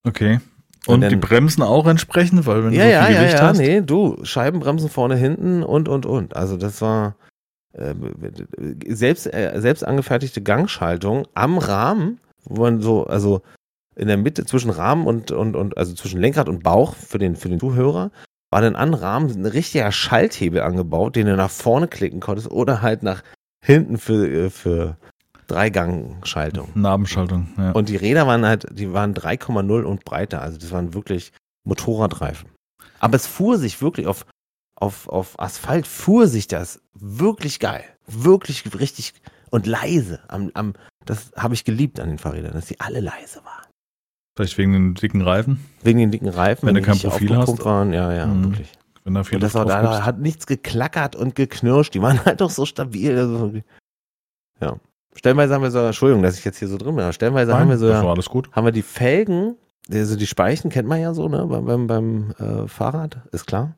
Okay. 0.06 0.40
Und 0.86 0.96
Und, 0.96 1.02
dann- 1.02 1.10
die 1.12 1.16
Bremsen 1.16 1.64
auch 1.64 1.88
entsprechend, 1.88 2.46
weil 2.46 2.66
wenn 2.66 2.74
ja, 2.74 2.84
du 2.84 2.86
so 2.86 2.92
ja, 2.92 3.06
viel 3.06 3.16
ja, 3.16 3.22
Gewicht 3.22 3.40
ja, 3.40 3.48
hast. 3.48 3.58
nee, 3.58 3.82
du, 3.82 4.20
Scheibenbremsen 4.24 4.90
vorne, 4.90 5.16
hinten 5.16 5.64
und, 5.64 5.88
und, 5.88 6.06
und. 6.06 6.36
Also 6.36 6.58
das 6.58 6.82
war 6.82 7.16
äh, 7.72 7.94
selbst, 8.90 9.34
äh, 9.34 9.54
selbst 9.62 9.84
angefertigte 9.86 10.42
Gangschaltung 10.42 11.26
am 11.36 11.58
Rahmen, 11.58 12.20
wo 12.44 12.64
man 12.64 12.82
so, 12.82 13.06
also 13.08 13.42
in 13.96 14.08
der 14.08 14.18
Mitte 14.18 14.46
zwischen 14.46 14.72
Rahmen 14.72 15.08
und, 15.08 15.32
und, 15.32 15.56
und 15.56 15.78
also 15.78 15.94
zwischen 15.94 16.20
Lenkrad 16.20 16.50
und 16.50 16.64
Bauch 16.64 16.96
für 16.96 17.18
den, 17.18 17.36
für 17.38 17.48
den 17.50 17.60
Zuhörer, 17.62 18.12
war 18.54 18.62
dann 18.62 18.76
an 18.76 18.94
Rahmen 18.94 19.32
ein 19.32 19.48
richtiger 19.48 19.92
Schalthebel 19.92 20.62
angebaut, 20.62 21.16
den 21.16 21.26
du 21.26 21.36
nach 21.36 21.50
vorne 21.50 21.88
klicken 21.88 22.20
konntest 22.20 22.52
oder 22.52 22.84
halt 22.84 23.02
nach 23.02 23.24
hinten 23.66 23.98
für, 23.98 24.28
äh, 24.28 24.50
für 24.52 24.96
Dreigangschaltung. 25.48 26.70
Nabenschaltung, 26.76 27.48
ja. 27.58 27.72
Und 27.72 27.90
die 27.90 27.96
Räder 27.96 28.28
waren 28.28 28.46
halt, 28.46 28.68
die 28.72 28.94
waren 28.94 29.16
3,0 29.16 29.82
und 29.82 30.06
breiter. 30.06 30.44
Also 30.44 30.60
das 30.60 30.70
waren 30.70 30.94
wirklich 30.94 31.32
Motorradreifen. 31.64 32.48
Aber 33.00 33.16
es 33.16 33.26
fuhr 33.26 33.58
sich 33.58 33.82
wirklich 33.82 34.06
auf, 34.06 34.24
auf, 34.76 35.10
auf 35.10 35.40
Asphalt 35.40 35.88
fuhr 35.88 36.28
sich 36.28 36.48
das 36.48 36.80
wirklich 36.94 37.60
geil. 37.60 37.84
Wirklich 38.06 38.72
richtig 38.80 39.16
und 39.50 39.66
leise. 39.66 40.20
Am, 40.28 40.52
am, 40.54 40.74
das 41.06 41.32
habe 41.36 41.56
ich 41.56 41.66
geliebt 41.66 42.00
an 42.00 42.10
den 42.10 42.20
Fahrrädern, 42.20 42.54
dass 42.54 42.68
sie 42.68 42.80
alle 42.80 43.00
leise 43.00 43.44
waren. 43.44 43.63
Vielleicht 44.36 44.58
wegen 44.58 44.74
den 44.74 44.94
dicken 44.96 45.22
Reifen, 45.22 45.60
Wegen 45.84 46.00
den 46.00 46.12
dicken 46.12 46.28
Reifen. 46.30 46.68
Wenn 46.68 46.76
du 46.76 46.82
kein 46.82 46.98
Profil 46.98 47.36
hast. 47.38 47.64
Waren. 47.66 47.94
Ja, 47.94 48.12
ja, 48.14 48.26
Mhm. 48.26 48.46
wirklich. 48.46 48.72
wenn 49.04 49.14
da 49.14 49.24
viel 49.24 49.36
Und 49.36 49.44
das 49.44 49.54
war, 49.54 49.66
da, 49.66 50.06
hat 50.06 50.20
nichts 50.20 50.48
geklackert 50.48 51.16
und 51.16 51.36
geknirscht. 51.36 51.94
Die 51.94 52.02
waren 52.02 52.20
halt 52.26 52.42
doch 52.42 52.50
so 52.50 52.66
stabil. 52.66 53.16
Also, 53.18 53.54
ja. 54.62 54.76
Stellenweise 55.16 55.54
haben 55.54 55.62
wir 55.62 55.70
sogar, 55.70 55.88
Entschuldigung, 55.88 56.24
dass 56.24 56.38
ich 56.40 56.46
jetzt 56.46 56.58
hier 56.58 56.68
so 56.68 56.78
drin 56.78 56.96
bin, 56.96 57.04
aber 57.04 57.14
stellenweise 57.14 57.54
haben 57.54 57.68
wir 57.68 57.76
Nein, 57.76 57.80
so, 57.80 57.88
das 57.90 58.04
war 58.04 58.14
alles 58.14 58.30
gut. 58.30 58.50
haben 58.54 58.66
wir 58.66 58.72
die 58.72 58.82
Felgen, 58.82 59.56
also 59.92 60.16
die 60.16 60.26
Speichen 60.26 60.72
kennt 60.72 60.88
man 60.88 61.00
ja 61.00 61.14
so, 61.14 61.28
ne, 61.30 61.46
beim, 61.46 61.66
beim, 61.66 61.86
beim 61.88 62.32
äh, 62.40 62.68
Fahrrad, 62.68 63.20
ist 63.32 63.46
klar. 63.46 63.76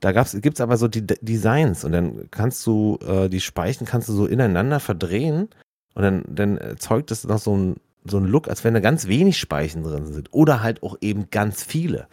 Da 0.00 0.12
gab's, 0.12 0.36
gibt's 0.42 0.60
aber 0.60 0.76
so 0.76 0.88
die 0.88 1.06
D- 1.06 1.16
Designs 1.22 1.82
und 1.84 1.92
dann 1.92 2.28
kannst 2.30 2.66
du 2.66 2.98
äh, 3.08 3.30
die 3.30 3.40
Speichen 3.40 3.86
kannst 3.86 4.10
du 4.10 4.12
so 4.12 4.26
ineinander 4.26 4.78
verdrehen 4.78 5.48
und 5.94 6.02
dann, 6.02 6.24
dann 6.28 6.58
erzeugt 6.58 7.10
es 7.10 7.24
noch 7.24 7.38
so 7.38 7.56
ein, 7.56 7.76
so 8.10 8.18
ein 8.18 8.26
Look, 8.26 8.48
als 8.48 8.64
wenn 8.64 8.74
da 8.74 8.80
ganz 8.80 9.06
wenig 9.06 9.38
Speichen 9.38 9.82
drin 9.82 10.06
sind. 10.06 10.32
Oder 10.32 10.62
halt 10.62 10.82
auch 10.82 10.96
eben 11.00 11.30
ganz 11.30 11.62
viele. 11.62 12.08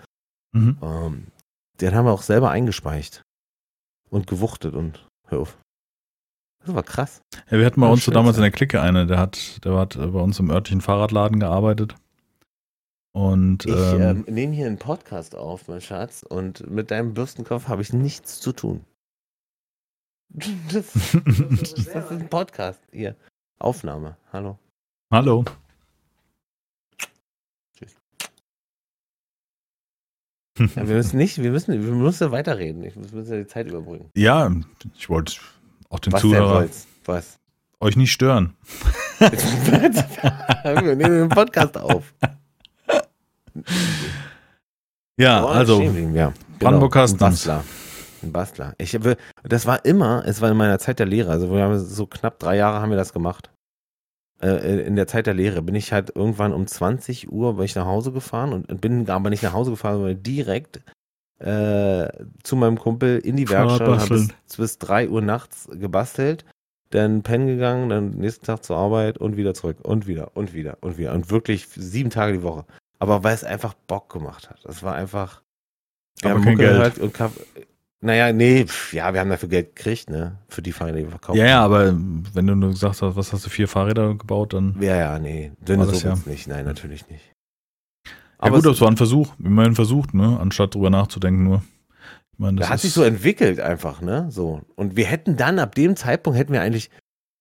Mhm. 0.51 0.77
Ähm, 0.81 1.27
den 1.81 1.95
haben 1.95 2.05
wir 2.05 2.13
auch 2.13 2.21
selber 2.21 2.51
eingespeicht. 2.51 3.23
Und 4.09 4.27
gewuchtet 4.27 4.75
und 4.75 5.07
hör 5.27 5.39
auf. 5.39 5.57
Das 6.65 6.75
war 6.75 6.83
krass. 6.83 7.21
Ja, 7.49 7.57
wir 7.57 7.65
hatten 7.65 7.81
bei 7.81 7.87
uns 7.87 8.05
so 8.05 8.11
damals 8.11 8.37
in 8.37 8.43
ja. 8.43 8.49
der 8.49 8.55
Clique 8.55 8.81
eine, 8.81 9.05
der 9.05 9.19
hat, 9.19 9.63
der 9.65 9.73
hat 9.73 9.95
äh, 9.95 10.07
bei 10.07 10.19
uns 10.19 10.39
im 10.39 10.49
örtlichen 10.49 10.81
Fahrradladen 10.81 11.39
gearbeitet. 11.39 11.95
Und 13.11 13.65
Ich 13.65 13.75
ähm, 13.75 14.25
ähm, 14.27 14.33
nehme 14.33 14.55
hier 14.55 14.65
einen 14.65 14.79
Podcast 14.79 15.35
auf, 15.35 15.67
mein 15.67 15.81
Schatz, 15.81 16.23
und 16.23 16.69
mit 16.69 16.89
deinem 16.89 17.13
Bürstenkopf 17.13 17.67
habe 17.67 17.81
ich 17.81 17.93
nichts 17.93 18.39
zu 18.39 18.53
tun. 18.53 18.85
Das, 20.71 20.93
das 20.93 21.73
ist 21.73 22.11
ein 22.11 22.27
Podcast. 22.27 22.81
Hier. 22.91 23.15
Aufnahme. 23.59 24.17
Hallo. 24.31 24.57
hallo. 25.11 25.45
Ja, 30.57 30.87
wir 30.87 30.95
müssen 30.95 31.17
nicht, 31.17 31.41
wir 31.41 31.51
müssen, 31.51 31.73
wir 31.73 31.93
müssen 31.93 32.31
weiterreden. 32.31 32.83
Ich 32.83 32.95
muss 32.95 33.11
müssen 33.11 33.31
ja 33.31 33.39
die 33.39 33.47
Zeit 33.47 33.67
überbrücken. 33.67 34.09
Ja, 34.15 34.51
ich 34.95 35.09
wollte 35.09 35.33
auch 35.89 35.99
den 35.99 36.13
Was 36.13 36.21
Zuhörer? 36.21 36.67
Was? 37.05 37.39
euch 37.79 37.95
nicht 37.97 38.11
stören. 38.11 38.55
wir 39.19 40.95
nehmen 40.95 40.99
den 40.99 41.29
Podcast 41.29 41.77
auf. 41.77 42.13
Ja, 45.17 45.43
Oh, 45.43 45.47
also 45.47 45.81
ja. 45.81 46.33
Brandenburg 46.59 46.95
Ein 46.95 47.07
Customs. 47.07 47.19
Bastler. 47.19 47.63
Ein 48.23 48.31
Bastler. 48.31 48.73
Ich 48.77 48.97
das 49.43 49.65
war 49.65 49.83
immer, 49.85 50.23
es 50.25 50.41
war 50.41 50.49
in 50.49 50.57
meiner 50.57 50.79
Zeit 50.79 50.99
der 50.99 51.05
Lehre, 51.05 51.31
also 51.31 51.51
wir 51.51 51.61
haben 51.61 51.77
so 51.77 52.07
knapp 52.07 52.39
drei 52.39 52.55
Jahre 52.55 52.81
haben 52.81 52.89
wir 52.89 52.97
das 52.97 53.13
gemacht. 53.13 53.51
Äh, 54.43 54.81
in 54.81 54.97
der 54.97 55.07
Zeit 55.07 55.25
der 55.25 55.33
Lehre 55.33 55.61
bin 55.61 55.73
ich 55.73 55.93
halt 55.93 56.15
irgendwann 56.15 56.53
um 56.53 56.67
20 56.67 57.31
Uhr 57.31 57.55
bin 57.55 57.65
ich 57.65 57.75
nach 57.75 57.85
Hause 57.85 58.11
gefahren 58.11 58.51
und 58.51 58.81
bin 58.81 59.09
aber 59.09 59.29
nicht 59.29 59.41
nach 59.41 59.53
Hause 59.53 59.71
gefahren, 59.71 59.99
sondern 59.99 60.21
direkt 60.21 60.81
äh, 61.39 62.09
zu 62.43 62.57
meinem 62.57 62.77
Kumpel 62.77 63.19
in 63.19 63.37
die 63.37 63.49
Werkstatt 63.49 63.87
und 63.87 63.99
habe 63.99 64.09
bis, 64.09 64.57
bis 64.57 64.77
3 64.79 65.09
Uhr 65.09 65.21
nachts 65.21 65.69
gebastelt, 65.71 66.43
dann 66.89 67.23
pennen 67.23 67.47
gegangen, 67.47 67.87
dann 67.87 68.09
nächsten 68.11 68.45
Tag 68.45 68.65
zur 68.65 68.75
Arbeit 68.75 69.17
und 69.17 69.37
wieder 69.37 69.53
zurück 69.53 69.77
und 69.81 70.07
wieder 70.07 70.35
und 70.35 70.53
wieder 70.53 70.77
und 70.81 70.97
wieder 70.97 71.13
und 71.13 71.31
wirklich 71.31 71.67
sieben 71.69 72.09
Tage 72.09 72.33
die 72.33 72.43
Woche. 72.43 72.65
Aber 72.99 73.23
weil 73.23 73.35
es 73.35 73.45
einfach 73.45 73.73
Bock 73.73 74.11
gemacht 74.11 74.49
hat. 74.49 74.59
Das 74.65 74.83
war 74.83 74.93
einfach. 74.93 75.41
Aber 76.21 76.35
haben 76.35 76.43
kein 76.43 76.53
Mucke 76.53 76.65
Geld. 76.65 76.95
gehört 76.95 76.99
Und 76.99 77.13
naja, 78.03 78.33
nee, 78.33 78.65
pf, 78.65 78.93
ja, 78.93 79.13
wir 79.13 79.19
haben 79.19 79.29
dafür 79.29 79.49
Geld 79.49 79.75
gekriegt, 79.75 80.09
ne? 80.09 80.37
Für 80.49 80.61
die 80.61 80.71
Fahrräder, 80.71 80.97
die 80.97 81.03
wir 81.05 81.11
verkauft 81.11 81.37
Ja, 81.37 81.45
ja, 81.45 81.61
aber 81.63 81.93
wenn 82.33 82.47
du 82.47 82.55
nur 82.55 82.71
gesagt 82.71 83.01
hast, 83.01 83.15
was 83.15 83.33
hast 83.33 83.45
du 83.45 83.49
vier 83.49 83.67
Fahrräder 83.67 84.13
gebaut, 84.15 84.53
dann. 84.53 84.75
Ja, 84.79 84.95
ja, 84.95 85.19
nee. 85.19 85.51
Dünne 85.61 85.85
so 85.85 86.07
ja. 86.07 86.17
nicht. 86.25 86.47
Nein, 86.47 86.65
natürlich 86.65 87.07
nicht. 87.09 87.31
Ja 88.41 88.49
gut, 88.49 88.65
das 88.65 88.81
war 88.81 88.89
ein 88.89 88.97
Versuch. 88.97 89.33
Immerhin 89.39 89.75
versucht, 89.75 90.13
ne? 90.13 90.37
Anstatt 90.39 90.75
drüber 90.75 90.89
nachzudenken 90.89 91.43
nur. 91.43 91.63
Ich 92.33 92.39
meine, 92.39 92.57
das 92.57 92.67
Der 92.67 92.73
hat 92.73 92.79
sich 92.81 92.91
so 92.91 93.03
entwickelt 93.03 93.59
einfach, 93.59 94.01
ne? 94.01 94.27
So. 94.29 94.61
Und 94.75 94.97
wir 94.97 95.05
hätten 95.05 95.37
dann, 95.37 95.59
ab 95.59 95.75
dem 95.75 95.95
Zeitpunkt 95.95 96.37
hätten 96.37 96.51
wir 96.51 96.61
eigentlich 96.61 96.89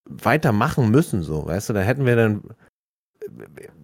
weitermachen 0.04 0.90
müssen, 0.90 1.22
so, 1.22 1.46
weißt 1.46 1.70
du, 1.70 1.72
da 1.72 1.80
hätten 1.80 2.06
wir 2.06 2.16
dann, 2.16 2.42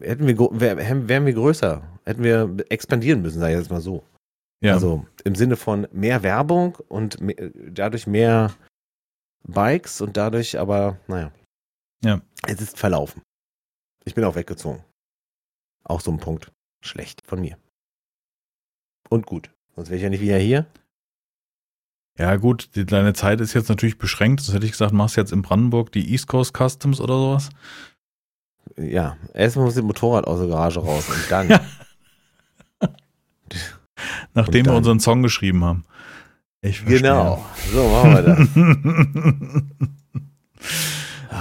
hätten 0.00 0.26
wir, 0.26 0.38
wären 0.38 1.26
wir 1.26 1.32
größer, 1.32 1.82
hätten 2.04 2.22
wir 2.22 2.54
expandieren 2.68 3.22
müssen, 3.22 3.40
sag 3.40 3.50
ich 3.50 3.56
jetzt 3.56 3.70
mal 3.70 3.80
so. 3.80 4.04
Ja. 4.60 4.74
Also 4.74 5.06
im 5.24 5.34
Sinne 5.34 5.56
von 5.56 5.86
mehr 5.92 6.22
Werbung 6.22 6.76
und 6.88 7.20
me- 7.20 7.34
dadurch 7.70 8.06
mehr 8.06 8.52
Bikes 9.46 10.00
und 10.00 10.16
dadurch 10.16 10.58
aber, 10.58 10.98
naja. 11.06 11.32
Ja. 12.04 12.20
Es 12.46 12.60
ist 12.60 12.78
verlaufen. 12.78 13.22
Ich 14.04 14.14
bin 14.14 14.24
auch 14.24 14.34
weggezogen. 14.36 14.84
Auch 15.84 16.00
so 16.00 16.10
ein 16.10 16.18
Punkt. 16.18 16.52
Schlecht 16.82 17.22
von 17.26 17.40
mir. 17.40 17.56
Und 19.08 19.26
gut. 19.26 19.50
Sonst 19.74 19.88
wäre 19.88 19.96
ich 19.96 20.02
ja 20.02 20.10
nicht 20.10 20.20
wieder 20.20 20.38
hier. 20.38 20.66
ja, 22.18 22.36
gut, 22.36 22.70
die, 22.74 22.84
deine 22.84 23.14
Zeit 23.14 23.40
ist 23.40 23.54
jetzt 23.54 23.68
natürlich 23.68 23.96
beschränkt. 23.98 24.40
Das 24.40 24.52
hätte 24.54 24.66
ich 24.66 24.72
gesagt, 24.72 24.92
machst 24.92 25.16
jetzt 25.16 25.32
in 25.32 25.42
Brandenburg 25.42 25.92
die 25.92 26.10
East 26.12 26.26
Coast 26.28 26.52
Customs 26.56 27.00
oder 27.00 27.14
sowas. 27.16 27.50
Ja, 28.76 29.16
erstmal 29.34 29.64
muss 29.66 29.74
das 29.74 29.82
Motorrad 29.84 30.26
aus 30.26 30.38
der 30.40 30.48
Garage 30.48 30.80
raus 30.80 31.08
und 31.08 31.30
dann. 31.30 31.48
Ja. 31.48 31.64
Nachdem 34.34 34.66
Und 34.66 34.72
wir 34.72 34.76
unseren 34.76 35.00
Song 35.00 35.22
geschrieben 35.22 35.64
haben. 35.64 35.84
Ich 36.60 36.78
verstehe. 36.80 37.00
genau. 37.00 37.44
So 37.72 37.88
machen 37.88 38.12
wir 38.14 38.22
das. 38.22 38.48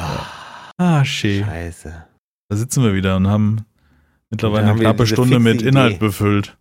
ah, 0.77 1.03
schön. 1.05 1.43
Scheiße. 1.45 2.05
Da 2.49 2.55
sitzen 2.55 2.83
wir 2.83 2.93
wieder 2.93 3.15
und 3.17 3.27
haben 3.27 3.65
mittlerweile 4.29 4.63
Da 4.63 4.69
haben 4.69 4.75
eine 4.77 4.85
knappe 4.85 5.07
Stunde 5.07 5.39
mit 5.39 5.61
Inhalt 5.61 5.93
Idee. 5.95 5.99
befüllt. 6.05 6.57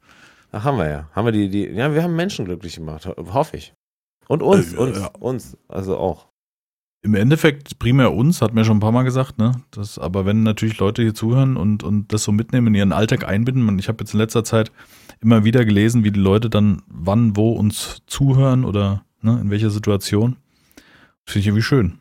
Ach, 0.53 0.65
haben 0.65 0.79
wir 0.79 0.89
ja. 0.89 1.09
Haben 1.13 1.27
wir 1.27 1.33
die, 1.33 1.49
die, 1.49 1.65
ja, 1.67 1.93
wir 1.95 2.03
haben 2.03 2.17
Menschen 2.17 2.45
glücklich 2.45 2.77
gemacht, 2.77 3.07
ho- 3.07 3.15
hoffe 3.33 3.57
ich. 3.57 3.75
Und 4.29 4.43
uns, 4.43 4.73
Äh, 4.73 4.77
uns, 4.77 4.99
ja. 4.99 5.07
uns, 5.19 5.57
also 5.69 5.99
auch. 5.99 6.29
Im 7.05 7.15
Endeffekt 7.15 7.79
primär 7.79 8.13
uns, 8.15 8.43
hat 8.43 8.55
mir 8.55 8.65
schon 8.65 8.79
ein 8.79 8.81
paar 8.81 8.91
Mal 8.91 9.03
gesagt, 9.05 9.39
ne? 9.39 9.53
Das, 9.71 9.99
aber 9.99 10.25
wenn 10.27 10.43
natürlich 10.43 10.79
Leute 10.79 11.03
hier 11.03 11.15
zuhören 11.15 11.57
und, 11.57 11.83
und 11.85 12.13
das 12.13 12.25
so 12.25 12.33
mitnehmen, 12.33 12.69
in 12.69 12.75
ihren 12.75 12.93
Alltag 12.93 13.29
einbinden, 13.29 13.63
man- 13.65 13.79
ich 13.79 13.87
habe 13.89 13.99
jetzt 14.03 14.15
in 14.15 14.19
letzter 14.19 14.43
Zeit 14.45 14.73
immer 15.21 15.45
wieder 15.45 15.65
gelesen, 15.65 16.05
wie 16.05 16.11
die 16.11 16.21
Leute 16.21 16.51
dann 16.51 16.83
wann, 16.89 17.37
wo 17.37 17.53
uns 17.53 18.03
zuhören 18.07 18.65
oder 18.65 19.05
ne, 19.23 19.39
in 19.41 19.51
welcher 19.51 19.71
Situation. 19.71 20.37
Das 21.25 21.33
finde 21.33 21.41
ich 21.41 21.47
irgendwie 21.49 21.63
schön. 21.63 21.99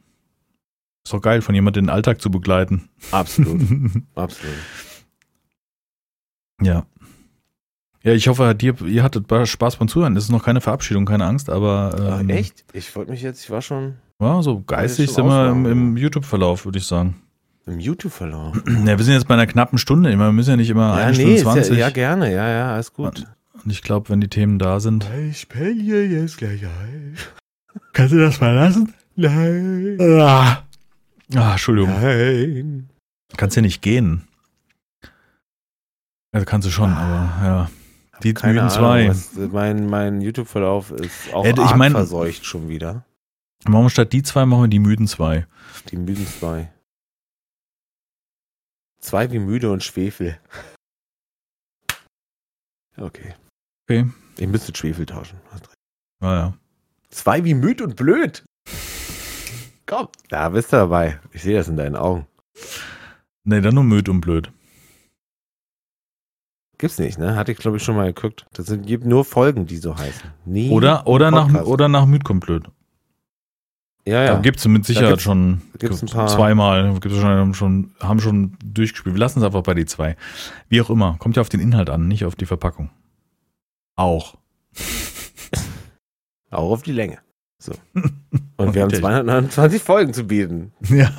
Ist 1.06 1.14
doch 1.14 1.22
geil, 1.22 1.42
von 1.42 1.54
jemandem 1.54 1.86
den 1.86 1.90
Alltag 1.90 2.22
zu 2.22 2.32
begleiten. 2.32 2.90
Absolut, 3.12 3.62
absolut. 4.16 4.56
ja. 6.62 6.86
Ja, 8.04 8.14
ich 8.14 8.28
hoffe, 8.28 8.54
dir, 8.54 8.80
ihr 8.82 9.02
hattet 9.02 9.26
Spaß 9.48 9.78
beim 9.78 9.88
Zuhören. 9.88 10.16
Es 10.16 10.26
ist 10.26 10.30
noch 10.30 10.44
keine 10.44 10.62
Verabschiedung, 10.62 11.06
keine 11.06 11.26
Angst, 11.26 11.50
aber 11.50 11.96
Ach, 11.98 12.20
ähm, 12.20 12.30
echt? 12.30 12.64
Ich 12.72 12.96
wollte 12.96 13.10
mich 13.10 13.24
jetzt, 13.24 13.44
ich 13.44 13.50
war 13.50 13.64
schon 13.64 13.96
Ja, 14.22 14.44
so 14.44 14.62
geistig 14.62 15.10
sind 15.12 15.26
wir 15.26 15.50
im, 15.50 15.66
im 15.66 15.98
YouTube-Verlauf, 15.98 16.66
würde 16.66 16.78
ich 16.78 16.86
sagen. 16.86 17.16
Im 17.66 17.80
YouTube-Verlauf. 17.80 18.62
Ja, 18.86 18.98
wir 18.98 19.04
sind 19.04 19.14
jetzt 19.14 19.28
bei 19.28 19.34
einer 19.36 19.48
knappen 19.48 19.78
Stunde. 19.78 20.10
Wir 20.18 20.32
müssen 20.32 20.52
ja 20.52 20.56
nicht 20.56 20.70
immer 20.70 20.98
Ja, 21.00 21.06
eine 21.06 21.12
nee, 21.12 21.16
Stunde 21.16 21.34
ist 21.36 21.44
ja, 21.44 21.52
20. 21.54 21.78
ja, 21.78 21.90
gerne, 21.90 22.34
ja, 22.34 22.50
ja, 22.50 22.74
alles 22.74 22.94
gut. 22.94 23.26
Und 23.64 23.72
ich 23.72 23.82
glaube, 23.82 24.10
wenn 24.10 24.22
die 24.22 24.28
Themen 24.28 24.60
da 24.60 24.80
sind. 24.80 25.10
Ich 25.30 25.50
pelle 25.50 26.04
jetzt 26.06 26.38
gleich 26.38 26.64
ein. 26.66 27.18
Kannst 27.94 28.14
du 28.14 28.20
das 28.20 28.40
mal 28.40 28.54
lassen? 28.54 28.94
Nein. 29.16 29.98
Ah, 30.02 30.64
ah 31.36 31.52
Entschuldigung. 31.54 31.90
Nein. 32.02 32.90
Kannst 33.38 33.56
ja 33.56 33.62
nicht 33.62 33.82
gehen. 33.82 34.28
Also 36.32 36.46
kannst 36.46 36.68
du 36.68 36.72
schon, 36.72 36.92
aber 36.92 37.46
ja. 37.46 37.70
Die 38.24 38.34
Keine 38.34 38.68
zwei. 38.68 39.14
mein 39.52 39.90
mein 39.90 40.22
YouTube-Verlauf 40.22 40.92
ist 40.92 41.34
auch 41.34 41.46
Äh, 41.46 41.52
ich 41.52 41.76
mein- 41.76 41.92
verseucht 41.92 42.46
schon 42.46 42.70
wieder. 42.70 43.06
Machen 43.68 43.86
wir 43.86 43.90
statt 43.90 44.14
die 44.14 44.22
zwei, 44.24 44.46
machen 44.46 44.64
wir 44.64 44.68
die 44.68 44.80
müden 44.80 45.08
zwei. 45.08 45.48
Die 45.90 45.98
müden 45.98 46.28
zwei. 46.28 46.70
Zwei 49.06 49.32
wie 49.32 49.38
müde 49.38 49.72
und 49.72 49.84
Schwefel. 49.84 50.40
Okay. 52.98 53.36
Okay. 53.88 54.10
Ich 54.40 54.48
müsste 54.48 54.76
Schwefel 54.76 55.06
tauschen. 55.06 55.40
Naja. 56.20 56.58
Zwei 57.12 57.44
wie 57.44 57.54
müd 57.54 57.82
und 57.82 57.98
blöd. 57.98 58.44
Komm, 59.86 60.08
da 60.30 60.50
bist 60.50 60.74
du 60.74 60.78
dabei. 60.78 61.20
Ich 61.34 61.44
sehe 61.44 61.56
das 61.56 61.68
in 61.68 61.78
deinen 61.78 61.96
Augen. 61.96 62.26
Nee, 63.44 63.62
dann 63.62 63.76
nur 63.76 63.84
müd 63.84 64.10
und 64.10 64.22
blöd. 64.22 64.52
Gibt's 66.80 66.98
nicht, 66.98 67.20
ne? 67.20 67.36
Hatte 67.36 67.52
ich, 67.52 67.60
glaube 67.60 67.78
ich, 67.78 67.84
schon 67.84 67.96
mal 67.96 68.12
geguckt. 68.12 68.48
Das 68.54 68.66
sind, 68.66 68.88
gibt 68.88 69.06
nur 69.06 69.24
Folgen, 69.24 69.68
die 69.68 69.78
so 69.78 69.96
heißen. 69.96 70.32
Nie 70.46 70.72
Oder, 70.72 71.06
oder, 71.06 71.30
nach, 71.30 71.54
oder 71.66 71.90
nach 71.90 72.08
müd 72.08 72.24
kommt 72.24 72.44
blöd. 72.44 72.72
Ja, 74.08 74.26
Da 74.26 74.34
ja. 74.34 74.40
gibt 74.40 74.60
es 74.60 74.68
mit 74.68 74.86
Sicherheit 74.86 75.22
schon 75.22 75.62
gibt's 75.80 76.06
zweimal. 76.06 76.94
Gibt's 77.00 77.18
schon, 77.18 77.54
schon, 77.56 77.92
haben 78.00 78.20
schon 78.20 78.56
durchgespielt. 78.64 79.16
Wir 79.16 79.20
lassen 79.20 79.40
es 79.40 79.46
einfach 79.46 79.64
bei 79.64 79.74
die 79.74 79.86
zwei. 79.86 80.16
Wie 80.70 80.80
auch 80.82 80.92
immer. 80.92 81.16
Kommt 81.18 81.38
ja 81.38 81.42
auf 81.42 81.50
den 81.50 81.60
Inhalt 81.60 81.90
an, 81.90 82.08
nicht 82.08 82.24
auf 82.26 82.36
die 82.36 82.46
Verpackung. 82.46 82.92
Auch. 83.96 84.36
Auch 86.52 86.72
auf 86.72 86.84
die 86.84 86.92
Länge. 86.92 87.18
So. 87.58 87.74
Und 88.58 88.76
wir 88.76 88.84
haben 88.84 88.90
die 88.90 88.96
Technik. 88.96 89.02
229 89.02 89.82
Folgen 89.82 90.14
zu 90.14 90.26
bieten. 90.26 90.72
Ja. 90.90 91.10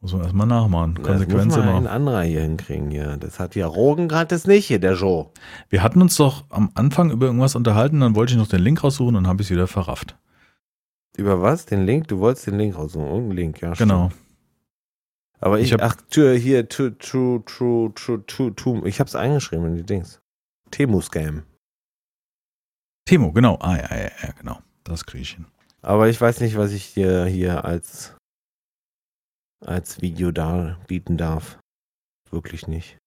Muss 0.00 0.12
man 0.12 0.22
erstmal 0.22 0.46
nachmachen. 0.46 1.02
Konsequenz 1.02 1.56
immer. 1.56 1.90
anderer 1.90 2.22
hier 2.22 2.42
hinkriegen 2.42 2.88
hier. 2.88 3.16
Das 3.16 3.40
hat 3.40 3.56
ja 3.56 3.66
Rogen 3.66 4.06
gerade 4.06 4.28
das 4.28 4.46
nicht 4.46 4.66
hier, 4.66 4.78
der 4.78 4.94
Joe. 4.94 5.26
Wir 5.70 5.82
hatten 5.82 6.00
uns 6.00 6.14
doch 6.14 6.44
am 6.50 6.70
Anfang 6.74 7.10
über 7.10 7.26
irgendwas 7.26 7.56
unterhalten, 7.56 7.98
dann 7.98 8.14
wollte 8.14 8.32
ich 8.32 8.38
noch 8.38 8.46
den 8.46 8.62
Link 8.62 8.84
raussuchen 8.84 9.16
und 9.16 9.26
habe 9.26 9.42
ich 9.42 9.48
es 9.48 9.50
wieder 9.50 9.66
verrafft. 9.66 10.16
Über 11.18 11.42
was? 11.42 11.66
Den 11.66 11.84
Link? 11.84 12.08
Du 12.08 12.20
wolltest 12.20 12.46
den 12.46 12.58
Link 12.58 12.76
raussuchen. 12.76 13.06
Irgendeinen 13.06 13.36
Link, 13.36 13.60
ja. 13.60 13.74
stimmt. 13.74 13.90
Genau. 13.90 14.10
Aber 15.40 15.58
ich, 15.58 15.66
Ich 15.66 15.72
hab- 15.72 15.82
ach, 15.82 15.96
tür, 16.10 16.34
hier, 16.36 16.68
true, 16.68 16.96
true, 16.98 17.42
true, 17.44 17.92
true, 17.94 18.24
true, 18.26 18.54
true. 18.54 18.88
Ich 18.88 19.00
hab's 19.00 19.14
eingeschrieben 19.14 19.66
in 19.66 19.76
die 19.76 19.82
Dings. 19.84 20.20
Temu-Scam. 20.70 21.42
Timo, 23.06 23.32
genau. 23.32 23.56
Ah, 23.60 23.76
ja, 23.76 23.96
ja, 23.96 24.10
ja, 24.22 24.32
genau. 24.38 24.58
Das 24.84 25.06
kriege 25.06 25.22
ich 25.22 25.32
hin. 25.34 25.46
Aber 25.82 26.08
ich 26.08 26.20
weiß 26.20 26.40
nicht, 26.40 26.56
was 26.56 26.72
ich 26.72 26.94
dir 26.94 27.24
hier 27.26 27.64
als, 27.64 28.14
als 29.64 30.00
Video 30.02 30.30
darbieten 30.30 31.16
darf. 31.16 31.58
Wirklich 32.30 32.66
nicht. 32.68 32.97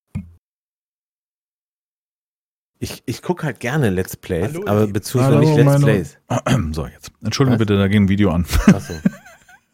Ich, 2.84 3.04
ich 3.06 3.22
gucke 3.22 3.44
halt 3.44 3.60
gerne 3.60 3.92
Let's 3.92 4.18
Plays, 4.18 4.54
Hallo, 4.56 4.64
aber 4.68 4.88
beziehungsweise 4.88 5.36
Hallo, 5.36 5.40
nicht 5.48 5.56
Let's 5.56 5.66
meine- 5.66 5.86
Plays. 5.86 6.18
So, 6.74 6.88
jetzt. 6.88 7.12
Entschuldigung 7.24 7.60
Was? 7.60 7.68
bitte, 7.68 7.78
da 7.78 7.88
geht 7.88 7.98
ein 8.02 8.10
Video 8.10 8.32
an. 8.32 8.46
Achso. 8.68 8.94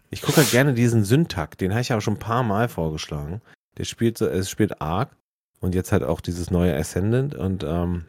Ich 0.09 0.21
gucke 0.21 0.37
halt 0.37 0.51
gerne 0.51 0.73
diesen 0.73 1.03
Syntak, 1.03 1.57
den 1.57 1.71
habe 1.71 1.81
ich 1.81 1.91
aber 1.91 1.99
schon 1.99 2.13
ein 2.13 2.19
paar 2.19 2.41
Mal 2.41 2.69
vorgeschlagen. 2.69 3.41
Der 3.77 3.83
spielt 3.83 4.17
so, 4.17 4.25
es 4.25 4.49
spielt 4.49 4.79
Ark 4.81 5.13
und 5.59 5.75
jetzt 5.75 5.91
halt 5.91 6.03
auch 6.03 6.21
dieses 6.21 6.49
neue 6.49 6.73
Ascendant 6.77 7.35
und 7.35 7.65
ähm, 7.65 8.05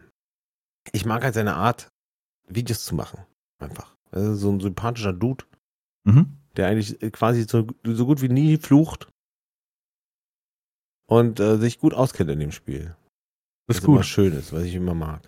ich 0.93 1.05
mag 1.05 1.25
halt 1.25 1.35
seine 1.35 1.55
Art, 1.57 1.89
Videos 2.49 2.85
zu 2.85 2.95
machen. 2.95 3.19
Einfach. 3.59 3.97
Also 4.13 4.35
so 4.37 4.51
ein 4.53 4.61
sympathischer 4.61 5.13
Dude, 5.13 5.45
Mhm. 6.05 6.37
der 6.57 6.69
eigentlich 6.69 6.99
quasi 7.11 7.43
so, 7.49 7.67
so 7.85 8.07
gut 8.07 8.23
wie 8.23 8.29
nie 8.29 8.59
flucht 8.59 9.09
und 11.09 11.41
äh, 11.41 11.57
sich 11.59 11.79
gut 11.81 11.95
auskennt 11.95 12.31
in 12.31 12.39
dem 12.39 12.53
Spiel. 12.53 12.95
Das 13.69 13.77
Was 13.77 13.83
ist 13.83 13.89
immer 13.89 13.97
gut. 13.99 14.07
schön 14.07 14.33
ist, 14.33 14.53
was 14.53 14.63
ich 14.63 14.75
immer 14.75 14.95
mag. 14.95 15.21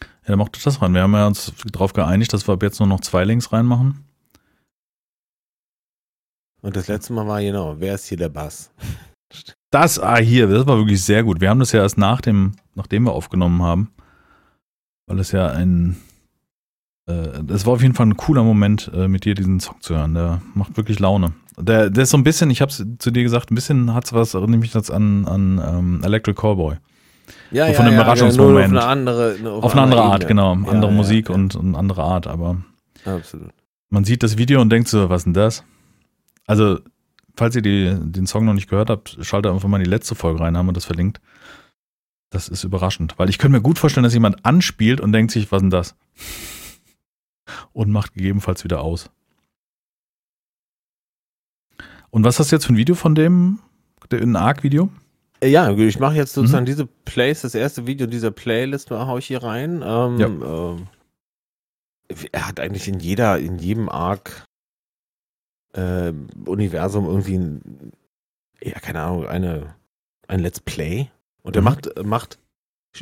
Ja, 0.00 0.06
dann 0.26 0.38
macht 0.38 0.64
das 0.64 0.82
rein. 0.82 0.92
Wir 0.92 1.02
haben 1.02 1.14
ja 1.14 1.26
uns 1.28 1.52
darauf 1.70 1.92
geeinigt, 1.92 2.32
dass 2.32 2.46
wir 2.48 2.54
ab 2.54 2.62
jetzt 2.62 2.80
nur 2.80 2.88
noch 2.88 3.00
zwei 3.00 3.24
Links 3.24 3.52
reinmachen. 3.52 4.04
Und 6.62 6.76
das 6.76 6.88
letzte 6.88 7.12
Mal 7.12 7.26
war 7.26 7.40
genau, 7.40 7.76
wer 7.78 7.94
ist 7.94 8.06
hier 8.06 8.18
der 8.18 8.28
Bass? 8.28 8.70
Das, 9.70 9.98
ah, 9.98 10.18
hier, 10.18 10.48
das 10.48 10.66
war 10.66 10.76
wirklich 10.76 11.02
sehr 11.02 11.24
gut. 11.24 11.40
Wir 11.40 11.48
haben 11.48 11.60
das 11.60 11.72
ja 11.72 11.80
erst 11.80 11.96
nach 11.96 12.20
dem, 12.20 12.52
nachdem 12.74 13.04
wir 13.04 13.12
aufgenommen 13.12 13.62
haben. 13.62 13.92
Weil 15.06 15.18
es 15.18 15.32
ja 15.32 15.48
ein, 15.48 15.96
äh, 17.06 17.42
das 17.42 17.66
war 17.66 17.74
auf 17.74 17.82
jeden 17.82 17.94
Fall 17.94 18.06
ein 18.06 18.16
cooler 18.16 18.44
Moment, 18.44 18.90
äh, 18.94 19.08
mit 19.08 19.24
dir 19.24 19.34
diesen 19.34 19.60
Song 19.60 19.80
zu 19.80 19.94
hören. 19.94 20.14
Der 20.14 20.42
macht 20.54 20.76
wirklich 20.76 20.98
Laune. 20.98 21.32
Der, 21.56 21.88
der 21.88 22.02
ist 22.02 22.10
so 22.10 22.16
ein 22.16 22.24
bisschen, 22.24 22.50
ich 22.50 22.60
hab's 22.60 22.84
zu 22.98 23.10
dir 23.10 23.22
gesagt, 23.22 23.50
ein 23.50 23.54
bisschen 23.54 23.94
hat's 23.94 24.12
was, 24.12 24.34
erinnert 24.34 24.60
mich 24.60 24.72
das 24.72 24.90
an, 24.90 25.26
an 25.26 25.60
ähm, 25.64 26.00
Electric 26.04 26.40
Callboy. 26.40 26.76
Ja, 27.50 27.66
So 27.68 27.74
von 27.74 27.86
dem 27.86 27.94
Überraschungsmoment. 27.94 28.72
Nur 28.72 28.80
auf 28.80 28.86
eine 28.86 28.90
andere, 28.90 29.36
Auf 29.50 29.72
eine 29.72 29.82
andere 29.82 30.02
einer 30.02 30.12
Art, 30.12 30.28
genau. 30.28 30.54
Ja, 30.54 30.68
Andere 30.68 30.90
ja, 30.90 30.96
Musik 30.96 31.28
ja. 31.28 31.34
Und, 31.34 31.54
und 31.54 31.74
andere 31.74 32.02
Art, 32.02 32.26
aber 32.26 32.62
Absolut. 33.04 33.50
man 33.90 34.04
sieht 34.04 34.22
das 34.22 34.38
Video 34.38 34.60
und 34.60 34.70
denkt 34.70 34.88
so, 34.88 35.08
was 35.10 35.24
denn 35.24 35.34
das? 35.34 35.64
Also, 36.46 36.80
falls 37.36 37.54
ihr 37.56 37.62
die, 37.62 37.94
den 38.00 38.26
Song 38.26 38.44
noch 38.44 38.54
nicht 38.54 38.68
gehört 38.68 38.90
habt, 38.90 39.18
schaltet 39.20 39.52
einfach 39.52 39.68
mal 39.68 39.78
in 39.78 39.84
die 39.84 39.90
letzte 39.90 40.14
Folge 40.14 40.40
rein, 40.40 40.56
haben 40.56 40.66
wir 40.66 40.72
das 40.72 40.84
verlinkt. 40.84 41.20
Das 42.30 42.48
ist 42.48 42.64
überraschend, 42.64 43.18
weil 43.18 43.28
ich 43.28 43.38
könnte 43.38 43.58
mir 43.58 43.62
gut 43.62 43.78
vorstellen, 43.78 44.04
dass 44.04 44.14
jemand 44.14 44.44
anspielt 44.44 45.00
und 45.00 45.12
denkt 45.12 45.32
sich, 45.32 45.52
was 45.52 45.60
denn 45.60 45.70
das? 45.70 45.94
Und 47.72 47.90
macht 47.90 48.14
gegebenenfalls 48.14 48.64
wieder 48.64 48.80
aus. 48.80 49.10
Und 52.10 52.24
was 52.24 52.38
hast 52.38 52.50
du 52.50 52.56
jetzt 52.56 52.66
für 52.66 52.72
ein 52.72 52.76
Video 52.76 52.94
von 52.94 53.14
dem, 53.14 53.58
ein 54.10 54.36
Arc-Video? 54.36 54.90
Ja, 55.42 55.70
ich 55.76 55.98
mache 55.98 56.14
jetzt 56.14 56.36
Mhm. 56.36 56.42
sozusagen 56.42 56.66
diese 56.66 56.86
Plays, 56.86 57.42
das 57.42 57.54
erste 57.54 57.86
Video 57.86 58.06
dieser 58.06 58.30
Playlist 58.30 58.90
hau 58.90 59.18
ich 59.18 59.26
hier 59.26 59.42
rein. 59.42 59.82
Ähm, 59.84 60.18
Ja. 60.18 60.26
ähm, 60.26 60.86
er 62.32 62.46
hat 62.48 62.60
eigentlich 62.60 62.86
in 62.88 63.00
jeder, 63.00 63.38
in 63.38 63.58
jedem 63.58 63.88
Arc 63.88 64.44
äh, 65.74 66.12
Universum 66.46 67.06
irgendwie 67.06 67.38
ein, 67.38 67.92
ja, 68.62 68.78
keine 68.78 69.00
Ahnung, 69.02 69.26
eine, 69.26 69.74
ein 70.28 70.40
Let's 70.40 70.60
Play. 70.60 71.08
Und 71.42 71.56
er 71.56 71.62
Mhm. 71.62 71.64
macht, 71.64 72.04
macht, 72.04 72.38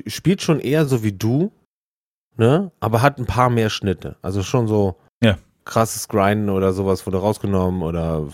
spielt 0.07 0.41
schon 0.41 0.61
eher 0.61 0.87
so 0.87 1.03
wie 1.03 1.13
du, 1.13 1.51
ne? 2.37 2.71
Aber 2.81 3.03
hat 3.03 3.19
ein 3.19 3.27
paar 3.27 3.51
mehr 3.51 3.69
Schnitte. 3.71 4.17
Also 4.23 4.43
schon 4.45 4.69
so 4.69 4.97
Ja. 5.23 5.37
krasses 5.65 6.07
Grinden 6.09 6.49
oder 6.49 6.73
sowas 6.73 7.05
wurde 7.07 7.19
rausgenommen 7.19 7.83
oder 7.83 8.29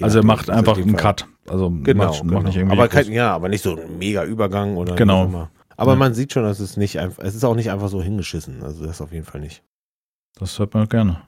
Also 0.00 0.18
er 0.20 0.24
macht 0.24 0.50
einfach 0.50 0.76
einen 0.76 0.90
Fall- 0.90 1.00
Cut. 1.00 1.26
Also 1.48 1.70
Genau, 1.70 2.06
macht, 2.06 2.20
genau. 2.20 2.34
macht 2.34 2.44
nicht 2.46 2.56
irgendwie 2.56 2.76
aber 2.78 2.88
kein, 2.88 3.10
ja, 3.12 3.34
aber 3.34 3.48
nicht 3.48 3.62
so 3.62 3.76
ein 3.76 3.98
mega 3.98 4.24
Übergang 4.24 4.76
oder 4.76 4.94
Genau. 4.94 5.48
Aber 5.76 5.92
Ja. 5.92 5.96
man 5.96 6.14
sieht 6.14 6.32
schon, 6.32 6.42
dass 6.42 6.60
es 6.60 6.76
nicht 6.76 6.98
einfach, 6.98 7.22
es 7.24 7.34
ist 7.34 7.44
auch 7.44 7.54
nicht 7.54 7.70
einfach 7.70 7.88
so 7.88 8.02
hingeschissen. 8.02 8.62
Also 8.62 8.84
das 8.86 9.00
auf 9.00 9.12
jeden 9.12 9.24
Fall 9.24 9.40
nicht. 9.40 9.62
Das 10.38 10.58
hört 10.58 10.74
man 10.74 10.88
gerne. 10.88 11.22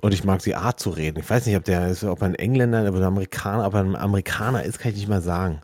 Und 0.00 0.14
ich 0.14 0.24
mag 0.24 0.40
die 0.42 0.54
Art 0.56 0.80
zu 0.80 0.90
reden. 0.90 1.20
Ich 1.20 1.28
weiß 1.28 1.44
nicht, 1.46 1.56
ob 1.56 1.64
der 1.64 1.88
ist, 1.88 2.04
ob 2.04 2.22
er 2.22 2.26
ein 2.28 2.34
Engländer 2.34 2.82
oder 2.88 2.98
ein 3.00 3.02
Amerikaner, 3.04 3.66
ob 3.66 3.74
er 3.74 3.80
ein 3.80 3.96
Amerikaner 3.96 4.62
ist, 4.62 4.78
kann 4.78 4.92
ich 4.92 4.98
nicht 4.98 5.08
mal 5.08 5.20
sagen. 5.20 5.60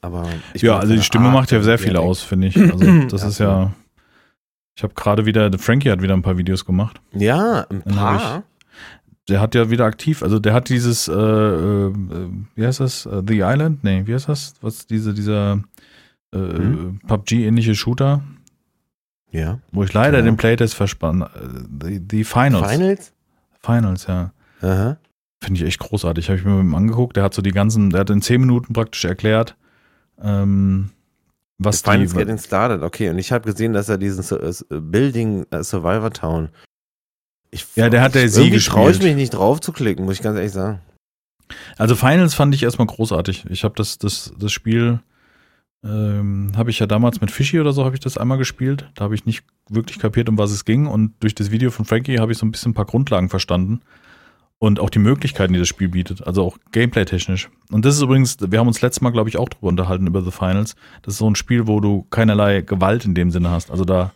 Aber 0.00 0.26
ja, 0.54 0.78
also 0.78 0.92
die 0.94 1.02
Stimme 1.02 1.26
Art, 1.26 1.34
macht 1.34 1.50
ja 1.52 1.62
sehr 1.62 1.78
viel 1.78 1.96
aus, 1.96 2.20
finde 2.22 2.48
ich. 2.48 2.56
Also 2.72 3.06
das 3.08 3.22
ist 3.22 3.38
ja. 3.38 3.72
Ich 4.76 4.82
habe 4.82 4.92
gerade 4.94 5.24
wieder, 5.24 5.50
der 5.50 5.60
Frankie 5.60 5.88
hat 5.90 6.02
wieder 6.02 6.14
ein 6.14 6.22
paar 6.22 6.36
Videos 6.36 6.64
gemacht. 6.64 7.00
Ja, 7.12 7.64
ein 7.70 7.82
paar. 7.82 8.42
Der 9.28 9.40
hat 9.40 9.54
ja 9.54 9.70
wieder 9.70 9.86
aktiv, 9.86 10.22
also 10.22 10.38
der 10.38 10.52
hat 10.52 10.68
dieses, 10.68 11.08
äh, 11.08 11.12
äh, 11.12 11.92
wie 12.54 12.66
heißt 12.66 12.80
das? 12.80 13.06
Äh, 13.06 13.22
The 13.26 13.38
Island? 13.40 13.82
Nee, 13.82 14.02
wie 14.06 14.12
heißt 14.14 14.28
das? 14.28 14.54
Was 14.60 14.86
diese, 14.86 15.14
dieser 15.14 15.62
äh, 16.34 16.38
Hm? 16.38 17.00
PUBG-ähnliche 17.06 17.74
Shooter, 17.74 18.22
Ja. 19.30 19.60
wo 19.72 19.82
ich 19.84 19.92
leider 19.94 20.18
Genau. 20.18 20.32
den 20.32 20.36
Playtest 20.36 20.74
verspann. 20.74 21.22
äh, 21.22 21.28
Die, 21.88 22.00
die 22.00 22.24
Finals. 22.24 22.70
Finals? 22.70 23.12
Finals, 23.62 24.06
ja. 24.08 24.32
Aha. 24.60 24.98
Finde 25.42 25.60
ich 25.60 25.66
echt 25.66 25.78
großartig. 25.80 26.28
Habe 26.28 26.38
ich 26.38 26.44
mir 26.44 26.52
mit 26.56 26.64
ihm 26.64 26.74
angeguckt. 26.74 27.16
Der 27.16 27.22
hat 27.24 27.32
so 27.34 27.40
die 27.42 27.50
ganzen, 27.52 27.90
der 27.90 28.00
hat 28.00 28.10
in 28.10 28.20
zehn 28.22 28.40
Minuten 28.40 28.72
praktisch 28.74 29.04
erklärt, 29.06 29.56
ähm, 30.22 30.90
was 31.58 31.78
The 31.80 31.90
Finals 31.92 32.12
die. 32.12 32.18
Getting 32.18 32.38
Started, 32.38 32.82
okay. 32.82 33.08
Und 33.08 33.18
ich 33.18 33.32
habe 33.32 33.50
gesehen, 33.50 33.72
dass 33.72 33.88
er 33.88 33.96
diesen 33.96 34.22
äh, 34.38 34.52
Building 34.80 35.46
Survivor 35.62 36.10
Town. 36.10 36.50
Ich, 37.54 37.66
Ja, 37.76 37.88
der 37.88 38.02
hat 38.02 38.14
der 38.14 38.24
ich, 38.24 38.32
sie 38.32 38.42
irgendwie 38.42 38.60
traue 38.64 38.90
ich 38.90 38.98
gespielt. 38.98 39.14
mich 39.14 39.22
nicht 39.22 39.30
drauf 39.34 39.60
zu 39.60 39.72
klicken, 39.72 40.04
muss 40.04 40.16
ich 40.16 40.22
ganz 40.22 40.36
ehrlich 40.36 40.52
sagen. 40.52 40.80
Also 41.76 41.94
Finals 41.94 42.34
fand 42.34 42.54
ich 42.54 42.62
erstmal 42.62 42.86
großartig. 42.86 43.44
Ich 43.50 43.64
habe 43.64 43.74
das, 43.76 43.98
das, 43.98 44.32
das 44.38 44.50
Spiel, 44.52 45.00
ähm, 45.84 46.52
habe 46.56 46.70
ich 46.70 46.78
ja 46.78 46.86
damals 46.86 47.20
mit 47.20 47.30
Fishy 47.30 47.60
oder 47.60 47.72
so, 47.72 47.84
habe 47.84 47.94
ich 47.94 48.00
das 48.00 48.16
einmal 48.18 48.38
gespielt. 48.38 48.90
Da 48.94 49.04
habe 49.04 49.14
ich 49.14 49.26
nicht 49.26 49.44
wirklich 49.68 49.98
kapiert, 49.98 50.28
um 50.28 50.38
was 50.38 50.50
es 50.50 50.64
ging. 50.64 50.86
Und 50.86 51.12
durch 51.20 51.34
das 51.34 51.50
Video 51.50 51.70
von 51.70 51.84
Frankie 51.84 52.18
habe 52.18 52.32
ich 52.32 52.38
so 52.38 52.46
ein 52.46 52.50
bisschen 52.52 52.70
ein 52.70 52.74
paar 52.74 52.86
Grundlagen 52.86 53.28
verstanden. 53.28 53.80
Und 54.58 54.80
auch 54.80 54.88
die 54.88 55.00
Möglichkeiten, 55.00 55.52
die 55.52 55.58
das 55.58 55.68
Spiel 55.68 55.88
bietet. 55.88 56.26
Also 56.26 56.42
auch 56.44 56.56
gameplay-technisch. 56.72 57.50
Und 57.70 57.84
das 57.84 57.96
ist 57.96 58.02
übrigens, 58.02 58.38
wir 58.40 58.58
haben 58.58 58.68
uns 58.68 58.80
letztes 58.80 59.02
Mal, 59.02 59.10
glaube 59.10 59.28
ich, 59.28 59.36
auch 59.36 59.48
drüber 59.48 59.68
unterhalten, 59.68 60.06
über 60.06 60.22
The 60.22 60.30
Finals. 60.30 60.74
Das 61.02 61.14
ist 61.14 61.18
so 61.18 61.28
ein 61.28 61.34
Spiel, 61.36 61.66
wo 61.66 61.80
du 61.80 62.06
keinerlei 62.08 62.62
Gewalt 62.62 63.04
in 63.04 63.14
dem 63.14 63.30
Sinne 63.30 63.50
hast. 63.50 63.70
Also 63.70 63.84
da, 63.84 64.12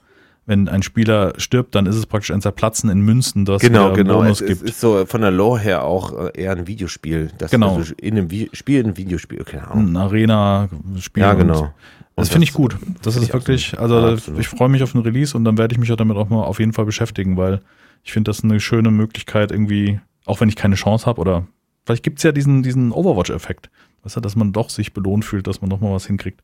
wenn 0.49 0.67
ein 0.69 0.83
Spieler 0.83 1.35
stirbt, 1.37 1.75
dann 1.75 1.87
ist 1.87 1.95
es 1.95 2.07
praktisch 2.07 2.31
ein 2.33 2.41
Zerplatzen 2.41 2.89
in 2.91 3.01
Münzen, 3.03 3.45
das 3.45 3.61
Genau, 3.63 3.93
genau. 3.93 4.19
Bonus 4.19 4.41
Es, 4.41 4.51
es 4.51 4.59
gibt. 4.59 4.71
ist 4.71 4.81
so 4.81 5.05
von 5.07 5.21
der 5.21 5.31
Lore 5.31 5.61
her 5.61 5.85
auch 5.85 6.13
äh, 6.19 6.31
eher 6.43 6.53
ein 6.53 6.67
Videospiel. 6.67 7.31
Das 7.39 7.51
Genau. 7.51 7.77
Also 7.77 7.93
in 8.01 8.17
einem 8.17 8.31
Vi 8.31 8.49
Spiel 8.55 8.83
ein 8.85 8.97
Videospiel, 8.97 9.45
keine 9.45 9.69
Ahnung. 9.71 9.91
ein 9.93 9.97
Arena-Spiel. 9.97 11.23
Ja, 11.23 11.33
und- 11.33 11.39
genau. 11.39 11.75
Das 12.17 12.29
Und 12.29 12.33
finde 12.33 12.45
ich 12.47 12.53
gut. 12.53 12.77
Das 13.03 13.15
ist 13.15 13.23
ich 13.23 13.33
wirklich, 13.33 13.79
also 13.79 13.97
absolut. 13.99 14.41
ich 14.41 14.49
freue 14.49 14.69
mich 14.69 14.83
auf 14.83 14.91
den 14.93 15.03
Release 15.03 15.37
und 15.37 15.45
dann 15.45 15.57
werde 15.57 15.73
ich 15.75 15.79
mich 15.79 15.93
auch 15.93 15.97
damit 15.97 16.17
auch 16.17 16.29
mal 16.29 16.43
auf 16.43 16.59
jeden 16.59 16.73
Fall 16.73 16.85
beschäftigen, 16.85 17.37
weil 17.37 17.61
ich 18.03 18.13
finde 18.13 18.31
das 18.31 18.43
eine 18.43 18.59
schöne 18.59 18.91
Möglichkeit 18.91 19.53
irgendwie, 19.53 20.01
auch 20.25 20.41
wenn 20.41 20.49
ich 20.49 20.57
keine 20.57 20.75
Chance 20.75 21.07
habe 21.07 21.21
oder 21.21 21.47
vielleicht 21.87 22.03
gibt 22.03 22.19
es 22.19 22.25
ja 22.25 22.33
diesen, 22.33 22.63
diesen 22.65 22.91
Overwatch-Effekt. 22.91 23.71
Weißt 24.03 24.17
du, 24.17 24.21
dass 24.21 24.35
man 24.35 24.53
doch 24.53 24.71
sich 24.71 24.93
belohnt 24.95 25.25
fühlt, 25.25 25.47
dass 25.47 25.61
man 25.61 25.71
doch 25.71 25.81
mal 25.81 25.93
was 25.93 26.07
hinkriegt. 26.07 26.41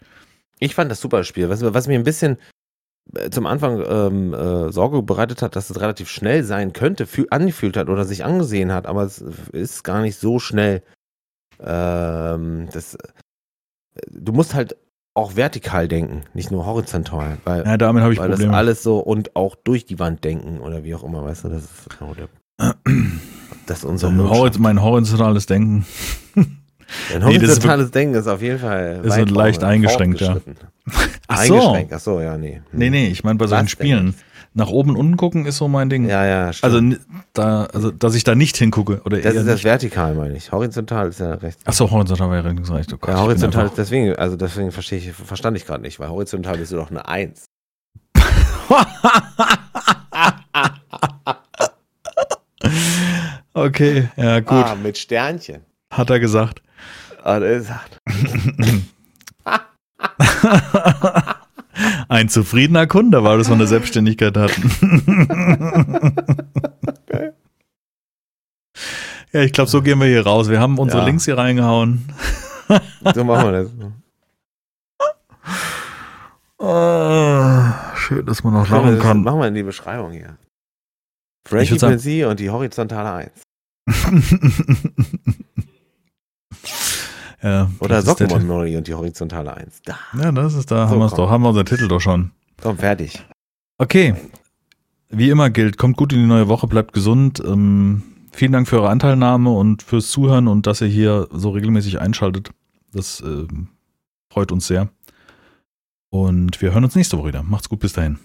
Ich 0.60 0.74
fand 0.76 0.90
das 0.92 1.00
super 1.00 1.18
das 1.18 1.26
Spiel. 1.26 1.48
Was, 1.48 1.62
was 1.62 1.88
mir 1.88 1.98
ein 1.98 2.04
bisschen 2.04 2.36
zum 3.30 3.46
Anfang 3.46 3.82
ähm, 3.86 4.34
äh, 4.34 4.72
Sorge 4.72 5.02
bereitet 5.02 5.42
hat, 5.42 5.56
dass 5.56 5.70
es 5.70 5.80
relativ 5.80 6.08
schnell 6.08 6.42
sein 6.42 6.72
könnte, 6.72 7.06
fühl, 7.06 7.26
angefühlt 7.30 7.76
hat 7.76 7.88
oder 7.88 8.04
sich 8.04 8.24
angesehen 8.24 8.72
hat, 8.72 8.86
aber 8.86 9.02
es 9.04 9.18
ist 9.20 9.84
gar 9.84 10.00
nicht 10.00 10.18
so 10.18 10.38
schnell. 10.38 10.82
Ähm, 11.60 12.68
das, 12.72 12.94
äh, 12.94 12.98
du 14.10 14.32
musst 14.32 14.54
halt 14.54 14.76
auch 15.14 15.36
vertikal 15.36 15.86
denken, 15.86 16.22
nicht 16.34 16.50
nur 16.50 16.66
horizontal, 16.66 17.38
weil, 17.44 17.64
Ja, 17.64 17.76
damit 17.76 18.02
habe 18.02 18.12
ich 18.12 18.18
weil 18.18 18.30
das 18.30 18.40
Probleme. 18.40 18.56
alles 18.56 18.82
so 18.82 18.98
und 18.98 19.36
auch 19.36 19.54
durch 19.54 19.86
die 19.86 20.00
Wand 20.00 20.24
denken 20.24 20.58
oder 20.60 20.82
wie 20.82 20.94
auch 20.94 21.04
immer, 21.04 21.22
weißt 21.24 21.44
du, 21.44 21.48
das 21.50 21.62
ist 21.64 21.98
genau 21.98 22.14
der, 22.14 22.28
das 23.66 23.78
ist 23.78 23.84
unser 23.84 24.12
Horiz 24.16 24.58
mein 24.58 24.82
horizontales 24.82 25.46
Denken. 25.46 25.86
Ein 27.12 27.24
Nee, 27.24 27.38
das 27.38 27.50
horizontales 27.50 27.90
Denken 27.90 28.14
ist 28.14 28.26
auf 28.26 28.42
jeden 28.42 28.58
Fall 28.58 29.00
Ist 29.02 29.16
weit 29.16 29.30
leicht 29.30 29.64
eingeschränkt, 29.64 30.20
ja. 30.20 30.36
Ach 31.28 31.42
so. 31.44 31.54
Eingeschränkt, 31.54 31.92
ach 31.92 32.00
so, 32.00 32.20
ja, 32.20 32.36
nee. 32.36 32.60
Nee, 32.72 32.90
nee, 32.90 33.08
ich 33.08 33.24
meine 33.24 33.38
bei 33.38 33.46
solchen 33.46 33.66
Was 33.66 33.76
denn? 33.76 33.86
Spielen. 33.86 34.14
Nach 34.56 34.68
oben 34.68 34.90
und 34.90 34.96
unten 34.96 35.16
gucken 35.16 35.46
ist 35.46 35.56
so 35.56 35.66
mein 35.66 35.90
Ding. 35.90 36.08
Ja, 36.08 36.24
ja, 36.24 36.52
stimmt. 36.52 36.74
also, 36.74 36.96
da, 37.32 37.64
also, 37.74 37.90
dass 37.90 38.14
ich 38.14 38.22
da 38.22 38.36
nicht 38.36 38.56
hingucke. 38.56 39.00
Oder 39.04 39.18
das 39.18 39.34
ist 39.34 39.46
das 39.48 39.54
nicht. 39.54 39.64
vertikal, 39.64 40.14
meine 40.14 40.36
ich. 40.36 40.52
Horizontal 40.52 41.08
ist 41.08 41.18
ja 41.18 41.34
rechts. 41.34 41.60
Ach 41.64 41.72
so, 41.72 41.90
horizontal 41.90 42.30
wäre 42.30 42.46
linksrecht. 42.46 42.92
Oh 42.92 42.96
Gott, 42.98 43.10
Ja, 43.10 43.20
horizontal 43.20 43.66
ist 43.66 43.76
deswegen, 43.76 44.14
also 44.14 44.36
deswegen 44.36 44.70
verstehe 44.70 44.98
ich, 44.98 45.10
verstand 45.12 45.56
ich 45.56 45.66
gerade 45.66 45.82
nicht, 45.82 45.98
weil 45.98 46.08
horizontal 46.08 46.56
bist 46.56 46.70
du 46.70 46.76
doch 46.76 46.90
eine 46.90 47.08
Eins. 47.08 47.46
okay, 53.54 54.08
ja, 54.16 54.38
gut. 54.38 54.52
Ah, 54.52 54.76
mit 54.80 54.96
Sternchen. 54.96 55.62
Hat 55.90 56.10
er 56.10 56.20
gesagt. 56.20 56.62
Ah, 57.26 57.38
ist, 57.38 57.70
Ein 62.08 62.28
zufriedener 62.28 62.86
Kunde 62.86 63.24
war 63.24 63.38
das 63.38 63.48
von 63.48 63.56
der 63.56 63.66
Selbstständigkeit 63.66 64.36
hatten. 64.36 64.70
ja, 69.32 69.40
ich 69.40 69.54
glaube, 69.54 69.70
so 69.70 69.80
gehen 69.80 69.98
wir 70.00 70.06
hier 70.06 70.26
raus. 70.26 70.50
Wir 70.50 70.60
haben 70.60 70.76
unsere 70.78 71.00
Ja. 71.00 71.06
Links 71.06 71.24
hier 71.24 71.38
reingehauen. 71.38 72.04
So 73.14 73.24
machen 73.24 73.52
wir 73.52 73.52
das. 73.52 73.70
Ah, 76.58 77.96
schön, 77.96 78.26
dass 78.26 78.44
man 78.44 78.52
noch 78.52 78.68
lachen 78.68 78.96
Das 78.96 79.02
kann. 79.02 79.22
Machen 79.22 79.40
wir 79.40 79.48
in 79.48 79.54
die 79.54 79.62
Beschreibung 79.62 80.12
hier. 80.12 80.36
Frankie 81.48 81.78
Pensi 81.78 82.26
und 82.26 82.38
die 82.38 82.50
horizontale 82.50 83.14
1. 83.14 83.30
ja, 87.44 87.70
Oder 87.78 87.96
das 87.96 88.06
ist 88.06 88.20
der 88.20 88.30
Sockenmon 88.30 88.74
und 88.74 88.88
die 88.88 88.94
horizontale 88.94 89.54
1. 89.54 89.82
Da. 89.84 89.98
Ja, 90.18 90.32
das 90.32 90.54
ist 90.54 90.70
da, 90.70 90.86
So, 90.86 90.92
haben 90.92 90.98
wir 91.00 91.06
es 91.06 91.12
doch, 91.12 91.28
haben 91.28 91.42
wir 91.42 91.50
unseren 91.50 91.66
Titel 91.66 91.88
doch 91.88 92.00
schon. 92.00 92.30
Komm, 92.62 92.78
fertig. 92.78 93.22
Okay. 93.76 94.14
Wie 95.10 95.28
immer 95.28 95.50
gilt, 95.50 95.76
kommt 95.76 95.98
gut 95.98 96.14
in 96.14 96.20
die 96.20 96.26
neue 96.26 96.48
Woche, 96.48 96.66
bleibt 96.66 96.94
gesund. 96.94 97.42
Ähm, 97.44 98.02
vielen 98.32 98.52
Dank 98.52 98.66
für 98.66 98.76
eure 98.76 98.88
Anteilnahme 98.88 99.50
und 99.50 99.82
fürs 99.82 100.10
Zuhören 100.10 100.48
und 100.48 100.66
dass 100.66 100.80
ihr 100.80 100.86
hier 100.88 101.28
so 101.32 101.50
regelmäßig 101.50 102.00
einschaltet. 102.00 102.50
Das 102.92 103.20
ähm, 103.20 103.68
freut 104.30 104.50
uns 104.50 104.66
sehr. 104.66 104.88
Und 106.08 106.62
wir 106.62 106.72
hören 106.72 106.84
uns 106.84 106.94
nächste 106.94 107.18
Woche 107.18 107.28
wieder. 107.28 107.42
Macht's 107.42 107.68
gut, 107.68 107.80
bis 107.80 107.92
dahin. 107.92 108.18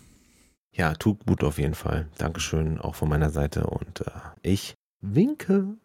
Ja, 0.71 0.93
tut 0.93 1.25
gut 1.25 1.43
auf 1.43 1.57
jeden 1.57 1.73
Fall. 1.73 2.07
Dankeschön 2.17 2.79
auch 2.79 2.95
von 2.95 3.09
meiner 3.09 3.31
Seite 3.31 3.65
und 3.67 3.99
äh, 4.01 4.11
ich 4.43 4.75
winke. 5.01 5.75